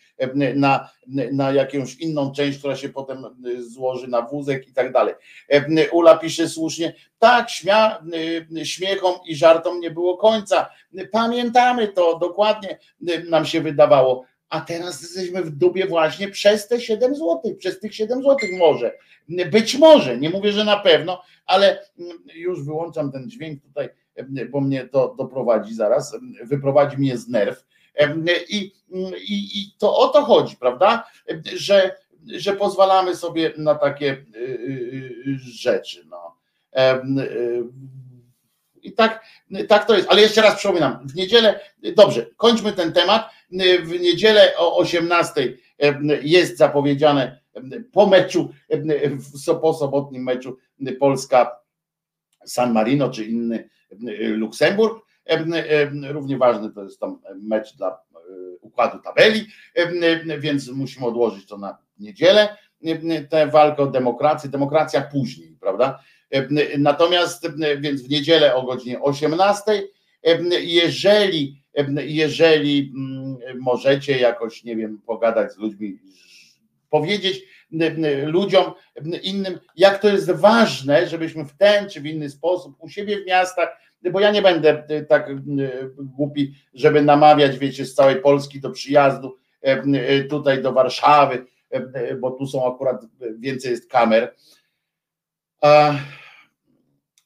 na, 0.54 0.90
na 1.32 1.52
jakąś 1.52 1.94
inną 1.94 2.32
część, 2.32 2.58
która 2.58 2.76
się 2.76 2.88
potem 2.88 3.24
złoży 3.58 4.08
na 4.08 4.22
wózek 4.22 4.68
i 4.68 4.72
tak 4.72 4.92
dalej. 4.92 5.14
Ula 5.92 6.16
pisze 6.16 6.48
słusznie, 6.48 6.94
tak, 7.18 7.50
śmia, 7.50 8.02
śmiechom 8.64 9.14
i 9.26 9.36
żartom 9.36 9.80
nie 9.80 9.90
było 9.90 10.16
końca. 10.16 10.70
Pamiętamy 11.12 11.88
to 11.88 12.18
dokładnie, 12.18 12.78
nam 13.28 13.46
się 13.46 13.60
wydawało. 13.60 14.24
A 14.48 14.60
teraz 14.60 15.02
jesteśmy 15.02 15.42
w 15.42 15.50
dubie 15.50 15.86
właśnie 15.86 16.28
przez 16.28 16.68
te 16.68 16.80
7 16.80 17.14
zł, 17.14 17.40
przez 17.58 17.80
tych 17.80 17.94
7 17.94 18.22
zł 18.22 18.36
może. 18.58 18.92
Być 19.50 19.78
może, 19.78 20.18
nie 20.18 20.30
mówię, 20.30 20.52
że 20.52 20.64
na 20.64 20.76
pewno, 20.76 21.22
ale 21.46 21.84
już 22.34 22.64
wyłączam 22.64 23.12
ten 23.12 23.30
dźwięk 23.30 23.62
tutaj, 23.62 23.88
bo 24.50 24.60
mnie 24.60 24.88
to 24.88 25.14
doprowadzi 25.18 25.74
zaraz, 25.74 26.16
wyprowadzi 26.44 26.96
mnie 26.96 27.18
z 27.18 27.28
nerw 27.28 27.64
i, 28.48 28.72
i, 29.28 29.60
I 29.60 29.74
to 29.78 29.96
o 29.96 30.08
to 30.08 30.22
chodzi, 30.22 30.56
prawda? 30.56 31.10
Że, 31.56 31.96
że 32.26 32.52
pozwalamy 32.52 33.16
sobie 33.16 33.52
na 33.56 33.74
takie 33.74 34.12
y, 34.12 34.38
y, 34.38 35.24
y, 35.26 35.38
rzeczy. 35.38 36.06
No. 36.10 36.36
I 38.82 38.92
tak, 38.92 39.24
tak 39.68 39.86
to 39.86 39.96
jest. 39.96 40.08
Ale 40.10 40.20
jeszcze 40.20 40.42
raz 40.42 40.56
przypominam, 40.56 41.08
w 41.08 41.14
niedzielę, 41.14 41.60
dobrze, 41.96 42.26
kończmy 42.36 42.72
ten 42.72 42.92
temat. 42.92 43.30
W 43.82 44.00
niedzielę 44.00 44.52
o 44.56 44.76
18 44.76 45.54
jest 46.22 46.56
zapowiedziane 46.56 47.40
po 47.92 48.06
meczu, 48.06 48.50
po 49.62 49.74
sobotnim 49.74 50.22
meczu 50.22 50.56
Polska 51.00 51.58
San 52.46 52.72
Marino 52.72 53.10
czy 53.10 53.24
inny 53.24 53.68
Luksemburg. 54.20 55.07
Równie 56.10 56.38
ważny 56.38 56.72
to 56.72 56.84
jest 56.84 57.00
tam 57.00 57.20
mecz 57.42 57.76
dla 57.76 57.88
e, 57.88 58.18
układu 58.60 58.98
tabeli, 58.98 59.46
więc 60.38 60.68
musimy 60.68 61.06
odłożyć 61.06 61.46
to 61.46 61.58
na 61.58 61.78
niedzielę. 61.98 62.56
Tę 63.30 63.46
walkę 63.46 63.82
o 63.82 63.86
demokrację, 63.86 64.50
demokracja 64.50 65.00
później, 65.00 65.56
prawda? 65.60 65.98
Natomiast 66.78 67.46
więc 67.80 68.02
w 68.02 68.10
niedzielę 68.10 68.54
o 68.54 68.62
godzinie 68.62 69.00
18, 69.00 69.88
jeżeli, 70.60 71.62
jeżeli 71.96 72.92
mm, 72.96 73.58
możecie 73.60 74.18
jakoś, 74.18 74.64
nie 74.64 74.76
wiem, 74.76 75.00
pogadać 75.06 75.52
z 75.52 75.58
ludźmi, 75.58 75.98
powiedzieć 76.90 77.42
ludziom 78.26 78.72
innym, 79.22 79.58
jak 79.76 79.98
to 79.98 80.08
jest 80.08 80.30
ważne, 80.30 81.08
żebyśmy 81.08 81.44
w 81.44 81.56
ten 81.56 81.88
czy 81.88 82.00
w 82.00 82.06
inny 82.06 82.30
sposób 82.30 82.76
u 82.78 82.88
siebie 82.88 83.22
w 83.22 83.26
miastach, 83.26 83.68
bo 84.12 84.20
ja 84.20 84.30
nie 84.30 84.42
będę 84.42 84.84
tak 85.08 85.30
głupi, 85.98 86.54
żeby 86.74 87.02
namawiać, 87.02 87.58
wiecie, 87.58 87.86
z 87.86 87.94
całej 87.94 88.16
Polski 88.16 88.60
do 88.60 88.70
przyjazdu 88.70 89.36
tutaj 90.30 90.62
do 90.62 90.72
Warszawy, 90.72 91.46
bo 92.20 92.30
tu 92.30 92.46
są 92.46 92.74
akurat 92.74 93.04
więcej 93.38 93.70
jest 93.70 93.90
kamer. 93.90 94.34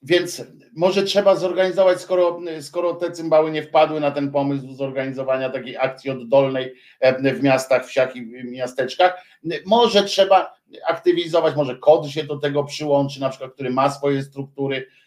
Więc 0.02 0.42
może 0.76 1.02
trzeba 1.02 1.36
zorganizować, 1.36 2.00
skoro, 2.00 2.40
skoro 2.60 2.94
te 2.94 3.10
cymbały 3.10 3.50
nie 3.50 3.62
wpadły 3.62 4.00
na 4.00 4.10
ten 4.10 4.32
pomysł 4.32 4.74
zorganizowania 4.74 5.50
takiej 5.50 5.76
akcji 5.76 6.10
oddolnej 6.10 6.74
e, 7.00 7.34
w 7.34 7.42
miastach, 7.42 7.86
wsiach 7.86 8.16
i 8.16 8.22
miasteczkach, 8.44 9.24
może 9.66 10.04
trzeba 10.04 10.54
aktywizować, 10.88 11.56
może 11.56 11.76
kod 11.76 12.06
się 12.06 12.24
do 12.24 12.38
tego 12.38 12.64
przyłączy, 12.64 13.20
na 13.20 13.28
przykład, 13.28 13.52
który 13.52 13.70
ma 13.70 13.90
swoje 13.90 14.22
struktury, 14.22 14.76
e, 14.76 15.01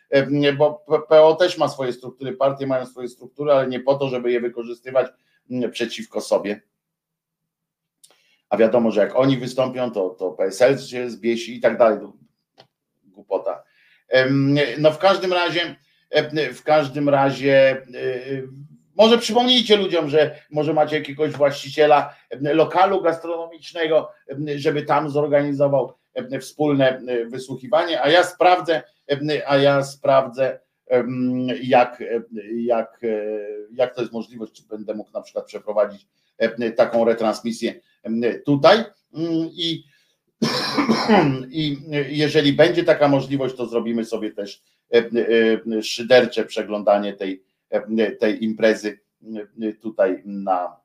bo 0.58 0.86
PO 1.10 1.36
też 1.36 1.58
ma 1.58 1.70
swoje 1.70 1.94
struktury, 1.94 2.34
partie 2.34 2.68
mają 2.68 2.86
swoje 2.86 3.08
struktury, 3.08 3.52
ale 3.52 3.68
nie 3.68 3.80
po 3.80 3.96
to, 3.96 4.10
żeby 4.10 4.32
je 4.32 4.42
wykorzystywać 4.42 5.08
przeciwko 5.72 6.22
sobie. 6.22 6.62
A 8.50 8.58
wiadomo, 8.58 8.92
że 8.92 9.02
jak 9.02 9.16
oni 9.16 9.38
wystąpią, 9.38 9.92
to, 9.92 10.10
to 10.10 10.32
PSL 10.32 10.78
się 10.80 11.10
zbiesi 11.10 11.56
i 11.56 11.62
tak 11.62 11.78
dalej. 11.78 12.00
Głupota. 13.04 13.64
No 14.78 14.92
w 14.92 14.98
każdym 14.98 15.34
razie, 15.34 15.76
w 16.54 16.64
każdym 16.64 17.10
razie, 17.10 17.72
e, 17.72 17.82
może 18.96 19.18
przypomnijcie 19.18 19.78
ludziom, 19.78 20.10
że 20.10 20.40
może 20.52 20.74
macie 20.74 20.98
jakiegoś 20.98 21.32
właściciela 21.32 22.16
lokalu 22.42 23.02
gastronomicznego, 23.02 24.12
żeby 24.56 24.84
tam 24.84 25.10
zorganizował 25.10 25.94
wspólne 26.42 27.02
wysłuchiwanie, 27.28 28.02
a 28.02 28.10
ja 28.10 28.24
sprawdzę, 28.24 28.84
a 29.48 29.58
ja 29.58 29.84
sprawdzę, 29.84 30.60
jak, 31.64 32.04
jak, 32.56 33.02
jak 33.72 33.96
to 33.96 34.02
jest 34.02 34.14
możliwość, 34.14 34.54
czy 34.54 34.64
będę 34.68 34.94
mógł 34.94 35.12
na 35.12 35.22
przykład 35.22 35.46
przeprowadzić 35.46 36.08
taką 36.76 37.06
retransmisję 37.06 37.74
tutaj 38.46 38.84
i 39.52 39.84
i 41.50 41.78
jeżeli 42.10 42.54
będzie 42.54 42.84
taka 42.84 43.08
możliwość, 43.08 43.56
to 43.56 43.66
zrobimy 43.66 44.06
sobie 44.06 44.32
też 44.32 44.62
e, 44.94 44.98
e, 45.78 45.84
szydercze 45.84 46.46
przeglądanie 46.46 47.14
tej, 47.14 47.44
e, 47.70 48.12
tej 48.12 48.44
imprezy 48.44 49.00
tutaj 49.82 50.22
na, 50.26 50.78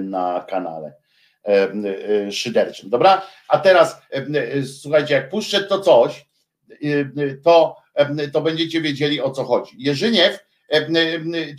na 0.00 0.44
kanale 0.48 0.94
szyderczym. 2.30 2.90
Dobra? 2.90 3.26
A 3.48 3.58
teraz 3.58 4.02
słuchajcie, 4.80 5.14
jak 5.14 5.30
puszczę 5.30 5.64
to 5.64 5.80
coś, 5.80 6.26
to, 7.44 7.76
to 8.32 8.40
będziecie 8.40 8.80
wiedzieli 8.80 9.20
o 9.20 9.30
co 9.30 9.44
chodzi. 9.44 9.76
Jerzyniew, 9.78 10.38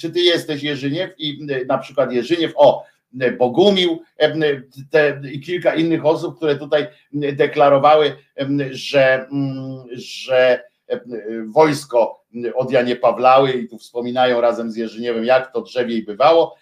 czy 0.02 0.10
ty 0.10 0.20
jesteś 0.20 0.64
Jerzyniew 0.64 1.12
i 1.18 1.48
na 1.68 1.78
przykład 1.78 2.14
Jerzyniew, 2.14 2.54
o, 2.56 2.86
Bogumił 3.38 4.02
te, 4.92 5.22
i 5.32 5.40
kilka 5.40 5.76
innych 5.76 6.06
osób, 6.06 6.38
które 6.38 6.56
tutaj 6.56 6.88
deklarowały, 7.14 8.16
że, 8.72 9.28
że 9.92 10.64
wojsko 11.46 12.24
od 12.56 12.72
Janie 12.72 12.96
Pawlały 12.96 13.52
i 13.52 13.70
tu 13.70 13.78
wspominają 13.78 14.42
razem 14.42 14.72
z 14.72 14.76
Jerzyniewem, 14.76 15.26
jak 15.26 15.54
to 15.54 15.62
drzewiej 15.62 16.04
bywało, 16.04 16.56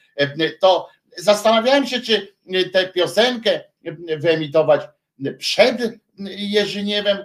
to 0.62 0.90
zastanawiałem 1.18 1.88
się, 1.88 2.00
czy 2.00 2.28
tę 2.74 2.88
piosenkę 2.88 3.62
wyemitować 4.18 4.82
przed 5.38 5.82
Jerzyniewem, 6.28 7.18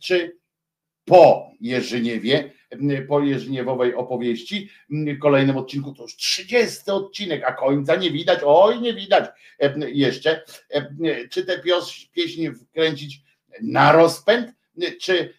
czy 0.00 0.36
po 1.04 1.50
Jerzyniewie, 1.60 2.50
po 3.08 3.20
Jerzyniewowej 3.20 3.94
opowieści. 3.94 4.70
Kolejnym 5.20 5.56
odcinku 5.56 5.94
to 5.94 6.02
już 6.02 6.16
30 6.16 6.90
odcinek, 6.90 7.44
a 7.46 7.52
końca 7.52 7.96
nie 7.96 8.10
widać, 8.10 8.40
oj 8.44 8.80
nie 8.80 8.94
widać 8.94 9.30
jeszcze. 9.92 10.44
Czy 11.30 11.46
tę 11.46 11.60
pieśń 12.12 12.50
wkręcić 12.50 13.22
na 13.62 13.92
rozpęd, 13.92 14.52
czy 15.00 15.34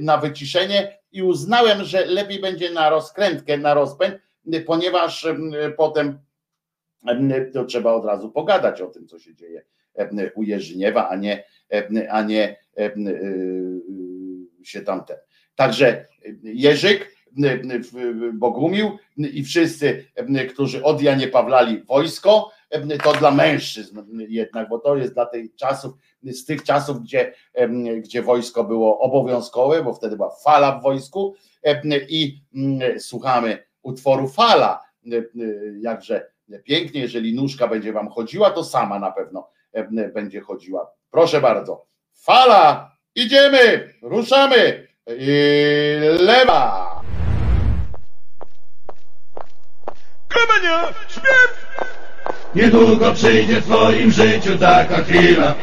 na 0.00 0.18
wyciszenie 0.18 0.98
i 1.12 1.22
uznałem, 1.22 1.84
że 1.84 2.06
lepiej 2.06 2.40
będzie 2.40 2.70
na 2.70 2.90
rozkrętkę, 2.90 3.58
na 3.58 3.74
rozpęd, 3.74 4.18
ponieważ 4.66 5.26
potem 5.76 6.18
to 7.52 7.64
trzeba 7.64 7.92
od 7.92 8.04
razu 8.04 8.30
pogadać 8.30 8.80
o 8.80 8.86
tym, 8.86 9.06
co 9.06 9.18
się 9.18 9.34
dzieje 9.34 9.62
u 10.34 10.42
Jerzyniewa, 10.42 11.08
a 11.08 11.16
nie, 11.16 11.44
a 12.10 12.22
nie 12.22 12.56
się 14.68 14.80
tamten. 14.80 15.16
Także 15.54 16.06
Jerzyk, 16.42 17.16
Bogumił 18.32 18.98
i 19.16 19.44
wszyscy, 19.44 20.04
którzy 20.50 20.84
od 20.84 21.02
Janie 21.02 21.28
Pawlali 21.28 21.82
wojsko, 21.82 22.50
to 23.02 23.12
dla 23.12 23.30
mężczyzn 23.30 24.02
jednak, 24.28 24.68
bo 24.68 24.78
to 24.78 24.96
jest 24.96 25.14
dla 25.14 25.26
tych 25.26 25.56
czasów, 25.56 25.92
z 26.22 26.44
tych 26.44 26.62
czasów, 26.62 27.02
gdzie, 27.02 27.34
gdzie 27.96 28.22
wojsko 28.22 28.64
było 28.64 28.98
obowiązkowe, 28.98 29.84
bo 29.84 29.94
wtedy 29.94 30.16
była 30.16 30.30
fala 30.44 30.78
w 30.78 30.82
wojsku 30.82 31.34
i 32.08 32.40
słuchamy 32.98 33.58
utworu 33.82 34.28
fala, 34.28 34.80
jakże 35.80 36.30
pięknie, 36.64 37.00
jeżeli 37.00 37.34
nóżka 37.34 37.68
będzie 37.68 37.92
wam 37.92 38.08
chodziła, 38.08 38.50
to 38.50 38.64
sama 38.64 38.98
na 38.98 39.12
pewno 39.12 39.48
będzie 40.14 40.40
chodziła. 40.40 40.90
Proszę 41.10 41.40
bardzo. 41.40 41.86
Fala, 42.14 42.91
idziemy, 43.14 43.94
ruszamy 44.02 44.86
i 45.08 45.96
lewa. 46.20 46.88
Kamienia, 50.28 50.84
śpiew! 51.08 51.66
Niedługo 52.54 53.12
przyjdzie 53.12 53.60
w 53.60 53.64
twoim 53.64 54.12
życiu 54.12 54.58
taka 54.58 55.02
chwila, 55.02 55.54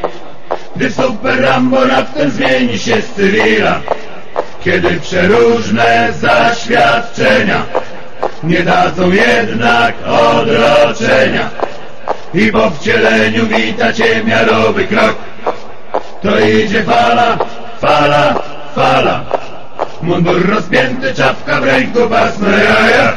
gdy 0.76 0.92
super 0.92 1.40
Rambo 1.40 1.84
raptem 1.84 2.30
zmieni 2.30 2.78
się 2.78 3.02
z 3.02 3.14
cywila. 3.14 3.80
Kiedy 4.64 5.00
przeróżne 5.00 6.08
zaświadczenia 6.20 7.66
nie 8.42 8.62
dadzą 8.62 9.10
jednak 9.10 9.94
odroczenia 10.06 11.50
i 12.34 12.52
po 12.52 12.70
wcieleniu 12.70 13.46
wita 13.46 13.92
cię 13.92 14.24
miarowy 14.24 14.84
krok, 14.84 15.16
to 16.22 16.38
idzie 16.40 16.82
fala, 16.84 17.38
fala, 17.80 18.34
fala. 18.74 19.20
Mundur 20.02 20.50
rozpięty, 20.50 21.14
czapka 21.14 21.60
w 21.60 21.64
ręku, 21.64 22.08
pasne 22.08 22.48
jaja. 22.48 23.12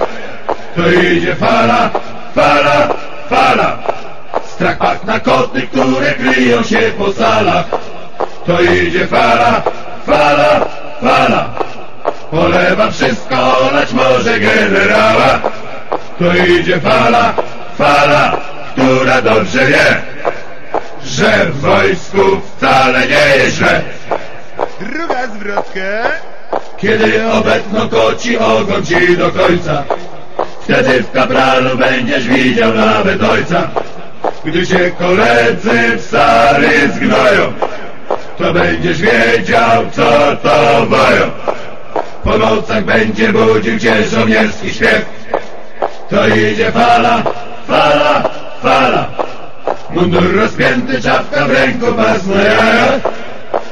To 0.76 0.92
idzie 0.92 1.36
fala, 1.36 1.90
fala, 2.36 2.88
fala. 3.30 3.78
Strach 4.46 5.04
na 5.06 5.20
koty, 5.20 5.62
które 5.62 6.14
kryją 6.14 6.64
się 6.64 6.80
po 6.98 7.14
salach. 7.14 7.66
To 8.46 8.62
idzie 8.62 9.08
fala, 9.08 9.62
fala, 10.06 10.66
fala. 11.02 11.50
Polewa 12.32 12.92
wszystko, 12.92 13.36
olać 13.60 13.94
może 13.94 14.40
generała. 14.40 15.40
To 16.20 16.36
idzie 16.36 16.80
fala, 16.80 17.34
fala, 17.78 18.38
która 18.74 19.22
dobrze 19.22 19.66
wie, 19.66 20.02
że 21.06 21.46
w 21.46 21.60
wojsku 21.60 22.42
wcale 22.58 23.08
nie 23.08 23.44
jest 23.44 23.58
źle. 23.58 23.82
Druga 24.80 25.28
zwrotka. 25.28 25.80
Kiedy 26.78 27.32
obetną 27.32 27.90
koci 27.90 28.38
ogon 28.38 28.86
ci 28.86 29.18
do 29.18 29.32
końca 29.32 29.84
Wtedy 30.62 31.04
w 31.04 31.12
kapralu 31.12 31.78
będziesz 31.78 32.28
widział 32.28 32.74
nawet 32.74 33.24
ojca 33.24 33.70
Gdy 34.46 34.66
się 34.66 34.92
koledzy 35.00 35.98
w 35.98 36.02
stary 36.02 36.70
zgnoją 36.96 37.54
To 38.38 38.54
będziesz 38.54 39.02
wiedział 39.02 39.84
co 39.92 40.36
to 40.44 40.86
boją 40.90 41.32
Po 42.24 42.38
nocach 42.38 42.84
będzie 42.84 43.34
budził 43.34 43.80
cię 43.80 44.04
żołnierski 44.04 44.74
śpiew 44.74 45.06
To 46.10 46.28
idzie 46.28 46.72
fala, 46.72 47.24
fala, 47.68 48.30
fala 48.62 49.10
Mundur 49.96 50.36
rozpięty, 50.36 51.02
czapka 51.02 51.46
w 51.46 51.52
ręku, 51.52 51.94
pas 51.94 52.26
na 52.26 52.42
jajach 52.42 53.02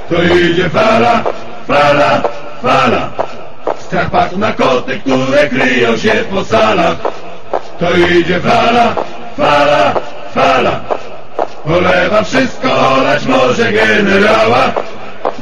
To 0.10 0.24
idzie 0.24 0.70
fala, 0.70 1.24
fala, 1.68 2.22
fala. 2.62 3.10
Strach 3.80 4.10
padł 4.10 4.38
na 4.38 4.52
koty, 4.52 5.00
które 5.00 5.50
kryją 5.50 5.98
się 5.98 6.12
po 6.12 6.44
salach. 6.44 6.96
To 7.80 7.98
idzie 7.98 8.40
fala, 8.40 8.96
fala, 9.38 9.94
fala. 10.34 10.80
Polewa 11.64 12.24
wszystko, 12.24 12.68
olać 12.90 13.26
może 13.26 13.72
generała. 13.72 14.72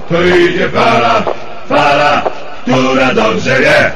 To 0.10 0.22
idzie 0.22 0.70
fala, 0.70 1.24
fala, 1.70 2.22
która 2.62 3.14
dobrze 3.14 3.60
wie 3.60 3.92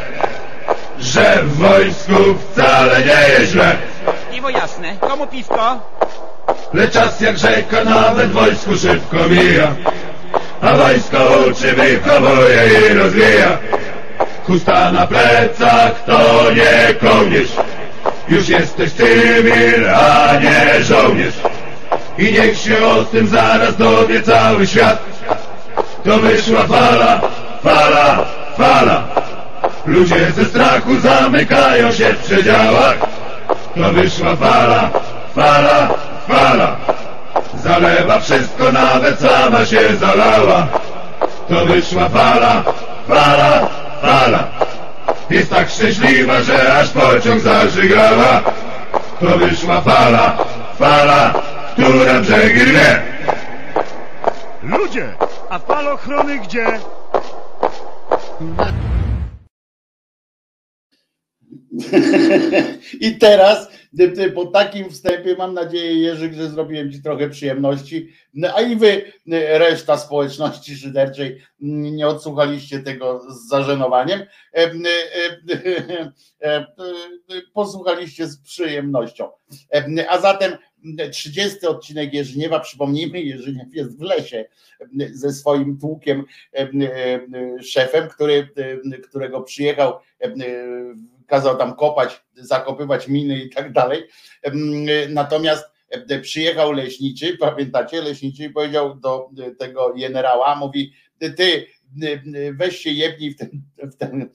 Że 0.99 1.43
w 1.43 1.57
wojsku 1.57 2.13
wcale 2.51 2.99
nie 2.99 3.33
jest 3.39 3.51
źle. 3.51 3.75
Piwo 4.31 4.49
jasne. 4.49 4.97
Komu 4.99 5.27
piwko? 5.27 5.79
Lecz 6.73 6.91
czas 6.91 7.21
jak 7.21 7.37
rzeka 7.37 7.83
nawet 7.83 8.31
wojsku 8.31 8.77
szybko 8.77 9.17
mija 9.29 9.67
A 10.61 10.73
wojsko 10.73 11.17
uczy, 11.49 11.73
wychowuje 11.73 12.63
i 12.89 12.93
rozwija. 12.93 13.57
Chusta 14.47 14.91
na 14.91 15.07
plecach 15.07 16.03
to 16.05 16.51
nie 16.51 16.93
kołnierz 16.93 17.51
Już 18.29 18.49
jesteś 18.49 18.91
cywil, 18.91 19.89
a 19.89 20.33
nie 20.39 20.83
żołnierz. 20.83 21.35
I 22.17 22.33
niech 22.33 22.57
się 22.57 22.85
o 22.85 23.03
tym 23.03 23.27
zaraz 23.27 23.77
dowie 23.77 24.21
cały 24.21 24.67
świat. 24.67 24.99
To 26.03 26.17
wyszła 26.17 26.67
fala, 26.67 27.21
fala, 27.63 28.25
fala. 28.57 29.03
Ludzie 29.85 30.31
ze 30.31 30.45
strachu 30.45 30.99
zamykają 30.99 31.91
się 31.91 32.13
w 32.13 32.23
przedziałach. 32.25 32.97
To 33.75 33.93
wyszła 33.93 34.35
fala, 34.35 34.89
fala, 35.35 35.89
fala 36.33 36.77
Zalewa 37.63 38.19
wszystko, 38.19 38.71
nawet 38.71 39.19
sama 39.19 39.65
się 39.65 39.95
zalała. 39.95 40.67
To 41.49 41.65
wyszła 41.65 42.09
fala, 42.09 42.63
fala, 43.07 43.69
fala. 44.01 44.47
Jest 45.29 45.49
tak 45.49 45.69
szczęśliwa, 45.69 46.41
że 46.41 46.73
aż 46.73 46.89
pociąg 46.89 47.39
zażygała. 47.39 48.41
To 49.19 49.37
wyszła 49.37 49.81
fala, 49.81 50.37
fala, 50.79 51.33
która 51.73 52.19
brzegi 52.19 52.59
rwie 52.59 53.01
Ludzie, 54.63 55.13
a 55.49 55.59
falochrony 55.59 56.39
gdzie? 56.39 56.65
I 63.07 63.17
teraz 63.17 63.67
po 64.35 64.45
takim 64.45 64.89
wstępie 64.89 65.35
mam 65.35 65.53
nadzieję, 65.53 65.99
Jerzyk, 65.99 66.33
że 66.33 66.49
zrobiłem 66.49 66.91
Ci 66.91 67.01
trochę 67.01 67.29
przyjemności, 67.29 68.09
No, 68.33 68.55
a 68.55 68.61
i 68.61 68.75
Wy, 68.75 68.87
y, 68.87 69.11
reszta 69.57 69.97
społeczności 69.97 70.75
szyderczej, 70.75 71.41
mm, 71.61 71.95
nie 71.95 72.07
odsłuchaliście 72.07 72.79
tego 72.79 73.21
z 73.33 73.47
zażenowaniem, 73.47 74.19
e, 74.19 74.25
e, 74.61 74.71
e, 76.41 76.45
e, 76.45 76.65
posłuchaliście 77.53 78.27
z 78.27 78.41
przyjemnością. 78.41 79.29
E, 79.73 80.09
A 80.09 80.21
zatem 80.21 80.57
30 81.11 81.67
odcinek 81.67 82.13
Jerzyniewa, 82.13 82.59
przypomnijmy, 82.59 83.21
Jerzyniew 83.21 83.75
jest 83.75 83.99
w 83.99 84.01
lesie 84.01 84.45
ze 85.11 85.33
swoim 85.33 85.77
tłukiem 85.79 86.25
szefem, 87.61 88.09
który, 88.09 88.49
którego 89.03 89.41
przyjechał 89.41 89.93
kazał 91.33 91.57
tam 91.57 91.75
kopać, 91.75 92.23
zakopywać 92.35 93.07
miny 93.07 93.37
i 93.37 93.49
tak 93.49 93.71
dalej. 93.71 94.03
Natomiast 95.09 95.65
e, 95.89 96.19
przyjechał 96.19 96.71
leśniczy, 96.71 97.37
pamiętacie, 97.37 98.01
leśniczy 98.01 98.43
i 98.43 98.49
powiedział 98.49 98.95
do 98.95 99.29
e, 99.39 99.55
tego 99.55 99.93
generała, 99.97 100.55
mówi, 100.55 100.93
ty 101.19 101.67
e, 102.01 102.53
weź 102.53 102.79
się 102.79 102.91
jebnij 102.91 103.31
w 103.31 103.37
ten, 103.37 103.49
w 103.77 103.95
ten 103.95 104.29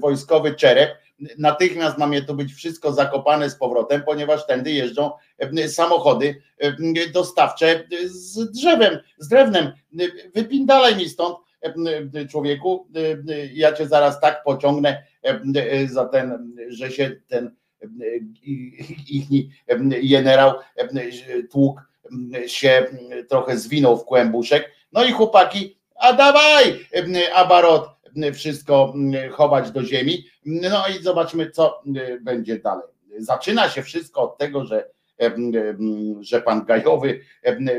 wojskowy 0.00 0.54
czerep, 0.54 0.90
natychmiast 1.38 1.98
ma 1.98 2.06
mnie 2.06 2.22
to 2.22 2.34
być 2.34 2.52
wszystko 2.52 2.92
zakopane 2.92 3.50
z 3.50 3.56
powrotem, 3.56 4.02
ponieważ 4.02 4.46
tędy 4.46 4.72
jeżdżą 4.72 5.10
samochody 5.68 6.42
dostawcze 7.12 7.84
z 8.04 8.50
drzewem, 8.50 8.98
z 9.18 9.28
drewnem. 9.28 9.72
Wypindalaj 10.34 10.96
mi 10.96 11.08
stąd, 11.08 11.38
człowieku, 12.30 12.88
e, 13.28 13.46
ja 13.46 13.72
cię 13.72 13.88
zaraz 13.88 14.20
tak 14.20 14.42
pociągnę 14.44 15.02
e, 15.22 15.88
za 15.88 16.04
ten, 16.04 16.56
że 16.68 16.90
się 16.90 17.16
ten 17.28 17.50
e, 17.82 17.88
ich 19.08 20.10
generał 20.10 20.54
e, 20.76 21.42
tłuk 21.42 21.80
się 22.46 22.86
trochę 23.28 23.56
zwinął 23.56 23.98
w 23.98 24.04
kłębuszek. 24.04 24.70
No 24.92 25.04
i 25.04 25.12
chłopaki, 25.12 25.78
a 25.94 26.12
dawaj, 26.12 26.86
abarot, 27.34 27.88
wszystko 28.34 28.94
chować 29.30 29.70
do 29.70 29.84
ziemi. 29.84 30.24
No 30.46 30.84
i 30.88 31.02
zobaczmy, 31.02 31.50
co 31.50 31.82
będzie 32.20 32.58
dalej. 32.58 32.86
Zaczyna 33.18 33.68
się 33.68 33.82
wszystko 33.82 34.22
od 34.22 34.38
tego, 34.38 34.64
że, 34.64 34.88
że 36.20 36.42
pan 36.42 36.64
Gajowy 36.64 37.20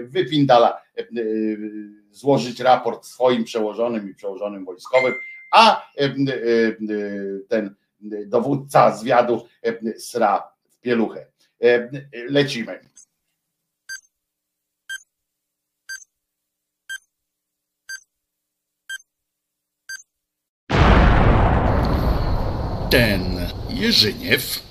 wypindala 0.04 0.82
złożyć 2.16 2.60
raport 2.60 3.06
swoim 3.06 3.44
przełożonym 3.44 4.12
i 4.12 4.16
przełożonym 4.16 4.66
wojskowym, 4.66 5.14
a 5.52 5.92
ten 7.50 7.76
dowódca 8.26 8.98
zwiadu 8.98 9.48
sra 9.98 10.52
w 10.70 10.80
pieluchę. 10.80 11.28
Lecimy. 12.30 12.80
Ten 22.92 23.22
Jerzyniew 23.70 24.64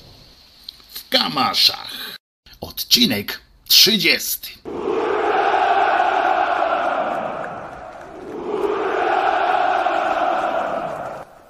w 0.93 1.09
Kamaszach. 1.09 2.16
Odcinek 2.61 3.41
30. 3.69 4.59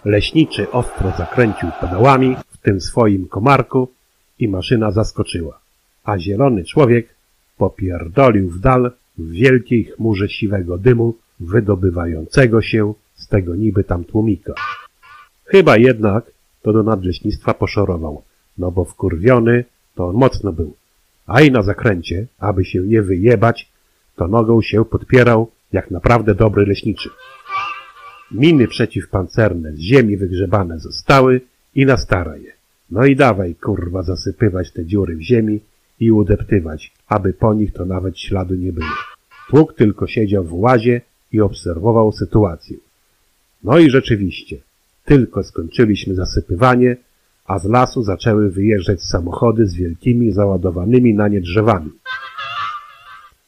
Leśniczy 0.04 0.70
ostro 0.70 1.12
zakręcił 1.18 1.68
pedałami 1.80 2.36
w 2.48 2.58
tym 2.58 2.80
swoim 2.80 3.28
komarku 3.28 3.88
i 4.38 4.48
maszyna 4.48 4.90
zaskoczyła, 4.90 5.58
a 6.04 6.18
zielony 6.18 6.64
człowiek 6.64 7.14
popierdolił 7.58 8.50
w 8.50 8.60
dal 8.60 8.92
w 9.18 9.30
wielkiej 9.30 9.84
chmurze 9.84 10.28
siwego 10.28 10.78
dymu 10.78 11.14
wydobywającego 11.40 12.62
się 12.62 12.94
z 13.14 13.28
tego 13.28 13.54
niby 13.54 13.84
tam 13.84 14.04
tłumika. 14.04 14.54
Chyba 15.44 15.76
jednak 15.76 16.24
to 16.62 16.72
do 16.72 16.82
nadleśnictwa 16.82 17.54
poszorował, 17.54 18.22
no 18.58 18.70
bo 18.70 18.84
wkurwiony 18.84 19.64
to 19.94 20.08
on 20.08 20.16
mocno 20.16 20.52
był, 20.52 20.76
a 21.26 21.40
i 21.40 21.50
na 21.50 21.62
zakręcie, 21.62 22.26
aby 22.38 22.64
się 22.64 22.80
nie 22.80 23.02
wyjebać, 23.02 23.68
to 24.16 24.28
nogą 24.28 24.62
się 24.62 24.84
podpierał 24.84 25.50
jak 25.72 25.90
naprawdę 25.90 26.34
dobry 26.34 26.66
leśniczy. 26.66 27.10
Miny 28.34 28.68
przeciwpancerne 28.68 29.72
z 29.72 29.78
ziemi 29.78 30.16
wygrzebane 30.16 30.78
zostały 30.78 31.40
i 31.74 31.86
na 31.86 31.96
stara 31.96 32.36
je. 32.36 32.52
No 32.90 33.04
i 33.04 33.16
dawaj, 33.16 33.54
kurwa, 33.54 34.02
zasypywać 34.02 34.72
te 34.72 34.84
dziury 34.84 35.16
w 35.16 35.20
ziemi 35.20 35.60
i 36.00 36.12
udeptywać, 36.12 36.92
aby 37.08 37.32
po 37.32 37.54
nich 37.54 37.72
to 37.72 37.84
nawet 37.84 38.18
śladu 38.18 38.54
nie 38.54 38.72
było. 38.72 38.94
Tłuk 39.50 39.74
tylko 39.74 40.06
siedział 40.06 40.44
w 40.44 40.54
łazie 40.54 41.00
i 41.32 41.40
obserwował 41.40 42.12
sytuację. 42.12 42.76
No 43.64 43.78
i 43.78 43.90
rzeczywiście, 43.90 44.56
tylko 45.04 45.42
skończyliśmy 45.42 46.14
zasypywanie, 46.14 46.96
a 47.44 47.58
z 47.58 47.64
lasu 47.64 48.02
zaczęły 48.02 48.50
wyjeżdżać 48.50 49.02
samochody 49.02 49.66
z 49.66 49.74
wielkimi 49.74 50.32
załadowanymi 50.32 51.14
na 51.14 51.28
nie 51.28 51.40
drzewami. 51.40 51.90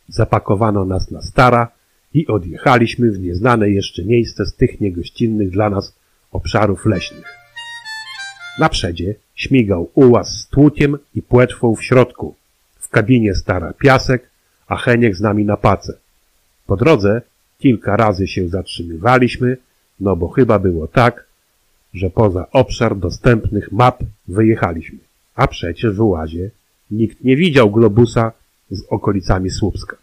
Zapakowano 0.08 0.84
nas 0.84 1.10
na 1.10 1.22
stara 1.22 1.75
i 2.16 2.26
odjechaliśmy 2.26 3.10
w 3.10 3.20
nieznane 3.20 3.70
jeszcze 3.70 4.04
miejsce 4.04 4.46
z 4.46 4.54
tych 4.54 4.80
niegościnnych 4.80 5.50
dla 5.50 5.70
nas 5.70 5.94
obszarów 6.32 6.86
leśnych. 6.86 7.34
Na 8.58 8.68
przedzie 8.68 9.14
śmigał 9.34 9.90
ułaz 9.94 10.28
z 10.28 10.48
tłukiem 10.48 10.98
i 11.14 11.22
płetwą 11.22 11.74
w 11.74 11.84
środku. 11.84 12.34
W 12.78 12.88
kabinie 12.88 13.34
stara 13.34 13.72
piasek, 13.72 14.30
a 14.66 14.76
Heniek 14.76 15.16
z 15.16 15.20
nami 15.20 15.44
na 15.44 15.56
pace. 15.56 15.98
Po 16.66 16.76
drodze 16.76 17.22
kilka 17.58 17.96
razy 17.96 18.26
się 18.26 18.48
zatrzymywaliśmy, 18.48 19.56
no 20.00 20.16
bo 20.16 20.28
chyba 20.28 20.58
było 20.58 20.88
tak, 20.88 21.26
że 21.94 22.10
poza 22.10 22.46
obszar 22.52 22.96
dostępnych 22.96 23.72
map 23.72 24.02
wyjechaliśmy. 24.28 24.98
A 25.34 25.46
przecież 25.46 25.96
w 25.96 26.00
ułazie 26.00 26.50
nikt 26.90 27.24
nie 27.24 27.36
widział 27.36 27.70
globusa 27.70 28.32
z 28.70 28.82
okolicami 28.88 29.50
Słupska. 29.50 29.96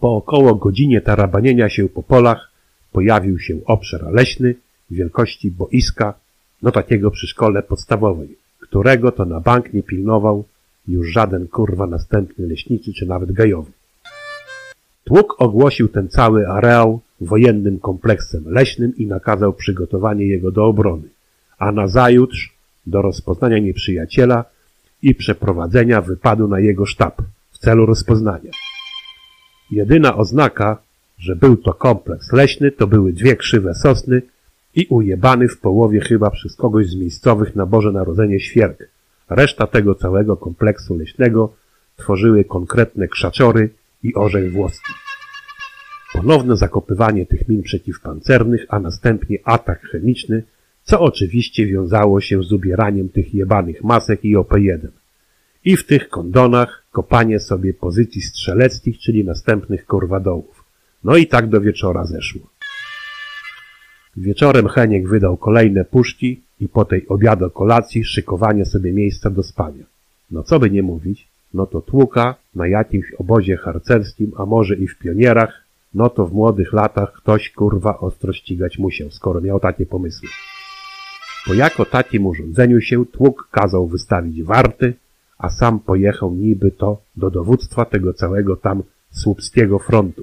Po 0.00 0.16
około 0.16 0.54
godzinie 0.54 1.00
tarabanienia 1.00 1.68
się 1.68 1.88
po 1.88 2.02
polach 2.02 2.50
pojawił 2.92 3.38
się 3.38 3.58
obszar 3.64 4.02
leśny 4.12 4.54
wielkości 4.90 5.50
boiska, 5.50 6.14
no 6.62 6.70
takiego 6.70 7.10
przy 7.10 7.26
szkole 7.26 7.62
podstawowej, 7.62 8.36
którego 8.60 9.12
to 9.12 9.24
na 9.24 9.40
bank 9.40 9.72
nie 9.72 9.82
pilnował 9.82 10.44
już 10.88 11.08
żaden 11.08 11.48
kurwa 11.48 11.86
następny 11.86 12.46
leśniczy 12.46 12.92
czy 12.92 13.06
nawet 13.06 13.32
gajowy. 13.32 13.70
Tłuk 15.04 15.34
ogłosił 15.38 15.88
ten 15.88 16.08
cały 16.08 16.48
areał 16.48 17.00
wojennym 17.20 17.78
kompleksem 17.78 18.44
leśnym 18.46 18.96
i 18.96 19.06
nakazał 19.06 19.52
przygotowanie 19.52 20.26
jego 20.26 20.50
do 20.50 20.64
obrony, 20.64 21.08
a 21.58 21.72
nazajutrz 21.72 22.52
do 22.86 23.02
rozpoznania 23.02 23.58
nieprzyjaciela 23.58 24.44
i 25.02 25.14
przeprowadzenia 25.14 26.00
wypadu 26.00 26.48
na 26.48 26.60
jego 26.60 26.86
sztab 26.86 27.22
w 27.50 27.58
celu 27.58 27.86
rozpoznania. 27.86 28.50
Jedyna 29.70 30.16
oznaka, 30.16 30.82
że 31.18 31.36
był 31.36 31.56
to 31.56 31.74
kompleks 31.74 32.32
leśny, 32.32 32.72
to 32.72 32.86
były 32.86 33.12
dwie 33.12 33.36
krzywe 33.36 33.74
sosny 33.74 34.22
i 34.74 34.86
ujebany 34.86 35.48
w 35.48 35.60
połowie 35.60 36.00
chyba 36.00 36.30
przez 36.30 36.56
kogoś 36.56 36.86
z 36.86 36.94
miejscowych 36.94 37.56
na 37.56 37.66
Boże 37.66 37.92
Narodzenie 37.92 38.40
świerk. 38.40 38.88
Reszta 39.30 39.66
tego 39.66 39.94
całego 39.94 40.36
kompleksu 40.36 40.94
leśnego 40.96 41.52
tworzyły 41.96 42.44
konkretne 42.44 43.08
krzaczory 43.08 43.70
i 44.02 44.14
orzech 44.14 44.52
włoski. 44.52 44.92
Ponowne 46.12 46.56
zakopywanie 46.56 47.26
tych 47.26 47.48
min 47.48 47.62
przeciwpancernych, 47.62 48.66
a 48.68 48.80
następnie 48.80 49.38
atak 49.44 49.80
chemiczny, 49.80 50.42
co 50.82 51.00
oczywiście 51.00 51.66
wiązało 51.66 52.20
się 52.20 52.42
z 52.42 52.52
ubieraniem 52.52 53.08
tych 53.08 53.34
jebanych 53.34 53.84
masek 53.84 54.24
i 54.24 54.36
OP-1. 54.36 54.88
I 55.64 55.76
w 55.76 55.86
tych 55.86 56.08
kondonach 56.08 56.77
kopanie 56.92 57.40
sobie 57.40 57.74
pozycji 57.74 58.22
strzeleckich, 58.22 58.98
czyli 58.98 59.24
następnych 59.24 59.86
korwadołów. 59.86 60.64
No 61.04 61.16
i 61.16 61.26
tak 61.26 61.48
do 61.48 61.60
wieczora 61.60 62.04
zeszło. 62.04 62.40
Wieczorem 64.16 64.68
Heniek 64.68 65.08
wydał 65.08 65.36
kolejne 65.36 65.84
puszki 65.84 66.40
i 66.60 66.68
po 66.68 66.84
tej 66.84 67.08
obiado 67.08 67.50
kolacji 67.50 68.04
szykowanie 68.04 68.64
sobie 68.64 68.92
miejsca 68.92 69.30
do 69.30 69.42
spania. 69.42 69.84
No 70.30 70.42
co 70.42 70.58
by 70.58 70.70
nie 70.70 70.82
mówić, 70.82 71.28
no 71.54 71.66
to 71.66 71.80
tłuka 71.80 72.34
na 72.54 72.66
jakimś 72.66 73.12
obozie 73.18 73.56
harcerskim, 73.56 74.32
a 74.36 74.46
może 74.46 74.74
i 74.74 74.88
w 74.88 74.98
pionierach, 74.98 75.64
no 75.94 76.10
to 76.10 76.26
w 76.26 76.32
młodych 76.32 76.72
latach 76.72 77.12
ktoś 77.12 77.50
kurwa 77.50 77.98
ostro 77.98 78.32
ścigać 78.32 78.78
musiał, 78.78 79.10
skoro 79.10 79.40
miał 79.40 79.60
takie 79.60 79.86
pomysły. 79.86 80.28
Po 81.46 81.54
jako 81.54 81.84
takim 81.84 82.26
urządzeniu 82.26 82.80
się 82.80 83.06
tłuk 83.06 83.48
kazał 83.50 83.86
wystawić 83.86 84.42
warty, 84.42 84.94
a 85.38 85.48
sam 85.50 85.80
pojechał 85.80 86.34
niby 86.34 86.70
to 86.70 87.02
do 87.16 87.30
dowództwa 87.30 87.84
tego 87.84 88.14
całego 88.14 88.56
tam 88.56 88.82
słupskiego 89.10 89.78
frontu. 89.78 90.22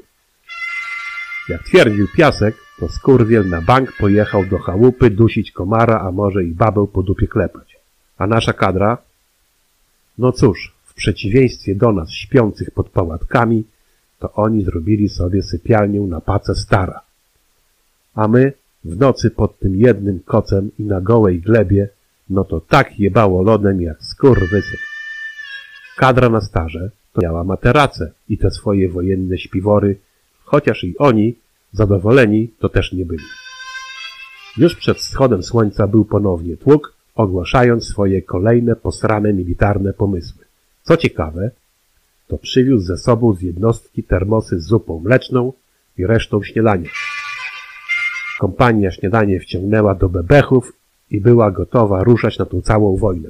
Jak 1.50 1.64
twierdził 1.64 2.08
Piasek, 2.18 2.56
to 2.80 2.90
skurwiel 2.90 3.50
na 3.50 3.62
bank 3.62 3.98
pojechał 3.98 4.46
do 4.46 4.60
chałupy 4.60 5.10
dusić 5.10 5.52
komara, 5.52 6.00
a 6.00 6.12
może 6.12 6.44
i 6.44 6.52
babę 6.52 6.88
po 6.94 7.04
dupie 7.04 7.28
klepać. 7.28 7.78
A 8.18 8.28
nasza 8.28 8.54
kadra? 8.54 8.98
No 10.18 10.32
cóż, 10.32 10.76
w 10.84 10.94
przeciwieństwie 10.94 11.76
do 11.76 11.92
nas 11.92 12.12
śpiących 12.12 12.72
pod 12.72 12.90
pałatkami, 12.90 13.64
to 14.20 14.34
oni 14.34 14.64
zrobili 14.64 15.10
sobie 15.10 15.44
sypialnię 15.44 16.02
na 16.02 16.22
pace 16.22 16.56
stara. 16.56 17.02
A 18.16 18.28
my 18.28 18.54
w 18.84 18.98
nocy 18.98 19.32
pod 19.32 19.60
tym 19.60 19.76
jednym 19.76 20.20
kocem 20.20 20.72
i 20.80 20.84
na 20.84 21.02
gołej 21.02 21.42
glebie, 21.42 21.90
no 22.30 22.44
to 22.44 22.62
tak 22.62 23.00
jebało 23.00 23.44
lodem 23.44 23.82
jak 23.82 24.04
skurwysy. 24.04 24.78
Kadra 25.96 26.30
na 26.30 26.42
starze 26.42 26.92
to 27.14 27.22
miała 27.22 27.44
materace 27.44 28.12
i 28.30 28.38
te 28.38 28.52
swoje 28.52 28.90
wojenne 28.90 29.38
śpiwory, 29.38 30.00
chociaż 30.44 30.84
i 30.84 30.98
oni, 30.98 31.36
zadowoleni, 31.72 32.54
to 32.60 32.70
też 32.70 32.94
nie 32.94 33.06
byli. 33.06 33.24
Już 34.58 34.76
przed 34.76 34.98
wschodem 34.98 35.44
słońca 35.44 35.88
był 35.88 36.06
ponownie 36.06 36.58
tłuk, 36.58 36.94
ogłaszając 37.16 37.88
swoje 37.88 38.22
kolejne 38.22 38.76
posrane 38.76 39.34
militarne 39.34 39.94
pomysły. 39.94 40.46
Co 40.84 40.98
ciekawe, 40.98 41.52
to 42.28 42.38
przywiózł 42.38 42.86
ze 42.86 42.98
sobą 42.98 43.34
z 43.34 43.42
jednostki 43.42 44.04
termosy 44.04 44.60
z 44.60 44.64
zupą 44.64 45.00
mleczną 45.00 45.54
i 45.98 46.06
resztą 46.06 46.44
śniadania. 46.44 46.90
Kompania 48.40 48.92
śniadanie 48.92 49.40
wciągnęła 49.40 49.96
do 49.96 50.10
bebechów 50.10 50.74
i 51.12 51.22
była 51.22 51.52
gotowa 51.52 52.04
ruszać 52.04 52.38
na 52.40 52.46
tą 52.46 52.62
całą 52.62 52.98
wojnę. 52.98 53.30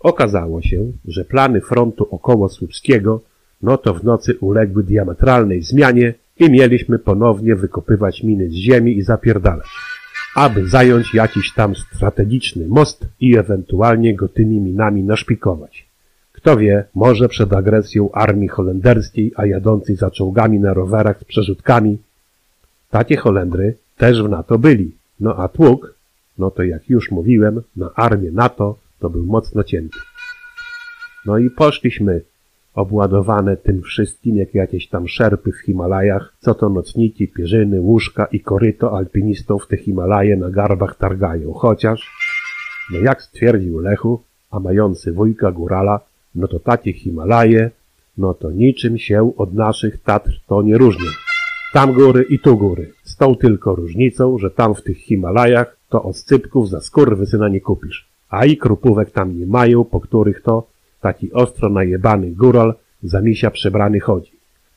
Okazało 0.00 0.62
się, 0.62 0.92
że 1.04 1.24
plany 1.24 1.60
frontu 1.60 2.08
około 2.10 2.48
Słupskiego 2.48 3.20
no 3.62 3.78
to 3.78 3.94
w 3.94 4.04
nocy 4.04 4.38
uległy 4.40 4.84
diametralnej 4.84 5.62
zmianie 5.62 6.14
i 6.38 6.50
mieliśmy 6.50 6.98
ponownie 6.98 7.56
wykopywać 7.56 8.22
miny 8.22 8.48
z 8.48 8.52
ziemi 8.52 8.98
i 8.98 9.02
zapierdalać, 9.02 9.68
aby 10.34 10.68
zająć 10.68 11.14
jakiś 11.14 11.54
tam 11.54 11.74
strategiczny 11.76 12.66
most 12.68 13.06
i 13.20 13.36
ewentualnie 13.36 14.14
go 14.14 14.28
tymi 14.28 14.60
minami 14.60 15.02
naszpikować. 15.02 15.86
Kto 16.32 16.56
wie, 16.56 16.84
może 16.94 17.28
przed 17.28 17.52
agresją 17.52 18.12
armii 18.12 18.48
holenderskiej, 18.48 19.32
a 19.36 19.46
jadącej 19.46 19.96
za 19.96 20.10
czołgami 20.10 20.60
na 20.60 20.74
rowerach 20.74 21.20
z 21.20 21.24
przerzutkami. 21.24 21.98
Takie 22.90 23.16
Holendry 23.16 23.74
też 23.96 24.22
w 24.22 24.28
NATO 24.28 24.58
byli. 24.58 24.92
No 25.20 25.36
a 25.36 25.48
tłuk, 25.48 25.94
no 26.38 26.50
to 26.50 26.62
jak 26.62 26.90
już 26.90 27.10
mówiłem, 27.10 27.62
na 27.76 27.90
armię 27.94 28.30
NATO 28.32 28.78
to 29.00 29.10
był 29.10 29.26
mocno 29.26 29.64
cięty. 29.64 29.98
No 31.26 31.38
i 31.38 31.50
poszliśmy 31.50 32.20
obładowane 32.74 33.56
tym 33.56 33.82
wszystkim 33.82 34.36
jak 34.36 34.54
jakieś 34.54 34.88
tam 34.88 35.08
szerpy 35.08 35.52
w 35.52 35.64
Himalajach, 35.66 36.34
co 36.38 36.54
to 36.54 36.68
nocniki, 36.68 37.28
pierzyny, 37.28 37.80
łóżka 37.80 38.24
i 38.24 38.40
koryto 38.40 38.96
alpinistów 38.96 39.66
te 39.66 39.76
Himalaje 39.76 40.36
na 40.36 40.50
garbach 40.50 40.96
targają. 40.96 41.52
Chociaż, 41.52 42.10
no 42.92 42.98
jak 42.98 43.22
stwierdził 43.22 43.78
Lechu, 43.78 44.22
a 44.50 44.60
mający 44.60 45.12
wujka 45.12 45.52
górala, 45.52 46.00
no 46.34 46.48
to 46.48 46.58
takie 46.60 46.92
Himalaje, 46.92 47.70
no 48.18 48.34
to 48.34 48.50
niczym 48.50 48.98
się 48.98 49.32
od 49.36 49.54
naszych 49.54 50.02
Tatr 50.02 50.40
to 50.46 50.62
nie 50.62 50.78
różnią. 50.78 51.10
Tam 51.72 51.92
góry 51.92 52.26
i 52.30 52.38
tu 52.38 52.56
góry. 52.56 52.92
Z 53.02 53.16
tą 53.16 53.36
tylko 53.36 53.74
różnicą, 53.74 54.38
że 54.38 54.50
tam 54.50 54.74
w 54.74 54.82
tych 54.82 54.98
Himalajach 54.98 55.76
to 55.88 56.02
oscypków 56.02 56.68
za 56.68 56.80
skurwysyna 56.80 57.48
nie 57.48 57.60
kupisz. 57.60 58.09
A 58.30 58.44
i 58.44 58.56
krupówek 58.56 59.10
tam 59.10 59.38
nie 59.38 59.46
mają, 59.46 59.84
po 59.84 60.00
których 60.00 60.42
to 60.42 60.66
taki 61.00 61.32
ostro 61.32 61.68
najebany 61.68 62.30
góral 62.30 62.74
za 63.02 63.20
misia 63.20 63.50
przebrany 63.50 64.00
chodzi. 64.00 64.32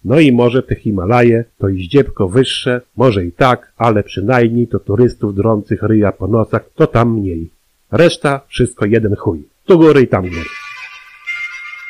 No 0.06 0.20
i 0.20 0.32
może 0.32 0.64
te 0.64 0.76
Himalaje 0.76 1.46
to 1.58 1.70
i 1.70 1.84
zdziebko 1.84 2.28
wyższe, 2.28 2.82
może 2.98 3.26
i 3.26 3.32
tak, 3.32 3.72
ale 3.78 4.04
przynajmniej 4.04 4.68
to 4.68 4.80
turystów 4.80 5.36
drących 5.36 5.84
ryja 5.84 6.12
po 6.12 6.28
nocach 6.28 6.70
to 6.76 6.88
tam 6.88 7.14
mniej. 7.14 7.50
Reszta 7.92 8.42
wszystko 8.48 8.86
jeden 8.86 9.16
chuj. 9.16 9.44
Tu 9.66 9.78
góry 9.78 10.02
i 10.02 10.08
tam 10.08 10.22
góry. 10.22 10.50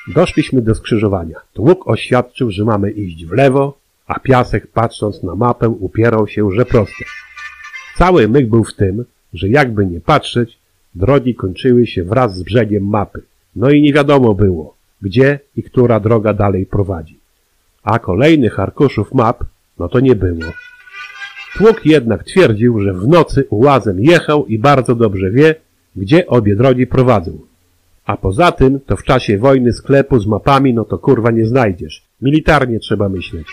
Doszliśmy 0.08 0.62
do 0.62 0.76
skrzyżowania. 0.76 1.40
Tłuk 1.54 1.88
oświadczył, 1.88 2.52
że 2.52 2.66
mamy 2.66 2.92
iść 2.92 3.26
w 3.26 3.32
lewo, 3.32 3.78
a 4.08 4.20
piasek 4.20 4.68
patrząc 4.68 5.24
na 5.24 5.36
mapę 5.36 5.70
upierał 5.70 6.28
się, 6.28 6.52
że 6.52 6.66
prosto. 6.66 7.06
Cały 7.98 8.28
myk 8.28 8.50
był 8.50 8.64
w 8.64 8.74
tym, 8.74 9.06
że 9.34 9.50
jakby 9.50 9.86
nie 9.86 10.02
patrzeć, 10.02 10.58
drogi 10.96 11.36
kończyły 11.36 11.88
się 11.88 12.04
wraz 12.04 12.36
z 12.36 12.44
brzegiem 12.44 12.88
mapy. 12.88 13.22
No 13.56 13.70
i 13.70 13.82
nie 13.82 13.94
wiadomo 13.94 14.34
było, 14.34 14.76
gdzie 15.02 15.40
i 15.56 15.64
która 15.64 16.00
droga 16.00 16.34
dalej 16.34 16.66
prowadzi. 16.66 17.20
A 17.84 18.00
kolejnych 18.00 18.60
arkuszów 18.60 19.14
map, 19.14 19.44
no 19.80 19.90
to 19.90 20.00
nie 20.00 20.16
było. 20.16 20.52
Tłuk 21.58 21.86
jednak 21.86 22.24
twierdził, 22.24 22.80
że 22.80 22.94
w 22.94 23.08
nocy 23.08 23.46
ułazem 23.50 24.00
jechał 24.00 24.46
i 24.46 24.60
bardzo 24.60 24.96
dobrze 24.96 25.32
wie, 25.32 25.56
gdzie 25.96 26.28
obie 26.28 26.56
drogi 26.56 26.88
prowadzą. 26.88 27.40
A 28.06 28.18
poza 28.18 28.52
tym, 28.52 28.80
to 28.80 28.96
w 28.96 29.04
czasie 29.04 29.38
wojny 29.38 29.74
sklepu 29.74 30.20
z 30.20 30.28
mapami, 30.28 30.74
no 30.74 30.86
to 30.86 30.98
kurwa 30.98 31.32
nie 31.32 31.46
znajdziesz. 31.46 32.04
Militarnie 32.22 32.80
trzeba 32.80 33.10
myśleć. 33.10 33.48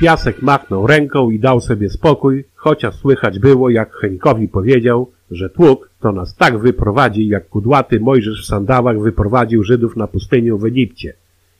Piasek 0.00 0.42
machnął 0.42 0.86
ręką 0.86 1.30
i 1.30 1.38
dał 1.38 1.60
sobie 1.60 1.90
spokój, 1.90 2.44
chociaż 2.54 2.94
słychać 2.94 3.38
było, 3.38 3.70
jak 3.70 3.92
Henikowi 3.94 4.48
powiedział, 4.48 5.10
że 5.30 5.50
tłuk 5.50 5.90
to 6.00 6.12
nas 6.12 6.36
tak 6.36 6.58
wyprowadzi, 6.58 7.28
jak 7.28 7.48
kudłaty 7.48 8.00
Mojżesz 8.00 8.42
w 8.42 8.46
sandałach 8.46 9.00
wyprowadził 9.00 9.64
Żydów 9.64 9.96
na 9.96 10.06
pustynię 10.06 10.54
w 10.54 10.64
Egipcie. 10.64 11.12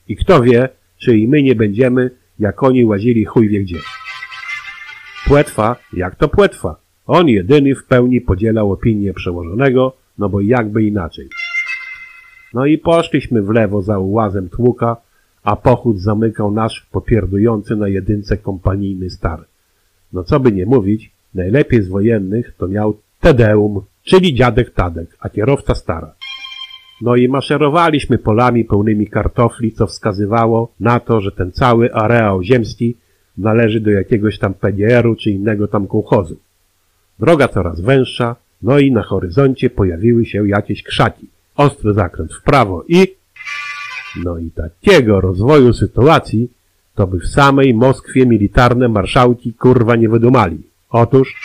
I 0.07 0.15
kto 0.15 0.41
wie, 0.41 0.69
czy 0.97 1.17
i 1.17 1.27
my 1.27 1.43
nie 1.43 1.55
będziemy, 1.55 2.11
jak 2.39 2.63
oni 2.63 2.85
łazili 2.85 3.25
chuj 3.25 3.49
wie 3.49 3.59
gdzie. 3.59 3.79
Płetwa, 5.27 5.75
jak 5.93 6.15
to 6.15 6.27
płetwa? 6.27 6.75
On 7.07 7.27
jedyny 7.27 7.75
w 7.75 7.85
pełni 7.85 8.21
podzielał 8.21 8.71
opinię 8.71 9.13
przełożonego, 9.13 9.93
no 10.17 10.29
bo 10.29 10.41
jakby 10.41 10.83
inaczej. 10.83 11.29
No 12.53 12.65
i 12.65 12.77
poszliśmy 12.77 13.41
w 13.41 13.49
lewo 13.49 13.81
za 13.81 13.99
ułazem 13.99 14.49
tłuka, 14.49 14.97
a 15.43 15.55
pochód 15.55 15.99
zamykał 15.99 16.51
nasz 16.51 16.87
popierdujący 16.91 17.75
na 17.75 17.87
jedynce 17.87 18.37
kompanijny 18.37 19.09
star. 19.09 19.45
No 20.13 20.23
co 20.23 20.39
by 20.39 20.51
nie 20.51 20.65
mówić, 20.65 21.11
najlepiej 21.33 21.81
z 21.81 21.87
wojennych 21.87 22.53
to 22.57 22.67
miał 22.67 22.97
Tedeum, 23.19 23.81
czyli 24.03 24.33
dziadek 24.33 24.71
Tadek, 24.71 25.17
a 25.19 25.29
kierowca 25.29 25.75
stara. 25.75 26.13
No 27.01 27.15
i 27.15 27.27
maszerowaliśmy 27.27 28.17
polami 28.17 28.65
pełnymi 28.65 29.07
kartofli, 29.07 29.71
co 29.71 29.87
wskazywało 29.87 30.71
na 30.79 30.99
to, 30.99 31.21
że 31.21 31.31
ten 31.31 31.51
cały 31.51 31.93
areał 31.93 32.43
ziemski 32.43 32.95
należy 33.37 33.79
do 33.79 33.91
jakiegoś 33.91 34.39
tam 34.39 34.53
PGR-u 34.53 35.15
czy 35.15 35.31
innego 35.31 35.67
tam 35.67 35.87
kołchozu. 35.87 36.37
Droga 37.19 37.47
coraz 37.47 37.81
węższa, 37.81 38.35
no 38.61 38.79
i 38.79 38.91
na 38.91 39.03
horyzoncie 39.03 39.69
pojawiły 39.69 40.25
się 40.25 40.47
jakieś 40.47 40.83
krzaki. 40.83 41.27
Ostry 41.55 41.93
zakręt 41.93 42.33
w 42.33 42.43
prawo 42.43 42.83
i... 42.87 43.15
No 44.23 44.37
i 44.37 44.51
takiego 44.51 45.21
rozwoju 45.21 45.73
sytuacji 45.73 46.51
to 46.95 47.07
by 47.07 47.19
w 47.19 47.27
samej 47.27 47.73
Moskwie 47.73 48.25
militarne 48.25 48.87
marszałki 48.87 49.53
kurwa 49.53 49.95
nie 49.95 50.09
wydumali. 50.09 50.57
Otóż 50.89 51.35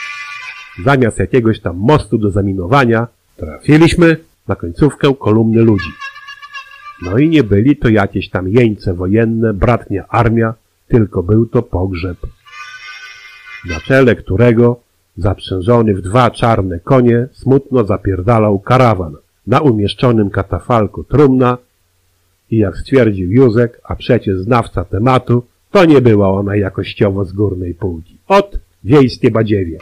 zamiast 0.84 1.18
jakiegoś 1.18 1.60
tam 1.60 1.76
mostu 1.76 2.18
do 2.18 2.30
zaminowania 2.30 3.06
trafiliśmy 3.36 4.16
na 4.48 4.56
końcówkę 4.56 5.14
kolumny 5.20 5.62
ludzi. 5.62 5.90
No 7.02 7.18
i 7.18 7.28
nie 7.28 7.44
byli 7.44 7.76
to 7.76 7.88
jakieś 7.88 8.30
tam 8.30 8.48
jeńce 8.48 8.94
wojenne, 8.94 9.54
bratnia 9.54 10.08
armia, 10.08 10.54
tylko 10.88 11.22
był 11.22 11.46
to 11.46 11.62
pogrzeb, 11.62 12.18
na 13.68 13.80
czele 13.80 14.16
którego 14.16 14.80
zaprzężony 15.16 15.94
w 15.94 16.00
dwa 16.00 16.30
czarne 16.30 16.80
konie 16.80 17.26
smutno 17.32 17.84
zapierdalał 17.84 18.58
karawan. 18.58 19.16
Na 19.46 19.60
umieszczonym 19.60 20.30
katafalku 20.30 21.04
trumna 21.04 21.58
i 22.50 22.58
jak 22.58 22.76
stwierdził 22.76 23.30
Józek, 23.30 23.80
a 23.84 23.96
przecież 23.96 24.38
znawca 24.38 24.84
tematu, 24.84 25.46
to 25.70 25.84
nie 25.84 26.00
była 26.00 26.30
ona 26.30 26.56
jakościowo 26.56 27.24
z 27.24 27.32
górnej 27.32 27.74
półki. 27.74 28.18
Ot, 28.28 28.58
wiejskie 28.84 29.30
badziewie. 29.30 29.78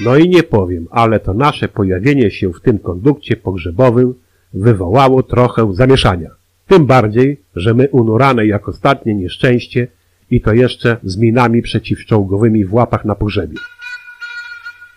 No 0.00 0.16
i 0.16 0.28
nie 0.28 0.42
powiem, 0.42 0.86
ale 0.90 1.20
to 1.20 1.34
nasze 1.34 1.68
pojawienie 1.68 2.30
się 2.30 2.52
w 2.52 2.60
tym 2.60 2.78
kondukcie 2.78 3.36
pogrzebowym 3.36 4.14
wywołało 4.54 5.22
trochę 5.22 5.74
zamieszania. 5.74 6.30
Tym 6.66 6.86
bardziej, 6.86 7.40
że 7.56 7.74
my 7.74 7.88
unurane 7.88 8.46
jak 8.46 8.68
ostatnie 8.68 9.14
nieszczęście 9.14 9.88
i 10.30 10.40
to 10.40 10.52
jeszcze 10.52 10.96
z 11.04 11.16
minami 11.16 11.62
przeciwczołgowymi 11.62 12.64
w 12.64 12.74
łapach 12.74 13.04
na 13.04 13.14
pogrzebie. 13.14 13.56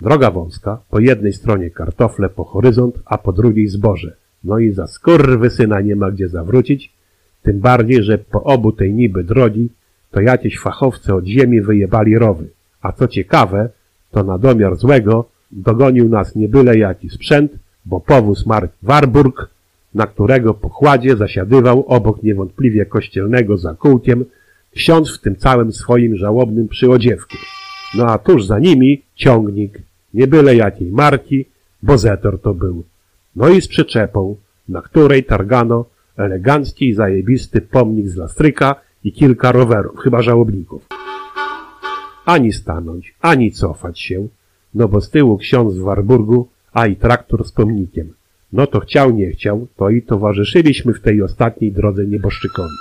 Droga 0.01 0.31
wąska, 0.31 0.81
po 0.89 0.99
jednej 0.99 1.33
stronie 1.33 1.69
kartofle 1.69 2.29
po 2.29 2.43
horyzont, 2.43 2.99
a 3.05 3.17
po 3.17 3.31
drugiej 3.31 3.67
zboże. 3.67 4.15
No 4.43 4.59
i 4.59 4.71
za 4.71 4.87
syna 5.49 5.81
nie 5.81 5.95
ma 5.95 6.11
gdzie 6.11 6.29
zawrócić, 6.29 6.93
tym 7.43 7.59
bardziej, 7.59 8.03
że 8.03 8.17
po 8.17 8.43
obu 8.43 8.71
tej 8.71 8.93
niby 8.93 9.23
drogi 9.23 9.69
to 10.11 10.21
jakieś 10.21 10.59
fachowce 10.59 11.15
od 11.15 11.25
ziemi 11.25 11.61
wyjebali 11.61 12.17
rowy. 12.17 12.49
A 12.81 12.91
co 12.91 13.07
ciekawe, 13.07 13.69
to 14.11 14.23
na 14.23 14.37
domiar 14.37 14.75
złego 14.75 15.25
dogonił 15.51 16.09
nas 16.09 16.35
nie 16.35 16.49
byle 16.49 16.77
jaki 16.77 17.09
sprzęt, 17.09 17.51
bo 17.85 17.99
powóz 17.99 18.45
mark 18.45 18.71
Warburg, 18.83 19.49
na 19.93 20.07
którego 20.07 20.53
pokładzie 20.53 21.15
zasiadywał 21.15 21.85
obok 21.87 22.23
niewątpliwie 22.23 22.85
kościelnego 22.85 23.57
za 23.57 23.73
kółkiem 23.73 24.25
ksiądz 24.75 25.17
w 25.17 25.21
tym 25.21 25.35
całym 25.35 25.71
swoim 25.71 26.15
żałobnym 26.15 26.67
przyodziewku. 26.67 27.37
No 27.97 28.05
a 28.05 28.17
tuż 28.17 28.45
za 28.45 28.59
nimi 28.59 29.01
ciągnik, 29.15 29.81
nie 30.13 30.27
byle 30.27 30.55
jakiej 30.55 30.91
marki, 30.91 31.45
bo 31.83 31.97
Zetor 31.97 32.41
to 32.41 32.53
był. 32.53 32.83
No 33.35 33.49
i 33.49 33.61
z 33.61 33.67
przyczepą, 33.67 34.35
na 34.69 34.81
której 34.81 35.23
targano 35.23 35.85
elegancki 36.17 36.89
i 36.89 36.93
zajebisty 36.93 37.61
pomnik 37.61 38.09
z 38.09 38.15
lastryka 38.15 38.75
i 39.03 39.13
kilka 39.13 39.51
rowerów, 39.51 39.99
chyba 39.99 40.21
żałobników. 40.21 41.00
Ani 42.25 42.53
stanąć, 42.53 43.15
ani 43.21 43.51
cofać 43.51 43.99
się, 43.99 44.27
no 44.73 44.87
bo 44.87 45.01
z 45.01 45.09
tyłu 45.09 45.37
ksiądz 45.37 45.75
w 45.75 45.81
Warburgu, 45.81 46.49
a 46.73 46.87
i 46.87 46.95
traktor 46.95 47.47
z 47.47 47.51
pomnikiem. 47.51 48.13
No 48.53 48.67
to 48.67 48.79
chciał, 48.79 49.11
nie 49.11 49.31
chciał, 49.31 49.67
to 49.75 49.89
i 49.89 50.01
towarzyszyliśmy 50.01 50.93
w 50.93 51.01
tej 51.01 51.21
ostatniej 51.21 51.71
drodze 51.71 52.05
nieboszczykowi. 52.05 52.75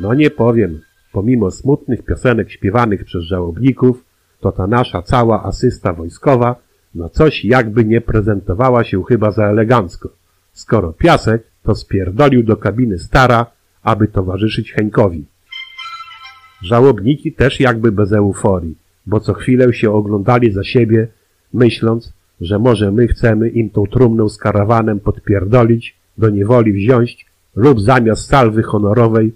No 0.00 0.14
nie 0.14 0.30
powiem, 0.30 0.80
pomimo 1.12 1.50
smutnych 1.50 2.04
piosenek 2.04 2.50
śpiewanych 2.50 3.04
przez 3.04 3.24
żałobników, 3.24 4.04
to 4.40 4.52
ta 4.52 4.66
nasza 4.66 5.02
cała 5.02 5.44
asysta 5.44 5.92
wojskowa 5.92 6.56
no 6.94 7.08
coś 7.08 7.44
jakby 7.44 7.84
nie 7.84 8.00
prezentowała 8.00 8.84
się 8.84 9.04
chyba 9.04 9.30
za 9.30 9.46
elegancko. 9.46 10.08
Skoro 10.52 10.92
piasek, 10.92 11.42
to 11.62 11.74
spierdolił 11.74 12.42
do 12.42 12.56
kabiny 12.56 12.98
stara, 12.98 13.46
aby 13.82 14.08
towarzyszyć 14.08 14.72
Henkowi. 14.72 15.24
Żałobniki 16.62 17.32
też 17.32 17.60
jakby 17.60 17.92
bez 17.92 18.12
euforii, 18.12 18.74
bo 19.06 19.20
co 19.20 19.34
chwilę 19.34 19.72
się 19.72 19.92
oglądali 19.92 20.52
za 20.52 20.64
siebie, 20.64 21.08
myśląc, 21.52 22.12
że 22.40 22.58
może 22.58 22.92
my 22.92 23.08
chcemy 23.08 23.48
im 23.48 23.70
tą 23.70 23.86
trumnę 23.86 24.28
z 24.28 24.38
karawanem 24.38 25.00
podpierdolić, 25.00 25.98
do 26.18 26.30
niewoli 26.30 26.72
wziąć 26.72 27.26
lub 27.56 27.80
zamiast 27.80 28.28
salwy 28.28 28.62
honorowej 28.62 29.32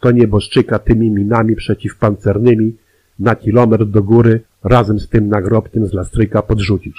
to 0.00 0.10
nieboszczyka 0.10 0.78
tymi 0.78 1.10
minami 1.10 1.56
przeciwpancernymi 1.56 2.76
na 3.18 3.36
kilometr 3.36 3.86
do 3.86 4.02
góry 4.02 4.40
razem 4.64 5.00
z 5.00 5.08
tym 5.08 5.28
nagrobkiem 5.28 5.86
z 5.86 5.92
lastryka 5.92 6.42
podrzucić. 6.42 6.96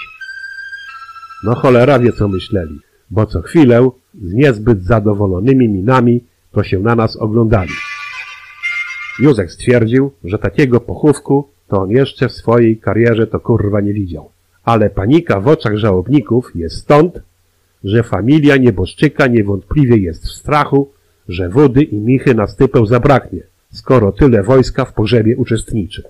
No 1.44 1.56
cholera 1.56 2.00
wie 2.00 2.14
co 2.14 2.28
myśleli, 2.28 2.80
bo 3.12 3.26
co 3.26 3.42
chwilę 3.42 3.90
z 4.22 4.34
niezbyt 4.34 4.84
zadowolonymi 4.84 5.70
minami 5.70 6.24
to 6.52 6.64
się 6.64 6.80
na 6.80 6.96
nas 6.96 7.18
oglądali. 7.18 7.72
Józek 9.20 9.52
stwierdził, 9.52 10.12
że 10.24 10.40
takiego 10.40 10.80
pochówku 10.80 11.50
to 11.68 11.82
on 11.82 11.90
jeszcze 11.90 12.30
w 12.30 12.34
swojej 12.34 12.78
karierze 12.78 13.28
to 13.28 13.40
kurwa 13.40 13.82
nie 13.82 13.94
widział. 13.94 14.32
Ale 14.64 14.90
panika 14.90 15.40
w 15.40 15.48
oczach 15.48 15.78
żałobników 15.78 16.52
jest 16.56 16.76
stąd, 16.76 17.20
że 17.84 18.04
familia 18.04 18.58
nieboszczyka 18.58 19.28
niewątpliwie 19.28 19.98
jest 19.98 20.26
w 20.26 20.32
strachu, 20.32 20.92
że 21.28 21.50
wody 21.50 21.84
i 21.84 21.96
michy 21.96 22.36
na 22.36 22.48
stypę 22.48 22.86
zabraknie, 22.86 23.40
skoro 23.72 24.12
tyle 24.12 24.44
wojska 24.44 24.86
w 24.86 24.94
pogrzebie 24.94 25.38
uczestniczy. 25.38 26.04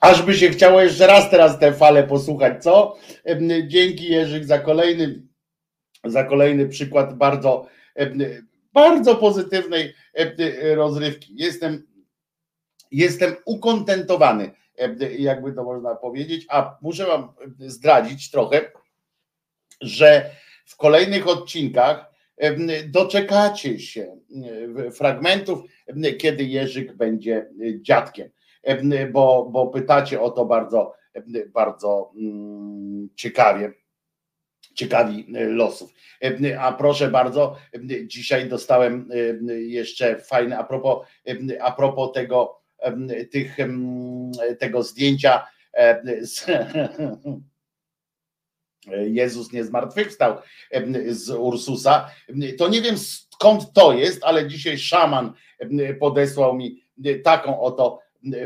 Aż 0.00 0.22
by 0.22 0.34
się 0.34 0.48
chciało 0.48 0.80
jeszcze 0.80 1.06
raz 1.06 1.30
teraz 1.30 1.58
tę 1.58 1.72
falę 1.72 2.02
posłuchać, 2.02 2.62
co? 2.62 2.96
Dzięki 3.66 4.12
Jerzyk 4.12 4.44
za 4.44 4.58
kolejny, 4.58 5.22
za 6.04 6.24
kolejny 6.24 6.68
przykład 6.68 7.16
bardzo, 7.16 7.66
bardzo 8.72 9.16
pozytywnej 9.16 9.94
rozrywki. 10.74 11.34
Jestem, 11.36 11.86
jestem 12.90 13.36
ukontentowany, 13.44 14.50
jakby 15.18 15.52
to 15.52 15.64
można 15.64 15.94
powiedzieć, 15.94 16.46
a 16.48 16.78
muszę 16.82 17.06
wam 17.06 17.32
zdradzić 17.58 18.30
trochę, 18.30 18.72
że 19.80 20.30
w 20.66 20.76
kolejnych 20.76 21.28
odcinkach 21.28 22.12
doczekacie 22.86 23.78
się 23.78 24.16
fragmentów, 24.92 25.60
kiedy 26.18 26.44
Jerzyk 26.44 26.96
będzie 26.96 27.46
dziadkiem 27.80 28.30
bo, 29.12 29.48
bo 29.52 29.66
pytacie 29.66 30.20
o 30.20 30.30
to 30.30 30.44
bardzo, 30.44 30.94
bardzo 31.52 32.12
mm, 32.16 33.08
ciekawie 33.14 33.72
ciekawi 34.74 35.26
losów. 35.30 35.92
A 36.58 36.72
proszę 36.72 37.08
bardzo, 37.08 37.56
dzisiaj 38.06 38.48
dostałem 38.48 39.08
jeszcze 39.48 40.18
fajne, 40.18 40.58
a 40.58 40.64
propos, 40.64 41.06
a 41.60 41.72
propos 41.72 42.12
tego, 42.12 42.60
tych, 43.30 43.56
tego 44.58 44.82
zdjęcia 44.82 45.46
z, 46.20 46.46
Jezus 49.06 49.52
nie 49.52 49.64
zmartwychwstał 49.64 50.36
z 51.08 51.30
Ursusa. 51.30 52.10
To 52.58 52.68
nie 52.68 52.82
wiem 52.82 52.98
skąd 52.98 53.72
to 53.72 53.92
jest, 53.92 54.24
ale 54.24 54.48
dzisiaj 54.48 54.78
szaman 54.78 55.32
podesłał 56.00 56.56
mi 56.56 56.82
taką 57.24 57.60
oto 57.60 58.00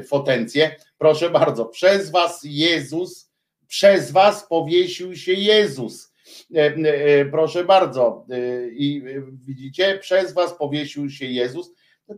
fotencję. 0.06 0.76
Proszę 0.98 1.30
bardzo, 1.30 1.66
przez 1.66 2.10
was 2.10 2.40
Jezus, 2.44 3.30
przez 3.66 4.10
was 4.10 4.46
powiesił 4.48 5.16
się 5.16 5.32
Jezus. 5.32 6.12
E, 6.56 6.74
e, 6.74 7.24
proszę 7.24 7.64
bardzo, 7.64 8.24
e, 8.30 8.68
i 8.68 9.02
widzicie, 9.46 9.98
przez 9.98 10.32
was 10.32 10.54
powiesił 10.54 11.10
się 11.10 11.26
Jezus. 11.26 11.72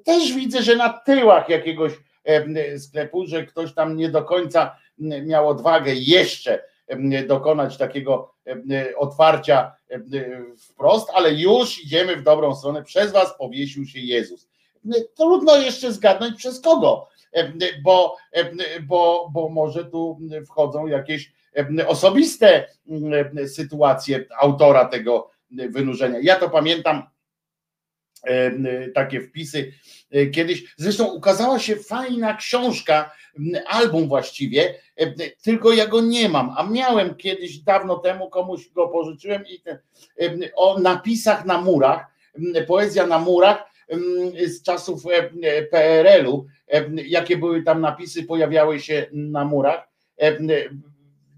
Też 0.04 0.32
widzę, 0.32 0.62
że 0.62 0.76
na 0.76 0.92
tyłach 0.92 1.48
jakiegoś 1.48 1.92
sklepu, 2.78 3.26
że 3.26 3.46
ktoś 3.46 3.74
tam 3.74 3.96
nie 3.96 4.08
do 4.08 4.24
końca 4.24 4.76
miał 4.98 5.48
odwagę 5.48 5.94
jeszcze 5.94 6.62
dokonać 7.26 7.76
takiego 7.76 8.34
otwarcia 8.96 9.76
wprost, 10.58 11.08
ale 11.14 11.34
już 11.34 11.84
idziemy 11.84 12.16
w 12.16 12.22
dobrą 12.22 12.54
stronę. 12.54 12.82
Przez 12.82 13.12
was 13.12 13.38
powiesił 13.38 13.86
się 13.86 14.00
Jezus. 14.00 14.48
Trudno 15.16 15.56
jeszcze 15.56 15.92
zgadnąć 15.92 16.36
przez 16.36 16.60
kogo 16.60 17.08
bo, 17.82 18.16
bo, 18.82 19.30
bo 19.32 19.48
może 19.48 19.84
tu 19.84 20.18
wchodzą 20.46 20.86
jakieś 20.86 21.32
osobiste 21.86 22.68
sytuacje 23.46 24.24
autora 24.40 24.84
tego 24.84 25.30
wynurzenia. 25.50 26.18
Ja 26.22 26.36
to 26.36 26.50
pamiętam 26.50 27.02
takie 28.94 29.20
wpisy 29.20 29.72
kiedyś. 30.32 30.74
Zresztą 30.76 31.14
ukazała 31.14 31.58
się 31.58 31.76
fajna 31.76 32.36
książka, 32.36 33.10
album 33.66 34.08
właściwie, 34.08 34.74
tylko 35.42 35.72
ja 35.72 35.86
go 35.86 36.00
nie 36.00 36.28
mam, 36.28 36.54
a 36.56 36.66
miałem 36.66 37.14
kiedyś 37.14 37.58
dawno 37.58 37.98
temu 37.98 38.30
komuś 38.30 38.68
go 38.68 38.88
pożyczyłem 38.88 39.46
i 39.46 39.60
ten, 39.60 39.78
o 40.54 40.78
napisach 40.78 41.44
na 41.44 41.60
murach, 41.60 42.06
poezja 42.66 43.06
na 43.06 43.18
murach 43.18 43.64
z 44.46 44.62
czasów 44.62 45.02
PRL-u, 45.70 46.46
jakie 46.94 47.36
były 47.36 47.62
tam 47.62 47.80
napisy, 47.80 48.22
pojawiały 48.22 48.80
się 48.80 49.06
na 49.12 49.44
murach. 49.44 49.88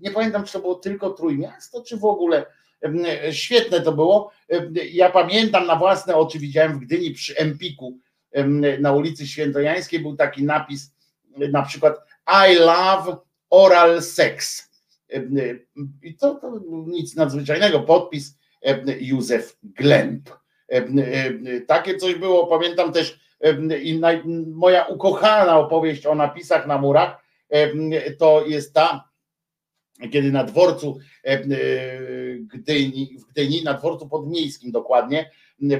Nie 0.01 0.11
pamiętam, 0.11 0.45
czy 0.45 0.53
to 0.53 0.61
było 0.61 0.75
tylko 0.75 1.11
Trójmiasto, 1.11 1.83
czy 1.83 1.97
w 1.97 2.05
ogóle 2.05 2.47
świetne 3.31 3.81
to 3.81 3.93
było. 3.93 4.33
Ja 4.93 5.11
pamiętam 5.11 5.67
na 5.67 5.77
własne 5.77 6.17
oczy, 6.17 6.39
widziałem 6.39 6.73
w 6.73 6.81
Gdyni 6.81 7.11
przy 7.11 7.37
Empiku 7.37 7.99
na 8.81 8.93
ulicy 8.93 9.27
Świętojańskiej 9.27 10.01
był 10.01 10.17
taki 10.17 10.45
napis, 10.45 10.95
na 11.37 11.63
przykład 11.63 11.97
I 12.51 12.55
love 12.55 13.17
oral 13.51 14.03
sex. 14.03 14.69
I 16.03 16.15
to, 16.15 16.35
to 16.35 16.61
nic 16.87 17.17
nadzwyczajnego, 17.17 17.81
podpis 17.81 18.39
Józef 19.01 19.59
Glemp. 19.63 20.31
Takie 21.67 21.97
coś 21.97 22.15
było, 22.15 22.47
pamiętam 22.47 22.93
też 22.93 23.21
i 23.83 24.01
moja 24.47 24.85
ukochana 24.85 25.59
opowieść 25.59 26.07
o 26.07 26.15
napisach 26.15 26.67
na 26.67 26.79
murach, 26.79 27.25
to 28.19 28.47
jest 28.47 28.75
ta, 28.75 29.10
kiedy 30.13 30.33
na 30.33 30.45
dworcu 30.45 30.99
Gdyni, 32.41 33.17
w 33.19 33.25
Gdyni, 33.25 33.63
na 33.65 33.75
dworcu 33.75 34.09
podmiejskim 34.09 34.73
dokładnie, 34.73 35.31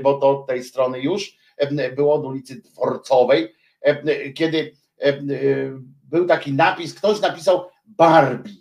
bo 0.03 0.15
to 0.15 0.31
od 0.31 0.47
tej 0.47 0.65
strony 0.65 1.01
już, 1.01 1.37
było 1.97 2.15
od 2.15 2.25
ulicy 2.25 2.63
Dworcowej, 2.63 3.55
kiedy 4.35 4.73
był 6.05 6.27
taki 6.27 6.53
napis, 6.53 6.95
ktoś 6.95 7.21
napisał 7.21 7.61
Barbie. 7.87 8.53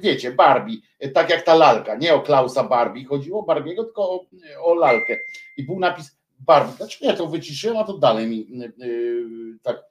Wiecie, 0.00 0.32
Barbie, 0.32 0.76
tak 1.14 1.30
jak 1.30 1.42
ta 1.42 1.54
lalka, 1.54 1.96
nie 1.96 2.14
o 2.14 2.20
Klausa 2.20 2.64
Barbie 2.64 3.04
chodziło, 3.04 3.42
Barbiego, 3.42 3.84
tylko 3.84 4.10
o, 4.10 4.26
o 4.62 4.74
lalkę. 4.74 5.16
I 5.56 5.62
był 5.62 5.80
napis 5.80 6.18
Barbie. 6.40 6.72
Dlaczego 6.78 7.06
ja 7.06 7.16
to 7.16 7.26
wyciszyłem, 7.26 7.76
a 7.76 7.84
to 7.84 7.98
dalej 7.98 8.26
mi 8.26 8.46
tak 9.62 9.82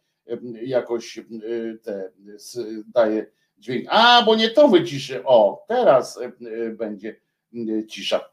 jakoś 0.62 1.20
te 1.84 2.12
daje 2.94 3.26
dźwięk. 3.64 3.86
A, 3.90 4.24
bo 4.26 4.36
nie 4.36 4.50
to 4.50 4.68
wyciszy. 4.68 5.26
O, 5.26 5.66
teraz 5.68 6.20
będzie 6.72 7.16
cisza. 7.90 8.30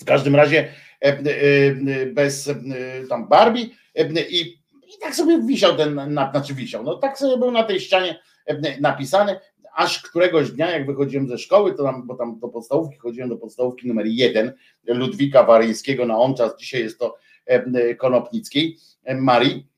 W 0.00 0.04
każdym 0.04 0.36
razie 0.36 0.72
bez 2.06 2.50
tam 3.08 3.28
Barbie 3.28 3.62
i, 4.30 4.40
i 4.94 4.98
tak 5.00 5.14
sobie 5.14 5.42
wisiał 5.42 5.76
ten, 5.76 6.00
znaczy 6.30 6.54
wisiał, 6.54 6.82
no 6.82 6.96
tak 6.96 7.18
sobie 7.18 7.36
był 7.36 7.50
na 7.50 7.64
tej 7.64 7.80
ścianie 7.80 8.20
napisany, 8.80 9.40
aż 9.74 10.02
któregoś 10.02 10.50
dnia, 10.50 10.70
jak 10.70 10.86
wychodziłem 10.86 11.28
ze 11.28 11.38
szkoły, 11.38 11.74
to 11.74 11.82
tam, 11.82 12.06
bo 12.06 12.14
tam 12.14 12.38
do 12.38 12.48
podstawówki 12.48 12.98
chodziłem 12.98 13.28
do 13.28 13.36
podstawówki 13.36 13.88
numer 13.88 14.06
jeden 14.06 14.52
Ludwika 14.86 15.42
Waryńskiego 15.42 16.06
na 16.06 16.18
on 16.18 16.34
czas, 16.34 16.56
dzisiaj 16.58 16.80
jest 16.80 16.98
to 16.98 17.16
Konopnickiej, 17.98 18.78
Marii. 19.14 19.71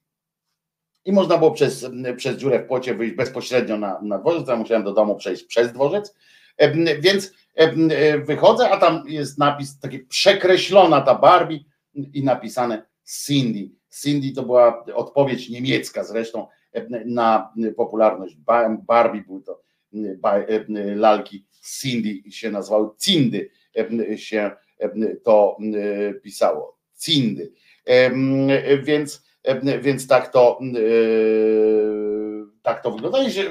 I 1.05 1.13
można 1.13 1.39
było 1.39 1.51
przez, 1.51 1.87
przez 2.17 2.37
dziurę 2.37 2.59
w 2.59 2.67
płocie 2.67 2.95
wyjść 2.95 3.15
bezpośrednio 3.15 3.79
na, 3.79 4.01
na 4.03 4.19
dworzec. 4.19 4.49
Ja 4.49 4.57
musiałem 4.57 4.85
do 4.85 4.93
domu 4.93 5.17
przejść 5.17 5.45
przez 5.45 5.73
dworzec. 5.73 6.15
Więc 7.01 7.33
wychodzę, 8.27 8.71
a 8.71 8.77
tam 8.77 9.03
jest 9.07 9.39
napis, 9.39 9.79
taki 9.79 9.99
przekreślona 9.99 11.01
ta 11.01 11.15
Barbie 11.15 11.59
i 11.95 12.25
napisane 12.25 12.87
Cindy. 13.27 13.71
Cindy 14.01 14.33
to 14.33 14.43
była 14.43 14.85
odpowiedź 14.95 15.51
niemiecka 15.51 16.05
zresztą 16.05 16.47
na 17.05 17.53
popularność 17.77 18.37
Barbie, 18.87 19.25
były 19.27 19.43
to 19.43 19.61
lalki 20.97 21.45
Cindy 21.81 22.31
się 22.31 22.51
nazywały, 22.51 22.89
Cindy 22.99 23.51
się 24.17 24.51
to 25.23 25.57
pisało, 26.23 26.79
Cindy. 26.99 27.53
Więc, 28.83 29.24
więc 29.81 30.07
tak 30.07 30.33
to 30.33 30.61
tak 32.63 32.83
to 32.83 32.91
wygląda 32.91 33.23
i 33.23 33.33
się 33.33 33.43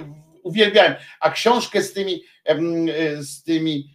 uwielbiałem. 0.44 0.94
A 1.20 1.32
książkę 1.32 1.82
z 1.82 1.94
tymi 1.94 2.24
z 3.20 3.44
tymi 3.44 3.90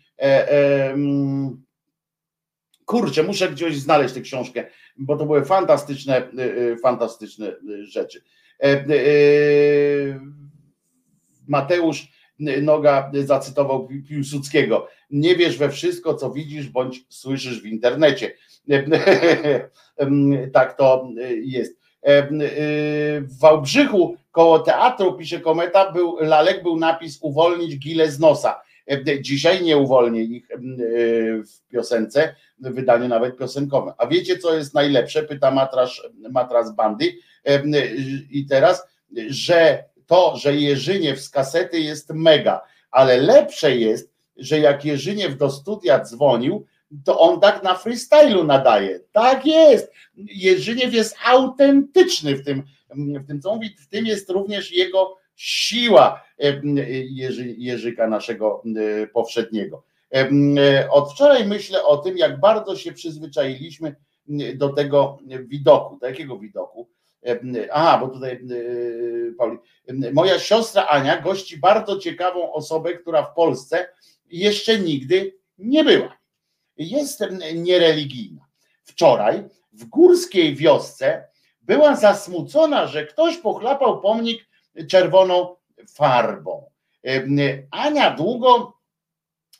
kurczę, 2.85 3.23
muszę 3.23 3.51
gdzieś 3.51 3.77
znaleźć 3.77 4.15
tę 4.15 4.20
książkę, 4.20 4.65
bo 4.97 5.16
to 5.16 5.27
były 5.27 5.45
fantastyczne, 5.45 6.29
fantastyczne 6.83 7.53
rzeczy. 7.83 8.23
Mateusz 11.49 12.09
Noga 12.62 13.12
zacytował 13.25 13.89
Piłsudskiego. 14.09 14.89
Nie 15.11 15.37
wiesz 15.37 15.59
we 15.59 15.70
wszystko, 15.70 16.15
co 16.15 16.31
widzisz 16.31 16.69
bądź 16.69 17.05
słyszysz 17.09 17.62
w 17.62 17.66
internecie. 17.66 18.35
tak 20.53 20.77
to 20.77 21.09
jest. 21.43 21.78
W 23.21 23.39
Wałbrzychu 23.41 24.17
koło 24.33 24.59
teatru, 24.59 25.15
pisze 25.15 25.41
Kometa, 25.41 25.93
był, 25.93 26.17
lalek 26.21 26.63
był 26.63 26.77
napis 26.77 27.19
uwolnić 27.23 27.79
gile 27.79 28.11
z 28.11 28.19
nosa. 28.19 28.61
Dzisiaj 29.21 29.65
nie 29.65 29.77
uwolnię 29.77 30.23
ich 30.23 30.49
w 31.47 31.69
piosence, 31.69 32.35
w 32.59 32.69
wydaniu 32.75 33.09
nawet 33.09 33.37
piosenkowym. 33.37 33.93
A 33.99 34.07
wiecie, 34.07 34.39
co 34.39 34.55
jest 34.55 34.75
najlepsze? 34.75 35.23
Pyta 35.23 35.51
Matras, 35.51 35.91
Matras 36.31 36.75
Bandy. 36.75 37.13
I 38.31 38.47
teraz, 38.47 38.89
że 39.29 39.85
to, 40.07 40.37
że 40.37 40.57
Jerzyniew 40.57 41.21
z 41.21 41.31
kasety 41.31 41.81
jest 41.81 42.11
mega, 42.11 42.61
ale 42.91 43.17
lepsze 43.17 43.77
jest, 43.77 44.13
że 44.37 44.59
jak 44.59 44.85
Jerzyniew 44.85 45.37
do 45.37 45.51
studia 45.51 46.05
dzwonił, 46.05 46.67
to 47.05 47.19
on 47.20 47.40
tak 47.40 47.62
na 47.62 47.74
freestylu 47.74 48.44
nadaje. 48.44 49.01
Tak 49.12 49.47
jest. 49.47 49.93
Jerzyniew 50.16 50.94
jest 50.94 51.16
autentyczny 51.24 52.36
w 52.36 52.44
tym, 52.44 52.62
w 52.94 53.27
tym 53.27 53.40
co 53.40 53.55
mówi, 53.55 53.77
w 53.78 53.89
tym 53.89 54.06
jest 54.06 54.31
również 54.31 54.73
jego 54.73 55.16
siła 55.36 56.24
Jerzy, 57.10 57.55
Jerzyka 57.59 58.09
naszego 58.09 58.62
powszedniego. 59.12 59.85
Od 60.90 61.12
wczoraj 61.12 61.47
myślę 61.47 61.85
o 61.85 61.97
tym, 61.97 62.19
jak 62.19 62.40
bardzo 62.40 62.77
się 62.77 62.93
przyzwyczailiśmy 62.93 63.97
do 64.55 64.69
tego 64.69 65.19
widoku. 65.47 65.98
Do 66.01 66.06
jakiego 66.06 66.39
widoku? 66.39 66.89
Aha, 67.73 67.98
bo 68.01 68.09
tutaj 68.09 68.40
Pauli. 69.39 69.59
Moja 70.12 70.39
siostra 70.39 70.86
Ania 70.86 71.20
gości 71.20 71.56
bardzo 71.56 71.98
ciekawą 71.98 72.52
osobę, 72.52 72.94
która 72.94 73.23
w 73.23 73.35
Polsce 73.35 73.89
jeszcze 74.31 74.78
nigdy 74.78 75.35
nie 75.59 75.85
była. 75.85 76.18
Jestem 76.79 77.39
niereligijna. 77.55 78.47
Wczoraj 78.85 79.45
w 79.73 79.85
górskiej 79.85 80.57
wiosce 80.57 81.29
była 81.63 81.97
zasmucona, 81.97 82.87
że 82.87 83.07
ktoś 83.07 83.37
pochlapał 83.37 84.01
pomnik 84.01 84.49
czerwoną 84.89 85.57
farbą. 85.95 86.71
Ania 87.71 88.11
długo 88.11 88.79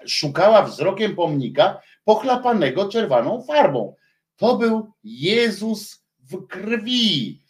szukała 0.07 0.63
wzrokiem 0.63 1.17
pomnika 1.17 1.81
pochlapanego 2.05 2.89
czerwoną 2.89 3.43
farbą. 3.43 3.95
To 4.37 4.57
był 4.57 4.93
Jezus 5.05 6.05
w 6.19 6.47
krwi. 6.47 7.43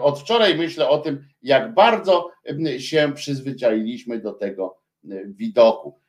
Od 0.00 0.20
wczoraj 0.20 0.58
myślę 0.58 0.88
o 0.88 0.98
tym, 0.98 1.28
jak 1.42 1.74
bardzo 1.74 2.30
się 2.78 3.12
przyzwyczailiśmy 3.14 4.20
do 4.20 4.32
tego 4.32 4.78
widoku. 5.26 6.00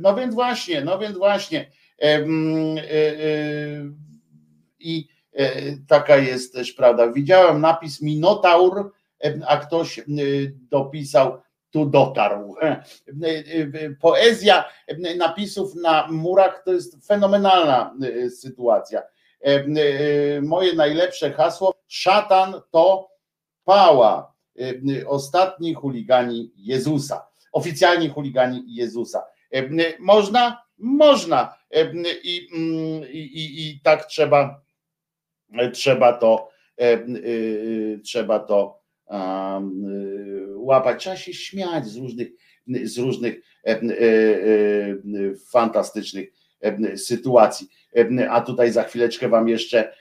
No 0.00 0.14
więc 0.14 0.34
właśnie, 0.34 0.80
no 0.80 0.98
więc 0.98 1.18
właśnie. 1.18 1.70
I 4.78 5.08
taka 5.88 6.16
jest 6.16 6.54
też 6.54 6.72
prawda. 6.72 7.12
Widziałem 7.12 7.60
napis 7.60 8.02
Minotaur, 8.02 8.92
a 9.46 9.56
ktoś 9.56 10.00
dopisał, 10.70 11.42
tu 11.70 11.86
dotarł. 11.86 12.56
Poezja 14.00 14.64
napisów 15.16 15.74
na 15.74 16.06
murach 16.10 16.62
to 16.64 16.72
jest 16.72 17.06
fenomenalna 17.06 17.94
sytuacja. 18.40 19.02
Moje 20.42 20.72
najlepsze 20.74 21.32
hasło: 21.32 21.74
szatan 21.86 22.60
to 22.70 23.10
pała. 23.64 24.34
Ostatni 25.06 25.74
chuligani 25.74 26.52
Jezusa. 26.56 27.26
Oficjalni 27.54 28.08
chuligani 28.08 28.64
Jezusa. 28.66 29.22
Można? 29.98 30.62
Można. 30.78 31.54
I, 32.24 32.48
i, 33.12 33.18
i, 33.18 33.68
i 33.68 33.80
tak 33.80 34.06
trzeba, 34.06 34.62
trzeba 35.72 36.12
to, 36.12 36.48
trzeba 38.04 38.38
to 38.38 38.80
łapać. 40.56 41.00
Trzeba 41.00 41.16
się 41.16 41.32
śmiać 41.32 41.86
z 41.86 41.96
różnych, 41.96 42.28
z 42.66 42.98
różnych 42.98 43.34
fantastycznych 45.50 46.32
sytuacji. 46.96 47.68
A 48.30 48.40
tutaj 48.40 48.72
za 48.72 48.82
chwileczkę 48.82 49.28
Wam 49.28 49.48
jeszcze 49.48 49.94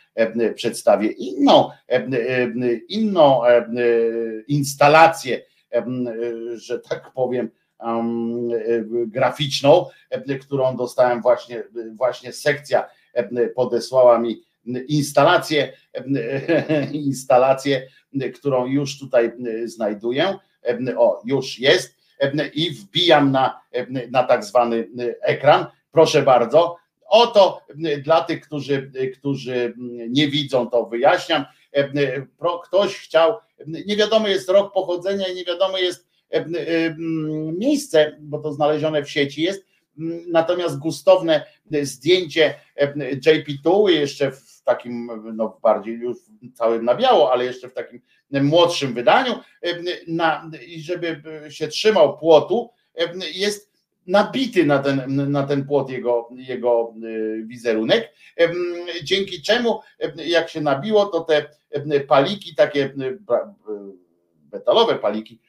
przedstawię 0.55 1.07
inną, 1.07 1.69
inną 2.89 3.41
instalację, 4.47 5.41
że 6.55 6.79
tak 6.79 7.11
powiem, 7.13 7.49
graficzną, 9.07 9.85
którą 10.41 10.77
dostałem 10.77 11.21
właśnie, 11.21 11.63
właśnie 11.95 12.33
sekcja 12.33 12.89
podesłała 13.55 14.19
mi 14.19 14.43
instalację, 14.87 15.73
instalację, 16.91 17.87
którą 18.35 18.65
już 18.65 18.99
tutaj 18.99 19.31
znajduję. 19.65 20.35
O, 20.97 21.21
już 21.25 21.59
jest 21.59 21.97
i 22.53 22.71
wbijam 22.71 23.31
na, 23.31 23.61
na 24.11 24.23
tak 24.23 24.45
zwany 24.45 24.87
ekran. 25.21 25.65
Proszę 25.91 26.21
bardzo. 26.21 26.75
Oto 27.05 27.61
dla 28.03 28.21
tych, 28.21 28.41
którzy, 28.41 28.91
którzy 29.19 29.73
nie 30.09 30.27
widzą, 30.27 30.69
to 30.69 30.85
wyjaśniam. 30.85 31.45
Ktoś 32.63 32.95
chciał, 32.95 33.37
nie 33.67 33.95
wiadomo 33.97 34.27
jest 34.27 34.49
rok 34.49 34.73
pochodzenia 34.73 35.27
i 35.27 35.35
nie 35.35 35.45
wiadomo 35.45 35.77
jest 35.77 36.07
miejsce, 37.57 38.17
bo 38.21 38.39
to 38.39 38.53
znalezione 38.53 39.03
w 39.03 39.09
sieci 39.09 39.41
jest, 39.41 39.65
natomiast 40.27 40.79
gustowne 40.79 41.45
zdjęcie 41.81 42.55
JP2 43.01 43.89
jeszcze 43.89 44.31
w 44.31 44.61
takim 44.63 45.11
no 45.35 45.59
bardziej 45.61 45.95
już 45.95 46.17
całym 46.53 46.85
na 46.85 46.95
biało, 46.95 47.31
ale 47.31 47.45
jeszcze 47.45 47.69
w 47.69 47.73
takim 47.73 48.01
młodszym 48.31 48.93
wydaniu, 48.93 49.33
na, 50.07 50.51
żeby 50.77 51.21
się 51.49 51.67
trzymał 51.67 52.17
płotu, 52.17 52.69
jest 53.33 53.72
nabity 54.07 54.65
na 54.65 54.79
ten, 54.79 55.31
na 55.31 55.43
ten 55.43 55.65
płot 55.65 55.89
jego, 55.89 56.29
jego 56.31 56.93
wizerunek, 57.43 58.13
dzięki 59.03 59.41
czemu 59.41 59.79
jak 60.25 60.49
się 60.49 60.61
nabiło, 60.61 61.05
to 61.05 61.21
te 61.21 61.45
paliki, 62.07 62.55
takie 62.55 62.93
metalowe 64.51 64.95
paliki, 64.95 65.39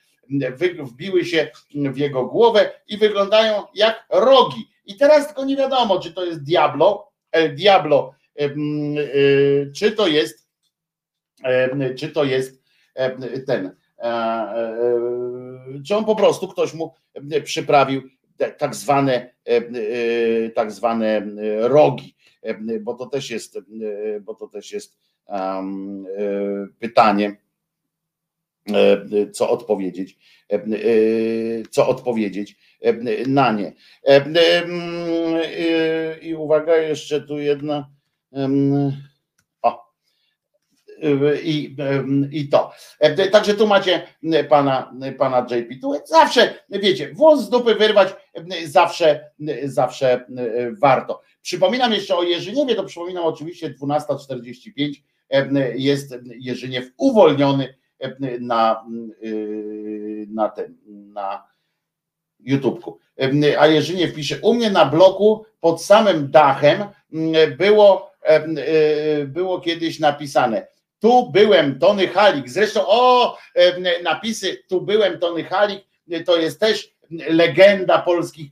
wbiły 0.78 1.24
się 1.24 1.51
w 1.74 1.98
jego 1.98 2.26
głowę 2.26 2.70
i 2.89 2.97
wyglądają 2.97 3.62
jak 3.74 4.06
rogi. 4.10 4.68
I 4.86 4.97
teraz 4.97 5.26
tylko 5.26 5.44
nie 5.44 5.56
wiadomo, 5.56 6.01
czy 6.01 6.12
to 6.12 6.24
jest 6.24 6.43
Diablo, 6.43 7.09
El 7.32 7.55
Diablo, 7.55 8.14
czy 9.74 9.93
to 9.93 10.06
jest, 10.06 10.48
czy 11.98 12.09
to 12.09 12.24
jest 12.24 12.62
ten, 13.47 13.76
czy 15.86 15.97
on 15.97 16.05
po 16.05 16.16
prostu 16.16 16.48
ktoś 16.48 16.74
mu 16.74 16.94
przyprawił 17.44 18.02
tak 18.59 18.74
zwane, 18.74 19.35
tak 20.55 20.73
zwane 20.73 21.27
rogi, 21.61 22.16
bo 22.81 22.94
to 22.94 23.06
też 23.06 23.31
jest, 23.31 23.59
bo 24.20 24.35
to 24.35 24.48
też 24.48 24.73
jest 24.73 24.98
pytanie 26.78 27.36
E, 28.73 29.31
co 29.32 29.51
odpowiedzieć, 29.51 30.19
e, 30.52 30.55
e, 30.55 30.61
co 31.70 31.89
odpowiedzieć 31.89 32.56
na 33.27 33.52
nie. 33.52 33.73
I 36.23 36.35
uwaga, 36.35 36.77
jeszcze 36.77 37.20
tu 37.20 37.39
jedna. 37.39 37.90
I, 41.42 41.76
I 42.30 42.48
to. 42.48 42.72
Także 43.32 43.54
tu 43.54 43.66
macie 43.66 44.02
pana, 44.48 44.94
pana 45.18 45.46
JP. 45.50 45.80
Tu 45.82 45.94
zawsze, 46.04 46.54
wiecie, 46.70 47.12
włos 47.12 47.40
z 47.40 47.48
dupy 47.48 47.74
wyrwać 47.74 48.14
zawsze, 48.64 49.30
zawsze 49.64 50.26
warto. 50.80 51.20
Przypominam 51.42 51.92
jeszcze 51.92 52.16
o 52.16 52.22
Jerzyniewie, 52.22 52.74
to 52.74 52.84
przypominam 52.84 53.24
oczywiście 53.24 53.70
12.45 53.70 54.94
jest 55.74 56.14
Jerzyniew 56.24 56.84
uwolniony 56.96 57.74
na, 58.40 58.84
na 60.28 60.48
ten, 60.48 60.76
na 60.86 61.46
YouTubeku. 62.40 62.98
A 63.58 63.66
Jerzynie 63.66 64.08
wpisze, 64.08 64.38
u 64.42 64.54
mnie 64.54 64.70
na 64.70 64.84
bloku 64.84 65.44
pod 65.60 65.82
samym 65.82 66.30
dachem 66.30 66.84
było, 67.58 68.10
było 69.26 69.60
kiedyś 69.60 70.00
napisane, 70.00 70.66
tu 71.05 71.31
byłem 71.31 71.78
Tony 71.78 72.09
Halik, 72.09 72.48
zresztą 72.48 72.81
o 72.86 73.36
napisy, 74.02 74.56
tu 74.68 74.81
byłem 74.81 75.18
Tony 75.18 75.44
Halik, 75.44 75.85
to 76.26 76.36
jest 76.36 76.60
też 76.60 76.94
legenda 77.28 78.02
polskich, 78.02 78.51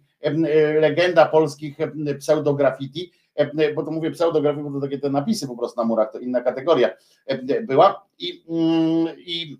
legenda 0.80 1.26
polskich 1.26 1.76
pseudograffiti, 2.18 3.12
E, 3.34 3.72
bo 3.74 3.82
to 3.82 3.90
mówię 3.90 4.10
pseudografii, 4.10 4.64
bo 4.64 4.70
to 4.70 4.80
takie 4.80 4.98
te 4.98 5.10
napisy 5.10 5.46
po 5.46 5.56
prostu 5.56 5.80
na 5.80 5.86
murach, 5.86 6.12
to 6.12 6.18
inna 6.18 6.40
kategoria 6.40 6.90
e, 7.26 7.62
była. 7.62 8.06
I, 8.18 8.44
mm, 8.48 9.16
i 9.18 9.58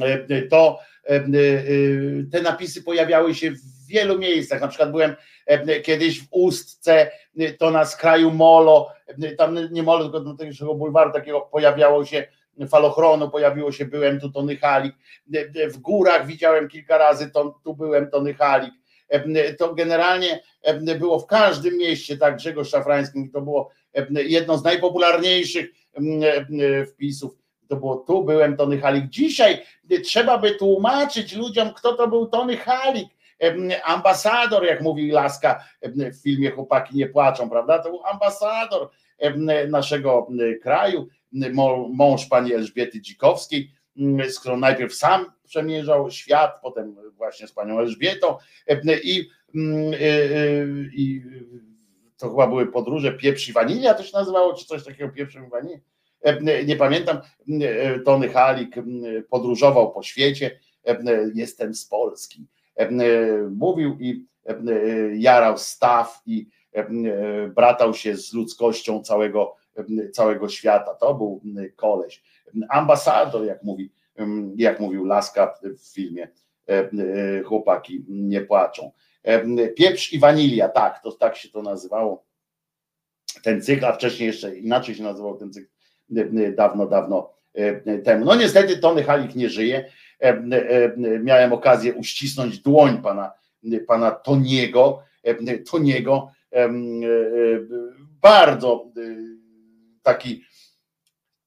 e, 0.00 0.42
to 0.42 0.78
te 2.32 2.42
napisy 2.42 2.82
pojawiały 2.82 3.34
się 3.34 3.50
w 3.50 3.86
wielu 3.86 4.18
miejscach, 4.18 4.60
na 4.60 4.68
przykład 4.68 4.90
byłem 4.90 5.16
kiedyś 5.82 6.20
w 6.20 6.26
Ustce, 6.30 7.10
to 7.58 7.70
na 7.70 7.84
skraju 7.84 8.30
Molo, 8.30 8.88
tam 9.38 9.58
nie 9.72 9.82
Molo, 9.82 10.02
tylko 10.02 10.20
do 10.20 10.34
tego 10.34 10.74
bulwaru 10.74 11.12
takiego 11.12 11.40
pojawiało 11.40 12.04
się 12.04 12.26
falochronu, 12.70 13.30
pojawiło 13.30 13.72
się, 13.72 13.84
byłem 13.84 14.20
tu 14.20 14.30
Tony 14.30 14.56
Halik, 14.56 14.94
w 15.70 15.78
górach 15.78 16.26
widziałem 16.26 16.68
kilka 16.68 16.98
razy, 16.98 17.30
to, 17.30 17.60
tu 17.64 17.74
byłem 17.74 18.10
Tony 18.10 18.34
Halik, 18.34 18.74
to 19.58 19.74
generalnie 19.74 20.42
było 20.98 21.18
w 21.18 21.26
każdym 21.26 21.76
mieście, 21.76 22.16
tak 22.16 22.36
Grzegorz 22.36 22.70
Szafrański, 22.70 23.30
to 23.32 23.40
było 23.40 23.70
jedno 24.10 24.58
z 24.58 24.64
najpopularniejszych 24.64 25.70
wpisów, 26.92 27.36
to 27.68 27.76
było 27.76 27.96
tu 27.96 28.24
byłem 28.24 28.56
Tony 28.56 28.80
Halik. 28.80 29.08
Dzisiaj 29.08 29.62
trzeba 30.04 30.38
by 30.38 30.54
tłumaczyć 30.54 31.36
ludziom, 31.36 31.74
kto 31.74 31.92
to 31.92 32.08
był 32.08 32.26
Tony 32.26 32.56
Halik, 32.56 33.08
ambasador, 33.84 34.64
jak 34.64 34.80
mówi 34.80 35.10
Laska 35.10 35.64
w 35.82 36.22
filmie 36.22 36.50
Chłopaki 36.50 36.96
nie 36.96 37.06
płaczą, 37.06 37.50
prawda? 37.50 37.78
To 37.78 37.90
był 37.90 38.04
ambasador 38.04 38.88
naszego 39.68 40.28
kraju, 40.62 41.08
mąż 41.92 42.26
pani 42.26 42.54
Elżbiety 42.54 43.00
Dzikowskiej, 43.00 43.70
z 44.28 44.40
którą 44.40 44.56
najpierw 44.56 44.94
sam 44.94 45.32
przemierzał 45.44 46.10
świat, 46.10 46.60
potem 46.62 46.96
właśnie 47.16 47.46
z 47.46 47.52
panią 47.52 47.78
Elżbietą 47.78 48.36
i, 49.02 49.28
y, 49.54 49.60
y, 50.00 50.90
i 50.92 51.22
to 52.16 52.30
chyba 52.30 52.46
były 52.46 52.66
podróże 52.66 53.12
pieprz 53.12 53.48
i 53.48 53.52
wanilia 53.52 53.94
to 53.94 54.02
się 54.02 54.10
nazywało, 54.14 54.54
czy 54.54 54.64
coś 54.64 54.84
takiego 54.84 55.12
pieprz 55.12 55.34
i 55.34 55.50
wanilia. 55.50 55.78
Nie 56.66 56.76
pamiętam, 56.76 57.20
Tony 58.04 58.28
Halik 58.28 58.74
podróżował 59.30 59.92
po 59.92 60.02
świecie, 60.02 60.60
jestem 61.34 61.74
z 61.74 61.86
Polski. 61.86 62.46
Mówił 63.50 63.96
i 64.00 64.26
jarał 65.14 65.58
staw 65.58 66.22
i 66.26 66.48
bratał 67.54 67.94
się 67.94 68.16
z 68.16 68.32
ludzkością 68.32 69.02
całego, 69.02 69.56
całego 70.12 70.48
świata. 70.48 70.94
To 70.94 71.14
był 71.14 71.42
koleś. 71.76 72.22
Ambasador, 72.68 73.44
jak 73.44 73.62
mówi 73.62 73.90
jak 74.56 74.80
mówił 74.80 75.04
Laska 75.04 75.54
w 75.62 75.94
filmie 75.94 76.28
e, 76.68 76.72
e, 76.72 77.42
Chłopaki 77.42 78.04
nie 78.08 78.40
płaczą. 78.40 78.92
E, 79.22 79.68
pieprz 79.68 80.12
i 80.12 80.18
wanilia, 80.18 80.68
tak, 80.68 81.02
to 81.02 81.12
tak 81.12 81.36
się 81.36 81.48
to 81.48 81.62
nazywało. 81.62 82.24
Ten 83.42 83.62
cykl, 83.62 83.84
a 83.84 83.92
wcześniej 83.92 84.26
jeszcze 84.26 84.56
inaczej 84.56 84.94
się 84.94 85.02
nazywał 85.02 85.36
ten 85.36 85.52
cykl 85.52 85.68
dawno, 86.56 86.86
dawno 86.86 87.34
temu. 88.04 88.24
No 88.24 88.34
niestety 88.34 88.78
Tony 88.78 89.02
Halik 89.02 89.34
nie 89.34 89.48
żyje. 89.48 89.90
Miałem 91.20 91.52
okazję 91.52 91.94
uścisnąć 91.94 92.58
dłoń 92.58 93.02
pana, 93.02 93.32
pana 93.86 94.10
Toniego, 94.10 95.02
Toniego, 95.70 96.30
bardzo 98.20 98.92
taki 100.02 100.44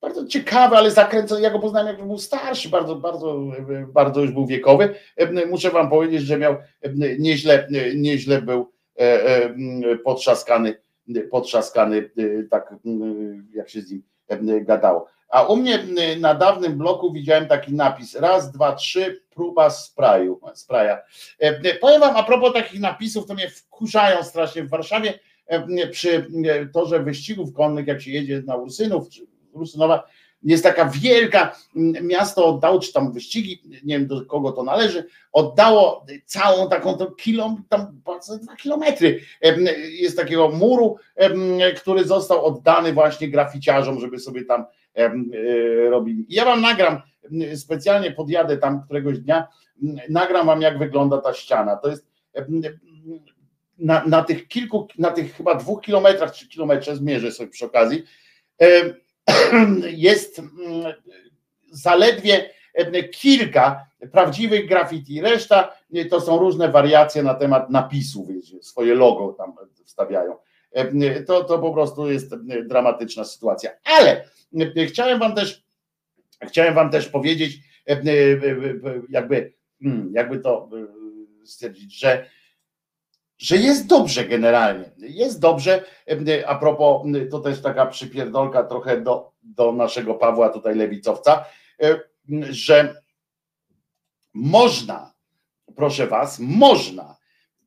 bardzo 0.02 0.26
ciekawy, 0.26 0.76
ale 0.76 0.91
zakręcony. 0.91 1.41
Ja 1.41 1.49
go 1.49 1.60
poznałem, 1.60 1.88
jak 1.88 2.07
był 2.07 2.18
starszy, 2.18 2.69
bardzo, 2.69 2.95
bardzo, 2.95 3.41
bardzo 3.88 4.22
już 4.22 4.31
był 4.31 4.45
wiekowy. 4.45 4.95
Muszę 5.49 5.69
wam 5.69 5.89
powiedzieć, 5.89 6.22
że 6.22 6.38
miał 6.38 6.56
nieźle, 7.19 7.68
nieźle 7.95 8.41
był 8.41 8.72
e, 8.99 9.26
e, 9.26 9.98
potrzaskany, 9.98 10.81
potrzaskany, 11.31 12.10
tak 12.52 12.76
jak 13.53 13.69
się 13.69 13.81
z 13.81 13.91
nim 13.91 14.03
gadało. 14.61 15.07
A 15.32 15.44
u 15.44 15.56
mnie 15.56 15.80
na 16.20 16.36
dawnym 16.36 16.78
bloku 16.78 17.14
widziałem 17.14 17.48
taki 17.48 17.74
napis: 17.74 18.16
raz, 18.16 18.52
dwa, 18.52 18.76
trzy, 18.76 19.22
próba 19.30 19.70
sprayu, 19.70 20.40
spraja. 20.53 21.02
Powiem 21.82 21.99
wam, 21.99 22.18
a 22.18 22.24
propos 22.24 22.53
takich 22.53 22.80
napisów, 22.80 23.26
to 23.26 23.34
mnie 23.34 23.49
wkurzają 23.49 24.24
strasznie 24.24 24.64
w 24.64 24.70
Warszawie 24.70 25.20
przy 25.91 26.28
torze 26.74 26.99
wyścigów 26.99 27.53
konnych, 27.53 27.88
jak 27.88 28.02
się 28.02 28.12
jedzie 28.12 28.41
na 28.45 28.56
Ursynów, 28.56 29.10
czy 29.10 29.22
Rusynowa 29.53 30.08
jest 30.44 30.64
taka 30.64 30.86
wielka, 30.86 31.56
miasto 32.02 32.45
oddało, 32.45 32.80
czy 32.80 32.94
tam 32.94 33.14
wyścigi, 33.14 33.62
nie 33.84 33.99
wiem 33.99 34.08
do 34.08 34.26
kogo 34.26 34.52
to 34.52 34.64
należy, 34.64 35.08
oddało 35.32 36.06
całą 36.26 36.70
taką 36.70 36.94
to 36.94 37.12
kilom, 37.12 37.64
tam 37.70 38.02
dwa 38.41 38.56
kilometry 38.56 39.22
jest 39.90 40.18
takiego 40.18 40.49
muru, 40.49 40.98
który 41.78 42.03
został 42.03 42.45
oddany 42.45 42.94
właśnie 42.94 43.28
graficiarzom, 43.28 43.99
żeby 43.99 44.20
sobie 44.20 44.45
tam 44.45 44.66
e, 44.95 45.09
robili. 45.89 46.26
Ja 46.30 46.45
wam 46.45 46.61
nagram, 46.61 47.01
specjalnie 47.55 48.11
podjadę 48.11 48.57
tam 48.57 48.84
któregoś 48.84 49.19
dnia, 49.19 49.47
nagram 50.09 50.47
wam 50.47 50.61
jak 50.61 50.80
wygląda 50.80 51.18
ta 51.18 51.34
ściana. 51.34 51.76
To 51.76 51.89
jest 51.89 52.07
na, 53.77 54.05
na 54.05 54.23
tych 54.23 54.47
kilku, 54.47 54.88
na 54.97 55.11
tych 55.11 55.35
chyba 55.35 55.55
dwóch 55.55 55.81
kilometrach, 55.81 56.31
czy 56.31 56.47
kilometrze, 56.47 56.95
zmierzę 56.95 57.31
sobie 57.31 57.49
przy 57.49 57.65
okazji, 57.65 58.03
jest 60.07 60.41
zaledwie 61.72 62.49
kilka 63.11 63.85
prawdziwych 64.11 64.68
graffiti. 64.68 65.22
Reszta 65.22 65.76
to 66.09 66.22
są 66.22 66.39
różne 66.39 66.72
wariacje 66.72 67.23
na 67.23 67.34
temat 67.34 67.69
napisów, 67.69 68.27
swoje 68.61 68.95
logo 68.95 69.34
tam 69.34 69.53
wstawiają. 69.85 70.35
To, 71.27 71.43
to 71.43 71.60
po 71.60 71.73
prostu 71.73 72.11
jest 72.11 72.35
dramatyczna 72.65 73.26
sytuacja. 73.26 73.72
Ale 73.84 74.26
chciałem 74.88 75.19
wam 75.19 75.35
też, 75.35 75.64
chciałem 76.48 76.73
wam 76.73 76.89
też 76.89 77.10
powiedzieć, 77.10 77.57
jakby, 79.10 79.53
hmm, 79.84 80.11
jakby 80.14 80.39
to 80.39 80.69
stwierdzić, 81.45 81.99
że 81.99 82.26
że 83.41 83.57
jest 83.57 83.88
dobrze 83.88 84.26
generalnie. 84.26 84.91
Jest 84.98 85.39
dobrze. 85.39 85.84
A 86.48 86.56
propos, 86.56 87.07
to 87.31 87.39
też 87.39 87.61
taka 87.61 87.85
przypierdolka 87.85 88.64
trochę 88.64 89.02
do, 89.02 89.31
do 89.43 89.72
naszego 89.72 90.15
Pawła 90.15 90.49
tutaj 90.49 90.76
lewicowca, 90.76 91.45
że 92.49 93.02
można, 94.34 95.14
proszę 95.76 96.07
was, 96.07 96.39
można 96.39 97.18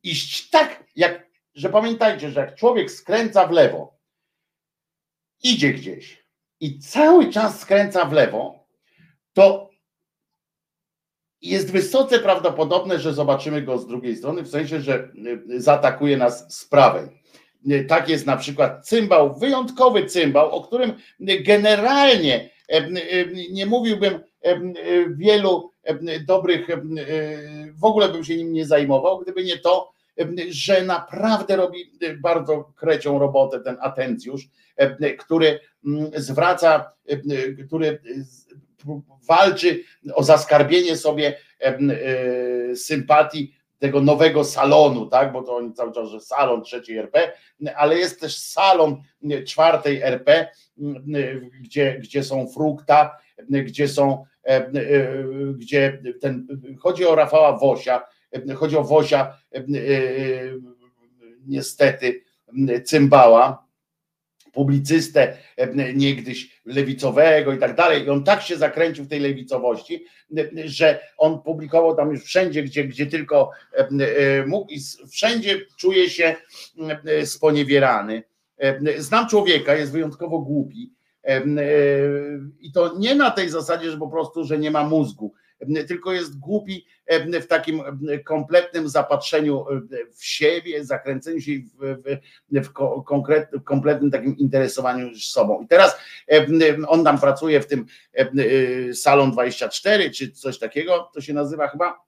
iść 0.03 0.49
tak, 0.49 0.83
jak, 0.95 1.27
że 1.55 1.69
pamiętajcie, 1.69 2.31
że 2.31 2.39
jak 2.39 2.55
człowiek 2.55 2.91
skręca 2.91 3.47
w 3.47 3.51
lewo, 3.51 3.97
idzie 5.43 5.73
gdzieś 5.73 6.25
i 6.59 6.79
cały 6.79 7.29
czas 7.29 7.59
skręca 7.59 8.05
w 8.05 8.13
lewo, 8.13 8.67
to 9.33 9.69
jest 11.41 11.71
wysoce 11.71 12.19
prawdopodobne, 12.19 12.99
że 12.99 13.13
zobaczymy 13.13 13.61
go 13.61 13.77
z 13.77 13.87
drugiej 13.87 14.15
strony, 14.15 14.43
w 14.43 14.49
sensie, 14.49 14.81
że 14.81 15.09
y, 15.51 15.61
zaatakuje 15.61 16.17
nas 16.17 16.57
z 16.57 16.65
prawej. 16.65 17.07
Y, 17.71 17.85
tak 17.85 18.09
jest 18.09 18.25
na 18.25 18.37
przykład 18.37 18.87
cymbał, 18.87 19.35
wyjątkowy 19.35 20.05
cymbał, 20.05 20.51
o 20.51 20.61
którym 20.61 20.93
generalnie 21.19 22.49
y, 22.73 23.33
nie 23.51 23.65
mówiłbym 23.65 24.19
wielu 25.09 25.71
dobrych, 26.27 26.67
w 27.81 27.83
ogóle 27.83 28.09
bym 28.09 28.23
się 28.23 28.37
nim 28.37 28.53
nie 28.53 28.65
zajmował, 28.65 29.19
gdyby 29.19 29.43
nie 29.43 29.57
to, 29.57 29.94
że 30.49 30.83
naprawdę 30.83 31.55
robi 31.55 31.91
bardzo 32.19 32.63
krecią 32.75 33.19
robotę 33.19 33.59
ten 33.59 33.77
atencjusz, 33.79 34.47
który 35.19 35.59
zwraca, 36.15 36.91
który 37.67 38.01
walczy 39.27 39.83
o 40.13 40.23
zaskarbienie 40.23 40.97
sobie 40.97 41.37
e, 41.59 42.75
sympatii 42.75 43.55
tego 43.79 44.01
nowego 44.01 44.43
salonu, 44.43 45.05
tak? 45.05 45.31
Bo 45.31 45.43
to 45.43 45.55
oni 45.55 45.73
cały 45.73 45.91
czas, 45.91 46.09
że 46.09 46.19
salon 46.19 46.63
trzeciej 46.63 46.97
RP, 46.97 47.31
ale 47.75 47.97
jest 47.97 48.21
też 48.21 48.37
salon 48.37 49.01
czwartej 49.47 50.01
RP, 50.01 50.47
gdzie, 51.61 51.99
gdzie 51.99 52.23
są 52.23 52.47
frukta, 52.47 53.17
gdzie 53.49 53.87
są, 53.87 54.25
e, 54.43 54.71
gdzie 55.53 56.01
ten, 56.21 56.47
chodzi 56.79 57.05
o 57.05 57.15
Rafała 57.15 57.57
Wosia, 57.57 58.03
chodzi 58.55 58.77
o 58.77 58.83
Wosia, 58.83 59.37
niestety, 61.47 62.23
cymbała, 62.83 63.65
publicystę 64.53 65.37
niegdyś 65.95 66.61
lewicowego 66.65 67.53
i 67.53 67.57
tak 67.57 67.75
dalej. 67.75 68.03
I 68.03 68.09
on 68.09 68.23
tak 68.23 68.41
się 68.41 68.57
zakręcił 68.57 69.03
w 69.03 69.07
tej 69.07 69.19
lewicowości, 69.19 70.05
że 70.65 70.99
on 71.17 71.41
publikował 71.41 71.95
tam 71.95 72.11
już 72.11 72.23
wszędzie, 72.23 72.63
gdzie, 72.63 72.83
gdzie 72.83 73.05
tylko 73.05 73.51
mógł 74.45 74.73
i 74.73 74.79
wszędzie 75.11 75.59
czuje 75.77 76.09
się 76.09 76.35
sponiewierany. 77.25 78.23
Znam 78.97 79.27
człowieka, 79.27 79.75
jest 79.75 79.91
wyjątkowo 79.91 80.39
głupi. 80.39 80.93
I 82.59 82.71
to 82.71 82.97
nie 82.97 83.15
na 83.15 83.31
tej 83.31 83.49
zasadzie, 83.49 83.91
że 83.91 83.97
po 83.97 84.07
prostu, 84.07 84.43
że 84.43 84.59
nie 84.59 84.71
ma 84.71 84.83
mózgu, 84.83 85.33
tylko 85.87 86.13
jest 86.13 86.39
głupi 86.39 86.85
w 87.41 87.45
takim 87.47 87.81
kompletnym 88.25 88.89
zapatrzeniu 88.89 89.65
w 90.15 90.25
siebie, 90.25 90.85
zakręceniu 90.85 91.41
się 91.41 91.51
w, 91.51 92.03
w, 92.51 92.67
w 92.67 92.73
konkret, 93.03 93.49
kompletnym 93.63 94.11
takim 94.11 94.37
interesowaniu 94.37 95.15
sobą. 95.15 95.61
I 95.61 95.67
teraz 95.67 95.97
on 96.87 97.03
tam 97.03 97.19
pracuje 97.19 97.61
w 97.61 97.67
tym 97.67 97.85
Salon 98.93 99.31
24 99.31 100.11
czy 100.11 100.31
coś 100.31 100.59
takiego, 100.59 101.09
to 101.13 101.21
się 101.21 101.33
nazywa 101.33 101.67
chyba. 101.67 102.05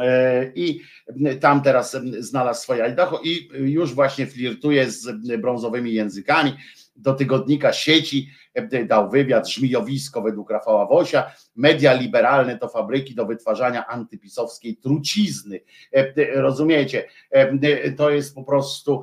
E, 0.00 0.52
I 0.54 0.80
tam 1.40 1.62
teraz 1.62 1.96
znalazł 2.18 2.62
swoje 2.62 2.84
Idaho 2.84 3.20
i 3.24 3.48
już 3.52 3.94
właśnie 3.94 4.26
flirtuje 4.26 4.90
z 4.90 5.06
brązowymi 5.40 5.92
językami 5.92 6.52
do 6.96 7.14
tygodnika 7.14 7.72
sieci 7.72 8.28
e, 8.54 8.84
dał 8.84 9.10
wywiad, 9.10 9.48
żmijowisko 9.48 10.22
według 10.22 10.50
Rafała 10.50 10.86
Wosia, 10.86 11.32
media 11.56 11.92
liberalne 11.92 12.58
to 12.58 12.68
fabryki 12.68 13.14
do 13.14 13.26
wytwarzania 13.26 13.86
antypisowskiej 13.86 14.76
trucizny. 14.76 15.60
E, 15.92 16.12
rozumiecie? 16.40 17.08
E, 17.30 17.92
to 17.92 18.10
jest 18.10 18.34
po 18.34 18.44
prostu 18.44 19.02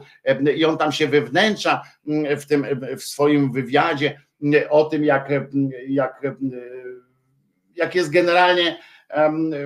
i 0.56 0.66
on 0.66 0.78
tam 0.78 0.92
się 0.92 1.08
wewnętrza 1.08 1.82
mm, 2.08 2.38
w 2.38 2.46
tym 2.46 2.66
w 2.98 3.04
swoim 3.04 3.52
wywiadzie 3.52 4.22
mm, 4.44 4.64
o 4.70 4.84
tym, 4.84 5.04
jak, 5.04 5.30
jak, 5.88 6.22
jak 7.76 7.96
jest 7.96 8.12
generalnie 8.12 8.78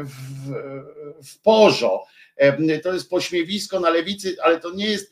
w, 0.03 0.51
w. 1.43 2.05
To 2.83 2.93
jest 2.93 3.09
pośmiewisko 3.09 3.79
na 3.79 3.89
lewicy, 3.89 4.35
ale 4.43 4.59
to 4.59 4.71
nie 4.75 4.89
jest, 4.89 5.11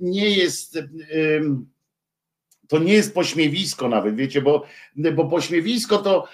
nie 0.00 0.30
jest 0.30 0.78
to 2.68 2.78
nie 2.78 2.92
jest 2.92 3.14
pośmiewisko 3.14 3.88
nawet, 3.88 4.16
wiecie, 4.16 4.42
bo, 4.42 4.66
bo 5.14 5.24
pośmiewisko 5.24 5.98
to, 5.98 6.28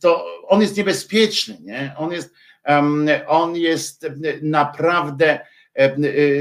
to 0.00 0.26
on 0.48 0.60
jest 0.60 0.76
niebezpieczny, 0.76 1.58
nie? 1.60 1.94
On 1.98 2.12
jest, 2.12 2.34
on 3.26 3.56
jest 3.56 4.06
naprawdę 4.42 5.40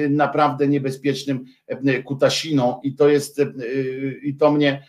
naprawdę 0.10 0.68
niebezpiecznym 0.68 1.46
kutasiną 2.06 2.80
i 2.84 2.96
to 2.96 3.10
jest 3.10 3.42
i 4.24 4.36
to 4.36 4.52
mnie 4.52 4.84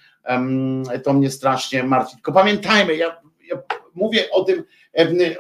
to 1.05 1.13
mnie 1.13 1.31
strasznie 1.31 1.83
martwi. 1.83 2.17
Tylko 2.17 2.33
pamiętajmy, 2.33 2.97
ja, 2.97 3.21
ja 3.49 3.57
mówię 3.97 4.31
o 4.31 4.45
tym, 4.45 4.65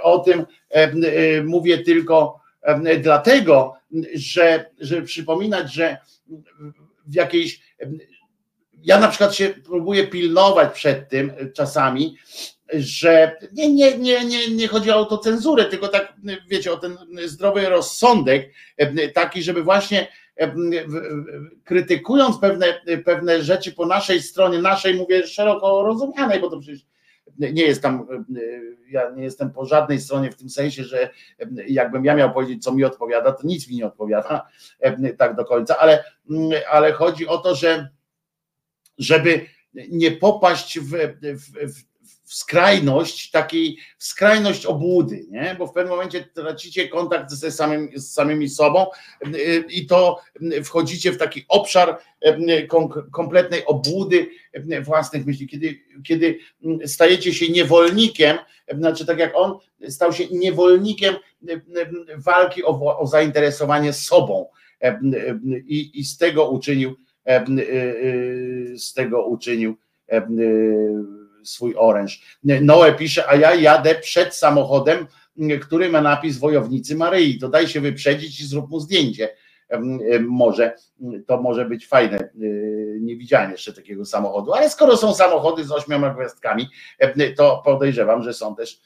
o 0.03 0.19
tym 0.19 0.47
mówię 1.45 1.79
tylko 1.79 2.41
dlatego, 3.03 3.75
że, 4.15 4.71
żeby 4.81 5.03
przypominać, 5.03 5.75
że 5.75 5.97
w 7.07 7.15
jakiejś 7.15 7.61
ja 8.83 8.99
na 8.99 9.09
przykład 9.09 9.35
się 9.35 9.55
próbuję 9.65 10.07
pilnować 10.07 10.75
przed 10.75 11.09
tym 11.09 11.33
czasami, 11.55 12.17
że 12.73 13.37
nie, 13.53 13.73
nie, 13.73 13.99
nie, 13.99 14.25
nie, 14.25 14.49
nie 14.49 14.69
chodzi 14.69 14.91
o 14.91 14.95
autocenzurę, 14.95 15.65
tylko 15.65 15.89
tak, 15.89 16.15
wiecie, 16.49 16.73
o 16.73 16.77
ten 16.77 16.99
zdrowy 17.25 17.69
rozsądek, 17.69 18.53
taki, 19.15 19.43
żeby 19.43 19.63
właśnie 19.63 20.09
krytykując 21.65 22.39
pewne, 22.39 22.81
pewne 23.05 23.43
rzeczy 23.43 23.73
po 23.73 23.87
naszej 23.87 24.23
stronie, 24.23 24.59
naszej 24.59 24.95
mówię 24.95 25.27
szeroko 25.27 25.83
rozumianej, 25.83 26.41
bo 26.41 26.51
to 26.51 26.61
przecież 26.61 26.81
nie 27.39 27.63
jest 27.63 27.83
tam, 27.83 28.07
ja 28.91 29.11
nie 29.11 29.25
jestem 29.25 29.51
po 29.51 29.67
żadnej 29.67 30.01
stronie 30.01 30.31
w 30.31 30.37
tym 30.37 30.51
sensie, 30.51 30.85
że 30.85 31.11
jakbym 31.69 32.05
ja 32.05 32.15
miał 32.15 32.33
powiedzieć, 32.33 32.65
co 32.65 32.73
mi 32.73 32.85
odpowiada, 32.85 33.33
to 33.33 33.47
nic 33.47 33.69
mi 33.69 33.77
nie 33.77 33.87
odpowiada 33.87 34.49
tak 35.19 35.37
do 35.37 35.45
końca, 35.45 35.79
ale, 35.79 36.05
ale 36.71 36.93
chodzi 36.93 37.27
o 37.27 37.39
to, 37.39 37.55
że 37.55 37.89
żeby 38.99 39.47
nie 39.91 40.11
popaść 40.11 40.81
w, 40.81 40.91
w, 41.23 41.75
w, 41.75 41.86
w 42.27 42.35
skrajność 42.35 43.31
takiej, 43.31 43.79
w 43.99 44.05
skrajność 44.05 44.67
obłudy, 44.67 45.27
nie? 45.31 45.57
bo 45.59 45.67
w 45.67 45.73
pewnym 45.73 45.91
momencie 45.91 46.25
tracicie 46.35 46.89
kontakt 46.89 47.31
ze 47.31 47.53
samym, 47.53 47.89
z 47.95 48.13
samymi 48.13 48.49
sobą 48.49 48.87
i 49.69 49.87
to 49.87 50.21
wchodzicie 50.65 51.13
w 51.13 51.19
taki 51.19 51.45
obszar 51.49 51.99
kompletnej 53.13 53.67
obłudy 53.67 54.27
własnych 54.83 55.27
myśli, 55.27 55.49
kiedy, 55.49 55.79
kiedy 56.07 56.39
stajecie 56.87 57.35
się 57.35 57.49
niewolnikiem, 57.49 58.39
znaczy 58.79 59.07
tak 59.07 59.19
jak 59.19 59.33
on 59.35 59.59
stał 59.89 60.13
się 60.13 60.25
niewolnikiem 60.31 61.15
walki 62.17 62.65
o, 62.65 62.99
o 62.99 63.07
zainteresowanie 63.07 63.93
sobą 63.93 64.47
i, 65.67 66.01
i 66.01 66.05
z 66.05 66.19
tego 66.19 66.51
uczynił 66.51 66.97
Y, 67.27 67.61
y, 67.61 68.79
z 68.79 68.95
tego 68.95 69.27
uczynił 69.27 69.77
y, 70.13 70.23
swój 71.47 71.75
oręż. 71.77 72.39
Noe 72.43 72.93
pisze, 72.93 73.29
a 73.29 73.37
ja 73.37 73.55
jadę 73.55 73.95
przed 73.95 74.35
samochodem, 74.35 75.07
który 75.63 75.89
ma 75.89 76.01
napis 76.01 76.39
Wojownicy 76.39 76.97
Maryi. 76.97 77.39
To 77.39 77.49
daj 77.49 77.69
się 77.69 77.81
wyprzedzić 77.81 78.41
i 78.41 78.47
zrób 78.47 78.71
mu 78.71 78.81
zdjęcie. 78.81 79.29
Może 80.21 80.75
to 81.27 81.43
może 81.43 81.65
być 81.65 81.87
fajne. 81.87 82.31
Nie 83.01 83.17
widziałem 83.17 83.51
jeszcze 83.51 83.73
takiego 83.73 84.05
samochodu, 84.05 84.53
ale 84.53 84.71
skoro 84.71 84.97
są 84.97 85.15
samochody 85.15 85.65
z 85.65 85.73
ośmioma 85.73 86.15
gwiazdkami, 86.15 86.69
to 87.37 87.63
podejrzewam, 87.65 88.23
że 88.23 88.35
są 88.35 88.57
też 88.57 88.81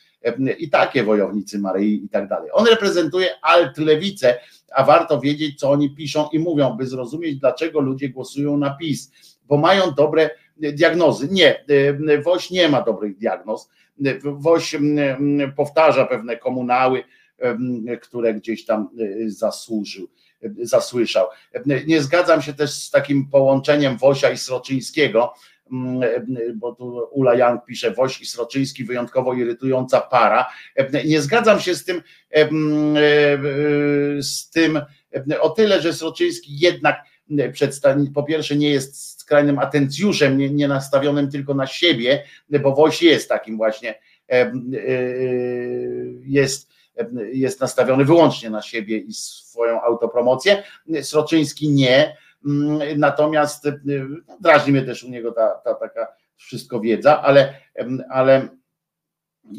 i 0.59 0.71
takie 0.71 1.05
wojownicy 1.05 1.59
Maryi 1.59 2.05
i 2.05 2.09
tak 2.09 2.29
dalej. 2.29 2.51
On 2.53 2.67
reprezentuje 2.67 3.29
alt-lewicę, 3.43 4.35
a 4.75 4.85
warto 4.85 5.21
wiedzieć, 5.21 5.59
co 5.59 5.71
oni 5.71 5.95
piszą 5.95 6.29
i 6.33 6.39
mówią, 6.39 6.77
by 6.77 6.87
zrozumieć, 6.87 7.37
dlaczego 7.37 7.81
ludzie 7.81 8.09
głosują 8.09 8.57
na 8.57 8.71
PiS, 8.71 9.13
bo 9.49 9.57
mają 9.57 9.91
dobre 9.91 10.31
diagnozy. 10.61 11.29
Nie, 11.31 11.65
Woś 12.25 12.51
nie 12.51 12.69
ma 12.69 12.83
dobrych 12.83 13.17
diagnoz. 13.17 13.69
Woś 14.23 14.77
powtarza 15.57 16.07
pewne 16.07 16.37
komunały, 16.37 17.05
które 18.01 18.35
gdzieś 18.35 18.65
tam 18.65 18.89
zasłużył 19.27 20.09
zasłyszał. 20.63 21.27
Nie 21.87 22.03
zgadzam 22.03 22.43
się 22.43 22.55
też 22.55 22.71
z 22.71 22.91
takim 22.91 23.29
połączeniem 23.31 23.97
Wosia 23.97 24.31
i 24.31 24.39
Sroczyńskiego, 24.39 25.35
bo 26.55 26.75
tu 26.75 27.09
Ula 27.11 27.35
Young 27.35 27.65
pisze, 27.65 27.91
Woś 27.91 28.21
i 28.21 28.27
Sroczyński 28.27 28.85
wyjątkowo 28.85 29.35
irytująca 29.35 30.01
para. 30.01 30.47
Nie 31.05 31.23
zgadzam 31.23 31.61
się 31.61 31.75
z 31.75 31.85
tym, 31.85 32.03
z 34.21 34.51
tym 34.51 34.81
o 35.41 35.51
tyle, 35.51 35.83
że 35.83 35.93
Sroczyński 35.93 36.59
jednak 36.59 37.05
po 38.15 38.23
pierwsze 38.23 38.57
nie 38.57 38.71
jest 38.71 39.21
skrajnym 39.21 39.59
atencjuszem, 39.59 40.39
nie, 40.39 40.51
nie 40.51 40.69
nastawionym 40.69 41.31
tylko 41.31 41.55
na 41.55 41.67
siebie, 41.67 42.25
bo 42.63 42.75
Woś 42.75 43.03
jest 43.03 43.29
takim 43.29 43.57
właśnie, 43.57 43.95
jest 46.25 46.71
jest 47.33 47.61
nastawiony 47.61 48.05
wyłącznie 48.05 48.51
na 48.51 48.63
siebie 48.63 48.99
i 48.99 49.13
swoją 49.13 49.83
autopromocję. 49.83 50.63
Sroczyński 51.03 51.69
nie. 51.69 52.17
Natomiast 52.97 53.65
no, 53.65 54.37
drażni 54.41 54.73
mnie 54.73 54.83
też 54.83 55.05
u 55.05 55.11
niego 55.11 55.33
ta, 55.33 55.49
ta 55.65 55.75
taka 55.75 56.07
wszystko 56.37 56.81
wiedza, 56.81 57.23
ale, 57.23 57.55
ale, 58.11 58.49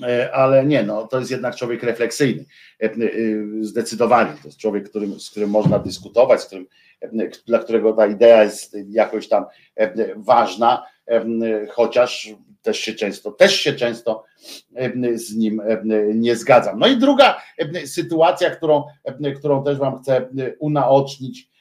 e, 0.04 0.36
ale 0.36 0.66
nie, 0.66 0.84
no, 0.84 1.08
to 1.08 1.20
jest 1.20 1.32
jednak 1.32 1.56
człowiek 1.56 1.84
refleksyjny. 1.84 2.46
E, 2.80 2.90
zdecydowanie. 3.62 4.34
To 4.42 4.48
jest 4.48 4.58
człowiek, 4.58 4.90
którym, 4.90 5.20
z 5.20 5.30
którym 5.30 5.50
można 5.50 5.80
dyskutować, 5.80 6.42
z 6.42 6.46
którym, 6.46 6.66
dla 7.48 7.60
którego 7.60 7.94
ta 7.94 8.08
idea 8.08 8.44
jest 8.44 8.78
jakoś 8.88 9.28
tam 9.28 9.46
ważna, 10.16 10.86
chociaż 11.70 12.30
też 12.62 12.80
się 12.80 12.94
często, 12.94 13.32
też 13.32 13.56
się 13.56 13.74
często 13.74 14.24
z 15.14 15.36
nim 15.36 15.62
nie 16.14 16.36
zgadzam. 16.36 16.80
No 16.80 16.88
i 16.88 16.98
druga 16.98 17.42
sytuacja, 17.86 18.50
którą, 18.50 18.84
którą 19.40 19.64
też 19.64 19.78
wam 19.78 20.02
chcę 20.02 20.30
unaocznić, 20.60 21.52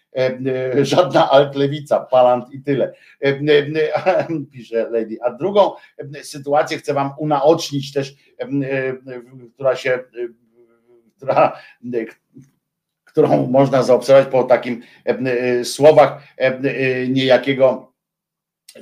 żadna 0.83 1.31
altlewica, 1.31 2.01
palant 2.01 2.55
i 2.55 2.63
tyle, 2.63 2.93
pisze 4.53 4.91
Lady. 4.91 5.17
A 5.23 5.31
drugą 5.31 5.73
sytuację 6.23 6.79
chcę 6.79 6.95
wam 6.95 7.11
unaocznić 7.19 7.93
też, 7.93 8.15
która 9.55 9.77
się, 9.77 9.99
która, 11.17 11.59
którą 13.11 13.47
można 13.47 13.83
zaobserwować 13.83 14.33
po 14.33 14.45
takim 14.45 14.83
słowach 15.65 16.23
niejakiego 17.09 17.91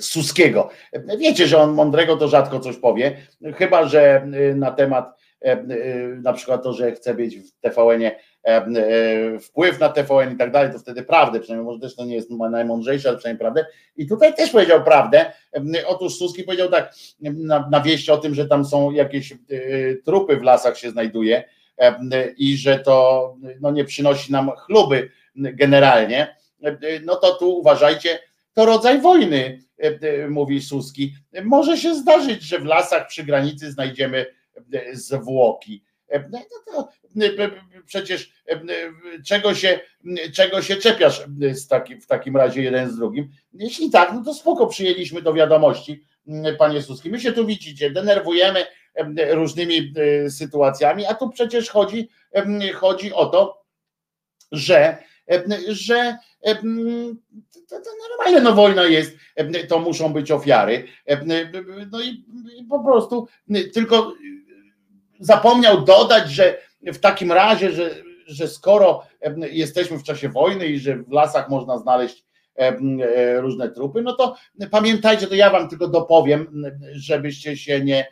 Suskiego. 0.00 0.70
Wiecie, 1.18 1.46
że 1.46 1.58
on 1.58 1.72
mądrego 1.72 2.16
to 2.16 2.28
rzadko 2.28 2.60
coś 2.60 2.76
powie, 2.76 3.16
chyba 3.54 3.86
że 3.86 4.26
na 4.54 4.70
temat 4.70 5.18
e, 5.40 5.56
na 6.22 6.32
przykład 6.32 6.62
to, 6.62 6.72
że 6.72 6.92
chce 6.92 7.14
mieć 7.14 7.38
w 7.38 7.50
e, 7.64 8.10
e, 8.44 9.38
wpływ 9.38 9.80
na 9.80 9.88
TVN 9.88 10.34
i 10.34 10.36
tak 10.36 10.52
dalej, 10.52 10.72
to 10.72 10.78
wtedy 10.78 11.02
prawdę, 11.02 11.40
przynajmniej 11.40 11.66
może 11.66 11.80
też 11.80 11.96
to 11.96 12.04
nie 12.04 12.14
jest 12.14 12.30
najmądrzejsze, 12.30 13.08
ale 13.08 13.18
przynajmniej 13.18 13.40
prawdę. 13.40 13.66
I 13.96 14.06
tutaj 14.06 14.34
też 14.34 14.50
powiedział 14.50 14.84
prawdę. 14.84 15.32
Otóż 15.86 16.14
Suski 16.14 16.42
powiedział 16.42 16.68
tak 16.68 16.94
na, 17.20 17.68
na 17.70 17.80
wieść 17.80 18.10
o 18.10 18.16
tym, 18.16 18.34
że 18.34 18.46
tam 18.46 18.64
są 18.64 18.90
jakieś 18.90 19.34
trupy 20.04 20.36
w 20.36 20.42
lasach 20.42 20.78
się 20.78 20.90
znajduje 20.90 21.44
i 22.36 22.56
że 22.56 22.78
to 22.78 23.36
no, 23.60 23.70
nie 23.70 23.84
przynosi 23.84 24.32
nam 24.32 24.50
chluby 24.50 25.10
generalnie. 25.34 26.36
No 27.04 27.16
to 27.16 27.34
tu 27.34 27.58
uważajcie, 27.58 28.18
to 28.52 28.64
rodzaj 28.66 29.00
wojny 29.00 29.62
mówi 30.28 30.62
Suski. 30.62 31.14
Może 31.44 31.76
się 31.76 31.94
zdarzyć, 31.94 32.42
że 32.42 32.58
w 32.58 32.64
lasach 32.64 33.08
przy 33.08 33.24
granicy 33.24 33.70
znajdziemy 33.72 34.26
zwłoki. 34.92 35.84
No 36.30 36.38
to, 36.66 36.88
przecież 37.86 38.32
czego 39.24 39.54
się, 39.54 39.80
czego 40.34 40.62
się 40.62 40.76
czepiasz 40.76 41.26
w 42.02 42.06
takim 42.06 42.36
razie 42.36 42.62
jeden 42.62 42.90
z 42.90 42.96
drugim? 42.96 43.28
Jeśli 43.52 43.90
tak, 43.90 44.12
no 44.14 44.24
to 44.24 44.34
spoko, 44.34 44.66
przyjęliśmy 44.66 45.22
do 45.22 45.34
wiadomości, 45.34 46.04
panie 46.58 46.82
Suski. 46.82 47.10
My 47.10 47.20
się 47.20 47.32
tu 47.32 47.46
widzicie, 47.46 47.90
denerwujemy 47.90 48.66
różnymi 49.30 49.94
sytuacjami, 50.28 51.06
a 51.06 51.14
tu 51.14 51.30
przecież 51.30 51.70
chodzi, 51.70 52.08
chodzi 52.74 53.12
o 53.12 53.26
to, 53.26 53.62
że, 54.52 54.98
że 55.68 56.18
to, 57.68 57.80
to 57.80 57.90
normalne, 58.10 58.40
no 58.40 58.52
wojna 58.54 58.84
jest, 58.84 59.16
to 59.68 59.78
muszą 59.78 60.12
być 60.12 60.30
ofiary. 60.30 60.84
No 61.90 62.00
i, 62.00 62.24
i 62.58 62.64
po 62.64 62.84
prostu 62.84 63.28
tylko 63.74 64.12
zapomniał 65.20 65.84
dodać, 65.84 66.30
że 66.30 66.58
w 66.82 66.98
takim 66.98 67.32
razie, 67.32 67.72
że, 67.72 67.90
że 68.26 68.48
skoro 68.48 69.06
jesteśmy 69.50 69.98
w 69.98 70.02
czasie 70.02 70.28
wojny 70.28 70.66
i 70.66 70.78
że 70.78 70.96
w 70.96 71.12
lasach 71.12 71.48
można 71.48 71.78
znaleźć 71.78 72.24
e, 72.56 73.40
różne 73.40 73.70
trupy, 73.70 74.02
no 74.02 74.12
to 74.12 74.36
pamiętajcie, 74.70 75.26
to 75.26 75.34
ja 75.34 75.50
wam 75.50 75.68
tylko 75.68 75.88
dopowiem, 75.88 76.62
żebyście 76.92 77.56
się 77.56 77.80
nie, 77.80 78.06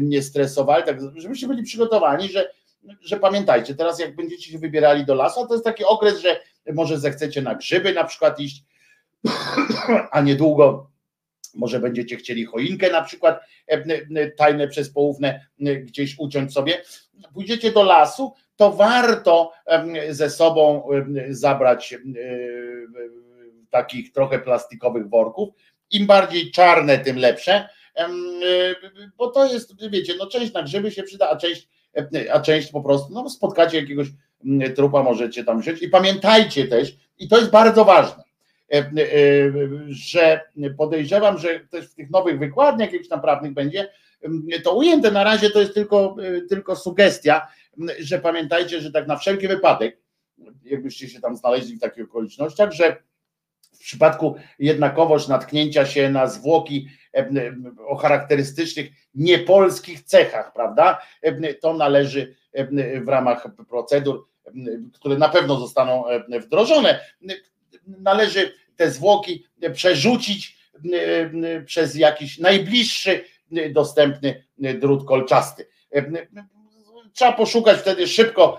nie 0.00 0.22
stresowali, 0.22 0.84
tak, 0.84 0.98
żebyście 1.16 1.46
byli 1.48 1.62
przygotowani, 1.62 2.28
że, 2.28 2.50
że 3.00 3.16
pamiętajcie, 3.16 3.74
teraz 3.74 3.98
jak 3.98 4.16
będziecie 4.16 4.52
się 4.52 4.58
wybierali 4.58 5.04
do 5.04 5.14
lasu, 5.14 5.46
to 5.46 5.54
jest 5.54 5.64
taki 5.64 5.84
okres, 5.84 6.20
że 6.20 6.40
może 6.72 6.98
zechcecie 6.98 7.42
na 7.42 7.54
grzyby 7.54 7.92
na 7.92 8.04
przykład 8.04 8.40
iść, 8.40 8.64
a 10.12 10.20
niedługo 10.20 10.90
może 11.54 11.80
będziecie 11.80 12.16
chcieli 12.16 12.44
choinkę 12.44 12.90
na 12.90 13.02
przykład 13.02 13.40
tajne 14.36 14.68
przez 14.68 14.90
połówne 14.90 15.46
gdzieś 15.58 16.18
uciąć 16.18 16.52
sobie, 16.52 16.82
pójdziecie 17.34 17.72
do 17.72 17.82
lasu, 17.82 18.32
to 18.56 18.72
warto 18.72 19.52
ze 20.08 20.30
sobą 20.30 20.88
zabrać 21.28 21.94
takich 23.70 24.12
trochę 24.12 24.38
plastikowych 24.38 25.08
worków. 25.08 25.48
Im 25.90 26.06
bardziej 26.06 26.50
czarne, 26.50 26.98
tym 26.98 27.16
lepsze, 27.16 27.68
bo 29.16 29.30
to 29.30 29.52
jest, 29.52 29.90
wiecie, 29.90 30.14
no 30.18 30.26
część 30.26 30.52
na 30.52 30.62
grzyby 30.62 30.90
się 30.90 31.02
przyda, 31.02 31.30
a 31.30 31.36
część, 31.36 31.68
a 32.32 32.40
część 32.40 32.72
po 32.72 32.80
prostu, 32.80 33.12
no 33.12 33.30
spotkacie 33.30 33.80
jakiegoś 33.80 34.08
trupa, 34.76 35.02
możecie 35.02 35.44
tam 35.44 35.60
wziąć 35.60 35.82
i 35.82 35.88
pamiętajcie 35.88 36.68
też, 36.68 36.96
i 37.18 37.28
to 37.28 37.38
jest 37.38 37.50
bardzo 37.50 37.84
ważne, 37.84 38.26
E, 38.72 38.78
e, 38.78 38.92
że 39.88 40.40
podejrzewam, 40.76 41.38
że 41.38 41.60
też 41.60 41.86
w 41.86 41.94
tych 41.94 42.10
nowych 42.10 42.38
wykładniach 42.38 42.92
jakichś 42.92 43.08
tam 43.08 43.20
prawnych 43.20 43.52
będzie 43.52 43.88
to 44.62 44.74
ujęte. 44.74 45.10
Na 45.10 45.24
razie 45.24 45.50
to 45.50 45.60
jest 45.60 45.74
tylko, 45.74 46.16
e, 46.22 46.40
tylko 46.40 46.76
sugestia, 46.76 47.46
że 47.98 48.18
pamiętajcie, 48.18 48.80
że 48.80 48.92
tak 48.92 49.06
na 49.06 49.16
wszelki 49.16 49.48
wypadek, 49.48 49.98
jakbyście 50.64 51.08
się 51.08 51.20
tam 51.20 51.36
znaleźli 51.36 51.76
w 51.76 51.80
takich 51.80 52.04
okolicznościach, 52.04 52.72
że 52.72 52.96
przypadku 53.86 54.36
jednakowoż 54.58 55.28
natknięcia 55.28 55.86
się 55.86 56.10
na 56.10 56.26
zwłoki 56.26 56.88
o 57.86 57.96
charakterystycznych 57.96 58.90
niepolskich 59.14 60.02
cechach, 60.02 60.52
prawda, 60.52 60.98
to 61.60 61.74
należy 61.74 62.36
w 63.04 63.08
ramach 63.08 63.46
procedur, 63.68 64.26
które 64.94 65.18
na 65.18 65.28
pewno 65.28 65.60
zostaną 65.60 66.04
wdrożone, 66.40 67.00
należy 67.86 68.52
te 68.76 68.90
zwłoki 68.90 69.46
przerzucić 69.74 70.58
e, 70.94 70.98
e, 71.56 71.62
przez 71.62 71.94
jakiś 71.94 72.38
najbliższy 72.38 73.24
e, 73.52 73.70
dostępny 73.70 74.44
drut 74.58 75.04
kolczasty. 75.04 75.66
Trzeba 77.12 77.32
poszukać 77.32 77.78
wtedy 77.78 78.06
szybko 78.06 78.58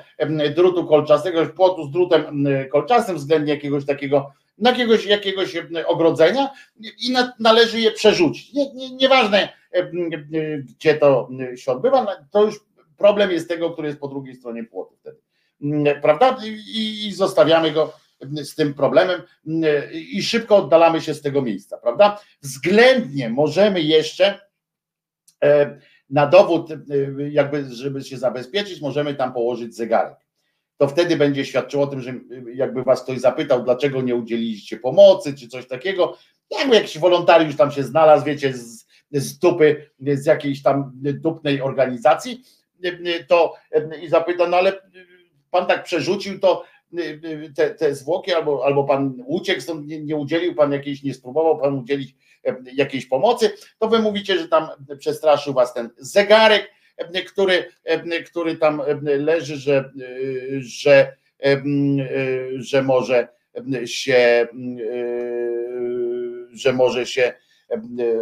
drutu 0.56 0.88
kolczastego, 0.88 1.46
płotu 1.46 1.84
z 1.84 1.92
drutem 1.92 2.48
kolczastym 2.72 3.16
względnie 3.16 3.54
jakiegoś 3.54 3.86
takiego 3.86 4.34
jakiegoś, 4.58 5.06
jakiegoś 5.06 5.56
ogrodzenia 5.86 6.50
i 7.08 7.12
na, 7.12 7.34
należy 7.40 7.80
je 7.80 7.92
przerzucić. 7.92 8.54
Nie, 8.54 8.74
nie, 8.74 8.92
nieważne, 8.92 9.50
gdzie 10.64 10.96
to 10.96 11.30
się 11.56 11.72
odbywa, 11.72 12.08
to 12.32 12.44
już 12.44 12.60
problem 12.98 13.32
jest 13.32 13.50
tego, 13.50 13.72
który 13.72 13.88
jest 13.88 14.00
po 14.00 14.08
drugiej 14.08 14.36
stronie 14.36 14.64
płotu 14.64 14.96
wtedy. 14.96 15.18
Prawda? 16.02 16.38
I, 16.46 17.08
i 17.08 17.14
zostawiamy 17.14 17.72
go 17.72 17.94
z 18.36 18.56
tym 18.56 18.74
problemem 18.74 19.22
i 19.94 20.24
szybko 20.24 20.56
oddalamy 20.56 21.02
się 21.02 21.14
z 21.14 21.22
tego 21.22 21.42
miejsca, 21.42 21.78
prawda? 21.78 22.20
Względnie 22.42 23.30
możemy 23.30 23.82
jeszcze 23.82 24.40
na 26.10 26.28
dowód, 26.28 26.70
jakby, 27.30 27.76
żeby 27.76 28.04
się 28.04 28.18
zabezpieczyć, 28.18 28.82
możemy 28.82 29.16
tam 29.16 29.34
położyć 29.34 29.76
zegarek. 29.76 30.27
To 30.78 30.88
wtedy 30.88 31.18
będzie 31.18 31.46
świadczyło 31.46 31.84
o 31.84 31.88
tym, 31.88 32.02
że 32.02 32.14
jakby 32.54 32.84
was 32.84 33.04
ktoś 33.04 33.20
zapytał, 33.20 33.64
dlaczego 33.64 34.02
nie 34.02 34.16
udzieliliście 34.16 34.78
pomocy, 34.78 35.34
czy 35.34 35.48
coś 35.48 35.68
takiego, 35.68 36.18
jakby 36.50 36.76
jakiś 36.76 36.98
wolontariusz 36.98 37.56
tam 37.56 37.72
się 37.72 37.84
znalazł, 37.84 38.26
wiecie, 38.26 38.54
z, 38.54 38.88
z 39.12 39.40
dupy, 39.40 39.90
z 40.00 40.26
jakiejś 40.26 40.64
tam 40.64 40.92
dupnej 40.96 41.62
organizacji, 41.62 42.44
to 43.28 43.54
i 44.02 44.10
zapyta, 44.10 44.48
no 44.48 44.58
ale 44.58 44.82
pan 45.52 45.66
tak 45.66 45.84
przerzucił, 45.84 46.40
to 46.40 46.64
te, 47.56 47.70
te 47.70 47.96
zwłoki, 47.96 48.34
albo, 48.34 48.66
albo 48.66 48.84
pan 48.84 49.24
uciekł 49.26 49.62
stąd, 49.62 49.88
nie, 49.88 50.04
nie 50.04 50.16
udzielił 50.16 50.56
pan 50.56 50.72
jakiejś, 50.72 51.04
nie 51.04 51.14
spróbował 51.14 51.58
pan 51.58 51.80
udzielić 51.80 52.16
jakiejś 52.74 53.06
pomocy, 53.06 53.52
to 53.80 53.88
wy 53.88 54.00
mówicie, 54.00 54.40
że 54.40 54.48
tam 54.48 54.68
przestraszył 55.00 55.54
was 55.54 55.74
ten 55.74 55.90
zegarek, 55.98 56.72
który, 57.28 57.66
który 58.26 58.56
tam 58.56 58.82
leży, 59.04 59.58
że, 59.58 59.92
że, 60.60 61.16
że 62.58 62.82
może 62.84 63.28
się 63.86 64.48
że 66.52 66.74
może 66.74 67.06
się 67.06 67.34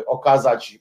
okazać 0.05 0.79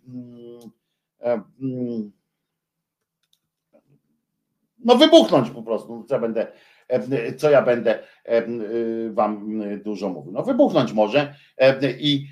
no 4.78 4.96
wybuchnąć 4.96 5.50
po 5.50 5.62
prostu, 5.62 6.04
co 6.08 6.20
będę 6.20 6.46
co 7.36 7.50
ja 7.50 7.62
będę 7.62 7.98
wam 9.10 9.62
dużo 9.82 10.08
mówił. 10.08 10.32
No 10.32 10.42
wybuchnąć 10.42 10.92
może 10.92 11.34
i, 11.98 12.26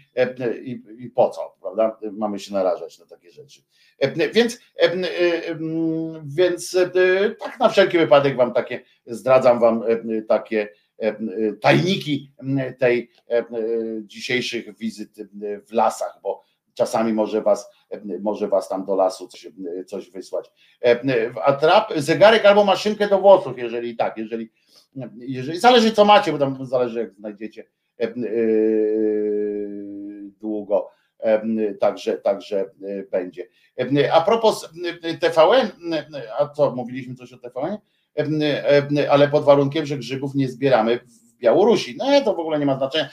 i, 0.64 0.82
i 0.98 1.10
po 1.10 1.30
co, 1.30 1.56
prawda? 1.60 1.98
Mamy 2.12 2.38
się 2.38 2.54
narażać 2.54 2.98
na 2.98 3.06
takie 3.06 3.30
rzeczy. 3.30 3.62
Więc, 4.32 4.60
więc 6.24 6.76
tak 7.40 7.60
na 7.60 7.68
wszelki 7.68 7.98
wypadek 7.98 8.36
wam 8.36 8.52
takie, 8.52 8.80
zdradzam 9.06 9.60
wam 9.60 9.84
takie 10.28 10.68
tajniki 11.60 12.32
tej 12.78 13.10
dzisiejszych 14.02 14.76
wizyt 14.76 15.10
w 15.68 15.72
lasach, 15.72 16.20
bo 16.22 16.42
czasami 16.74 17.12
może 17.12 17.42
was, 17.42 17.70
może 18.20 18.48
was 18.48 18.68
tam 18.68 18.84
do 18.84 18.94
lasu 18.94 19.28
coś, 19.28 19.48
coś 19.86 20.10
wysłać. 20.10 20.50
A 21.44 21.52
trap, 21.52 21.92
zegarek 21.96 22.44
albo 22.44 22.64
maszynkę 22.64 23.08
do 23.08 23.18
włosów, 23.20 23.58
jeżeli 23.58 23.96
tak, 23.96 24.18
jeżeli, 24.18 24.52
jeżeli 25.18 25.60
zależy 25.60 25.92
co 25.92 26.04
macie, 26.04 26.32
bo 26.32 26.38
tam 26.38 26.66
zależy 26.66 27.00
jak 27.00 27.14
znajdziecie 27.14 27.64
długo, 30.40 30.90
także, 31.80 32.18
także 32.18 32.70
będzie. 33.10 33.48
A 34.12 34.20
propos 34.20 34.68
TVN, 35.20 35.70
a 36.38 36.48
co, 36.48 36.74
mówiliśmy 36.76 37.14
coś 37.14 37.32
o 37.32 37.38
TVN? 37.38 37.76
Ale 39.10 39.28
pod 39.28 39.44
warunkiem, 39.44 39.86
że 39.86 39.98
grzybów 39.98 40.34
nie 40.34 40.48
zbieramy 40.48 40.98
w 40.98 41.36
Białorusi. 41.38 41.96
No 41.98 42.20
to 42.24 42.34
w 42.34 42.38
ogóle 42.40 42.58
nie 42.58 42.66
ma 42.66 42.76
znaczenia. 42.76 43.08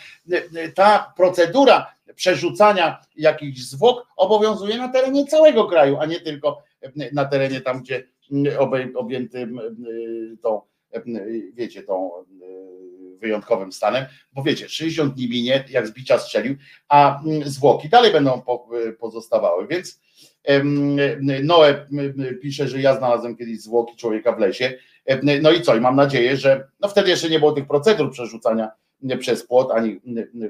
Ta 0.76 1.14
procedura 1.18 1.94
przerzucania 2.20 3.02
jakichś 3.16 3.60
zwłok 3.60 4.08
obowiązuje 4.18 4.78
na 4.78 4.90
terenie 4.90 5.26
całego 5.26 5.66
kraju, 5.66 5.98
a 6.00 6.06
nie 6.06 6.20
tylko 6.20 6.64
na 7.14 7.26
terenie 7.26 7.62
tam, 7.62 7.82
gdzie 7.82 8.08
objętym 8.96 9.60
tą, 10.42 10.62
wiecie, 11.54 11.84
tą 11.84 12.12
wyjątkowym 13.20 13.72
stanem, 13.72 14.06
bo 14.34 14.44
wiecie, 14.44 14.70
60 14.70 15.14
dni 15.14 15.30
minie, 15.30 15.66
jak 15.70 15.88
z 15.88 15.92
bicia 15.92 16.18
strzelił, 16.18 16.56
a 16.90 17.22
zwłoki 17.46 17.90
dalej 17.90 18.12
będą 18.12 18.42
pozostawały, 19.00 19.68
więc 19.68 20.02
Noe 21.44 21.86
pisze, 22.42 22.68
że 22.68 22.82
ja 22.82 22.98
znalazłem 22.98 23.36
kiedyś 23.36 23.62
zwłoki 23.62 23.96
człowieka 23.96 24.32
w 24.32 24.40
lesie, 24.40 24.74
no 25.42 25.52
i 25.52 25.62
co, 25.62 25.76
i 25.76 25.82
mam 25.82 25.96
nadzieję, 25.96 26.38
że 26.38 26.68
no 26.80 26.88
wtedy 26.88 27.10
jeszcze 27.10 27.30
nie 27.30 27.40
było 27.40 27.52
tych 27.52 27.68
procedur 27.68 28.12
przerzucania 28.12 28.72
przez 29.20 29.48
płot, 29.48 29.72
ani 29.72 30.02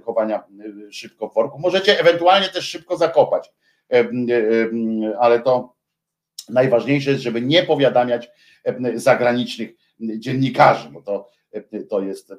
chowania 0.04 0.44
szybko 0.92 1.30
w 1.30 1.34
worku. 1.34 1.60
Możecie 1.60 2.00
ewentualnie 2.00 2.48
też 2.48 2.66
szybko 2.66 2.98
zakopać, 2.98 3.54
ale 5.20 5.40
to 5.40 5.76
najważniejsze 6.50 7.12
jest, 7.12 7.24
żeby 7.24 7.42
nie 7.42 7.64
powiadamiać 7.64 8.32
zagranicznych 8.96 9.70
dziennikarzy, 10.00 10.90
bo 10.90 11.02
to, 11.02 11.30
to 11.90 12.02
jest 12.02 12.34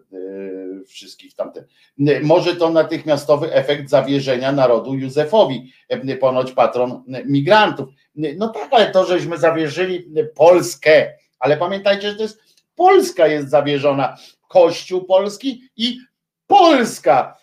wszystkich 0.87 1.35
tamten. 1.35 1.65
Może 2.23 2.57
to 2.57 2.71
natychmiastowy 2.71 3.53
efekt 3.53 3.89
zawierzenia 3.89 4.53
narodu 4.53 4.95
Józefowi, 4.95 5.73
ponoć 6.21 6.53
patron 6.53 7.05
migrantów. 7.25 7.89
No 8.15 8.49
tak, 8.49 8.69
ale 8.71 8.91
to, 8.91 9.05
żeśmy 9.05 9.39
zawierzyli 9.39 10.13
Polskę, 10.35 11.13
ale 11.39 11.57
pamiętajcie, 11.57 12.11
że 12.11 12.17
to 12.17 12.23
jest 12.23 12.41
Polska 12.75 13.27
jest 13.27 13.51
zawierzona 13.51 14.17
Kościół 14.51 15.05
Polski 15.05 15.63
i 15.77 15.99
Polska 16.47 17.37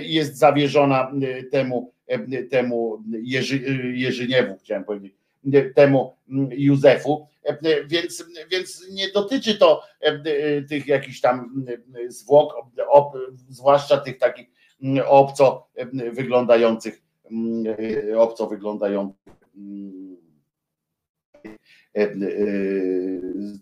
jest 0.00 0.36
zawierzona 0.36 1.12
temu, 1.52 1.92
temu 2.50 3.02
Jerzy, 3.22 3.58
Jerzyniewu, 3.94 4.56
chciałem 4.58 4.84
powiedzieć, 4.84 5.14
temu 5.74 6.16
Józefu, 6.50 7.26
więc, 7.86 8.24
więc 8.50 8.86
nie 8.90 9.08
dotyczy 9.08 9.58
to 9.58 9.82
tych 10.68 10.86
jakichś 10.86 11.20
tam 11.20 11.64
zwłok, 12.08 12.54
zwłaszcza 13.48 13.96
tych 13.96 14.18
takich 14.18 14.48
obco 15.06 15.68
wyglądających, 16.12 17.02
obco 18.16 18.46
wyglądających 18.46 19.16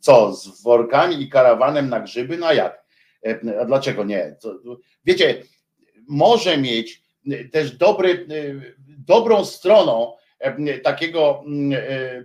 co, 0.01 0.33
z 0.35 0.63
workami 0.63 1.23
i 1.23 1.29
karawanem 1.29 1.89
na 1.89 2.01
grzyby? 2.01 2.37
No 2.37 2.53
jak? 2.53 2.80
A 3.61 3.65
dlaczego 3.65 4.05
nie? 4.05 4.37
Wiecie, 5.05 5.43
może 6.09 6.59
mieć 6.59 7.03
też 7.53 7.77
dobry, 7.77 8.27
dobrą 9.07 9.45
stroną 9.45 10.13
takiego 10.83 11.45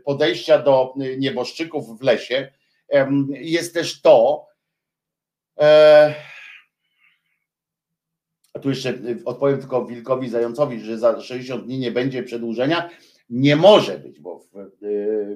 podejścia 0.06 0.60
do 0.60 0.94
nieboszczyków 1.18 2.00
w 2.00 2.04
lesie 2.04 2.52
jest 3.30 3.74
też 3.74 4.02
to, 4.02 4.48
a 8.54 8.60
tu 8.60 8.70
jeszcze 8.70 8.94
odpowiem 9.26 9.60
tylko 9.60 9.86
Wilkowi 9.86 10.30
Zającowi, 10.30 10.80
że 10.80 10.98
za 10.98 11.22
60 11.22 11.66
dni 11.66 11.80
nie 11.80 11.92
będzie 11.92 12.24
przedłużenia. 12.24 12.90
Nie 13.30 13.56
może 13.56 14.00
być, 14.00 14.20
bo, 14.20 14.46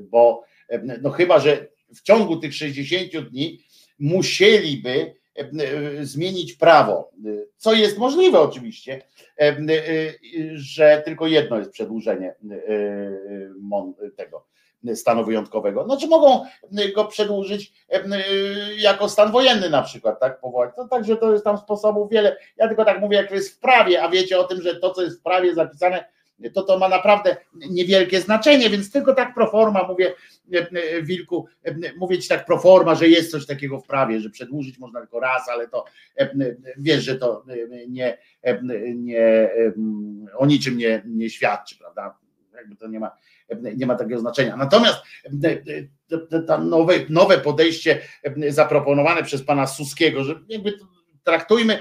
bo 0.02 0.44
no 1.02 1.10
chyba, 1.10 1.40
że 1.40 1.68
w 1.96 2.02
ciągu 2.02 2.38
tych 2.38 2.56
60 2.56 3.30
dni 3.30 3.60
musieliby 4.00 5.19
zmienić 6.02 6.54
prawo, 6.54 7.12
co 7.58 7.74
jest 7.74 7.98
możliwe 7.98 8.40
oczywiście, 8.40 9.02
że 10.54 11.02
tylko 11.06 11.28
jedno 11.28 11.58
jest 11.58 11.72
przedłużenie 11.72 12.36
tego 14.16 14.46
stanu 14.96 15.26
wyjątkowego. 15.26 15.86
Znaczy 15.86 16.08
mogą 16.08 16.46
go 16.96 17.06
przedłużyć 17.06 17.74
jako 18.78 19.10
stan 19.10 19.32
wojenny 19.32 19.70
na 19.70 19.82
przykład, 19.82 20.20
tak 20.20 20.40
powołać. 20.40 20.76
To 20.76 20.88
także 20.88 21.18
to 21.18 21.32
jest 21.32 21.44
tam 21.44 21.58
sposobów 21.58 22.12
wiele. 22.12 22.38
Ja 22.58 22.68
tylko 22.68 22.86
tak 22.86 23.00
mówię, 23.00 23.18
jak 23.18 23.30
to 23.30 23.36
jest 23.36 23.56
w 23.56 23.60
prawie, 23.60 24.04
a 24.04 24.10
wiecie 24.10 24.40
o 24.40 24.44
tym, 24.44 24.62
że 24.62 24.76
to, 24.76 24.94
co 24.94 25.02
jest 25.02 25.20
w 25.20 25.24
prawie 25.24 25.54
zapisane, 25.54 26.06
to 26.54 26.64
to 26.64 26.80
ma 26.80 26.90
naprawdę 26.90 27.38
niewielkie 27.70 28.22
znaczenie, 28.22 28.70
więc 28.70 28.92
tylko 28.92 29.14
tak 29.14 29.34
proforma 29.34 29.88
mówię 29.88 30.14
Wilku, 31.02 31.48
mówię 31.98 32.20
ci 32.20 32.30
tak 32.30 32.46
proforma, 32.46 32.96
że 32.96 33.08
jest 33.08 33.32
coś 33.32 33.46
takiego 33.46 33.80
w 33.80 33.88
prawie, 33.88 34.20
że 34.20 34.30
przedłużyć 34.30 34.80
można 34.80 35.00
tylko 35.00 35.20
raz, 35.20 35.50
ale 35.50 35.68
to 35.68 35.86
wiesz, 36.78 37.04
że 37.04 37.16
to 37.16 37.46
nie, 37.88 38.18
nie 38.96 39.50
o 40.38 40.46
niczym 40.46 40.78
nie, 40.78 41.04
nie 41.06 41.30
świadczy, 41.30 41.78
prawda? 41.78 42.18
Jakby 42.56 42.76
to 42.76 42.88
nie 42.88 43.00
ma, 43.00 43.12
nie 43.78 43.86
ma 43.86 43.96
takiego 43.96 44.20
znaczenia. 44.20 44.58
Natomiast 44.58 44.98
to 46.48 46.58
nowe, 46.58 46.94
nowe 47.10 47.38
podejście 47.38 48.02
zaproponowane 48.50 49.24
przez 49.24 49.44
pana 49.44 49.68
Suskiego, 49.68 50.24
że 50.24 50.40
jakby 50.48 50.74
traktujmy 51.24 51.80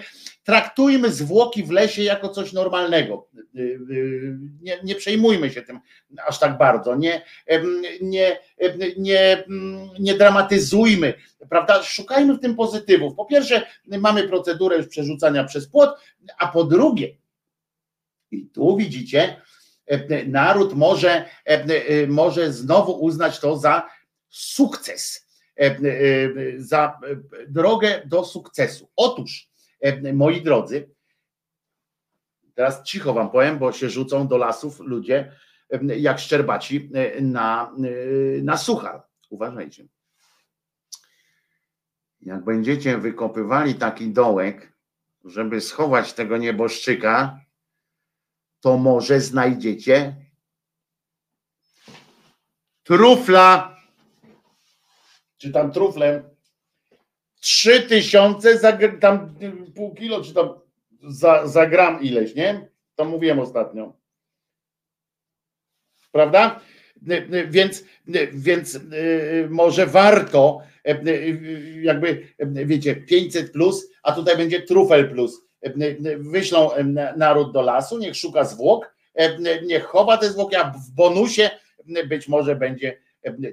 traktujmy 0.49 1.13
zwłoki 1.13 1.65
w 1.65 1.71
lesie 1.71 2.03
jako 2.03 2.29
coś 2.29 2.53
normalnego. 2.53 3.29
Nie, 4.61 4.79
nie 4.85 4.95
przejmujmy 4.95 5.51
się 5.51 5.63
tym 5.63 5.81
aż 6.27 6.39
tak 6.39 6.59
bardzo, 6.59 6.97
nie, 6.97 7.23
nie, 8.01 8.39
nie, 8.97 9.45
nie 10.01 10.15
dramatyzujmy, 10.15 11.15
prawda? 11.51 11.83
Szukajmy 11.83 12.35
w 12.35 12.41
tym 12.41 12.57
pozytywów. 12.57 13.15
Po 13.15 13.25
pierwsze, 13.25 13.67
mamy 13.87 14.29
procedurę 14.29 14.77
już 14.77 14.87
przerzucania 14.87 15.45
przez 15.45 15.69
płot, 15.69 15.91
a 16.39 16.49
po 16.49 16.65
drugie, 16.65 17.17
i 18.31 18.47
tu 18.47 18.77
widzicie, 18.77 19.43
naród 20.27 20.75
może, 20.75 21.25
może 22.09 22.53
znowu 22.53 22.93
uznać 22.93 23.41
to 23.41 23.57
za 23.57 23.89
sukces, 24.29 25.28
za 26.57 27.01
drogę 27.49 28.03
do 28.07 28.25
sukcesu. 28.25 28.89
Otóż 28.97 29.49
E, 29.81 30.13
moi 30.13 30.43
drodzy, 30.43 30.91
teraz 32.55 32.83
cicho 32.83 33.15
wam 33.15 33.31
powiem, 33.31 33.59
bo 33.59 33.73
się 33.73 33.91
rzucą 33.91 34.29
do 34.29 34.37
lasów 34.37 34.81
ludzie 34.81 35.33
e, 35.71 35.99
jak 35.99 36.19
szczerbaci 36.19 36.91
e, 36.95 37.21
na, 37.21 37.73
na 38.43 38.57
suchar. 38.57 39.03
Uważajcie. 39.31 39.87
Jak 42.21 42.45
będziecie 42.45 42.99
wykopywali 42.99 43.75
taki 43.75 44.09
dołek, 44.09 44.73
żeby 45.25 45.61
schować 45.61 46.13
tego 46.13 46.37
nieboszczyka, 46.37 47.41
to 48.61 48.79
może 48.79 49.21
znajdziecie 49.21 50.17
trufla, 52.83 53.78
czy 55.39 55.53
tam 55.53 55.73
truflem 55.73 56.23
Trzy 57.41 57.83
tysiące 57.83 58.59
za 58.59 58.79
tam 59.01 59.35
pół 59.75 59.95
kilo, 59.95 60.25
czy 60.25 60.35
tam 60.35 60.49
za, 61.03 61.47
za 61.47 61.67
gram 61.67 62.03
ileś, 62.03 62.35
nie? 62.35 62.69
To 62.95 63.05
mówiłem 63.05 63.41
ostatnio. 63.41 63.93
Prawda? 66.13 66.61
Więc, 67.49 67.85
więc 68.33 68.81
może 69.49 69.87
warto, 69.87 70.63
jakby 71.83 72.29
wiecie, 72.43 72.97
500 72.97 73.53
plus, 73.53 73.91
a 74.03 74.13
tutaj 74.13 74.37
będzie 74.37 74.63
trufel 74.63 75.11
plus. 75.11 75.41
Wyślą 76.19 76.71
naród 77.17 77.53
do 77.53 77.63
lasu, 77.63 77.99
niech 77.99 78.17
szuka 78.17 78.45
zwłok, 78.45 78.95
niech 79.63 79.85
chowa 79.85 80.17
te 80.17 80.31
zwłoki, 80.31 80.57
a 80.57 80.71
w 80.71 80.91
bonusie 80.91 81.51
być 82.09 82.29
może 82.29 82.57
będzie 82.57 82.99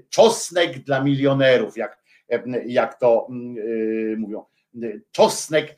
czosnek 0.10 0.80
dla 0.80 1.04
milionerów, 1.04 1.78
jak, 1.78 2.04
jak 2.66 3.00
to 3.00 3.28
mówią. 4.18 4.46
Czosnek 5.12 5.78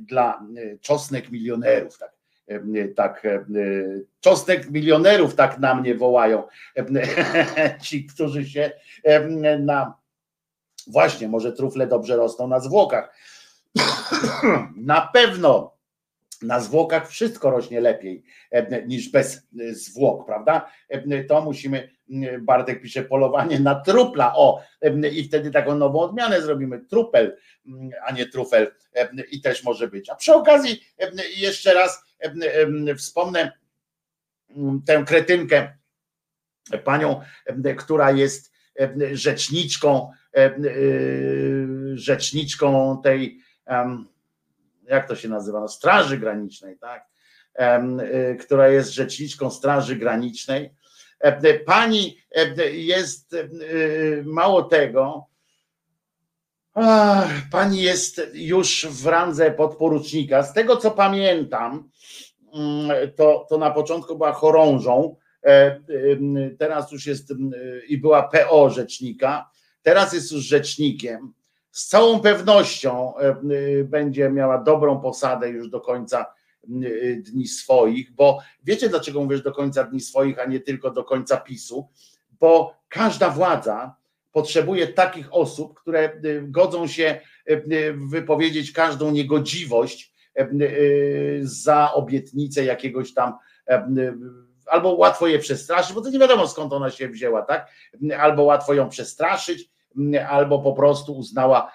dla 0.00 0.46
czosnek 0.80 1.30
milionerów, 1.30 1.98
tak 1.98 2.18
tak, 2.96 3.26
czosnek 4.20 4.70
milionerów 4.70 5.34
tak 5.34 5.58
na 5.58 5.74
mnie 5.74 5.94
wołają 5.94 6.42
ci, 7.82 8.06
którzy 8.06 8.46
się 8.46 8.72
na 9.60 9.94
właśnie, 10.86 11.28
może 11.28 11.52
trufle 11.52 11.86
dobrze 11.86 12.16
rosną 12.16 12.48
na 12.48 12.60
zwłokach. 12.60 13.14
Na 14.76 15.00
pewno 15.00 15.77
na 16.42 16.60
zwłokach 16.60 17.08
wszystko 17.08 17.50
rośnie 17.50 17.80
lepiej 17.80 18.22
niż 18.86 19.10
bez 19.10 19.48
zwłok, 19.72 20.26
prawda? 20.26 20.70
To 21.28 21.42
musimy, 21.42 21.90
Bartek 22.40 22.82
pisze, 22.82 23.02
polowanie 23.02 23.60
na 23.60 23.80
trupla, 23.80 24.32
o, 24.36 24.62
i 25.12 25.24
wtedy 25.24 25.50
taką 25.50 25.74
nową 25.74 26.00
odmianę 26.00 26.42
zrobimy, 26.42 26.80
trupel, 26.80 27.36
a 28.06 28.12
nie 28.12 28.26
trufel 28.26 28.74
i 29.30 29.40
też 29.40 29.64
może 29.64 29.88
być. 29.88 30.10
A 30.10 30.14
przy 30.14 30.34
okazji 30.34 30.80
jeszcze 31.36 31.74
raz 31.74 32.04
wspomnę 32.98 33.52
tę 34.86 35.04
kretynkę, 35.06 35.72
panią, 36.84 37.20
która 37.78 38.10
jest 38.10 38.52
rzeczniczką, 39.12 40.10
rzeczniczką 41.94 43.00
tej, 43.02 43.40
jak 44.88 45.08
to 45.08 45.16
się 45.16 45.28
nazywa, 45.28 45.60
no, 45.60 45.68
Straży 45.68 46.18
Granicznej, 46.18 46.78
tak? 46.78 47.08
która 48.40 48.68
jest 48.68 48.90
rzeczniczką 48.90 49.50
Straży 49.50 49.96
Granicznej. 49.96 50.74
Pani 51.66 52.18
jest 52.72 53.36
mało 54.24 54.62
tego, 54.62 55.28
Pani 57.50 57.82
jest 57.82 58.20
już 58.34 58.86
w 58.90 59.06
randze 59.06 59.50
podporucznika. 59.50 60.42
Z 60.42 60.52
tego 60.52 60.76
co 60.76 60.90
pamiętam, 60.90 61.90
mm, 62.54 62.90
to, 63.16 63.46
to 63.48 63.58
na 63.58 63.70
początku 63.70 64.16
była 64.16 64.32
chorążą, 64.32 65.16
e, 65.42 65.80
teraz 66.58 66.92
już 66.92 67.06
jest 67.06 67.32
i 67.88 67.98
była 67.98 68.22
PO 68.22 68.70
rzecznika, 68.70 69.50
teraz 69.82 70.12
jest 70.12 70.32
już 70.32 70.42
rzecznikiem. 70.42 71.32
Z 71.78 71.86
całą 71.86 72.20
pewnością 72.20 73.16
e, 73.16 73.34
będzie 73.84 74.30
miała 74.30 74.58
dobrą 74.58 75.00
posadę 75.00 75.48
już 75.48 75.70
do 75.70 75.80
końca 75.80 76.26
dni 77.18 77.48
swoich, 77.48 78.12
bo 78.12 78.38
wiecie 78.64 78.88
dlaczego 78.88 79.20
mówisz 79.20 79.42
do 79.42 79.52
końca 79.52 79.84
dni 79.84 80.00
swoich, 80.00 80.38
a 80.38 80.44
nie 80.44 80.60
tylko 80.60 80.90
do 80.90 81.04
końca 81.04 81.36
PiSu? 81.36 81.88
Bo 82.40 82.74
każda 82.88 83.30
władza 83.30 83.94
potrzebuje 84.32 84.86
takich 84.86 85.34
osób, 85.34 85.80
które 85.80 86.12
y, 86.24 86.42
godzą 86.48 86.86
się 86.86 87.20
y, 87.50 87.52
y, 87.72 87.94
wypowiedzieć 88.10 88.72
każdą 88.72 89.10
niegodziwość 89.10 90.14
za 91.42 91.92
obietnicę 91.92 92.64
jakiegoś 92.64 93.14
tam 93.14 93.32
albo 94.66 94.94
łatwo 94.94 95.26
je 95.26 95.38
przestraszyć, 95.38 95.92
bo 95.94 96.00
to 96.00 96.10
nie 96.10 96.18
wiadomo 96.18 96.48
skąd 96.48 96.72
ona 96.72 96.90
się 96.90 97.08
wzięła, 97.08 97.42
tak? 97.42 97.70
Albo 98.18 98.42
łatwo 98.42 98.74
ją 98.74 98.88
przestraszyć, 98.88 99.70
albo 100.28 100.58
po 100.58 100.72
prostu 100.72 101.16
uznała, 101.16 101.72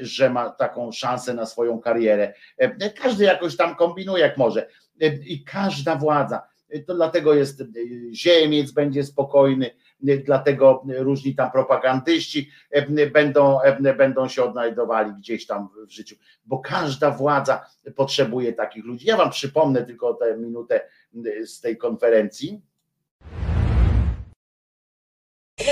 że 0.00 0.30
ma 0.30 0.50
taką 0.50 0.92
szansę 0.92 1.34
na 1.34 1.46
swoją 1.46 1.80
karierę. 1.80 2.34
Każdy 3.02 3.24
jakoś 3.24 3.56
tam 3.56 3.76
kombinuje 3.76 4.22
jak 4.22 4.36
może. 4.36 4.68
I 5.26 5.44
każda 5.44 5.96
władza, 5.96 6.42
to 6.86 6.94
dlatego 6.94 7.34
jest 7.34 7.62
ziemiec 8.12 8.70
będzie 8.70 9.04
spokojny, 9.04 9.70
dlatego 10.24 10.84
różni 10.98 11.34
tam 11.34 11.50
propagandyści 11.50 12.50
będą, 13.12 13.58
będą 13.96 14.28
się 14.28 14.42
odnajdowali 14.42 15.12
gdzieś 15.12 15.46
tam 15.46 15.68
w 15.86 15.90
życiu, 15.90 16.16
bo 16.44 16.58
każda 16.58 17.10
władza 17.10 17.66
potrzebuje 17.96 18.52
takich 18.52 18.84
ludzi. 18.84 19.06
Ja 19.06 19.16
wam 19.16 19.30
przypomnę 19.30 19.82
tylko 19.82 20.14
tę 20.14 20.36
minutę 20.36 20.80
z 21.44 21.60
tej 21.60 21.76
konferencji. 21.76 22.62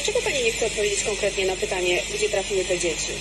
Dlaczego 0.07 0.25
pani 0.31 0.44
nie 0.44 0.52
chce 0.52 0.67
odpowiedzieć 0.67 1.05
konkretnie 1.05 1.47
na 1.47 1.57
pytanie, 1.57 2.02
gdzie 2.15 2.28
trafiły 2.28 2.65
te 2.65 2.78
dzieci? 2.78 3.12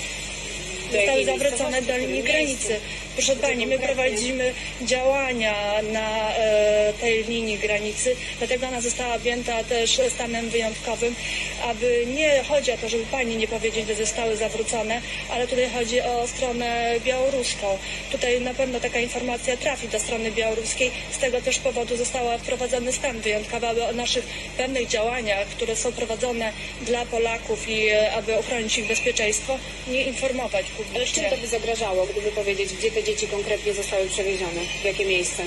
Zostały 0.92 1.26
zawrócone 1.26 1.82
do 1.82 1.98
linii 1.98 2.24
granicy. 2.24 2.80
Proszę 3.16 3.36
Pani, 3.36 3.68
my 3.68 3.80
prowadzimy 3.80 4.54
działania 4.82 5.56
na 5.92 6.36
e, 6.36 6.94
tej 7.02 7.24
linii 7.24 7.58
granicy, 7.58 8.16
dlatego 8.38 8.68
ona 8.68 8.82
została 8.82 9.16
objęta 9.16 9.64
też 9.64 10.02
stanem 10.10 10.50
wyjątkowym, 10.50 11.16
aby 11.64 12.06
nie 12.16 12.44
chodzi 12.44 12.72
o 12.72 12.78
to, 12.78 12.90
żeby 12.90 13.04
Pani 13.06 13.38
nie 13.38 13.48
powiedzieć, 13.48 13.88
że 13.88 13.96
zostały 13.96 14.38
zawrócone, 14.38 15.02
ale 15.30 15.48
tutaj 15.48 15.70
chodzi 15.74 16.02
o 16.02 16.28
stronę 16.28 16.96
białoruską. 17.06 17.78
Tutaj 18.12 18.42
na 18.42 18.54
pewno 18.54 18.80
taka 18.80 19.00
informacja 19.00 19.58
trafi 19.58 19.88
do 19.88 20.00
strony 20.00 20.32
białoruskiej. 20.32 20.92
Z 21.12 21.18
tego 21.18 21.42
też 21.42 21.60
powodu 21.60 21.98
został 21.98 22.40
wprowadzony 22.40 22.94
stan 22.94 23.22
wyjątkowy, 23.22 23.68
aby 23.68 23.84
o 23.84 23.92
naszych 23.92 24.26
pewnych 24.58 24.88
działaniach, 24.88 25.48
które 25.48 25.76
są 25.76 25.92
prowadzone 25.92 26.52
dla 26.82 27.06
Polaków 27.06 27.70
i 27.70 27.88
e, 27.88 28.12
aby 28.12 28.38
ochronić 28.38 28.78
ich 28.78 28.88
bezpieczeństwo, 28.88 29.60
nie 29.88 30.04
informować 30.04 30.66
publicznie. 30.66 31.00
Ale 31.00 31.06
czym 31.06 31.24
to 31.30 31.38
by 31.38 31.48
zagrażało, 31.48 32.06
gdyby 32.06 32.32
powiedzieć, 32.32 32.74
gdzie 32.74 32.92
te 32.92 33.05
dzieci 33.06 33.28
konkretnie 33.28 33.74
zostały 33.74 34.08
przewiezione? 34.08 34.62
W 34.82 34.86
jakie 34.86 35.06
miejsce? 35.06 35.44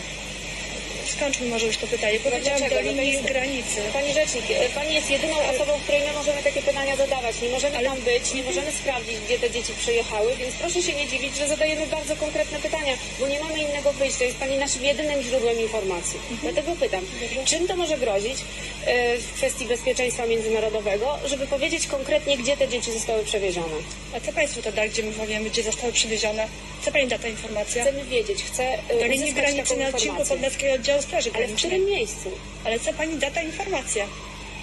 Skończmy 1.16 1.46
może 1.46 1.66
już 1.66 1.76
to 1.76 1.86
pytanie. 1.86 2.20
Powiedziałam 2.20 2.60
do 2.70 2.80
linii 2.80 2.96
no 2.96 3.02
jest... 3.02 3.24
granicy. 3.24 3.80
Pani 3.92 4.12
Rzecznik, 4.14 4.44
e, 4.50 4.68
Pani 4.68 4.94
jest 4.94 5.10
jedyną 5.10 5.36
osobą, 5.52 5.72
której 5.82 6.00
my 6.06 6.12
możemy 6.12 6.42
takie 6.42 6.62
pytania 6.62 6.96
zadawać. 6.96 7.42
Nie 7.42 7.48
możemy 7.48 7.76
Ale... 7.76 7.88
tam 7.88 7.98
być, 8.00 8.34
nie 8.34 8.42
możemy 8.42 8.72
sprawdzić, 8.72 9.16
gdzie 9.26 9.38
te 9.38 9.50
dzieci 9.50 9.72
przyjechały, 9.78 10.36
więc 10.36 10.54
proszę 10.54 10.82
się 10.82 10.92
nie 10.94 11.06
dziwić, 11.06 11.36
że 11.36 11.48
zadajemy 11.48 11.86
bardzo 11.86 12.16
konkretne 12.16 12.58
pytania, 12.58 12.94
bo 13.20 13.28
nie 13.28 13.40
mamy 13.40 13.58
innego 13.58 13.92
wyjścia. 13.92 14.24
Jest 14.24 14.38
Pani 14.38 14.58
naszym 14.58 14.84
jedynym 14.84 15.22
źródłem 15.22 15.60
informacji. 15.60 16.18
Mhm. 16.30 16.38
Dlatego 16.42 16.76
pytam, 16.76 17.04
Dobrze. 17.20 17.44
czym 17.44 17.68
to 17.68 17.76
może 17.76 17.98
grozić 17.98 18.38
e, 18.86 19.18
w 19.18 19.32
kwestii 19.32 19.64
bezpieczeństwa 19.64 20.26
międzynarodowego, 20.26 21.18
żeby 21.24 21.46
powiedzieć 21.46 21.86
konkretnie, 21.86 22.36
gdzie 22.36 22.56
te 22.56 22.68
dzieci 22.68 22.92
zostały 22.92 23.24
przewiezione? 23.24 23.76
A 24.16 24.20
co 24.20 24.32
Państwo 24.32 24.62
to 24.62 24.72
da, 24.72 24.88
gdzie 24.88 25.02
my 25.02 25.12
powiemy, 25.12 25.50
gdzie 25.50 25.62
zostały 25.62 25.92
przewiezione? 25.92 26.48
Co 26.84 26.92
Pani 26.92 27.06
da 27.06 27.18
ta 27.18 27.28
informacja? 27.28 27.82
Chcemy 27.82 28.04
wiedzieć, 28.04 28.44
chcę 28.44 28.78
Do 29.00 29.06
linii 29.06 29.32
granicy 29.32 29.76
na 29.76 29.88
odcinku 29.88 30.24
Podlaskiego 30.24 30.74
Oddziału 30.74 30.97
Straży 31.02 31.30
Ale 31.34 31.46
w 31.46 31.54
którym 31.56 31.86
miejscu? 31.86 32.30
Ale 32.64 32.80
co 32.80 32.92
pani 32.92 33.16
da 33.16 33.30
ta 33.30 33.42
informacja? 33.42 34.04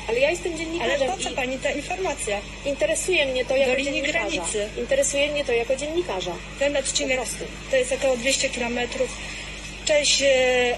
Ale 0.08 0.20
ja 0.20 0.30
jestem 0.30 0.58
dziennikarzem. 0.58 0.96
Ale 1.02 1.18
po 1.18 1.24
co 1.24 1.30
pani 1.32 1.60
ta 1.60 1.72
informacja? 1.72 2.42
Interesuje 2.66 3.26
mnie 3.26 3.46
to 3.46 3.56
jako 3.56 3.74
linii 3.74 3.94
dziennikarza. 3.94 4.30
granicy. 4.30 4.70
Interesuje 4.78 5.32
mnie 5.32 5.46
to 5.46 5.52
jako 5.52 5.76
dziennikarza. 5.76 6.32
Ten 6.60 6.78
odcinek 6.78 7.20
to 7.72 7.78
jest 7.78 7.92
około 7.92 8.18
200 8.18 8.50
kilometrów. 8.50 9.10
Cześć, 9.86 10.24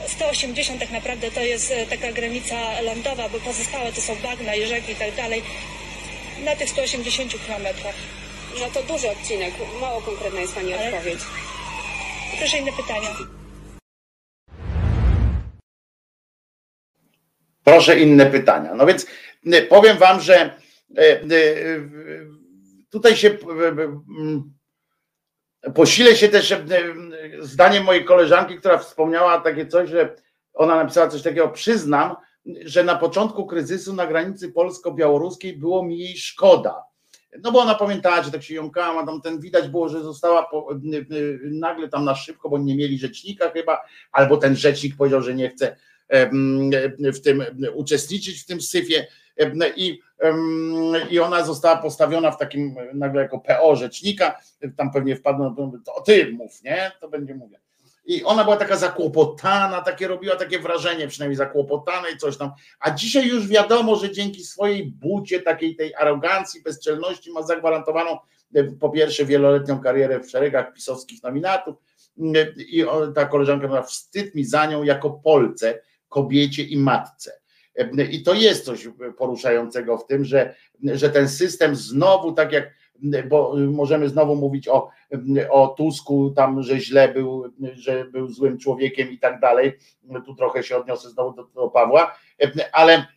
180 0.08 0.80
tak 0.80 0.92
naprawdę 0.92 1.32
to 1.32 1.42
jest 1.42 1.72
e, 1.72 1.86
taka 1.86 2.12
granica 2.12 2.82
lądowa, 2.82 3.30
bo 3.30 3.40
pozostałe 3.40 3.94
to 3.94 4.02
są 4.02 4.16
bagna 4.16 4.56
i 4.56 4.66
rzeki 4.66 4.92
i 4.92 4.96
tak 4.96 5.16
dalej. 5.16 5.44
Na 6.46 6.56
tych 6.56 6.70
180 6.70 7.46
kilometrach. 7.46 7.96
No 8.60 8.66
to 8.74 8.84
duży 8.84 9.10
odcinek. 9.10 9.54
Mało 9.82 10.02
konkretna 10.02 10.40
jest 10.42 10.54
Pani 10.54 10.74
Ale... 10.74 10.86
odpowiedź. 10.88 11.20
Proszę 12.40 12.58
inne 12.58 12.72
pytania. 12.72 13.37
Proszę 17.68 18.00
inne 18.00 18.26
pytania. 18.26 18.76
No 18.76 18.86
więc 18.86 19.06
y, 19.54 19.62
powiem 19.62 19.98
Wam, 19.98 20.22
że 20.22 20.56
y, 21.00 21.02
y, 21.32 22.28
tutaj 22.90 23.16
się 23.16 23.38
posile 25.76 26.16
się 26.16 26.30
też 26.30 26.56
zdaniem 27.40 27.84
mojej 27.84 28.06
koleżanki, 28.06 28.58
która 28.58 28.78
wspomniała 28.78 29.42
takie 29.42 29.68
coś, 29.68 29.90
że 29.90 30.16
ona 30.54 30.76
napisała 30.76 31.08
coś 31.08 31.22
takiego, 31.22 31.50
przyznam, 31.50 32.16
że 32.66 32.84
na 32.84 32.96
początku 32.96 33.46
kryzysu 33.46 33.94
na 33.94 34.08
granicy 34.08 34.52
polsko-białoruskiej 34.52 35.58
było 35.58 35.84
mi 35.84 36.00
jej 36.00 36.18
szkoda. 36.18 36.84
No 37.44 37.52
bo 37.52 37.60
ona 37.60 37.76
pamiętała, 37.76 38.24
że 38.24 38.32
tak 38.32 38.44
się 38.44 38.56
jąkała, 38.56 39.06
tam 39.06 39.22
ten 39.22 39.40
widać 39.40 39.68
było, 39.68 39.90
że 39.90 40.04
została 40.04 40.44
po, 40.44 40.70
nagle 41.44 41.90
tam 41.90 42.06
na 42.06 42.16
szybko, 42.16 42.50
bo 42.50 42.58
nie 42.58 42.76
mieli 42.76 43.00
rzecznika 43.00 43.50
chyba, 43.50 43.82
albo 44.12 44.38
ten 44.38 44.56
rzecznik 44.56 44.96
powiedział, 44.98 45.22
że 45.22 45.34
nie 45.34 45.50
chce 45.50 45.76
w 47.14 47.20
tym 47.24 47.44
uczestniczyć 47.74 48.42
w 48.42 48.46
tym 48.46 48.62
syfie 48.62 49.08
I, 49.76 50.00
I 51.10 51.20
ona 51.20 51.46
została 51.46 51.78
postawiona 51.78 52.32
w 52.32 52.38
takim 52.38 52.76
nagle 52.94 53.22
jako 53.22 53.40
PO 53.40 53.76
rzecznika, 53.76 54.40
tam 54.78 54.92
pewnie 54.92 55.16
wpadną, 55.16 55.56
to 55.86 56.02
ty 56.02 56.32
mów, 56.32 56.64
nie? 56.64 56.92
To 57.00 57.10
będzie 57.10 57.36
mówię. 57.36 57.60
I 58.06 58.24
ona 58.24 58.44
była 58.44 58.58
taka 58.58 58.76
zakłopotana, 58.76 59.82
takie 59.82 60.08
robiła 60.08 60.36
takie 60.36 60.60
wrażenie, 60.60 61.08
przynajmniej 61.08 61.38
zakłopotane 61.38 62.12
i 62.12 62.18
coś 62.18 62.38
tam. 62.38 62.52
A 62.80 62.92
dzisiaj 62.92 63.28
już 63.28 63.48
wiadomo, 63.48 63.96
że 63.96 64.12
dzięki 64.12 64.44
swojej 64.44 64.86
bucie, 64.86 65.40
takiej 65.40 65.76
tej 65.76 65.96
arogancji, 65.96 66.62
bezczelności 66.62 67.32
ma 67.32 67.42
zagwarantowaną 67.44 68.18
po 68.80 68.90
pierwsze 68.90 69.26
wieloletnią 69.26 69.80
karierę 69.80 70.20
w 70.20 70.30
szeregach 70.30 70.74
pisowskich 70.74 71.24
nominatów. 71.24 71.76
I 72.58 72.86
ta 73.16 73.26
koleżanka 73.26 73.68
ma 73.68 73.82
wstyd 73.82 74.36
mi 74.36 74.46
za 74.46 74.66
nią 74.66 74.84
jako 74.84 75.10
Polce, 75.10 75.82
kobiecie 76.10 76.64
i 76.64 76.78
matce. 76.78 77.32
E, 77.76 78.04
I 78.04 78.24
to 78.24 78.34
jest 78.34 78.66
coś 78.66 78.88
poruszającego 79.18 79.98
w 79.98 80.06
tym, 80.06 80.26
że, 80.26 80.56
że 80.84 81.10
ten 81.10 81.30
system 81.30 81.76
znowu, 81.76 82.32
tak 82.32 82.52
jak 82.52 82.78
bo 83.30 83.56
możemy 83.72 84.10
znowu 84.10 84.36
mówić 84.36 84.68
o, 84.68 84.90
o 85.50 85.68
Tusku, 85.68 86.32
tam, 86.36 86.64
że 86.64 86.80
źle 86.80 87.14
był, 87.14 87.54
że 87.74 88.06
był 88.06 88.30
złym 88.30 88.58
człowiekiem 88.58 89.12
i 89.12 89.20
tak 89.20 89.40
dalej. 89.40 89.78
Tu 90.26 90.36
trochę 90.36 90.64
się 90.64 90.78
odniosę 90.78 91.10
znowu 91.10 91.36
do, 91.36 91.44
do 91.44 91.68
Pawła, 91.68 92.16
ale, 92.72 93.08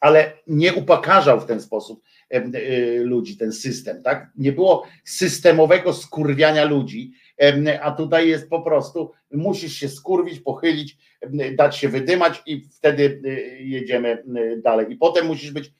ale 0.00 0.32
nie 0.46 0.74
upokarzał 0.74 1.40
w 1.40 1.46
ten 1.46 1.60
sposób 1.60 2.02
ludzi, 2.98 3.36
ten 3.36 3.52
system, 3.52 4.02
tak? 4.02 4.30
Nie 4.36 4.52
było 4.52 4.86
systemowego 5.04 5.92
skurwiania 5.92 6.64
ludzi, 6.64 7.12
a 7.82 7.90
tutaj 7.90 8.28
jest 8.28 8.50
po 8.50 8.62
prostu, 8.62 9.12
musisz 9.32 9.72
się 9.72 9.88
skurwić, 9.88 10.40
pochylić, 10.40 10.96
dać 11.56 11.76
się 11.76 11.88
wydymać 11.88 12.42
i 12.46 12.64
wtedy 12.72 13.22
jedziemy 13.58 14.24
dalej. 14.62 14.86
I 14.92 14.96
potem 14.96 15.26
musisz 15.26 15.50
być 15.50 15.72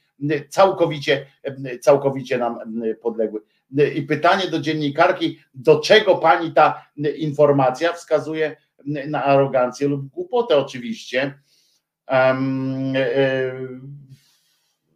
całkowicie, 0.49 1.27
całkowicie 1.81 2.39
nam 2.39 2.59
podległy. 3.03 3.41
I 3.95 4.03
pytanie 4.03 4.47
do 4.51 4.61
dziennikarki, 4.61 5.39
do 5.55 5.81
czego 5.81 6.17
pani 6.17 6.53
ta 6.53 6.87
informacja 7.17 7.93
wskazuje 7.93 8.57
na 8.87 9.25
arogancję 9.25 9.89
lub 9.89 10.07
głupotę 10.07 10.57
oczywiście. 10.57 11.35
E, 12.11 12.35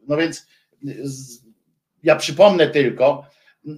no 0.09 0.17
więc 0.17 0.47
ja 2.03 2.17
przypomnę 2.17 2.69
tylko, 2.69 3.27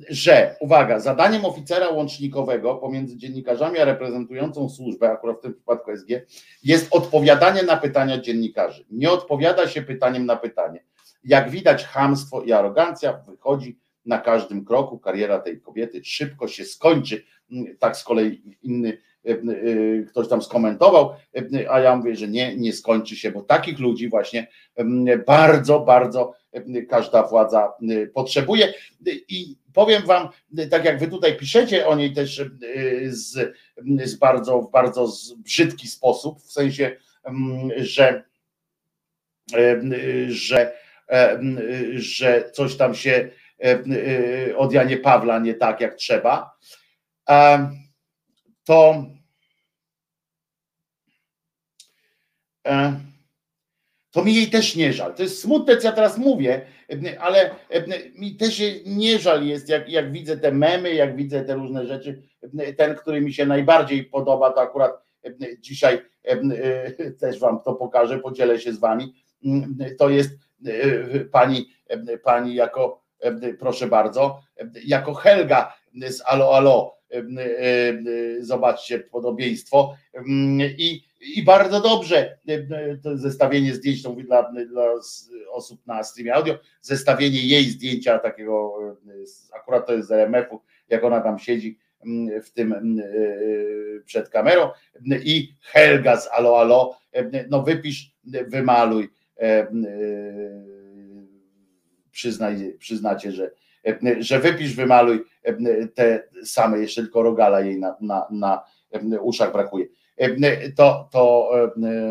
że 0.08 0.56
uwaga, 0.60 1.00
zadaniem 1.00 1.44
oficera 1.44 1.88
łącznikowego 1.88 2.74
pomiędzy 2.74 3.16
dziennikarzami 3.16 3.78
a 3.78 3.84
reprezentującą 3.84 4.68
służbę, 4.68 5.10
akurat 5.10 5.38
w 5.38 5.40
tym 5.40 5.54
przypadku 5.54 5.90
SG, 5.96 6.26
jest 6.64 6.88
odpowiadanie 6.90 7.62
na 7.62 7.76
pytania 7.76 8.20
dziennikarzy. 8.20 8.84
Nie 8.90 9.10
odpowiada 9.10 9.68
się 9.68 9.82
pytaniem 9.82 10.26
na 10.26 10.36
pytanie. 10.36 10.84
Jak 11.24 11.50
widać, 11.50 11.84
hamstwo 11.84 12.42
i 12.42 12.52
arogancja 12.52 13.12
wychodzi 13.12 13.78
na 14.06 14.18
każdym 14.18 14.64
kroku. 14.64 14.98
Kariera 14.98 15.38
tej 15.38 15.60
kobiety 15.60 16.00
szybko 16.04 16.48
się 16.48 16.64
skończy. 16.64 17.24
Tak 17.78 17.96
z 17.96 18.04
kolei 18.04 18.56
inny 18.62 18.98
e, 19.24 19.30
e, 19.30 20.02
ktoś 20.02 20.28
tam 20.28 20.42
skomentował, 20.42 21.14
e, 21.36 21.72
a 21.72 21.80
ja 21.80 21.96
mówię, 21.96 22.16
że 22.16 22.28
nie, 22.28 22.56
nie 22.56 22.72
skończy 22.72 23.16
się, 23.16 23.30
bo 23.30 23.42
takich 23.42 23.78
ludzi 23.78 24.08
właśnie 24.08 24.46
bardzo, 25.26 25.80
bardzo 25.80 26.34
każda 26.88 27.22
władza 27.22 27.72
potrzebuje. 28.14 28.74
I 29.28 29.56
powiem 29.76 30.06
wam, 30.06 30.28
tak 30.70 30.84
jak 30.84 30.98
wy 30.98 31.08
tutaj 31.08 31.36
piszecie 31.36 31.86
o 31.86 31.96
niej 31.96 32.12
też 32.12 32.42
z, 33.08 33.56
z 34.04 34.14
bardzo, 34.14 34.60
w 34.60 34.70
bardzo 34.70 35.12
brzydki 35.36 35.88
sposób, 35.88 36.42
w 36.42 36.52
sensie, 36.52 36.96
że 37.76 38.24
że 40.28 40.72
E, 41.08 41.40
że 41.94 42.50
coś 42.52 42.76
tam 42.76 42.94
się 42.94 43.30
e, 43.64 43.78
e, 44.48 44.56
od 44.56 44.72
Janie 44.72 44.96
Pawla 44.96 45.38
nie 45.38 45.54
tak 45.54 45.80
jak 45.80 45.94
trzeba, 45.94 46.56
to 48.64 49.06
to 54.16 54.24
mi 54.24 54.34
jej 54.34 54.46
też 54.46 54.76
nie 54.76 54.92
żal. 54.92 55.14
To 55.14 55.22
jest 55.22 55.40
smutne, 55.40 55.76
co 55.76 55.88
ja 55.88 55.92
teraz 55.92 56.18
mówię, 56.18 56.60
ale 57.20 57.50
mi 58.14 58.36
też 58.36 58.62
nie 58.86 59.18
żal 59.18 59.46
jest, 59.46 59.68
jak, 59.68 59.88
jak 59.88 60.12
widzę 60.12 60.36
te 60.36 60.52
memy, 60.52 60.94
jak 60.94 61.16
widzę 61.16 61.44
te 61.44 61.54
różne 61.54 61.86
rzeczy. 61.86 62.22
Ten, 62.76 62.94
który 62.94 63.20
mi 63.20 63.32
się 63.32 63.46
najbardziej 63.46 64.04
podoba, 64.04 64.52
to 64.52 64.60
akurat 64.60 64.92
dzisiaj 65.60 66.02
też 67.20 67.38
wam 67.38 67.60
to 67.64 67.74
pokażę, 67.74 68.18
podzielę 68.18 68.58
się 68.58 68.72
z 68.72 68.78
wami. 68.78 69.14
To 69.98 70.10
jest 70.10 70.30
E, 70.64 71.24
pani, 71.24 71.68
e, 71.88 72.18
pani 72.18 72.54
jako, 72.54 73.02
e, 73.20 73.54
proszę 73.54 73.86
bardzo, 73.86 74.42
jako 74.84 75.14
Helga 75.14 75.74
z 76.08 76.22
Alo 76.26 76.56
Alo. 76.56 76.96
Zobaczcie 78.40 78.98
podobieństwo. 78.98 79.96
I, 80.78 81.02
i 81.34 81.42
bardzo 81.44 81.80
dobrze 81.80 82.38
to 83.02 83.16
zestawienie 83.16 83.74
zdjęć, 83.74 84.02
to 84.02 84.10
mówię 84.10 84.24
dla, 84.24 84.52
dla 84.68 84.84
osób 85.50 85.86
na 85.86 86.04
streamie 86.04 86.34
audio, 86.34 86.58
zestawienie 86.80 87.40
jej 87.40 87.64
zdjęcia 87.64 88.18
takiego, 88.18 88.78
akurat 89.52 89.86
to 89.86 89.92
jest 89.92 90.08
z 90.08 90.12
RMF-u, 90.12 90.60
jak 90.88 91.04
ona 91.04 91.20
tam 91.20 91.38
siedzi 91.38 91.78
w 92.44 92.50
tym 92.50 93.00
przed 94.04 94.28
kamerą 94.28 94.70
i 95.24 95.54
Helga 95.62 96.16
z 96.16 96.28
Alo 96.32 96.60
Alo, 96.60 96.98
no 97.50 97.62
wypisz, 97.62 98.16
wymaluj, 98.46 99.08
E, 99.40 99.60
e, 99.60 99.68
przyznaj, 102.10 102.76
przyznacie, 102.78 103.32
że, 103.32 103.50
e, 103.86 104.22
że 104.22 104.40
wypisz, 104.40 104.74
wymaluj 104.74 105.24
te 105.94 106.28
same, 106.44 106.78
jeszcze 106.78 107.02
tylko 107.02 107.22
rogala 107.22 107.60
jej 107.60 107.78
na, 107.78 107.96
na, 108.00 108.26
na 108.30 108.62
uszach 109.20 109.52
brakuje. 109.52 109.86
To, 110.76 111.08
to 111.12 111.50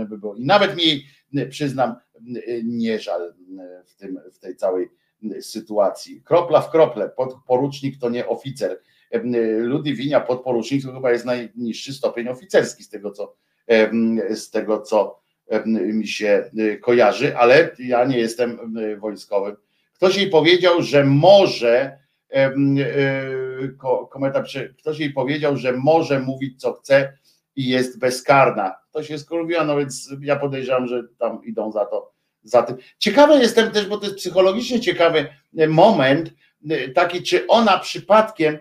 by 0.09 0.17
było. 0.17 0.35
I 0.35 0.45
nawet 0.45 0.75
mi, 0.75 1.05
przyznam, 1.49 1.95
nie 2.63 2.99
żal 2.99 3.33
w, 3.85 3.95
tym, 3.95 4.19
w 4.33 4.39
tej 4.39 4.55
całej 4.55 4.89
sytuacji. 5.41 6.21
Kropla 6.21 6.61
w 6.61 6.71
krople, 6.71 7.09
podporucznik 7.09 7.99
to 7.99 8.09
nie 8.09 8.27
oficer. 8.27 8.79
Ludwinia 9.57 10.21
podporucznik 10.21 10.83
to 10.83 10.93
chyba 10.93 11.11
jest 11.11 11.25
najniższy 11.25 11.93
stopień 11.93 12.27
oficerski 12.27 12.83
z 12.83 12.89
tego, 12.89 13.11
co 13.11 13.35
z 14.29 14.49
tego, 14.49 14.81
co 14.81 15.25
mi 15.65 16.07
się 16.07 16.49
y, 16.59 16.79
kojarzy, 16.79 17.37
ale 17.37 17.71
ja 17.79 18.05
nie 18.05 18.17
jestem 18.17 18.75
wojskowym. 18.99 19.55
Ktoś 19.93 20.17
jej 20.17 20.29
powiedział, 20.29 20.81
że 20.81 21.03
może, 21.03 21.97
y, 22.37 23.77
komentarz, 24.09 24.59
ktoś 24.77 24.99
jej 24.99 25.13
powiedział, 25.13 25.57
że 25.57 25.71
może 25.71 26.19
mówić 26.19 26.61
co 26.61 26.73
chce 26.73 27.17
i 27.55 27.67
jest 27.67 27.99
bezkarna. 27.99 28.75
To 28.91 29.03
się 29.03 29.19
skurwiła, 29.19 29.63
no 29.63 29.77
więc 29.77 30.09
ja 30.21 30.35
podejrzewam, 30.35 30.87
że 30.87 31.03
tam 31.17 31.45
idą 31.45 31.71
za 31.71 31.85
to, 31.85 32.11
za 32.43 32.63
tym. 32.63 32.77
Ciekawy 32.99 33.39
jestem 33.39 33.71
też, 33.71 33.85
bo 33.85 33.97
to 33.97 34.05
jest 34.05 34.17
psychologicznie 34.17 34.79
ciekawy 34.79 35.27
moment, 35.67 36.33
taki, 36.95 37.23
czy 37.23 37.47
ona 37.47 37.79
przypadkiem, 37.79 38.57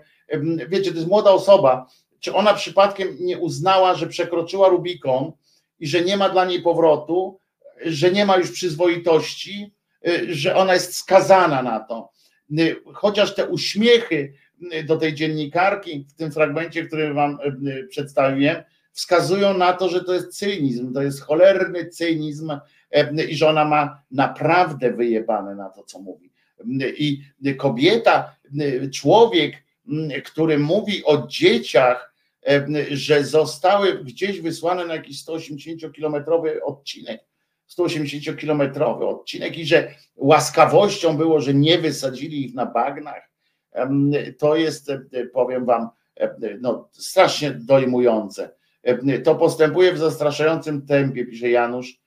wiecie, 0.69 0.91
to 0.91 0.97
jest 0.97 1.09
młoda 1.09 1.31
osoba, 1.31 1.87
czy 2.21 2.35
ona 2.35 2.55
przypadkiem 2.55 3.17
nie 3.21 3.39
uznała, 3.39 3.95
że 3.95 4.07
przekroczyła 4.07 4.69
Rubikon, 4.69 5.33
i 5.81 5.87
że 5.87 6.01
nie 6.01 6.17
ma 6.17 6.29
dla 6.29 6.45
niej 6.45 6.63
powrotu, 6.63 7.39
że 7.85 8.11
nie 8.11 8.27
ma 8.27 8.37
już 8.37 8.51
przyzwoitości, 8.51 9.75
że 10.29 10.57
ona 10.57 10.75
jest 10.75 10.97
skazana 10.97 11.63
na 11.63 11.81
to. 11.81 12.11
Chociaż 12.95 13.35
te 13.35 13.49
uśmiechy 13.49 14.33
do 14.87 14.97
tej 14.97 15.15
dziennikarki 15.15 16.07
w 16.09 16.15
tym 16.15 16.33
fragmencie, 16.33 16.85
który 16.85 17.15
wam 17.15 17.39
przedstawiłem, 17.89 18.63
wskazują 18.95 19.59
na 19.59 19.73
to, 19.73 19.89
że 19.89 20.05
to 20.05 20.15
jest 20.15 20.39
cynizm, 20.39 20.93
to 20.95 21.03
jest 21.03 21.21
cholerny 21.21 21.89
cynizm 21.89 22.53
i 23.29 23.37
że 23.37 23.49
ona 23.49 23.65
ma 23.65 24.03
naprawdę 24.11 24.93
wyjebane 24.93 25.55
na 25.55 25.69
to, 25.69 25.83
co 25.83 25.99
mówi. 25.99 26.31
I 26.97 27.21
kobieta, 27.59 28.37
człowiek, 28.93 29.57
który 30.25 30.59
mówi 30.59 31.05
o 31.05 31.27
dzieciach, 31.27 32.15
że 32.91 33.25
zostały 33.25 34.05
gdzieś 34.05 34.41
wysłane 34.41 34.87
na 34.87 34.95
jakiś 34.95 35.25
180-kilometrowy 35.25 36.61
odcinek, 36.63 37.25
180-kilometrowy 37.79 39.09
odcinek 39.09 39.59
i 39.59 39.67
że 39.67 39.95
łaskawością 40.17 41.17
było, 41.17 41.41
że 41.41 41.55
nie 41.55 41.79
wysadzili 41.79 42.47
ich 42.47 42.55
na 42.55 42.67
bagnach. 42.67 43.31
To 44.39 44.57
jest, 44.57 44.93
powiem 45.33 45.65
wam, 45.65 45.89
no, 46.61 46.89
strasznie 46.93 47.51
dojmujące. 47.51 48.51
To 49.25 49.35
postępuje 49.35 49.93
w 49.93 49.99
zastraszającym 49.99 50.87
tempie, 50.87 51.27
pisze 51.27 51.51
Janusz. 51.51 52.01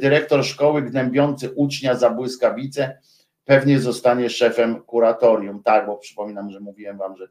Dyrektor 0.00 0.44
szkoły 0.44 0.82
gnębiący 0.82 1.50
ucznia 1.50 1.94
za 1.94 2.10
błyskawice 2.10 2.98
pewnie 3.44 3.80
zostanie 3.80 4.30
szefem 4.30 4.82
kuratorium. 4.82 5.62
Tak, 5.62 5.86
bo 5.86 5.96
przypominam, 5.96 6.50
że 6.50 6.60
mówiłem 6.60 6.98
wam, 6.98 7.16
że 7.16 7.28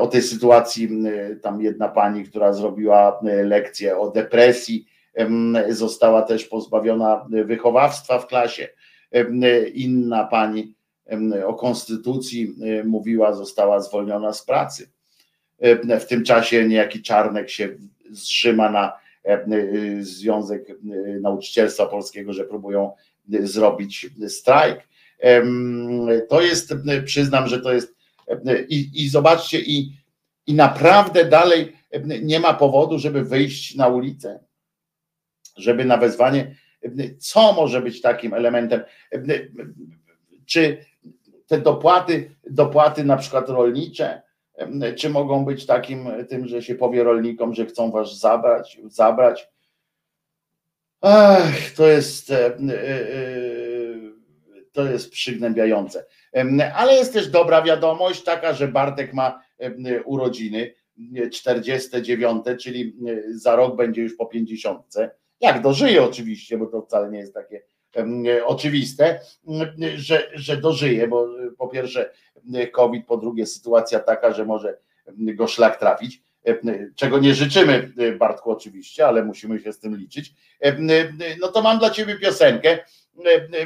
o 0.00 0.06
tej 0.06 0.22
sytuacji, 0.22 0.88
tam 1.42 1.60
jedna 1.60 1.88
pani, 1.88 2.24
która 2.24 2.52
zrobiła 2.52 3.20
lekcję 3.22 3.98
o 3.98 4.10
depresji 4.10 4.86
została 5.68 6.22
też 6.22 6.44
pozbawiona 6.44 7.26
wychowawstwa 7.30 8.18
w 8.18 8.26
klasie. 8.26 8.68
Inna 9.74 10.24
pani 10.24 10.74
o 11.46 11.54
konstytucji 11.54 12.54
mówiła, 12.84 13.32
została 13.32 13.80
zwolniona 13.80 14.32
z 14.32 14.44
pracy. 14.44 14.90
W 16.00 16.04
tym 16.04 16.24
czasie 16.24 16.68
niejaki 16.68 17.02
Czarnek 17.02 17.50
się 17.50 17.68
zrzyma 18.10 18.70
na 18.70 18.92
Związek 20.00 20.68
Nauczycielstwa 21.20 21.86
Polskiego, 21.86 22.32
że 22.32 22.44
próbują 22.44 22.92
zrobić 23.28 24.06
strajk. 24.28 24.88
To 26.28 26.42
jest, 26.42 26.74
przyznam, 27.04 27.48
że 27.48 27.60
to 27.60 27.72
jest 27.72 27.94
i, 28.68 28.90
i 28.94 29.08
zobaczcie, 29.08 29.60
i, 29.60 29.96
i 30.46 30.54
naprawdę 30.54 31.24
dalej 31.24 31.72
nie 32.22 32.40
ma 32.40 32.54
powodu, 32.54 32.98
żeby 32.98 33.24
wyjść 33.24 33.74
na 33.74 33.88
ulicę, 33.88 34.40
żeby 35.56 35.84
na 35.84 35.96
wezwanie, 35.96 36.56
co 37.18 37.52
może 37.52 37.82
być 37.82 38.00
takim 38.00 38.34
elementem, 38.34 38.80
czy 40.46 40.84
te 41.46 41.60
dopłaty, 41.60 42.30
dopłaty 42.50 43.04
na 43.04 43.16
przykład 43.16 43.48
rolnicze, 43.48 44.22
czy 44.96 45.10
mogą 45.10 45.44
być 45.44 45.66
takim 45.66 46.08
tym, 46.28 46.46
że 46.46 46.62
się 46.62 46.74
powie 46.74 47.04
rolnikom, 47.04 47.54
że 47.54 47.66
chcą 47.66 47.90
was 47.90 48.18
zabrać, 48.18 48.80
zabrać. 48.86 49.48
Ach, 51.00 51.70
to 51.76 51.86
jest 51.86 52.30
e, 52.30 52.46
e, 52.46 52.54
to 54.72 54.84
jest 54.84 55.10
przygnębiające. 55.10 56.04
Ale 56.74 56.94
jest 56.94 57.12
też 57.12 57.28
dobra 57.28 57.62
wiadomość 57.62 58.22
taka, 58.22 58.52
że 58.52 58.68
Bartek 58.68 59.14
ma 59.14 59.42
urodziny 60.04 60.74
49, 61.32 62.44
czyli 62.60 62.96
za 63.30 63.56
rok 63.56 63.76
będzie 63.76 64.02
już 64.02 64.16
po 64.16 64.26
50. 64.26 64.94
Jak 65.40 65.62
dożyje 65.62 66.02
oczywiście, 66.02 66.58
bo 66.58 66.66
to 66.66 66.82
wcale 66.82 67.10
nie 67.10 67.18
jest 67.18 67.34
takie 67.34 67.62
oczywiste, 68.44 69.20
że, 69.96 70.30
że 70.34 70.56
dożyje, 70.56 71.08
bo 71.08 71.28
po 71.58 71.68
pierwsze 71.68 72.10
COVID, 72.72 73.06
po 73.06 73.16
drugie 73.16 73.46
sytuacja 73.46 74.00
taka, 74.00 74.32
że 74.32 74.44
może 74.44 74.78
go 75.16 75.46
szlak 75.46 75.80
trafić, 75.80 76.22
czego 76.96 77.18
nie 77.18 77.34
życzymy 77.34 77.92
Bartku 78.18 78.50
oczywiście, 78.50 79.06
ale 79.06 79.24
musimy 79.24 79.60
się 79.60 79.72
z 79.72 79.78
tym 79.78 79.96
liczyć. 79.96 80.34
No 81.40 81.48
to 81.48 81.62
mam 81.62 81.78
dla 81.78 81.90
ciebie 81.90 82.18
piosenkę. 82.18 82.78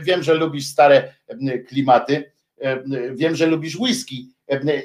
Wiem, 0.01 0.23
że 0.23 0.35
lubisz 0.35 0.67
stare 0.67 1.15
klimaty, 1.69 2.33
wiem, 3.13 3.37
że 3.37 3.47
lubisz 3.47 3.77
whisky, 3.77 4.29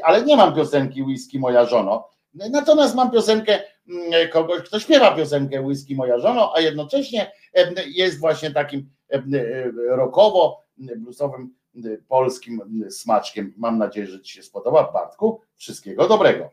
ale 0.04 0.24
nie 0.26 0.38
mam 0.38 0.56
piosenki 0.56 1.04
whisky 1.04 1.40
moja 1.40 1.66
żono. 1.66 2.10
Natomiast 2.34 2.96
mam 2.96 3.12
piosenkę 3.12 3.60
kogoś, 4.32 4.62
kto 4.62 4.80
śpiewa 4.80 5.16
piosenkę 5.16 5.62
whisky 5.62 5.96
moja 5.96 6.20
żono, 6.20 6.54
a 6.56 6.60
jednocześnie 6.60 7.32
jest 7.88 8.20
właśnie 8.20 8.52
takim 8.52 8.90
rockowo, 9.90 10.64
bluesowym, 10.78 11.56
polskim 12.08 12.86
smaczkiem. 12.90 13.54
Mam 13.58 13.78
nadzieję, 13.78 14.08
że 14.08 14.22
Ci 14.22 14.34
się 14.34 14.44
spodoba. 14.44 14.92
Bartku, 14.92 15.42
wszystkiego 15.56 16.08
dobrego. 16.08 16.50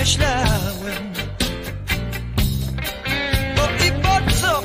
myślałem. 0.00 1.12
Bo 3.56 3.64
i 3.86 3.92
po 4.02 4.32
co, 4.34 4.62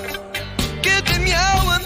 kiedy 0.82 1.20
miałem 1.20 1.82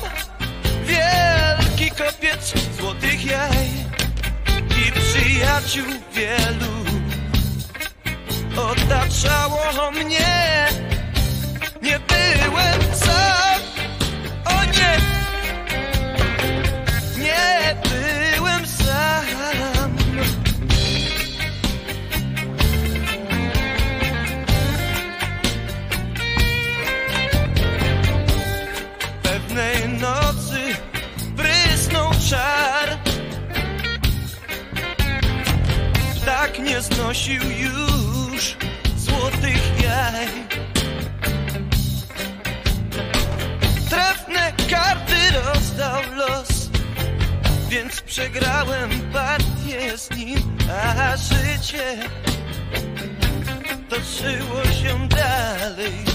Wielki 0.85 1.91
kopiec 1.91 2.53
złotych 2.79 3.25
jaj 3.25 3.67
I 4.87 4.91
przyjaciół 4.91 5.85
wielu 6.13 6.73
Otaczało 8.57 9.91
mnie 9.91 10.67
Nie 11.81 11.99
byłem 11.99 12.95
sam. 12.95 13.48
przynosił 36.99 37.41
już 37.51 38.57
złotych 38.97 39.81
jaj. 39.83 40.27
Trefne 43.89 44.53
karty 44.69 45.39
rozdał 45.45 46.01
los 46.15 46.69
Więc 47.69 48.01
przegrałem 48.01 48.89
partię 49.13 49.97
z 49.97 50.09
nim 50.11 50.57
A 50.95 51.17
życie 51.17 51.97
toczyło 53.89 54.63
się 54.63 55.07
dalej. 55.07 56.08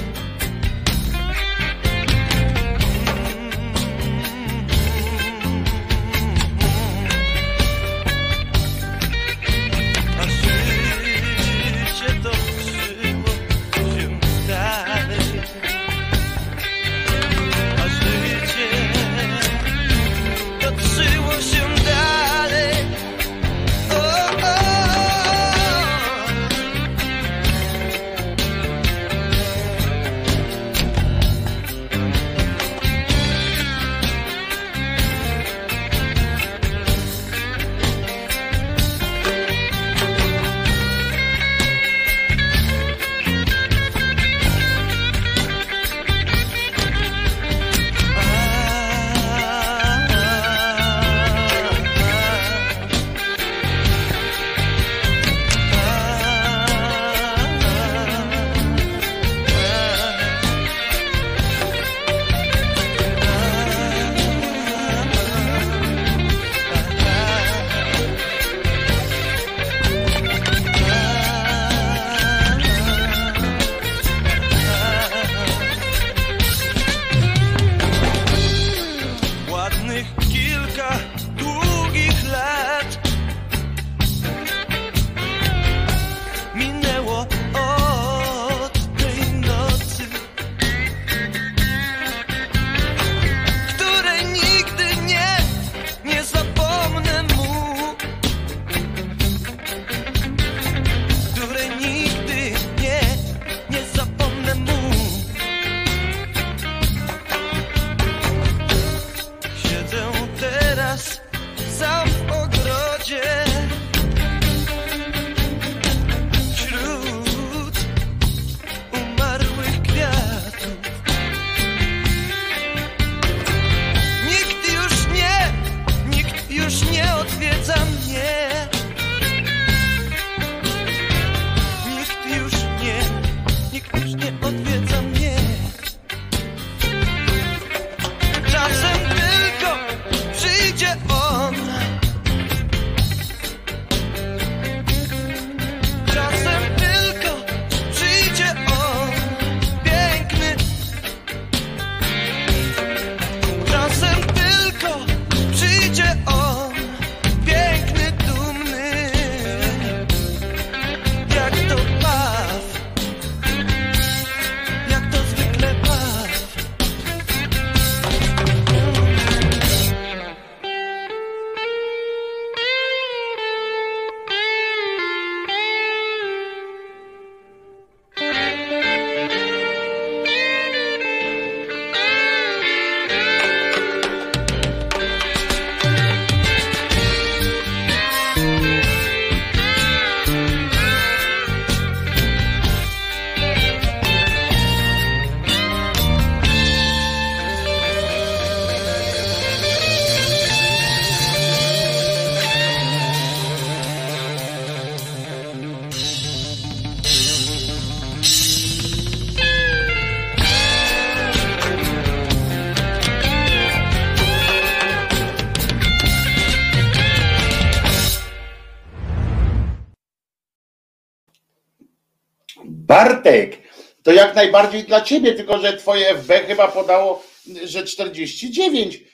Jak 224.35 224.45
najbardziej 224.45 224.85
dla 224.85 225.01
ciebie, 225.01 225.33
tylko 225.33 225.59
że 225.59 225.77
twoje 225.77 226.15
FB 226.15 226.33
chyba 226.47 226.69
podało, 226.69 227.23
że 227.65 227.85
49 227.85 229.05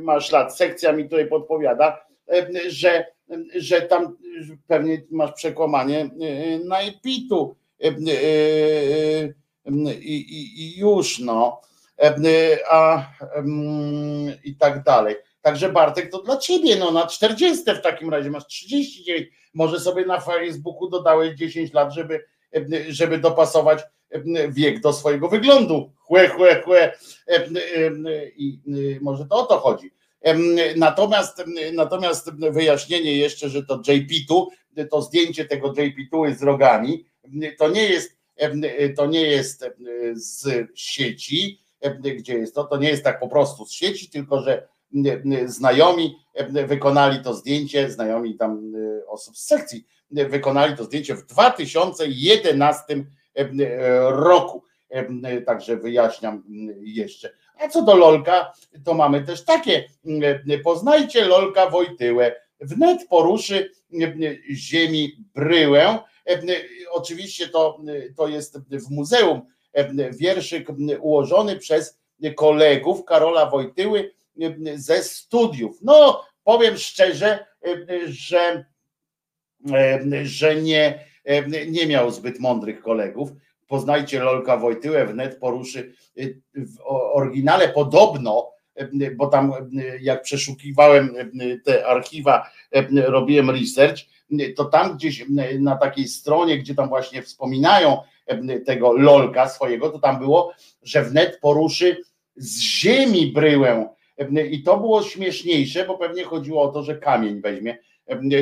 masz 0.00 0.32
lat. 0.32 0.56
Sekcja 0.56 0.92
mi 0.92 1.04
tutaj 1.04 1.26
podpowiada, 1.26 2.06
że, 2.68 3.06
że 3.54 3.82
tam 3.82 4.16
pewnie 4.66 5.02
masz 5.10 5.32
przekłamanie 5.32 6.10
najpitu 6.64 7.56
i, 10.00 10.14
i, 10.14 10.62
i 10.62 10.78
już 10.78 11.18
no, 11.18 11.60
a 12.70 13.06
i 14.44 14.56
tak 14.56 14.82
dalej. 14.82 15.16
Także 15.42 15.68
Bartek, 15.72 16.10
to 16.10 16.22
dla 16.22 16.36
ciebie, 16.36 16.76
no 16.76 16.90
na 16.90 17.06
40 17.06 17.64
w 17.64 17.80
takim 17.80 18.10
razie 18.10 18.30
masz 18.30 18.46
39. 18.46 19.28
Może 19.54 19.80
sobie 19.80 20.06
na 20.06 20.20
Facebooku 20.20 20.88
dodałeś 20.88 21.34
10 21.34 21.72
lat, 21.72 21.94
żeby, 21.94 22.24
żeby 22.88 23.18
dopasować 23.18 23.82
wiek 24.48 24.80
do 24.80 24.92
swojego 24.92 25.28
wyglądu. 25.28 25.92
Chłe, 25.96 26.28
chłe, 26.28 26.62
chłe. 26.62 26.98
I 28.36 28.58
może 29.00 29.26
to 29.26 29.36
o 29.36 29.46
to 29.46 29.58
chodzi. 29.58 29.90
Natomiast, 30.76 31.44
natomiast 31.72 32.30
wyjaśnienie 32.34 33.16
jeszcze, 33.16 33.48
że 33.48 33.62
to 33.62 33.78
JP2, 33.78 34.46
to 34.90 35.02
zdjęcie 35.02 35.44
tego 35.44 35.72
JP2 35.72 36.34
z 36.34 36.42
rogami, 36.42 37.04
to 37.58 37.68
nie 37.68 37.82
jest, 37.88 38.16
to 38.96 39.06
nie 39.06 39.22
jest 39.22 39.64
z 40.14 40.68
sieci, 40.74 41.60
gdzie 42.18 42.34
jest 42.34 42.54
to, 42.54 42.64
to 42.64 42.76
nie 42.76 42.88
jest 42.88 43.04
tak 43.04 43.20
po 43.20 43.28
prostu 43.28 43.66
z 43.66 43.72
sieci, 43.72 44.10
tylko 44.10 44.42
że 44.42 44.68
znajomi 45.46 46.16
wykonali 46.66 47.24
to 47.24 47.34
zdjęcie, 47.34 47.90
znajomi 47.90 48.34
tam 48.34 48.72
osób 49.06 49.36
z 49.36 49.46
sekcji 49.46 49.86
wykonali 50.14 50.76
to 50.76 50.84
zdjęcie 50.84 51.14
w 51.14 51.26
2011 51.26 53.04
roku. 54.08 54.64
Także 55.46 55.76
wyjaśniam 55.76 56.42
jeszcze. 56.82 57.30
A 57.60 57.68
co 57.68 57.82
do 57.82 57.96
Lolka, 57.96 58.52
to 58.84 58.94
mamy 58.94 59.22
też 59.22 59.44
takie. 59.44 59.84
Poznajcie 60.64 61.24
Lolka 61.24 61.70
Wojtyłę. 61.70 62.34
Wnet 62.60 63.08
poruszy 63.08 63.70
ziemi 64.50 65.12
bryłę. 65.34 65.98
Oczywiście 66.90 67.48
to, 67.48 67.80
to 68.16 68.28
jest 68.28 68.58
w 68.58 68.90
muzeum 68.90 69.42
wierszyk 70.12 70.68
ułożony 71.00 71.56
przez 71.56 71.98
kolegów 72.36 73.04
Karola 73.04 73.50
Wojtyły 73.50 74.10
ze 74.74 75.02
studiów. 75.02 75.78
No, 75.82 76.24
powiem 76.44 76.76
szczerze, 76.76 77.46
że, 78.06 78.64
że 80.22 80.56
nie, 80.56 81.04
nie 81.68 81.86
miał 81.86 82.10
zbyt 82.10 82.40
mądrych 82.40 82.82
kolegów. 82.82 83.30
Poznajcie 83.68 84.20
Lolka 84.20 84.56
Wojtyłę, 84.56 85.06
wnet 85.06 85.38
poruszy 85.38 85.94
w 86.54 86.76
oryginale 87.12 87.68
podobno, 87.68 88.50
bo 89.16 89.26
tam 89.26 89.52
jak 90.00 90.22
przeszukiwałem 90.22 91.14
te 91.64 91.86
archiwa, 91.86 92.50
robiłem 92.94 93.50
research, 93.50 93.98
to 94.56 94.64
tam 94.64 94.96
gdzieś 94.96 95.24
na 95.58 95.76
takiej 95.76 96.08
stronie, 96.08 96.58
gdzie 96.58 96.74
tam 96.74 96.88
właśnie 96.88 97.22
wspominają 97.22 97.98
tego 98.66 98.92
Lolka 98.92 99.48
swojego, 99.48 99.90
to 99.90 99.98
tam 99.98 100.18
było, 100.18 100.52
że 100.82 101.02
wnet 101.02 101.38
poruszy 101.40 101.96
z 102.36 102.60
ziemi 102.60 103.26
bryłę 103.26 103.88
i 104.50 104.62
to 104.62 104.76
było 104.76 105.02
śmieszniejsze, 105.02 105.84
bo 105.86 105.98
pewnie 105.98 106.24
chodziło 106.24 106.62
o 106.62 106.68
to, 106.68 106.82
że 106.82 106.98
kamień 106.98 107.40
weźmie 107.40 107.78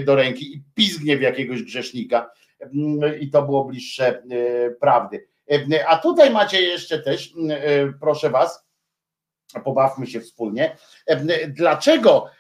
do 0.05 0.15
ręki 0.15 0.57
i 0.57 0.63
pizgnie 0.75 1.19
w 1.19 1.23
jakiegoś 1.23 1.63
grzesznika 1.63 2.31
i 3.21 3.31
to 3.31 3.43
było 3.43 3.65
bliższe 3.65 4.23
prawdy. 4.81 5.27
A 5.89 5.99
tutaj 5.99 6.31
macie 6.31 6.63
jeszcze 6.63 6.99
też, 6.99 7.35
proszę 8.01 8.31
was, 8.31 8.67
pobawmy 9.65 10.07
się 10.07 10.21
wspólnie. 10.21 10.77
Dlaczego, 11.49 12.31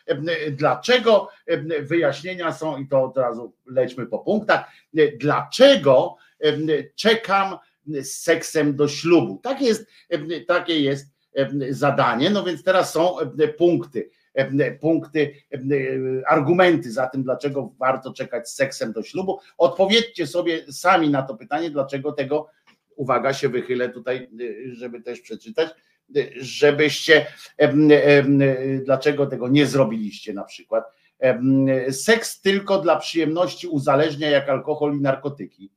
dlaczego 0.50 1.28
wyjaśnienia 1.80 2.52
są, 2.52 2.78
i 2.78 2.88
to 2.88 3.02
od 3.02 3.16
razu 3.16 3.52
lećmy 3.66 4.06
po 4.06 4.18
punktach, 4.18 4.70
dlaczego 5.16 6.16
czekam 6.94 7.58
z 7.86 8.08
seksem 8.08 8.76
do 8.76 8.88
ślubu? 8.88 9.40
Tak 9.42 9.60
jest, 9.62 9.86
takie 10.46 10.80
jest 10.80 11.06
zadanie. 11.70 12.30
No 12.30 12.44
więc 12.44 12.64
teraz 12.64 12.92
są 12.92 13.16
punkty, 13.58 14.10
punkty, 14.80 15.34
argumenty 16.26 16.92
za 16.92 17.06
tym, 17.06 17.22
dlaczego 17.22 17.72
warto 17.78 18.12
czekać 18.12 18.50
z 18.50 18.54
seksem 18.54 18.92
do 18.92 19.02
ślubu. 19.02 19.38
Odpowiedzcie 19.58 20.26
sobie 20.26 20.72
sami 20.72 21.10
na 21.10 21.22
to 21.22 21.34
pytanie, 21.34 21.70
dlaczego 21.70 22.12
tego, 22.12 22.48
uwaga, 22.96 23.32
się 23.32 23.48
wychylę 23.48 23.88
tutaj, 23.88 24.30
żeby 24.72 25.02
też 25.02 25.20
przeczytać, 25.20 25.68
żebyście, 26.36 27.26
dlaczego 28.84 29.26
tego 29.26 29.48
nie 29.48 29.66
zrobiliście 29.66 30.32
na 30.32 30.44
przykład. 30.44 30.84
Seks 31.90 32.40
tylko 32.40 32.78
dla 32.78 32.96
przyjemności 32.96 33.66
uzależnia 33.68 34.30
jak 34.30 34.48
alkohol 34.48 34.96
i 34.96 35.00
narkotyki 35.00 35.70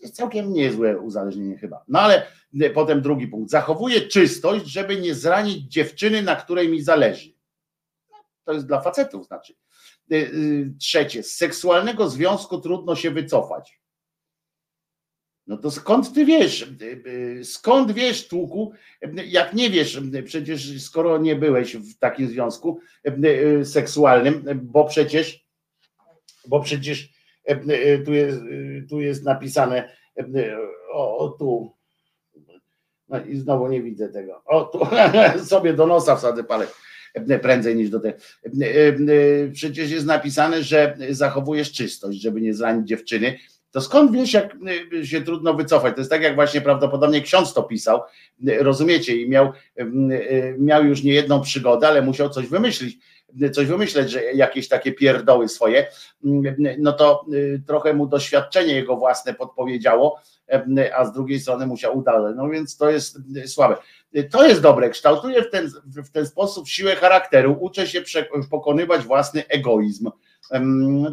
jest 0.00 0.16
całkiem 0.16 0.52
niezłe 0.52 0.98
uzależnienie 0.98 1.58
chyba. 1.58 1.84
No 1.88 2.00
ale 2.00 2.26
e, 2.60 2.70
potem 2.70 3.02
drugi 3.02 3.28
punkt. 3.28 3.50
Zachowuję 3.50 4.00
czystość, 4.00 4.66
żeby 4.66 5.00
nie 5.00 5.14
zranić 5.14 5.72
dziewczyny, 5.72 6.22
na 6.22 6.36
której 6.36 6.68
mi 6.68 6.82
zależy. 6.82 7.32
To 8.44 8.52
jest 8.52 8.66
dla 8.66 8.80
facetów, 8.80 9.26
znaczy. 9.26 9.54
E, 10.12 10.16
e, 10.16 10.30
trzecie. 10.80 11.22
Z 11.22 11.36
seksualnego 11.36 12.10
związku 12.10 12.60
trudno 12.60 12.96
się 12.96 13.10
wycofać. 13.10 13.80
No 15.46 15.56
to 15.56 15.70
skąd 15.70 16.12
ty 16.12 16.24
wiesz? 16.24 16.70
Skąd 17.42 17.92
wiesz, 17.92 18.28
tłuku? 18.28 18.72
Jak 19.26 19.54
nie 19.54 19.70
wiesz, 19.70 20.00
przecież 20.24 20.82
skoro 20.82 21.18
nie 21.18 21.36
byłeś 21.36 21.76
w 21.76 21.98
takim 21.98 22.28
związku 22.28 22.80
seksualnym, 23.64 24.44
bo 24.62 24.84
przecież, 24.84 25.46
bo 26.48 26.60
przecież 26.60 27.13
tu 28.04 28.12
jest, 28.12 28.38
e, 28.38 28.88
tu 28.88 29.00
jest 29.00 29.24
napisane, 29.24 29.96
o, 30.92 31.18
o 31.18 31.28
tu, 31.28 31.72
no 33.08 33.24
i 33.24 33.36
znowu 33.36 33.68
nie 33.68 33.82
widzę 33.82 34.08
tego. 34.08 34.42
O, 34.46 34.64
tu 34.64 34.80
sobie 35.44 35.72
do 35.72 35.86
nosa 35.86 36.16
wsadzę 36.16 36.44
palec 36.44 36.70
prędzej 37.42 37.76
niż 37.76 37.90
do 37.90 38.00
tego. 38.00 38.18
Przecież 39.52 39.90
jest 39.90 40.06
napisane, 40.06 40.62
że 40.62 40.96
zachowujesz 41.10 41.72
czystość, 41.72 42.20
żeby 42.20 42.40
nie 42.40 42.54
zranić 42.54 42.88
dziewczyny. 42.88 43.38
To 43.70 43.80
skąd 43.80 44.12
wiesz, 44.12 44.32
jak 44.32 44.56
się 45.02 45.20
trudno 45.20 45.54
wycofać? 45.54 45.94
To 45.94 46.00
jest 46.00 46.10
tak, 46.10 46.22
jak 46.22 46.34
właśnie 46.34 46.60
prawdopodobnie 46.60 47.20
ksiądz 47.22 47.54
to 47.54 47.62
pisał, 47.62 48.00
rozumiecie, 48.58 49.16
i 49.16 49.28
miał, 49.28 49.52
miał 50.58 50.84
już 50.84 51.02
niejedną 51.02 51.40
przygodę, 51.40 51.88
ale 51.88 52.02
musiał 52.02 52.30
coś 52.30 52.46
wymyślić 52.46 52.98
coś 53.52 53.66
wymyśleć, 53.66 54.10
że 54.10 54.22
jakieś 54.22 54.68
takie 54.68 54.92
pierdoły 54.92 55.48
swoje, 55.48 55.86
no 56.78 56.92
to 56.92 57.26
y, 57.32 57.62
trochę 57.66 57.94
mu 57.94 58.06
doświadczenie 58.06 58.74
jego 58.74 58.96
własne 58.96 59.34
podpowiedziało, 59.34 60.20
a 60.96 61.04
z 61.04 61.12
drugiej 61.12 61.40
strony 61.40 61.66
musiał 61.66 61.98
udać. 61.98 62.34
No 62.36 62.48
więc 62.48 62.76
to 62.76 62.90
jest 62.90 63.18
y, 63.36 63.48
słabe. 63.48 63.76
To 64.30 64.46
jest 64.46 64.60
dobre, 64.60 64.90
kształtuje 64.90 65.42
w 65.42 65.50
ten, 65.50 65.70
w 65.86 66.10
ten 66.10 66.26
sposób 66.26 66.68
siłę 66.68 66.96
charakteru, 66.96 67.56
uczę 67.60 67.86
się 67.86 68.02
pokonywać 68.50 69.02
własny 69.02 69.48
egoizm. 69.48 70.10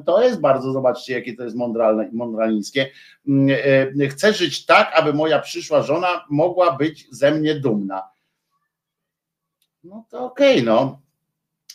To 0.05 0.23
jest 0.23 0.39
bardzo, 0.39 0.71
zobaczcie, 0.71 1.13
jakie 1.13 1.35
to 1.35 1.43
jest 1.43 1.55
mądralne, 1.55 2.09
mądralińskie. 2.13 2.91
E, 3.99 4.07
chcę 4.07 4.33
żyć 4.33 4.65
tak, 4.65 4.91
aby 4.95 5.13
moja 5.13 5.39
przyszła 5.39 5.81
żona 5.81 6.25
mogła 6.29 6.77
być 6.77 7.07
ze 7.11 7.31
mnie 7.31 7.55
dumna. 7.55 8.09
No 9.83 10.05
to 10.09 10.25
okej, 10.25 10.53
okay, 10.53 10.65
no 10.65 11.01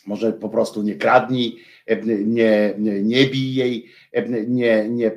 może 0.06 0.32
po 0.32 0.48
prostu 0.48 0.82
nie 0.82 0.94
kradnij, 0.94 1.58
nie, 2.26 2.74
nie, 2.78 3.02
nie 3.02 3.26
bij 3.26 3.54
jej, 3.54 3.86
nie, 4.46 4.88
nie 4.88 5.12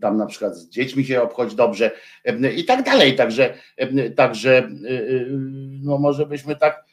tam 0.00 0.16
na 0.16 0.26
przykład 0.26 0.56
z 0.56 0.68
dziećmi 0.68 1.04
się 1.04 1.22
obchodź 1.22 1.54
dobrze 1.54 1.90
i 2.56 2.64
tak 2.64 2.84
dalej. 2.84 3.16
Także, 3.16 3.54
także 4.16 4.68
no 5.82 5.98
może 5.98 6.26
byśmy 6.26 6.56
tak 6.56 6.84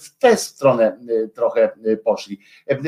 w 0.00 0.18
tę 0.18 0.36
stronę 0.36 0.98
trochę 1.34 1.70
poszli. 2.04 2.40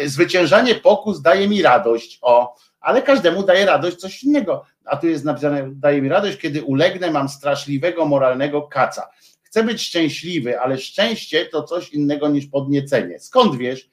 Zwyciężanie 0.04 0.74
pokus 0.74 1.22
daje 1.22 1.48
mi 1.48 1.62
radość, 1.62 2.18
o, 2.22 2.56
ale 2.80 3.02
każdemu 3.02 3.42
daje 3.42 3.66
radość 3.66 3.96
coś 3.96 4.24
innego. 4.24 4.64
A 4.84 4.96
tu 4.96 5.08
jest 5.08 5.24
napisane, 5.24 5.70
daje 5.74 6.02
mi 6.02 6.08
radość, 6.08 6.38
kiedy 6.38 6.62
ulegnę, 6.62 7.10
mam 7.10 7.28
straszliwego 7.28 8.06
moralnego 8.06 8.62
kaca. 8.62 9.08
Chcę 9.42 9.64
być 9.64 9.82
szczęśliwy, 9.82 10.60
ale 10.60 10.78
szczęście 10.78 11.46
to 11.46 11.62
coś 11.62 11.92
innego 11.92 12.28
niż 12.28 12.46
podniecenie. 12.46 13.18
Skąd 13.18 13.56
wiesz? 13.56 13.90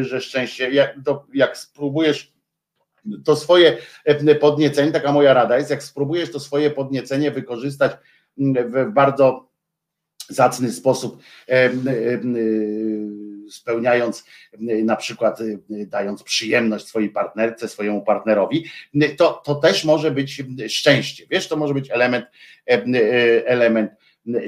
Że 0.00 0.20
szczęście, 0.20 0.70
jak, 0.70 0.94
to, 1.04 1.26
jak 1.34 1.58
spróbujesz 1.58 2.32
to 3.24 3.36
swoje 3.36 3.76
podniecenie, 4.40 4.92
taka 4.92 5.12
moja 5.12 5.34
rada 5.34 5.58
jest, 5.58 5.70
jak 5.70 5.82
spróbujesz 5.82 6.32
to 6.32 6.40
swoje 6.40 6.70
podniecenie 6.70 7.30
wykorzystać 7.30 7.92
w 8.38 8.92
bardzo 8.92 9.48
zacny 10.28 10.72
sposób 10.72 11.22
spełniając 13.50 14.24
na 14.84 14.96
przykład 14.96 15.38
dając 15.68 16.22
przyjemność 16.22 16.86
swojej 16.86 17.10
partnerce, 17.10 17.68
swojemu 17.68 18.02
partnerowi, 18.02 18.64
to, 19.16 19.42
to 19.44 19.54
też 19.54 19.84
może 19.84 20.10
być 20.10 20.42
szczęście. 20.68 21.26
Wiesz, 21.30 21.48
to 21.48 21.56
może 21.56 21.74
być 21.74 21.90
element, 21.90 22.26
element 23.46 23.92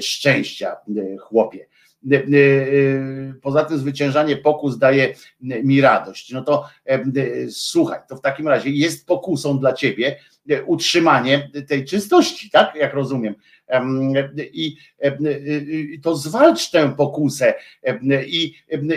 szczęścia, 0.01 0.75
chłopie. 1.19 1.67
Poza 3.41 3.65
tym 3.65 3.77
zwyciężanie 3.77 4.37
pokus 4.37 4.77
daje 4.77 5.13
mi 5.41 5.81
radość. 5.81 6.31
No 6.31 6.41
to 6.43 6.69
słuchaj, 7.49 7.99
to 8.09 8.15
w 8.15 8.21
takim 8.21 8.47
razie 8.47 8.69
jest 8.69 9.07
pokusą 9.07 9.59
dla 9.59 9.73
ciebie 9.73 10.15
utrzymanie 10.65 11.49
tej 11.67 11.85
czystości, 11.85 12.49
tak? 12.49 12.75
Jak 12.75 12.93
rozumiem. 12.93 13.35
I, 14.53 14.75
to 16.03 16.15
zwalcz 16.15 16.71
tę 16.71 16.95
pokusę 16.97 17.53
i, 18.27 18.53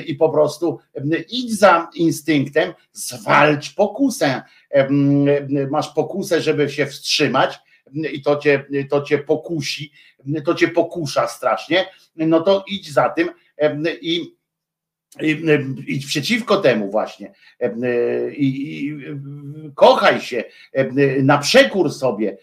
i 0.06 0.14
po 0.14 0.28
prostu 0.28 0.78
idź 1.28 1.58
za 1.58 1.90
instynktem, 1.94 2.72
zwalcz 2.92 3.74
pokusę. 3.74 4.42
Masz 5.70 5.88
pokusę, 5.88 6.40
żeby 6.42 6.70
się 6.70 6.86
wstrzymać 6.86 7.58
i 7.92 8.22
to 8.22 8.36
cię, 8.36 8.64
to 8.90 9.02
cię 9.02 9.18
pokusi, 9.18 9.92
to 10.44 10.54
cię 10.54 10.68
pokusza 10.68 11.28
strasznie, 11.28 11.86
no 12.16 12.40
to 12.40 12.64
idź 12.68 12.92
za 12.92 13.08
tym 13.08 13.30
i 14.00 14.34
idź 15.86 16.06
przeciwko 16.06 16.56
temu 16.56 16.90
właśnie 16.90 17.32
i, 18.30 18.96
kochaj 19.74 20.20
się 20.20 20.44
na 21.22 21.38
przekór 21.38 21.92
sobie, 21.92 22.38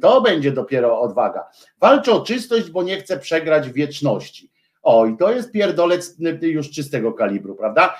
to 0.00 0.20
będzie 0.20 0.52
dopiero 0.52 1.00
odwaga. 1.00 1.44
Walcz 1.80 2.08
o 2.08 2.20
czystość, 2.20 2.70
bo 2.70 2.82
nie 2.82 3.00
chcę 3.00 3.18
przegrać 3.18 3.70
wieczności. 3.70 4.50
Oj, 4.88 5.16
to 5.18 5.32
jest 5.32 5.52
pierdolec 5.52 6.16
już 6.42 6.70
czystego 6.70 7.12
kalibru, 7.12 7.54
prawda? 7.54 7.96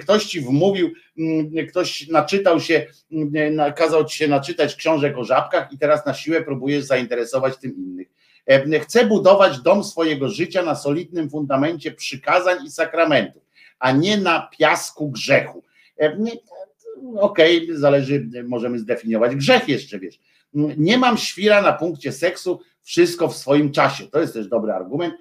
Ktoś 0.00 0.24
ci 0.24 0.40
wmówił, 0.40 0.90
ktoś 1.68 2.08
naczytał 2.08 2.60
się, 2.60 2.86
kazał 3.76 4.04
ci 4.04 4.18
się 4.18 4.28
naczytać 4.28 4.74
książek 4.74 5.18
o 5.18 5.24
żabkach 5.24 5.72
i 5.72 5.78
teraz 5.78 6.06
na 6.06 6.14
siłę 6.14 6.42
próbujesz 6.42 6.84
zainteresować 6.84 7.56
tym 7.56 7.76
innych. 7.76 8.08
Chcę 8.82 9.06
budować 9.06 9.60
dom 9.60 9.84
swojego 9.84 10.28
życia 10.28 10.62
na 10.62 10.74
solidnym 10.74 11.30
fundamencie 11.30 11.92
przykazań 11.92 12.66
i 12.66 12.70
sakramentów 12.70 13.46
a 13.78 13.92
nie 13.92 14.16
na 14.16 14.48
piasku 14.58 15.10
grzechu. 15.10 15.62
E, 16.00 16.16
okej, 17.16 17.64
okay, 17.64 17.78
zależy, 17.78 18.28
możemy 18.44 18.78
zdefiniować 18.78 19.36
grzech 19.36 19.68
jeszcze, 19.68 19.98
wiesz. 19.98 20.20
Nie 20.76 20.98
mam 20.98 21.18
świra 21.18 21.62
na 21.62 21.72
punkcie 21.72 22.12
seksu, 22.12 22.60
wszystko 22.82 23.28
w 23.28 23.36
swoim 23.36 23.72
czasie. 23.72 24.06
To 24.06 24.20
jest 24.20 24.34
też 24.34 24.48
dobry 24.48 24.72
argument. 24.72 25.14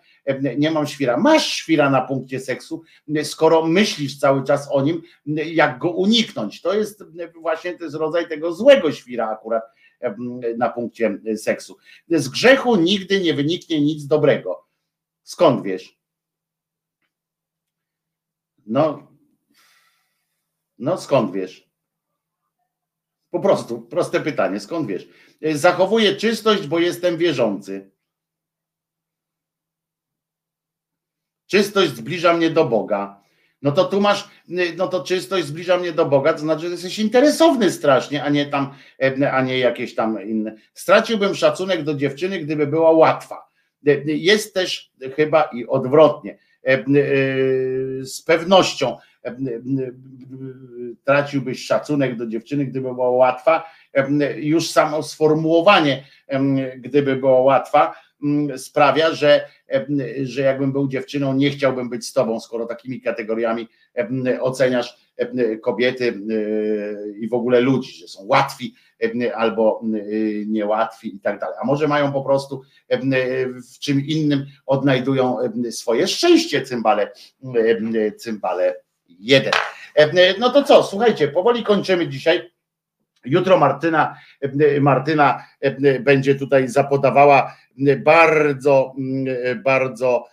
Nie 0.57 0.71
mam 0.71 0.87
świra. 0.87 1.17
Masz 1.17 1.47
świra 1.47 1.89
na 1.89 2.01
punkcie 2.01 2.39
seksu, 2.39 2.83
skoro 3.23 3.67
myślisz 3.67 4.19
cały 4.19 4.43
czas 4.43 4.67
o 4.71 4.81
nim, 4.81 5.01
jak 5.45 5.79
go 5.79 5.91
uniknąć. 5.91 6.61
To 6.61 6.73
jest 6.73 7.03
właśnie 7.41 7.77
to 7.77 7.83
jest 7.83 7.95
rodzaj 7.95 8.27
tego 8.27 8.53
złego 8.53 8.91
świra 8.91 9.29
akurat 9.29 9.63
na 10.57 10.69
punkcie 10.69 11.19
seksu. 11.37 11.77
Z 12.09 12.29
grzechu 12.29 12.75
nigdy 12.75 13.21
nie 13.21 13.33
wyniknie 13.33 13.81
nic 13.81 14.07
dobrego. 14.07 14.65
Skąd 15.23 15.63
wiesz? 15.63 15.99
No, 18.65 19.11
no 20.77 20.97
skąd 20.97 21.31
wiesz? 21.31 21.69
Po 23.29 23.39
prostu, 23.39 23.81
proste 23.81 24.21
pytanie, 24.21 24.59
skąd 24.59 24.87
wiesz? 24.87 25.07
Zachowuję 25.53 26.15
czystość, 26.15 26.67
bo 26.67 26.79
jestem 26.79 27.17
wierzący. 27.17 27.94
Czystość 31.55 31.91
zbliża 31.91 32.33
mnie 32.33 32.49
do 32.49 32.65
Boga. 32.65 33.21
No 33.61 33.71
to 33.71 33.83
tu 33.83 34.01
masz, 34.01 34.29
no 34.77 34.87
to 34.87 35.03
czystość 35.03 35.45
zbliża 35.45 35.77
mnie 35.77 35.91
do 35.91 36.05
Boga, 36.05 36.33
to 36.33 36.39
znaczy, 36.39 36.61
że 36.61 36.71
jesteś 36.71 36.99
interesowny 36.99 37.71
strasznie, 37.71 38.23
a 38.23 38.29
nie 38.29 38.45
tam, 38.45 38.73
a 39.31 39.41
nie 39.41 39.59
jakieś 39.59 39.95
tam 39.95 40.29
inne. 40.29 40.55
Straciłbym 40.73 41.35
szacunek 41.35 41.83
do 41.83 41.93
dziewczyny, 41.93 42.39
gdyby 42.39 42.67
była 42.67 42.91
łatwa. 42.91 43.47
Jest 44.05 44.53
też 44.53 44.91
chyba 45.15 45.43
i 45.43 45.65
odwrotnie. 45.65 46.37
E, 46.65 46.73
e, 46.73 46.83
z 48.05 48.21
pewnością 48.21 48.97
e, 49.25 49.35
traciłbyś 51.03 51.65
szacunek 51.65 52.15
do 52.15 52.27
dziewczyny, 52.27 52.65
gdyby 52.65 52.93
była 52.93 53.09
łatwa. 53.09 53.65
Już 54.35 54.69
samo 54.69 55.03
sformułowanie, 55.03 56.03
gdyby 56.77 57.15
było 57.15 57.41
łatwa, 57.41 57.95
sprawia, 58.57 59.13
że, 59.13 59.45
że 60.23 60.41
jakbym 60.41 60.71
był 60.71 60.87
dziewczyną, 60.87 61.33
nie 61.33 61.49
chciałbym 61.49 61.89
być 61.89 62.05
z 62.05 62.13
tobą, 62.13 62.39
skoro 62.39 62.65
takimi 62.65 63.01
kategoriami 63.01 63.67
oceniasz 64.41 64.97
kobiety 65.63 66.19
i 67.19 67.27
w 67.27 67.33
ogóle 67.33 67.59
ludzi, 67.59 67.91
że 67.91 68.07
są 68.07 68.25
łatwi 68.25 68.75
albo 69.35 69.81
niełatwi 70.45 71.15
i 71.15 71.19
tak 71.19 71.39
dalej. 71.39 71.55
A 71.61 71.65
może 71.65 71.87
mają 71.87 72.13
po 72.13 72.21
prostu 72.21 72.61
w 73.73 73.79
czym 73.79 74.05
innym 74.05 74.45
odnajdują 74.65 75.37
swoje 75.71 76.07
szczęście 76.07 76.61
cymbale, 76.61 77.11
cymbale 78.17 78.75
jeden. 79.07 79.53
No 80.39 80.49
to 80.49 80.63
co, 80.63 80.83
słuchajcie, 80.83 81.27
powoli 81.27 81.63
kończymy 81.63 82.07
dzisiaj. 82.07 82.54
Jutro 83.25 83.57
Martyna, 83.57 84.15
Martyna 84.81 85.43
będzie 85.99 86.35
tutaj 86.35 86.67
zapodawała 86.67 87.57
bardzo, 88.03 88.93
bardzo 89.63 90.27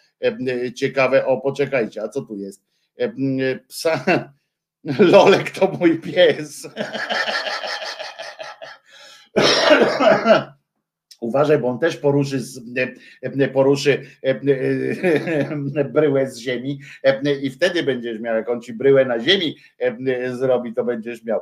ciekawe. 0.75 1.27
O, 1.27 1.41
poczekajcie, 1.41 2.03
a 2.03 2.09
co 2.09 2.23
tu 2.23 2.37
jest? 2.37 2.63
Psa, 3.69 4.05
Lolek 5.13 5.51
to 5.51 5.69
mój 5.69 5.99
pies. 6.01 6.69
Uważaj, 11.23 11.59
bo 11.59 11.69
on 11.69 11.79
też 11.79 11.97
poruszy, 11.97 12.41
poruszy 13.53 14.03
bryłę 15.95 16.31
z 16.31 16.39
ziemi 16.39 16.81
i 17.43 17.51
wtedy 17.51 17.83
będziesz 17.83 18.21
miał, 18.21 18.37
jak 18.37 18.49
on 18.49 18.63
ci 18.63 18.73
bryłę 18.73 19.05
na 19.05 19.21
ziemi 19.21 19.57
zrobi, 20.33 20.75
to 20.75 20.85
będziesz 20.85 21.25
miał. 21.25 21.41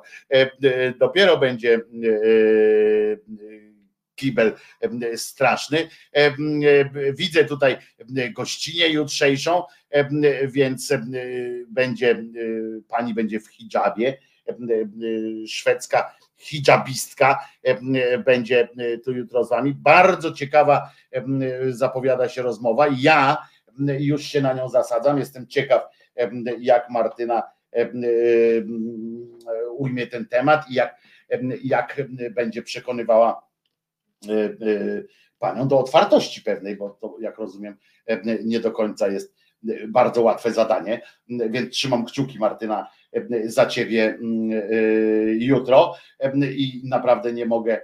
Dopiero 0.99 1.39
będzie 1.39 1.81
kibel 4.15 4.52
straszny. 5.17 5.89
Widzę 7.15 7.44
tutaj 7.44 7.76
gościnię 8.33 8.89
jutrzejszą, 8.89 9.62
więc 10.44 10.92
będzie 11.68 12.25
pani 12.89 13.15
będzie 13.15 13.41
w 13.41 13.49
hijabie, 13.49 14.18
szwedzka 15.47 16.19
hijabistka 16.40 17.38
będzie 18.24 18.68
tu 19.04 19.12
jutro 19.12 19.44
z 19.44 19.50
wami. 19.50 19.74
Bardzo 19.74 20.32
ciekawa 20.32 20.90
zapowiada 21.68 22.28
się 22.28 22.42
rozmowa. 22.42 22.86
Ja 22.98 23.36
już 23.98 24.22
się 24.22 24.40
na 24.40 24.52
nią 24.52 24.68
zasadzam. 24.68 25.18
Jestem 25.18 25.46
ciekaw, 25.46 25.82
jak 26.58 26.90
Martyna 26.90 27.42
ujmie 29.76 30.06
ten 30.06 30.26
temat 30.26 30.70
i 30.70 30.74
jak, 30.74 30.96
jak 31.64 32.02
będzie 32.30 32.62
przekonywała 32.62 33.50
panią 35.38 35.68
do 35.68 35.78
otwartości 35.78 36.42
pewnej, 36.42 36.76
bo 36.76 36.90
to, 36.90 37.16
jak 37.20 37.38
rozumiem, 37.38 37.76
nie 38.44 38.60
do 38.60 38.72
końca 38.72 39.08
jest 39.08 39.39
bardzo 39.89 40.22
łatwe 40.22 40.52
zadanie, 40.52 41.00
więc 41.28 41.74
trzymam 41.74 42.05
kciuki 42.05 42.39
Martyna 42.39 42.89
za 43.44 43.66
ciebie 43.66 44.18
jutro 45.39 45.94
i 46.42 46.82
naprawdę 46.84 47.32
nie 47.32 47.47
mogę 47.47 47.80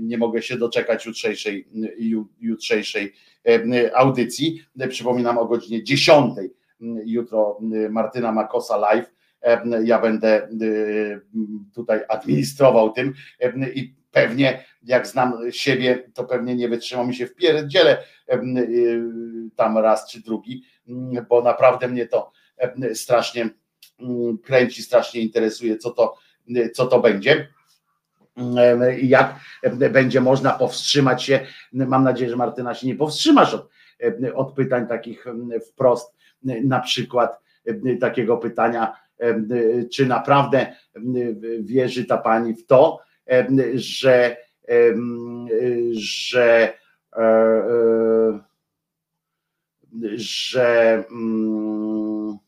nie 0.00 0.18
mogę 0.18 0.42
się 0.42 0.56
doczekać 0.56 1.06
jutrzejszej, 1.06 1.68
jutrzejszej 2.40 3.12
audycji. 3.94 4.62
Przypominam 4.88 5.38
o 5.38 5.46
godzinie 5.46 5.84
10 5.84 6.34
jutro 7.04 7.58
Martyna 7.90 8.32
Makosa 8.32 8.76
live. 8.76 9.14
Ja 9.84 10.00
będę 10.00 10.48
tutaj 11.74 12.00
administrował 12.08 12.92
tym 12.92 13.12
i 13.74 13.94
pewnie 14.10 14.64
jak 14.82 15.06
znam 15.06 15.34
siebie, 15.50 16.10
to 16.14 16.24
pewnie 16.24 16.54
nie 16.54 16.68
wytrzyma 16.68 17.04
mi 17.04 17.14
się 17.14 17.26
w 17.26 17.34
pierdziele 17.34 18.02
tam 19.56 19.78
raz 19.78 20.10
czy 20.10 20.22
drugi, 20.22 20.64
bo 21.28 21.42
naprawdę 21.42 21.88
mnie 21.88 22.06
to 22.06 22.32
strasznie 22.94 23.50
kręci, 24.44 24.82
strasznie 24.82 25.20
interesuje, 25.20 25.76
co 25.76 25.90
to, 25.90 26.16
co 26.74 26.86
to 26.86 27.00
będzie 27.00 27.48
jak 29.02 29.34
będzie 29.90 30.20
można 30.20 30.50
powstrzymać 30.50 31.22
się. 31.22 31.40
Mam 31.72 32.04
nadzieję, 32.04 32.30
że 32.30 32.36
Martyna 32.36 32.74
się 32.74 32.86
nie 32.86 32.94
powstrzymasz 32.94 33.54
od, 33.54 33.68
od 34.34 34.54
pytań 34.54 34.86
takich 34.86 35.24
wprost, 35.68 36.14
na 36.64 36.80
przykład 36.80 37.40
takiego 38.00 38.36
pytania, 38.36 38.96
czy 39.92 40.06
naprawdę 40.06 40.76
wierzy 41.60 42.04
ta 42.04 42.18
pani 42.18 42.54
w 42.54 42.66
to, 42.66 42.98
że, 43.74 44.36
że 45.92 46.72
e, 47.16 47.22
e, 47.22 48.40
że 50.14 51.04
mm, 51.10 52.38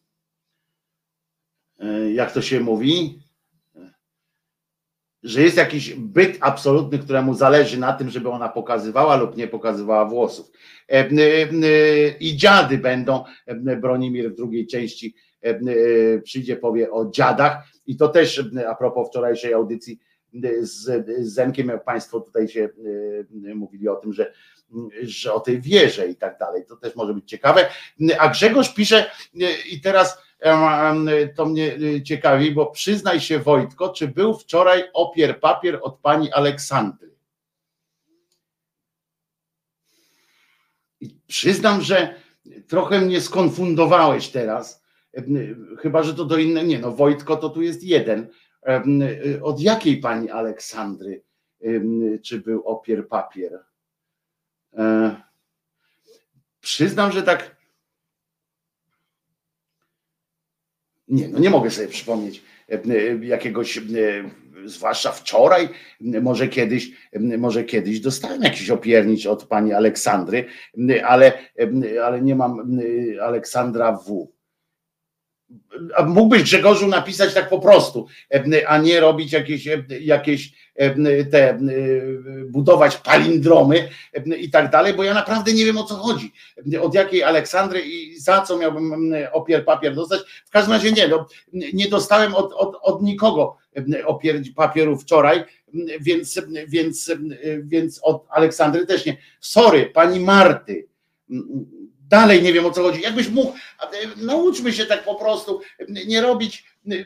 jak 2.15 2.33
to 2.33 2.43
się 2.43 2.61
mówi, 2.61 3.23
że 5.23 5.43
jest 5.43 5.57
jakiś 5.57 5.95
byt 5.95 6.39
absolutny, 6.41 6.99
któremu 6.99 7.35
zależy 7.35 7.79
na 7.79 7.93
tym, 7.93 8.11
żeby 8.11 8.29
ona 8.29 8.49
pokazywała 8.49 9.17
lub 9.17 9.37
nie 9.37 9.49
pokazywała 9.49 10.05
włosów. 10.05 10.51
I 12.21 12.37
dziady 12.37 12.79
będą, 12.79 13.25
Bronimir 13.81 14.33
w 14.33 14.37
drugiej 14.37 14.67
części 14.67 15.15
przyjdzie, 16.25 16.57
powie 16.57 16.91
o 16.91 17.11
dziadach. 17.11 17.67
I 17.87 17.97
to 17.97 18.09
też 18.09 18.45
a 18.69 18.75
propos 18.75 19.09
wczorajszej 19.09 19.55
audycji 19.55 20.01
z, 20.61 21.07
Zenkiem, 21.21 21.69
jak 21.69 21.85
Państwo 21.85 22.21
tutaj 22.21 22.49
się 22.49 22.69
mówili 23.55 23.89
o 23.89 23.97
tym, 23.97 24.13
że, 24.13 24.33
że 25.03 25.35
o 25.35 25.41
tej 25.41 25.61
wierze 25.61 26.09
i 26.09 26.17
tak 26.17 26.39
dalej. 26.39 26.65
To 26.69 26.77
też 26.77 26.97
może 26.97 27.15
być 27.15 27.31
ciekawe. 27.31 27.69
A 28.19 28.29
Grzegorz 28.29 28.75
pisze 28.75 29.11
i 29.71 29.81
teraz 29.81 30.19
to 31.37 31.47
mnie 31.47 31.79
ciekawi, 32.05 32.53
bo 32.53 32.67
przyznaj 32.67 33.21
się 33.21 33.39
Wojtko, 33.39 33.89
czy 33.89 34.09
był 34.09 34.39
wczoraj 34.39 34.85
opier 34.93 35.41
papier 35.41 35.79
od 35.83 35.99
pani 35.99 36.33
Aleksandry? 36.33 37.13
I 41.01 41.17
przyznam, 41.27 41.81
że 41.81 42.15
trochę 42.69 43.01
mnie 43.01 43.21
skonfundowałeś 43.21 44.29
teraz, 44.29 44.83
chyba, 45.79 46.03
że 46.03 46.15
to 46.15 46.25
do 46.25 46.37
innego, 46.37 46.67
nie 46.67 46.79
no 46.79 46.93
Wojtko 46.93 47.37
to 47.37 47.49
tu 47.49 47.63
jest 47.63 47.83
jeden, 47.83 48.29
od 49.43 49.61
jakiej 49.61 49.97
pani 49.97 50.31
Aleksandry 50.31 51.23
czy 52.23 52.41
był 52.41 52.63
opier 52.69 53.09
papier? 53.09 53.65
E, 54.77 55.17
przyznam, 56.61 57.13
że 57.13 57.23
tak. 57.23 57.57
Nie, 61.09 61.29
no 61.29 61.39
nie 61.39 61.51
mogę 61.51 61.71
sobie 61.71 61.89
przypomnieć 61.89 62.43
jakiegoś, 63.23 63.81
zwłaszcza 64.65 65.13
wczoraj, 65.13 65.69
może 66.01 66.49
kiedyś, 66.49 66.91
może 67.39 67.65
kiedyś 67.65 68.01
dostałem 68.01 68.43
jakiś 68.43 68.71
opiernicz 68.71 69.27
od 69.27 69.45
pani 69.45 69.73
Aleksandry, 69.73 70.45
ale, 71.05 71.33
ale 72.05 72.23
nie 72.23 72.37
mam 72.37 72.81
Aleksandra 73.23 73.93
W 73.93 74.29
mógłbyś 76.07 76.43
Grzegorzu 76.43 76.89
napisać 76.89 77.35
tak 77.35 77.49
po 77.49 77.59
prostu, 77.59 78.07
a 78.67 78.79
nie 78.79 79.01
robić 79.01 79.33
jakieś, 79.33 79.69
jakieś 80.01 80.53
te, 81.31 81.59
budować 82.49 82.97
palindromy 82.97 83.89
i 84.39 84.51
tak 84.51 84.71
dalej, 84.71 84.95
bo 84.95 85.05
ja 85.05 85.15
naprawdę 85.15 85.53
nie 85.53 85.65
wiem 85.65 85.79
o 85.79 85.85
co 85.85 85.95
chodzi. 85.95 86.33
Od 86.81 86.95
jakiej 86.95 87.23
Aleksandry 87.23 87.81
i 87.81 88.21
za 88.21 88.43
co 88.43 88.59
miałbym 88.59 89.15
opier 89.33 89.65
papier 89.65 89.95
dostać. 89.95 90.21
W 90.47 90.51
każdym 90.51 90.73
razie 90.73 90.93
nie, 90.93 91.09
no, 91.09 91.27
nie 91.73 91.89
dostałem 91.89 92.35
od, 92.35 92.53
od, 92.53 92.77
od 92.83 93.03
nikogo 93.03 93.57
opier 94.05 94.43
papieru 94.57 94.99
wczoraj, 94.99 95.45
więc, 96.01 96.41
więc, 96.69 97.11
więc 97.63 98.01
od 98.03 98.27
Aleksandry 98.31 98.87
też 98.87 99.07
nie. 99.07 99.17
Sorry, 99.41 99.87
pani 99.87 100.21
Marty 100.21 100.89
Dalej 102.13 102.43
nie 102.43 102.53
wiem 102.53 102.67
o 102.67 102.71
co 102.71 102.83
chodzi. 102.83 103.01
Jakbyś 103.01 103.29
mógł, 103.29 103.53
nauczmy 104.17 104.73
się 104.73 104.87
tak 104.87 105.05
po 105.05 105.15
prostu, 105.15 105.61
nie 106.07 106.21
robić 106.21 106.65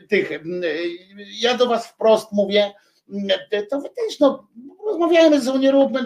tych. 0.09 0.29
Ja 1.39 1.57
do 1.57 1.67
was 1.67 1.87
wprost 1.87 2.31
mówię, 2.31 2.73
to 3.69 3.81
wy 3.81 3.89
też 3.89 4.19
no, 4.19 4.47
rozmawiajmy 4.85 5.39
ze 5.39 5.45
sobą, 5.45 5.57
nie 5.57 5.71
róbmy, 5.71 5.99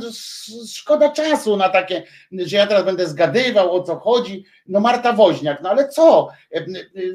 szkoda 0.67 1.09
czasu 1.09 1.57
na 1.57 1.69
takie, 1.69 2.03
że 2.31 2.57
ja 2.57 2.67
teraz 2.67 2.85
będę 2.85 3.07
zgadywał 3.07 3.75
o 3.75 3.83
co 3.83 3.95
chodzi. 3.95 4.45
No 4.67 4.80
Marta 4.80 5.13
Woźniak, 5.13 5.61
no 5.63 5.69
ale 5.69 5.89
co? 5.89 6.30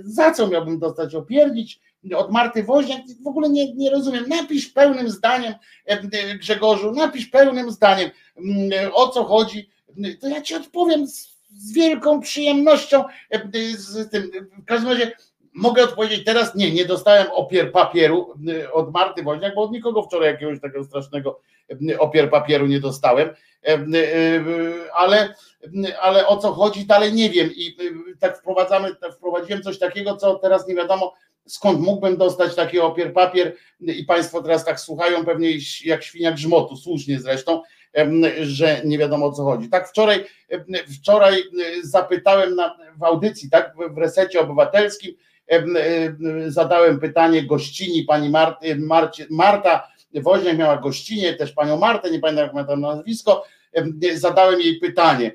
Za 0.04 0.30
co 0.30 0.48
miałbym 0.48 0.78
dostać 0.78 1.14
opierdzić? 1.14 1.80
Od 2.16 2.30
Marty 2.30 2.62
Woźniak 2.62 3.00
w 3.24 3.26
ogóle 3.26 3.48
nie, 3.48 3.74
nie 3.74 3.90
rozumiem. 3.90 4.24
Napisz 4.28 4.66
pełnym 4.66 5.10
zdaniem, 5.10 5.54
Grzegorzu, 6.38 6.92
napisz 6.92 7.26
pełnym 7.26 7.70
zdaniem 7.70 8.10
o 8.92 9.08
co 9.08 9.24
chodzi. 9.24 9.70
To 10.20 10.28
ja 10.28 10.42
ci 10.42 10.54
odpowiem 10.54 11.06
z 11.06 11.35
wielką 11.74 12.20
przyjemnością. 12.20 13.04
E, 13.30 13.40
z 13.72 14.10
tym. 14.10 14.30
W 14.62 14.64
każdym 14.64 14.90
razie 14.90 15.12
mogę 15.54 15.84
odpowiedzieć 15.84 16.24
teraz, 16.24 16.54
nie, 16.54 16.70
nie 16.70 16.84
dostałem 16.84 17.26
opier 17.32 17.72
papieru 17.72 18.34
e, 18.48 18.72
od 18.72 18.92
Marty 18.92 19.22
Woźniak, 19.22 19.54
bo 19.54 19.62
od 19.62 19.72
nikogo 19.72 20.02
wczoraj 20.02 20.28
jakiegoś 20.28 20.60
takiego 20.60 20.84
strasznego 20.84 21.40
e, 21.90 21.98
opier 21.98 22.30
papieru 22.30 22.66
nie 22.66 22.80
dostałem, 22.80 23.28
ale, 24.94 25.34
ale 26.00 26.26
o 26.26 26.36
co 26.36 26.52
chodzi 26.52 26.86
dalej 26.86 27.12
nie 27.12 27.30
wiem 27.30 27.50
i 27.56 27.76
tak 28.20 28.38
wprowadzamy, 28.38 28.94
tak 28.94 29.14
wprowadziłem 29.14 29.62
coś 29.62 29.78
takiego, 29.78 30.16
co 30.16 30.34
teraz 30.34 30.68
nie 30.68 30.74
wiadomo 30.74 31.14
skąd 31.46 31.80
mógłbym 31.80 32.16
dostać 32.16 32.54
taki 32.54 32.80
opier 32.80 33.12
papier 33.12 33.56
i 33.80 34.04
Państwo 34.04 34.42
teraz 34.42 34.64
tak 34.64 34.80
słuchają 34.80 35.24
pewnie 35.24 35.50
jak 35.84 36.02
świnia 36.02 36.32
grzmotu, 36.32 36.76
słusznie 36.76 37.20
zresztą, 37.20 37.62
że 38.42 38.80
nie 38.84 38.98
wiadomo 38.98 39.26
o 39.26 39.32
co 39.32 39.44
chodzi. 39.44 39.68
Tak 39.68 39.88
wczoraj, 39.88 40.24
wczoraj 41.00 41.42
zapytałem 41.82 42.54
na, 42.54 42.76
w 42.98 43.04
audycji, 43.04 43.50
tak 43.50 43.74
w 43.90 43.98
resecie 43.98 44.40
obywatelskim, 44.40 45.14
zadałem 46.46 47.00
pytanie 47.00 47.42
gościni 47.42 48.02
pani 48.02 48.30
Marty, 48.30 48.76
Marcie, 48.76 49.26
Marta 49.30 49.88
Woźniak 50.14 50.58
miała 50.58 50.76
gościnie, 50.76 51.34
też 51.34 51.52
panią 51.52 51.76
Martę, 51.76 52.10
nie 52.10 52.18
pamiętam 52.18 52.44
jak 52.44 52.54
ma 52.54 52.64
tam 52.64 52.80
nazwisko, 52.80 53.44
zadałem 54.14 54.60
jej 54.60 54.78
pytanie 54.80 55.32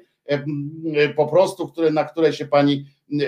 po 1.15 1.27
prostu, 1.27 1.67
które, 1.67 1.91
na 1.91 2.03
które 2.03 2.33
się 2.33 2.45
pani 2.45 2.85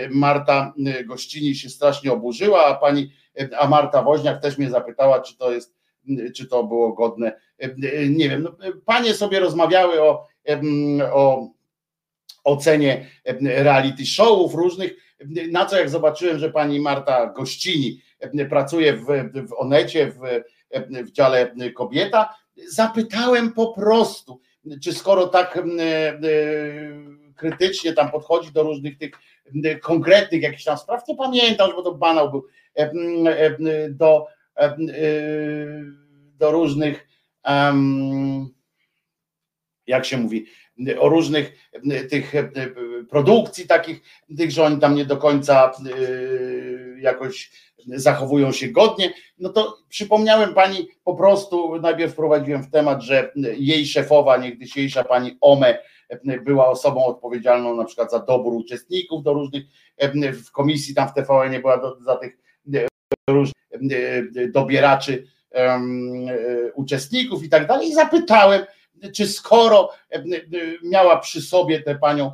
Marta 0.09 0.73
gościni 1.05 1.55
się 1.55 1.69
strasznie 1.69 2.11
oburzyła, 2.11 2.65
a 2.65 2.75
pani, 2.75 3.11
a 3.59 3.67
Marta 3.67 4.01
Woźniak 4.01 4.41
też 4.41 4.57
mnie 4.57 4.69
zapytała, 4.69 5.21
czy 5.21 5.37
to 5.37 5.51
jest 5.51 5.75
czy 6.35 6.47
to 6.47 6.63
było 6.63 6.93
godne. 6.93 7.39
Nie 8.09 8.29
wiem, 8.29 8.43
no, 8.43 8.55
panie 8.85 9.13
sobie 9.13 9.39
rozmawiały 9.39 10.01
o, 10.01 10.27
o 11.13 11.47
ocenie 12.43 13.05
reality 13.41 14.05
showów 14.05 14.55
różnych, 14.55 14.93
na 15.51 15.65
co 15.65 15.77
jak 15.77 15.89
zobaczyłem, 15.89 16.39
że 16.39 16.51
pani 16.51 16.79
Marta 16.79 17.25
Gościni 17.25 18.01
pracuje 18.49 18.93
w, 18.93 19.05
w 19.47 19.53
Onecie, 19.57 20.11
w, 20.11 20.19
w 21.03 21.11
dziale 21.11 21.55
kobieta, 21.75 22.35
zapytałem 22.67 23.53
po 23.53 23.73
prostu, 23.73 24.41
czy 24.83 24.93
skoro 24.93 25.27
tak 25.27 25.59
krytycznie 27.35 27.93
tam 27.93 28.11
podchodzi 28.11 28.51
do 28.51 28.63
różnych 28.63 28.97
tych 28.97 29.11
konkretnych 29.81 30.41
jakichś 30.41 30.63
tam 30.63 30.77
spraw, 30.77 31.07
nie 31.07 31.15
pamiętam, 31.15 31.71
bo 31.75 31.81
to 31.81 31.93
banał 31.93 32.31
był, 32.31 32.45
do 33.89 34.27
E, 34.27 34.32
do 36.37 36.51
różnych, 36.51 37.07
jak 39.87 40.05
się 40.05 40.17
mówi, 40.17 40.45
o 40.99 41.09
różnych 41.09 41.71
tych 42.09 42.33
produkcji 43.09 43.67
takich, 43.67 44.01
tych, 44.37 44.51
że 44.51 44.63
oni 44.63 44.79
tam 44.79 44.95
nie 44.95 45.05
do 45.05 45.17
końca 45.17 45.71
e, 45.71 46.99
jakoś 46.99 47.51
zachowują 47.87 48.51
się 48.51 48.67
godnie, 48.67 49.13
no 49.37 49.49
to 49.49 49.77
przypomniałem 49.89 50.53
pani 50.53 50.87
po 51.03 51.15
prostu, 51.15 51.79
najpierw 51.79 52.13
wprowadziłem 52.13 52.63
w 52.63 52.71
temat, 52.71 53.01
że 53.01 53.31
jej 53.57 53.85
szefowa, 53.85 54.37
niegdysiejsza 54.37 55.03
pani 55.03 55.37
Ome, 55.41 55.77
była 56.45 56.67
osobą 56.67 57.05
odpowiedzialną 57.05 57.75
na 57.75 57.85
przykład 57.85 58.11
za 58.11 58.19
dobór 58.19 58.53
uczestników 58.53 59.23
do 59.23 59.33
różnych, 59.33 59.63
w 60.45 60.51
komisji 60.51 60.95
tam 60.95 61.09
w 61.09 61.13
TVN 61.13 61.51
nie 61.51 61.59
była 61.59 61.77
do, 61.77 62.01
za 62.01 62.15
tych 62.15 62.37
różnych 63.29 63.62
E, 63.62 63.62
dobieraczy 64.51 65.27
e, 65.51 65.81
uczestników 66.75 67.43
i 67.43 67.49
tak 67.49 67.67
dalej. 67.67 67.89
I 67.89 67.93
zapytałem, 67.93 68.61
czy 69.15 69.27
skoro 69.27 69.89
e, 70.11 70.23
miała 70.83 71.19
przy 71.19 71.41
sobie 71.41 71.81
tę 71.81 71.95
panią 71.95 72.31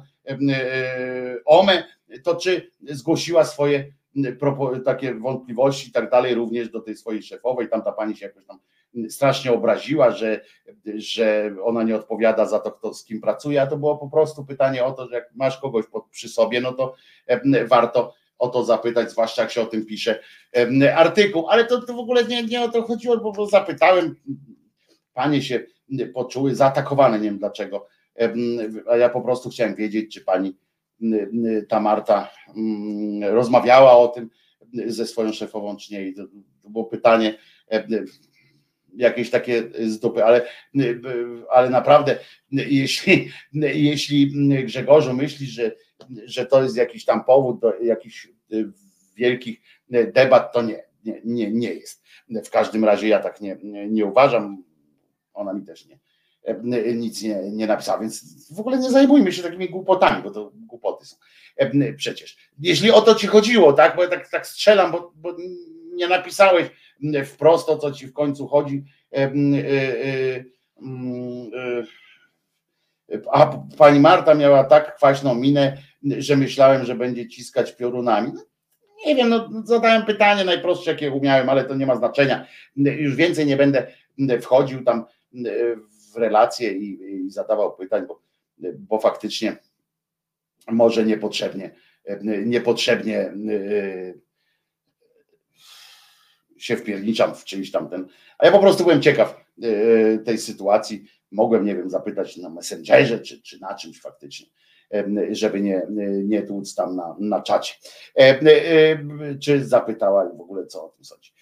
Omę, 1.45 1.83
to 2.23 2.35
czy 2.35 2.71
zgłosiła 2.81 3.45
swoje 3.45 3.91
takie 4.85 5.13
wątpliwości 5.13 5.89
i 5.89 5.91
tak 5.91 6.09
dalej 6.09 6.35
również 6.35 6.69
do 6.69 6.81
tej 6.81 6.95
swojej 6.95 7.23
szefowej. 7.23 7.69
Tam 7.69 7.81
ta 7.81 7.91
pani 7.91 8.15
się 8.15 8.25
jakoś 8.25 8.45
tam 8.45 8.59
strasznie 9.09 9.51
obraziła, 9.51 10.11
że, 10.11 10.41
że 10.95 11.55
ona 11.63 11.83
nie 11.83 11.95
odpowiada 11.95 12.45
za 12.45 12.59
to, 12.59 12.71
kto 12.71 12.93
z 12.93 13.05
kim 13.05 13.21
pracuje, 13.21 13.61
a 13.61 13.67
to 13.67 13.77
było 13.77 13.97
po 13.97 14.09
prostu 14.09 14.45
pytanie 14.45 14.85
o 14.85 14.91
to, 14.91 15.07
że 15.07 15.15
jak 15.15 15.29
masz 15.35 15.57
kogoś 15.57 15.85
pod, 15.85 16.05
przy 16.09 16.29
sobie, 16.29 16.61
no 16.61 16.73
to 16.73 16.95
warto 17.67 18.13
o 18.39 18.49
to 18.49 18.63
zapytać, 18.63 19.11
zwłaszcza 19.11 19.41
jak 19.41 19.51
się 19.51 19.61
o 19.61 19.65
tym 19.65 19.85
pisze 19.85 20.19
artykuł. 20.95 21.47
Ale 21.47 21.65
to, 21.65 21.81
to 21.81 21.93
w 21.93 21.99
ogóle 21.99 22.23
nie, 22.23 22.43
nie 22.43 22.61
o 22.61 22.69
to 22.69 22.83
chodziło, 22.83 23.17
bo 23.17 23.45
zapytałem, 23.47 24.15
panie 25.13 25.41
się 25.41 25.63
poczuły 26.13 26.55
zaatakowane, 26.55 27.19
nie 27.19 27.25
wiem 27.25 27.39
dlaczego. 27.39 27.87
A 28.91 28.97
ja 28.97 29.09
po 29.09 29.21
prostu 29.21 29.49
chciałem 29.49 29.75
wiedzieć, 29.75 30.13
czy 30.13 30.21
pani 30.21 30.57
ta 31.69 31.79
Marta 31.79 32.31
rozmawiała 33.21 33.97
o 33.97 34.07
tym 34.07 34.29
ze 34.85 35.05
swoją 35.05 35.33
szefową, 35.33 35.77
czy 35.77 35.93
nie. 35.93 36.07
I 36.07 36.13
to, 36.13 36.23
to 36.63 36.69
było 36.69 36.85
pytanie 36.85 37.37
jakieś 38.95 39.29
takie 39.29 39.63
z 39.79 39.99
dupy, 39.99 40.25
ale, 40.25 40.47
ale 41.51 41.69
naprawdę, 41.69 42.19
jeśli, 42.51 43.31
jeśli 43.73 44.31
Grzegorzu 44.65 45.13
myśli, 45.13 45.47
że 45.47 45.71
że 46.25 46.45
to 46.45 46.63
jest 46.63 46.77
jakiś 46.77 47.05
tam 47.05 47.23
powód 47.23 47.59
do 47.59 47.73
jakichś 47.79 48.27
wielkich 49.15 49.61
debat, 49.89 50.53
to 50.53 50.61
nie, 50.61 50.83
nie, 51.05 51.21
nie, 51.25 51.51
nie 51.51 51.73
jest. 51.73 52.03
W 52.45 52.49
każdym 52.49 52.85
razie 52.85 53.07
ja 53.07 53.19
tak 53.19 53.41
nie, 53.41 53.57
nie 53.89 54.05
uważam, 54.05 54.63
ona 55.33 55.53
mi 55.53 55.65
też 55.65 55.85
nie, 55.85 55.99
nic 56.95 57.21
nie, 57.21 57.51
nie 57.51 57.67
napisała, 57.67 57.99
więc 57.99 58.45
w 58.55 58.59
ogóle 58.59 58.77
nie 58.77 58.89
zajmujmy 58.89 59.31
się 59.31 59.43
takimi 59.43 59.69
głupotami, 59.69 60.23
bo 60.23 60.31
to 60.31 60.51
głupoty 60.55 61.05
są. 61.05 61.17
Przecież, 61.97 62.37
jeśli 62.59 62.91
o 62.91 63.01
to 63.01 63.15
ci 63.15 63.27
chodziło, 63.27 63.73
tak, 63.73 63.95
bo 63.95 64.03
ja 64.03 64.09
tak, 64.09 64.29
tak 64.29 64.47
strzelam, 64.47 64.91
bo, 64.91 65.13
bo 65.15 65.35
nie 65.93 66.07
napisałeś 66.07 66.69
wprost 67.25 67.69
o 67.69 67.77
co 67.77 67.91
ci 67.91 68.07
w 68.07 68.13
końcu 68.13 68.47
chodzi, 68.47 68.83
a 73.31 73.45
pani 73.77 73.99
Marta 73.99 74.33
miała 74.33 74.63
tak 74.63 74.95
kwaśną 74.95 75.35
minę, 75.35 75.77
że 76.03 76.37
myślałem, 76.37 76.85
że 76.85 76.95
będzie 76.95 77.27
ciskać 77.27 77.75
piorunami. 77.75 78.31
No, 78.33 78.41
nie 79.05 79.15
wiem, 79.15 79.29
no, 79.29 79.49
zadałem 79.63 80.05
pytanie 80.05 80.43
najprostsze, 80.43 80.91
jakie 80.91 81.11
umiałem, 81.11 81.49
ale 81.49 81.65
to 81.65 81.75
nie 81.75 81.85
ma 81.85 81.95
znaczenia. 81.95 82.47
Już 82.75 83.15
więcej 83.15 83.45
nie 83.45 83.57
będę 83.57 83.87
wchodził 84.41 84.83
tam 84.83 85.05
w 86.13 86.17
relacje 86.17 86.71
i, 86.73 86.99
i 87.25 87.31
zadawał 87.31 87.75
pytań, 87.75 88.07
bo, 88.07 88.21
bo 88.77 88.99
faktycznie 88.99 89.57
może 90.67 91.05
niepotrzebnie, 91.05 91.71
niepotrzebnie 92.45 93.33
się 96.57 96.77
wpierniczam 96.77 97.35
w 97.35 97.45
czyjś 97.45 97.71
tamten. 97.71 98.07
A 98.37 98.45
ja 98.45 98.51
po 98.51 98.59
prostu 98.59 98.83
byłem 98.83 99.01
ciekaw 99.01 99.45
tej 100.25 100.37
sytuacji. 100.37 101.05
Mogłem, 101.31 101.65
nie 101.65 101.75
wiem, 101.75 101.89
zapytać 101.89 102.37
na 102.37 102.49
Messengerze 102.49 103.19
czy, 103.19 103.41
czy 103.41 103.59
na 103.59 103.75
czymś 103.75 104.01
faktycznie 104.01 104.47
żeby 105.31 105.61
nie, 105.61 105.87
nie 106.23 106.41
tłuc 106.41 106.75
tam 106.75 106.95
na, 106.95 107.15
na 107.19 107.41
czacie. 107.41 107.73
Czy 109.41 109.65
zapytała 109.65 110.25
w 110.25 110.41
ogóle, 110.41 110.65
co 110.65 110.85
o 110.85 110.89
tym 110.89 111.05
sądzi. 111.05 111.33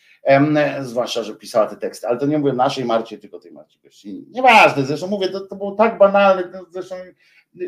Zwłaszcza, 0.82 1.24
że 1.24 1.36
pisała 1.36 1.68
te 1.68 1.78
teksty, 1.78 2.08
ale 2.08 2.18
to 2.18 2.26
nie 2.26 2.38
mówię 2.38 2.54
naszej 2.54 2.86
Marcie, 2.86 3.18
tylko 3.18 3.40
tej 3.40 3.52
Marcie 3.52 3.80
Gościni. 3.84 4.26
Nieważne, 4.32 4.86
zresztą 4.86 5.08
mówię, 5.08 5.30
to, 5.30 5.42
to 5.42 5.56
było 5.56 5.72
tak 5.72 5.98
banalne, 5.98 6.60
zresztą 6.72 6.96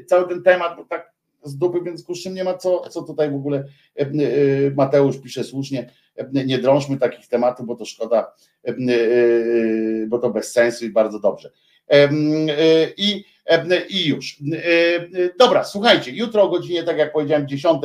cały 0.08 0.28
ten 0.28 0.44
temat 0.44 0.76
był 0.76 0.86
tak 0.86 1.12
z 1.44 1.58
dupy, 1.58 1.82
więc 1.82 2.04
kurczę 2.04 2.30
nie 2.30 2.44
ma 2.44 2.54
co, 2.54 2.90
co 2.90 3.02
tutaj 3.02 3.32
w 3.32 3.36
ogóle 3.36 3.64
Mateusz 4.76 5.18
pisze 5.18 5.44
słusznie, 5.44 5.90
nie 6.32 6.58
drążmy 6.58 6.98
takich 6.98 7.28
tematów, 7.28 7.66
bo 7.66 7.76
to 7.76 7.86
szkoda, 7.86 8.34
bo 10.08 10.20
to 10.20 10.30
bez 10.30 10.52
sensu 10.52 10.86
i 10.86 10.90
bardzo 10.90 11.20
dobrze. 11.20 11.52
I 12.98 13.26
i 13.90 14.08
już. 14.08 14.38
Dobra, 15.40 15.64
słuchajcie, 15.64 16.12
jutro 16.12 16.44
o 16.44 16.50
godzinie, 16.50 16.84
tak 16.84 16.98
jak 16.98 17.14
powiedziałem, 17.14 17.48
10 17.48 17.84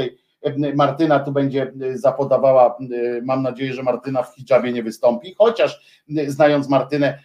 Martyna 0.74 1.20
tu 1.20 1.32
będzie 1.32 1.72
zapodawała, 1.94 2.78
mam 3.22 3.42
nadzieję, 3.42 3.74
że 3.74 3.82
Martyna 3.82 4.22
w 4.22 4.34
hijabie 4.34 4.72
nie 4.72 4.82
wystąpi, 4.82 5.34
chociaż 5.38 5.80
znając 6.26 6.68
Martynę, 6.68 7.18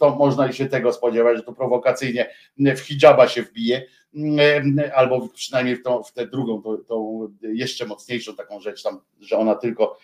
to 0.00 0.10
można 0.10 0.52
się 0.52 0.66
tego 0.66 0.92
spodziewać, 0.92 1.36
że 1.36 1.42
to 1.42 1.52
prowokacyjnie 1.52 2.30
w 2.58 2.80
hijaba 2.80 3.28
się 3.28 3.42
wbije, 3.42 3.82
albo 4.94 5.28
przynajmniej 5.28 5.76
w, 5.76 5.82
w 6.08 6.12
tę 6.12 6.26
drugą, 6.26 6.62
tą, 6.62 6.78
tą 6.78 7.28
jeszcze 7.42 7.86
mocniejszą 7.86 8.36
taką 8.36 8.60
rzecz 8.60 8.82
tam, 8.82 9.00
że 9.20 9.36
ona 9.36 9.54
tylko 9.54 9.98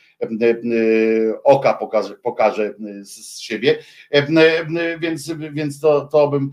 oka 1.44 1.74
pokaże, 1.74 2.14
pokaże 2.14 2.74
z 3.02 3.38
siebie, 3.38 3.78
więc, 5.00 5.32
więc 5.52 5.80
to, 5.80 6.00
to 6.00 6.28
bym 6.28 6.52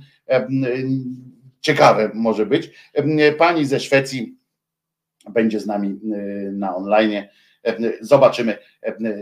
ciekawe 1.61 2.11
może 2.14 2.45
być. 2.45 2.69
Pani 3.38 3.66
ze 3.66 3.80
Szwecji 3.80 4.38
będzie 5.30 5.59
z 5.59 5.66
nami 5.66 6.00
na 6.51 6.75
online. 6.75 7.24
Zobaczymy. 8.01 8.58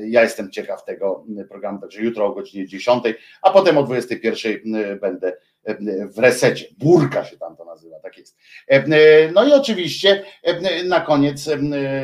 Ja 0.07 0.23
jestem 0.23 0.51
ciekaw 0.51 0.85
tego 0.85 1.25
programu, 1.49 1.81
także 1.81 2.01
jutro 2.01 2.25
o 2.25 2.33
godzinie 2.33 2.67
10, 2.67 3.03
a 3.41 3.49
potem 3.49 3.77
o 3.77 3.83
21 3.83 4.99
będę 4.99 5.37
w 6.15 6.19
resecie. 6.19 6.65
Burka 6.77 7.25
się 7.25 7.37
tam 7.37 7.55
to 7.55 7.65
nazywa, 7.65 7.99
tak 7.99 8.17
jest. 8.17 8.37
No 9.33 9.47
i 9.47 9.53
oczywiście 9.53 10.23
na 10.85 11.01
koniec 11.01 11.49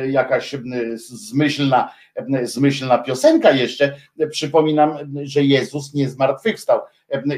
jakaś 0.08 0.54
zmyślna, 0.94 1.94
zmyślna 2.42 2.98
piosenka 2.98 3.50
jeszcze. 3.50 3.96
Przypominam, 4.30 5.14
że 5.22 5.44
Jezus 5.44 5.94
nie 5.94 6.08
zmartwychwstał 6.08 6.80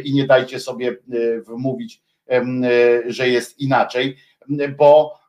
i 0.05 0.15
nie 0.15 0.27
dajcie 0.27 0.61
sobie 0.61 0.97
wmówić, 1.47 2.03
że 3.07 3.29
jest 3.29 3.59
inaczej, 3.59 4.17
bo 4.79 5.23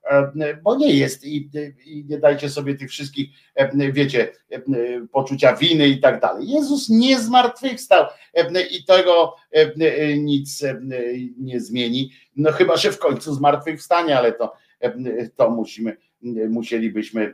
bo 0.64 0.76
nie 0.76 0.94
jest 0.94 1.26
i, 1.26 1.50
i, 1.86 2.06
nie 2.10 2.18
dajcie 2.18 2.50
sobie 2.50 2.76
tych 2.76 2.90
wszystkich, 2.90 3.30
wiecie, 3.92 4.32
poczucia 5.12 5.56
winy 5.56 5.88
i 5.88 6.02
tak 6.02 6.22
dalej. 6.22 6.50
Jezus 6.50 6.90
nie 6.90 7.20
zmartwychwstał 7.20 8.06
i 8.72 8.84
tego 8.86 9.36
nic 10.18 10.64
nie 11.38 11.62
zmieni, 11.62 12.12
no 12.36 12.52
chyba, 12.52 12.78
że 12.78 12.92
w 12.92 13.00
końcu 13.00 13.34
zmartwychwstanie, 13.34 14.18
ale 14.18 14.32
to, 14.32 14.54
to 15.36 15.50
musimy, 15.50 15.98
musielibyśmy 16.50 17.34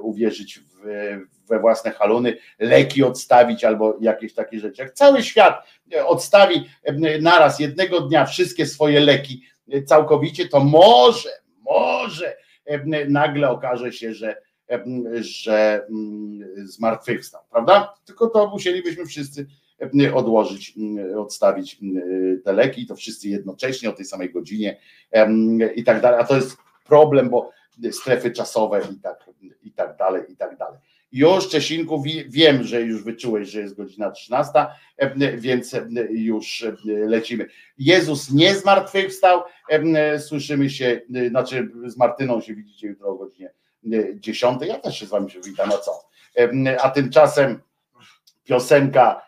uwierzyć 0.00 0.58
w, 0.58 0.84
we 1.48 1.60
własne 1.60 1.90
haluny, 1.90 2.36
leki 2.58 3.02
odstawić 3.04 3.64
albo 3.64 3.96
jakieś 4.00 4.34
takie 4.34 4.60
rzeczy. 4.60 4.82
Jak 4.82 4.92
cały 4.92 5.22
świat 5.22 5.66
odstawi 6.06 6.64
naraz 7.20 7.60
jednego 7.60 8.00
dnia 8.00 8.24
wszystkie 8.24 8.66
swoje 8.66 9.00
leki 9.00 9.42
całkowicie, 9.86 10.48
to 10.48 10.60
może, 10.60 11.30
może 11.64 12.36
nagle 13.08 13.50
okaże 13.50 13.92
się, 13.92 14.14
że, 14.14 14.36
że 15.20 15.86
zmartwychwstał, 16.64 17.40
prawda? 17.50 17.94
Tylko 18.04 18.26
to 18.26 18.48
musielibyśmy 18.48 19.06
wszyscy 19.06 19.46
odłożyć, 20.14 20.74
odstawić 21.16 21.80
te 22.44 22.52
leki, 22.52 22.86
to 22.86 22.96
wszyscy 22.96 23.28
jednocześnie 23.28 23.90
o 23.90 23.92
tej 23.92 24.04
samej 24.04 24.32
godzinie 24.32 24.80
i 25.74 25.84
tak 25.84 26.00
dalej. 26.00 26.20
A 26.20 26.24
to 26.24 26.36
jest 26.36 26.56
problem, 26.84 27.30
bo 27.30 27.50
strefy 27.90 28.30
czasowe 28.30 28.80
i 28.92 29.00
tak, 29.00 29.30
i 29.62 29.72
tak 29.72 29.96
dalej, 29.96 30.22
i 30.28 30.36
tak 30.36 30.56
dalej. 30.56 30.78
Już 31.12 31.48
Czesinku 31.48 32.02
wiem, 32.26 32.64
że 32.64 32.82
już 32.82 33.04
wyczułeś, 33.04 33.48
że 33.48 33.60
jest 33.60 33.76
godzina 33.76 34.10
13, 34.10 34.52
więc 35.36 35.76
już 36.10 36.66
lecimy. 36.86 37.46
Jezus 37.78 38.30
nie 38.30 38.54
zmartwychwstał. 38.54 39.42
Słyszymy 40.18 40.70
się, 40.70 41.00
znaczy 41.28 41.70
z 41.86 41.96
Martyną 41.96 42.40
się 42.40 42.54
widzicie 42.54 42.86
jutro 42.86 43.08
o 43.08 43.14
godzinie 43.14 43.50
10. 44.14 44.62
Ja 44.66 44.78
też 44.78 44.98
się 44.98 45.06
z 45.06 45.08
wami 45.08 45.26
przywitam, 45.26 45.70
a 45.72 45.78
co? 45.78 46.08
A 46.80 46.90
tymczasem 46.90 47.60
piosenka 48.44 49.22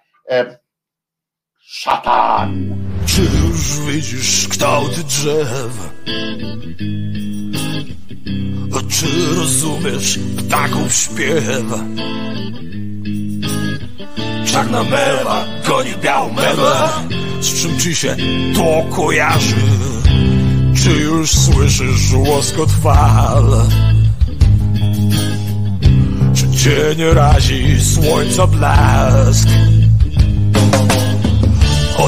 Szatan. 1.60 2.76
Czy 3.06 3.20
już 3.20 3.80
widzisz 3.80 4.48
kształt 4.48 4.90
drzew? 4.90 5.90
Czy 9.00 9.06
rozumiesz 9.36 10.18
ptaków 10.38 10.94
śpiew? 10.94 11.64
Czarna 14.46 14.82
mewa 14.82 15.44
goni 15.68 15.90
białą 16.02 16.32
mewę 16.32 16.88
Z 17.40 17.62
czym 17.62 17.78
ci 17.78 17.94
się 17.94 18.16
to 18.54 18.96
kojarzy? 18.96 19.56
Czy 20.82 20.90
już 20.90 21.30
słyszysz 21.30 22.12
łoskot 22.12 22.70
fal? 22.82 23.66
Czy 26.34 26.50
cię 26.50 26.94
nie 26.98 27.14
razi 27.14 27.80
słońca 27.84 28.46
blask? 28.46 29.48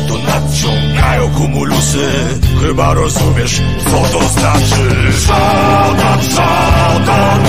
Oto 0.05 0.19
nadciągają 0.19 1.31
kumulusy. 1.31 2.09
Chyba 2.61 2.95
rozumiesz, 2.95 3.63
co 3.85 4.19
to 4.19 4.29
znaczy. 4.29 5.13
Szatan, 5.27 6.23
szatan 6.23 7.41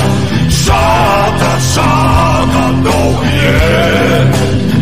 Szatan, 0.50 1.62
szatan 1.74 2.88
Oh 2.88 3.24
yeah 3.24 4.73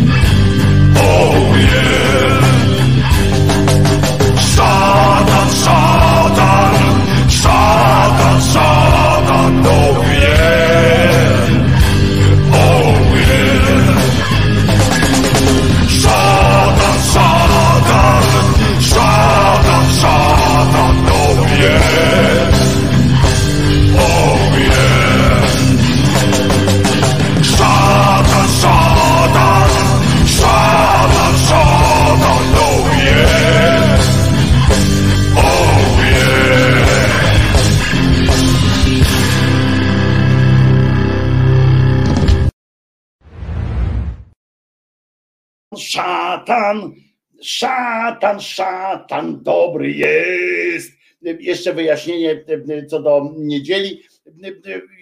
szatan, 46.52 46.94
szatan, 47.42 48.40
szatan 48.40 49.42
dobry 49.42 49.90
jest. 49.92 50.92
Jeszcze 51.22 51.72
wyjaśnienie 51.72 52.44
co 52.88 53.02
do 53.02 53.30
niedzieli. 53.36 54.02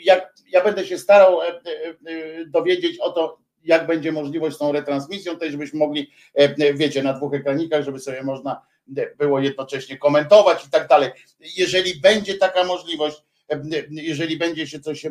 Jak 0.05 0.35
ja 0.53 0.65
będę 0.65 0.87
się 0.87 0.99
starał 0.99 1.39
dowiedzieć 2.47 2.99
o 3.01 3.13
to, 3.13 3.39
jak 3.65 3.87
będzie 3.87 4.13
możliwość 4.13 4.57
z 4.57 4.59
tą 4.59 4.73
retransmisją, 4.73 5.37
też 5.37 5.53
żebyśmy 5.53 5.79
mogli, 5.79 6.11
wiecie, 6.75 7.03
na 7.03 7.13
dwóch 7.13 7.35
ekranikach, 7.35 7.85
żeby 7.85 8.01
sobie 8.01 8.23
można 8.23 8.63
było 9.19 9.41
jednocześnie 9.41 9.99
komentować 9.99 10.67
i 10.67 10.71
tak 10.71 10.89
dalej. 10.89 11.11
Jeżeli 11.57 12.01
będzie 12.01 12.35
taka 12.35 12.65
możliwość, 12.65 13.23
jeżeli 13.91 14.37
będzie 14.37 14.67
się 14.67 14.81
coś 14.81 15.07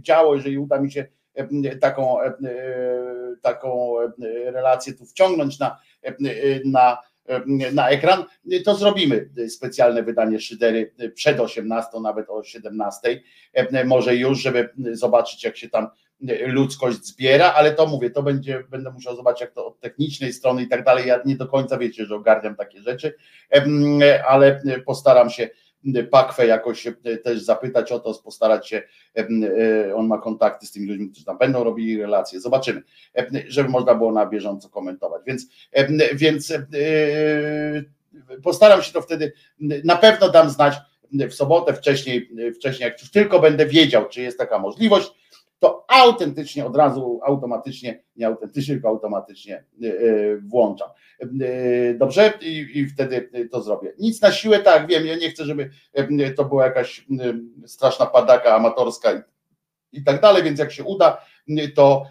działo, 0.00 0.34
jeżeli 0.34 0.58
uda 0.58 0.80
mi 0.80 0.92
się 0.92 1.06
taką, 1.80 2.16
taką 3.42 3.94
relację 4.44 4.92
tu 4.92 5.06
wciągnąć 5.06 5.58
na, 5.58 5.78
na, 6.64 6.98
na 7.72 7.88
ekran, 7.88 8.24
to 8.64 8.74
zrobimy. 8.74 9.30
Specjalne 9.48 10.02
wydanie 10.02 10.40
szydery 10.40 10.92
przed 11.14 11.40
18, 11.40 12.00
nawet 12.00 12.30
o 12.30 12.42
17, 12.42 13.22
może 13.84 14.16
już, 14.16 14.38
żeby 14.38 14.68
zobaczyć 14.92 15.44
jak 15.44 15.56
się 15.56 15.68
tam 15.68 15.88
ludzkość 16.46 17.04
zbiera, 17.04 17.52
ale 17.52 17.72
to 17.72 17.86
mówię, 17.86 18.10
to 18.10 18.22
będzie, 18.22 18.64
będę 18.70 18.90
musiał 18.90 19.16
zobaczyć 19.16 19.40
jak 19.40 19.52
to 19.52 19.66
od 19.66 19.80
technicznej 19.80 20.32
strony 20.32 20.62
i 20.62 20.68
tak 20.68 20.84
dalej, 20.84 21.06
ja 21.06 21.20
nie 21.24 21.36
do 21.36 21.46
końca 21.46 21.78
wiecie, 21.78 22.06
że 22.06 22.14
ogarniam 22.14 22.56
takie 22.56 22.82
rzeczy, 22.82 23.14
ale 24.28 24.62
postaram 24.86 25.30
się 25.30 25.48
Pakwę 26.10 26.46
jakoś 26.46 26.86
też 27.24 27.42
zapytać 27.42 27.92
o 27.92 28.00
to, 28.00 28.14
postarać 28.14 28.68
się, 28.68 28.82
on 29.94 30.06
ma 30.06 30.18
kontakty 30.18 30.66
z 30.66 30.72
tymi 30.72 30.86
ludźmi, 30.88 31.08
którzy 31.08 31.24
tam 31.24 31.38
będą 31.38 31.64
robili 31.64 32.02
relacje, 32.02 32.40
zobaczymy, 32.40 32.82
żeby 33.48 33.68
można 33.68 33.94
było 33.94 34.12
na 34.12 34.26
bieżąco 34.26 34.68
komentować, 34.68 35.22
więc, 35.26 35.46
więc 36.14 36.52
postaram 38.42 38.82
się 38.82 38.92
to 38.92 39.02
wtedy, 39.02 39.32
na 39.60 39.96
pewno 39.96 40.28
dam 40.28 40.50
znać 40.50 40.74
w 41.12 41.34
sobotę, 41.34 41.74
wcześniej, 41.74 42.30
wcześniej 42.54 42.88
jak 42.88 43.00
już 43.00 43.10
tylko 43.10 43.40
będę 43.40 43.66
wiedział, 43.66 44.08
czy 44.08 44.22
jest 44.22 44.38
taka 44.38 44.58
możliwość, 44.58 45.21
to 45.62 45.84
autentycznie 45.88 46.66
od 46.66 46.76
razu, 46.76 47.20
automatycznie, 47.24 48.02
nie 48.16 48.26
autentycznie, 48.26 48.74
tylko 48.74 48.88
automatycznie 48.88 49.64
e, 49.82 49.86
e, 49.86 50.36
włączam. 50.36 50.88
E, 51.20 51.94
dobrze? 51.94 52.32
I, 52.40 52.86
wtedy 52.86 53.30
to 53.50 53.62
zrobię. 53.62 53.92
Nic 53.98 54.22
na 54.22 54.32
siłę, 54.32 54.58
tak, 54.58 54.86
wiem, 54.86 55.06
ja 55.06 55.16
nie 55.16 55.30
chcę, 55.30 55.44
żeby 55.44 55.70
to 56.36 56.44
była 56.44 56.64
jakaś 56.64 57.06
straszna 57.66 58.06
padaka 58.06 58.54
amatorska 58.54 59.12
i, 59.12 59.20
i 59.92 60.04
tak 60.04 60.20
dalej, 60.20 60.42
więc 60.42 60.58
jak 60.58 60.72
się 60.72 60.84
uda, 60.84 61.24
to, 61.74 62.06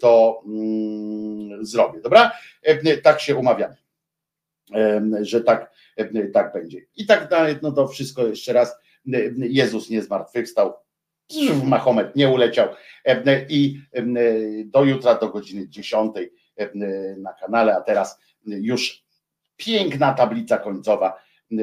to 0.00 0.42
mm, 0.46 1.66
zrobię, 1.66 2.00
dobra? 2.00 2.32
Tak 3.02 3.20
się 3.20 3.36
umawiamy, 3.36 3.76
że 5.20 5.40
tak, 5.40 5.72
tak 6.32 6.52
będzie. 6.52 6.78
I 6.96 7.06
tak 7.06 7.28
dalej, 7.28 7.56
no 7.62 7.72
to 7.72 7.88
wszystko 7.88 8.26
jeszcze 8.26 8.52
raz. 8.52 8.76
Jezus 9.36 9.90
nie 9.90 10.02
zmartwychwstał, 10.02 10.74
Mahomet 11.64 12.16
nie 12.16 12.28
uleciał 12.28 12.68
i 13.48 13.80
do 14.64 14.84
jutra 14.84 15.14
do 15.14 15.28
godziny 15.28 15.68
10 15.68 16.14
na 17.16 17.32
kanale, 17.32 17.76
a 17.76 17.80
teraz 17.80 18.20
już 18.46 19.04
piękna 19.56 20.14
tablica 20.14 20.58
końcowa, 20.58 21.18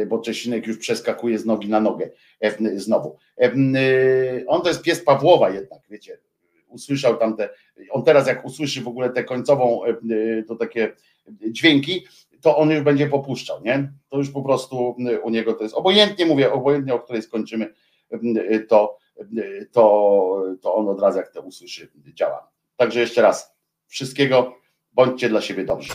bo 0.08 0.19
Czesinek 0.19 0.68
już 0.68 0.77
przeskakuje 0.77 1.40
z 1.40 1.45
nogi 1.45 1.69
na 1.69 1.80
nogę 1.80 2.10
znowu. 2.76 3.18
On 4.48 4.61
to 4.61 4.68
jest 4.68 4.82
pies 4.82 5.03
Pawłowa 5.03 5.50
jednak, 5.50 5.82
wiecie, 5.90 6.18
usłyszał 6.68 7.18
tam 7.18 7.38
te, 7.38 7.50
on 7.90 8.03
teraz 8.03 8.27
jak 8.27 8.45
usłyszy 8.45 8.82
w 8.82 8.88
ogóle 8.88 9.10
tę 9.10 9.24
końcową, 9.24 9.82
to 10.48 10.56
takie 10.56 10.94
dźwięki, 11.52 12.06
to 12.42 12.58
on 12.58 12.72
już 12.72 12.82
będzie 12.82 13.08
popuszczał, 13.08 13.64
nie? 13.64 13.92
To 14.10 14.18
już 14.18 14.30
po 14.30 14.42
prostu 14.42 14.95
u 15.24 15.30
niego 15.30 15.53
to 15.53 15.64
jest, 15.64 15.76
obojętnie 15.76 16.26
mówię, 16.26 16.52
obojętnie 16.52 16.94
o 16.94 17.00
której 17.00 17.22
skończymy, 17.22 17.74
to 18.68 18.98
to, 19.72 20.44
to 20.61 20.76
on 20.76 20.90
od 20.90 21.00
razu 21.00 21.18
jak 21.18 21.32
to 21.32 21.42
usłyszy 21.42 21.92
działa. 22.14 22.50
Także 22.76 23.00
jeszcze 23.00 23.22
raz, 23.22 23.56
wszystkiego 23.88 24.53
bądźcie 24.92 25.30
dla 25.30 25.42
siebie 25.42 25.66
dobrzy. 25.66 25.94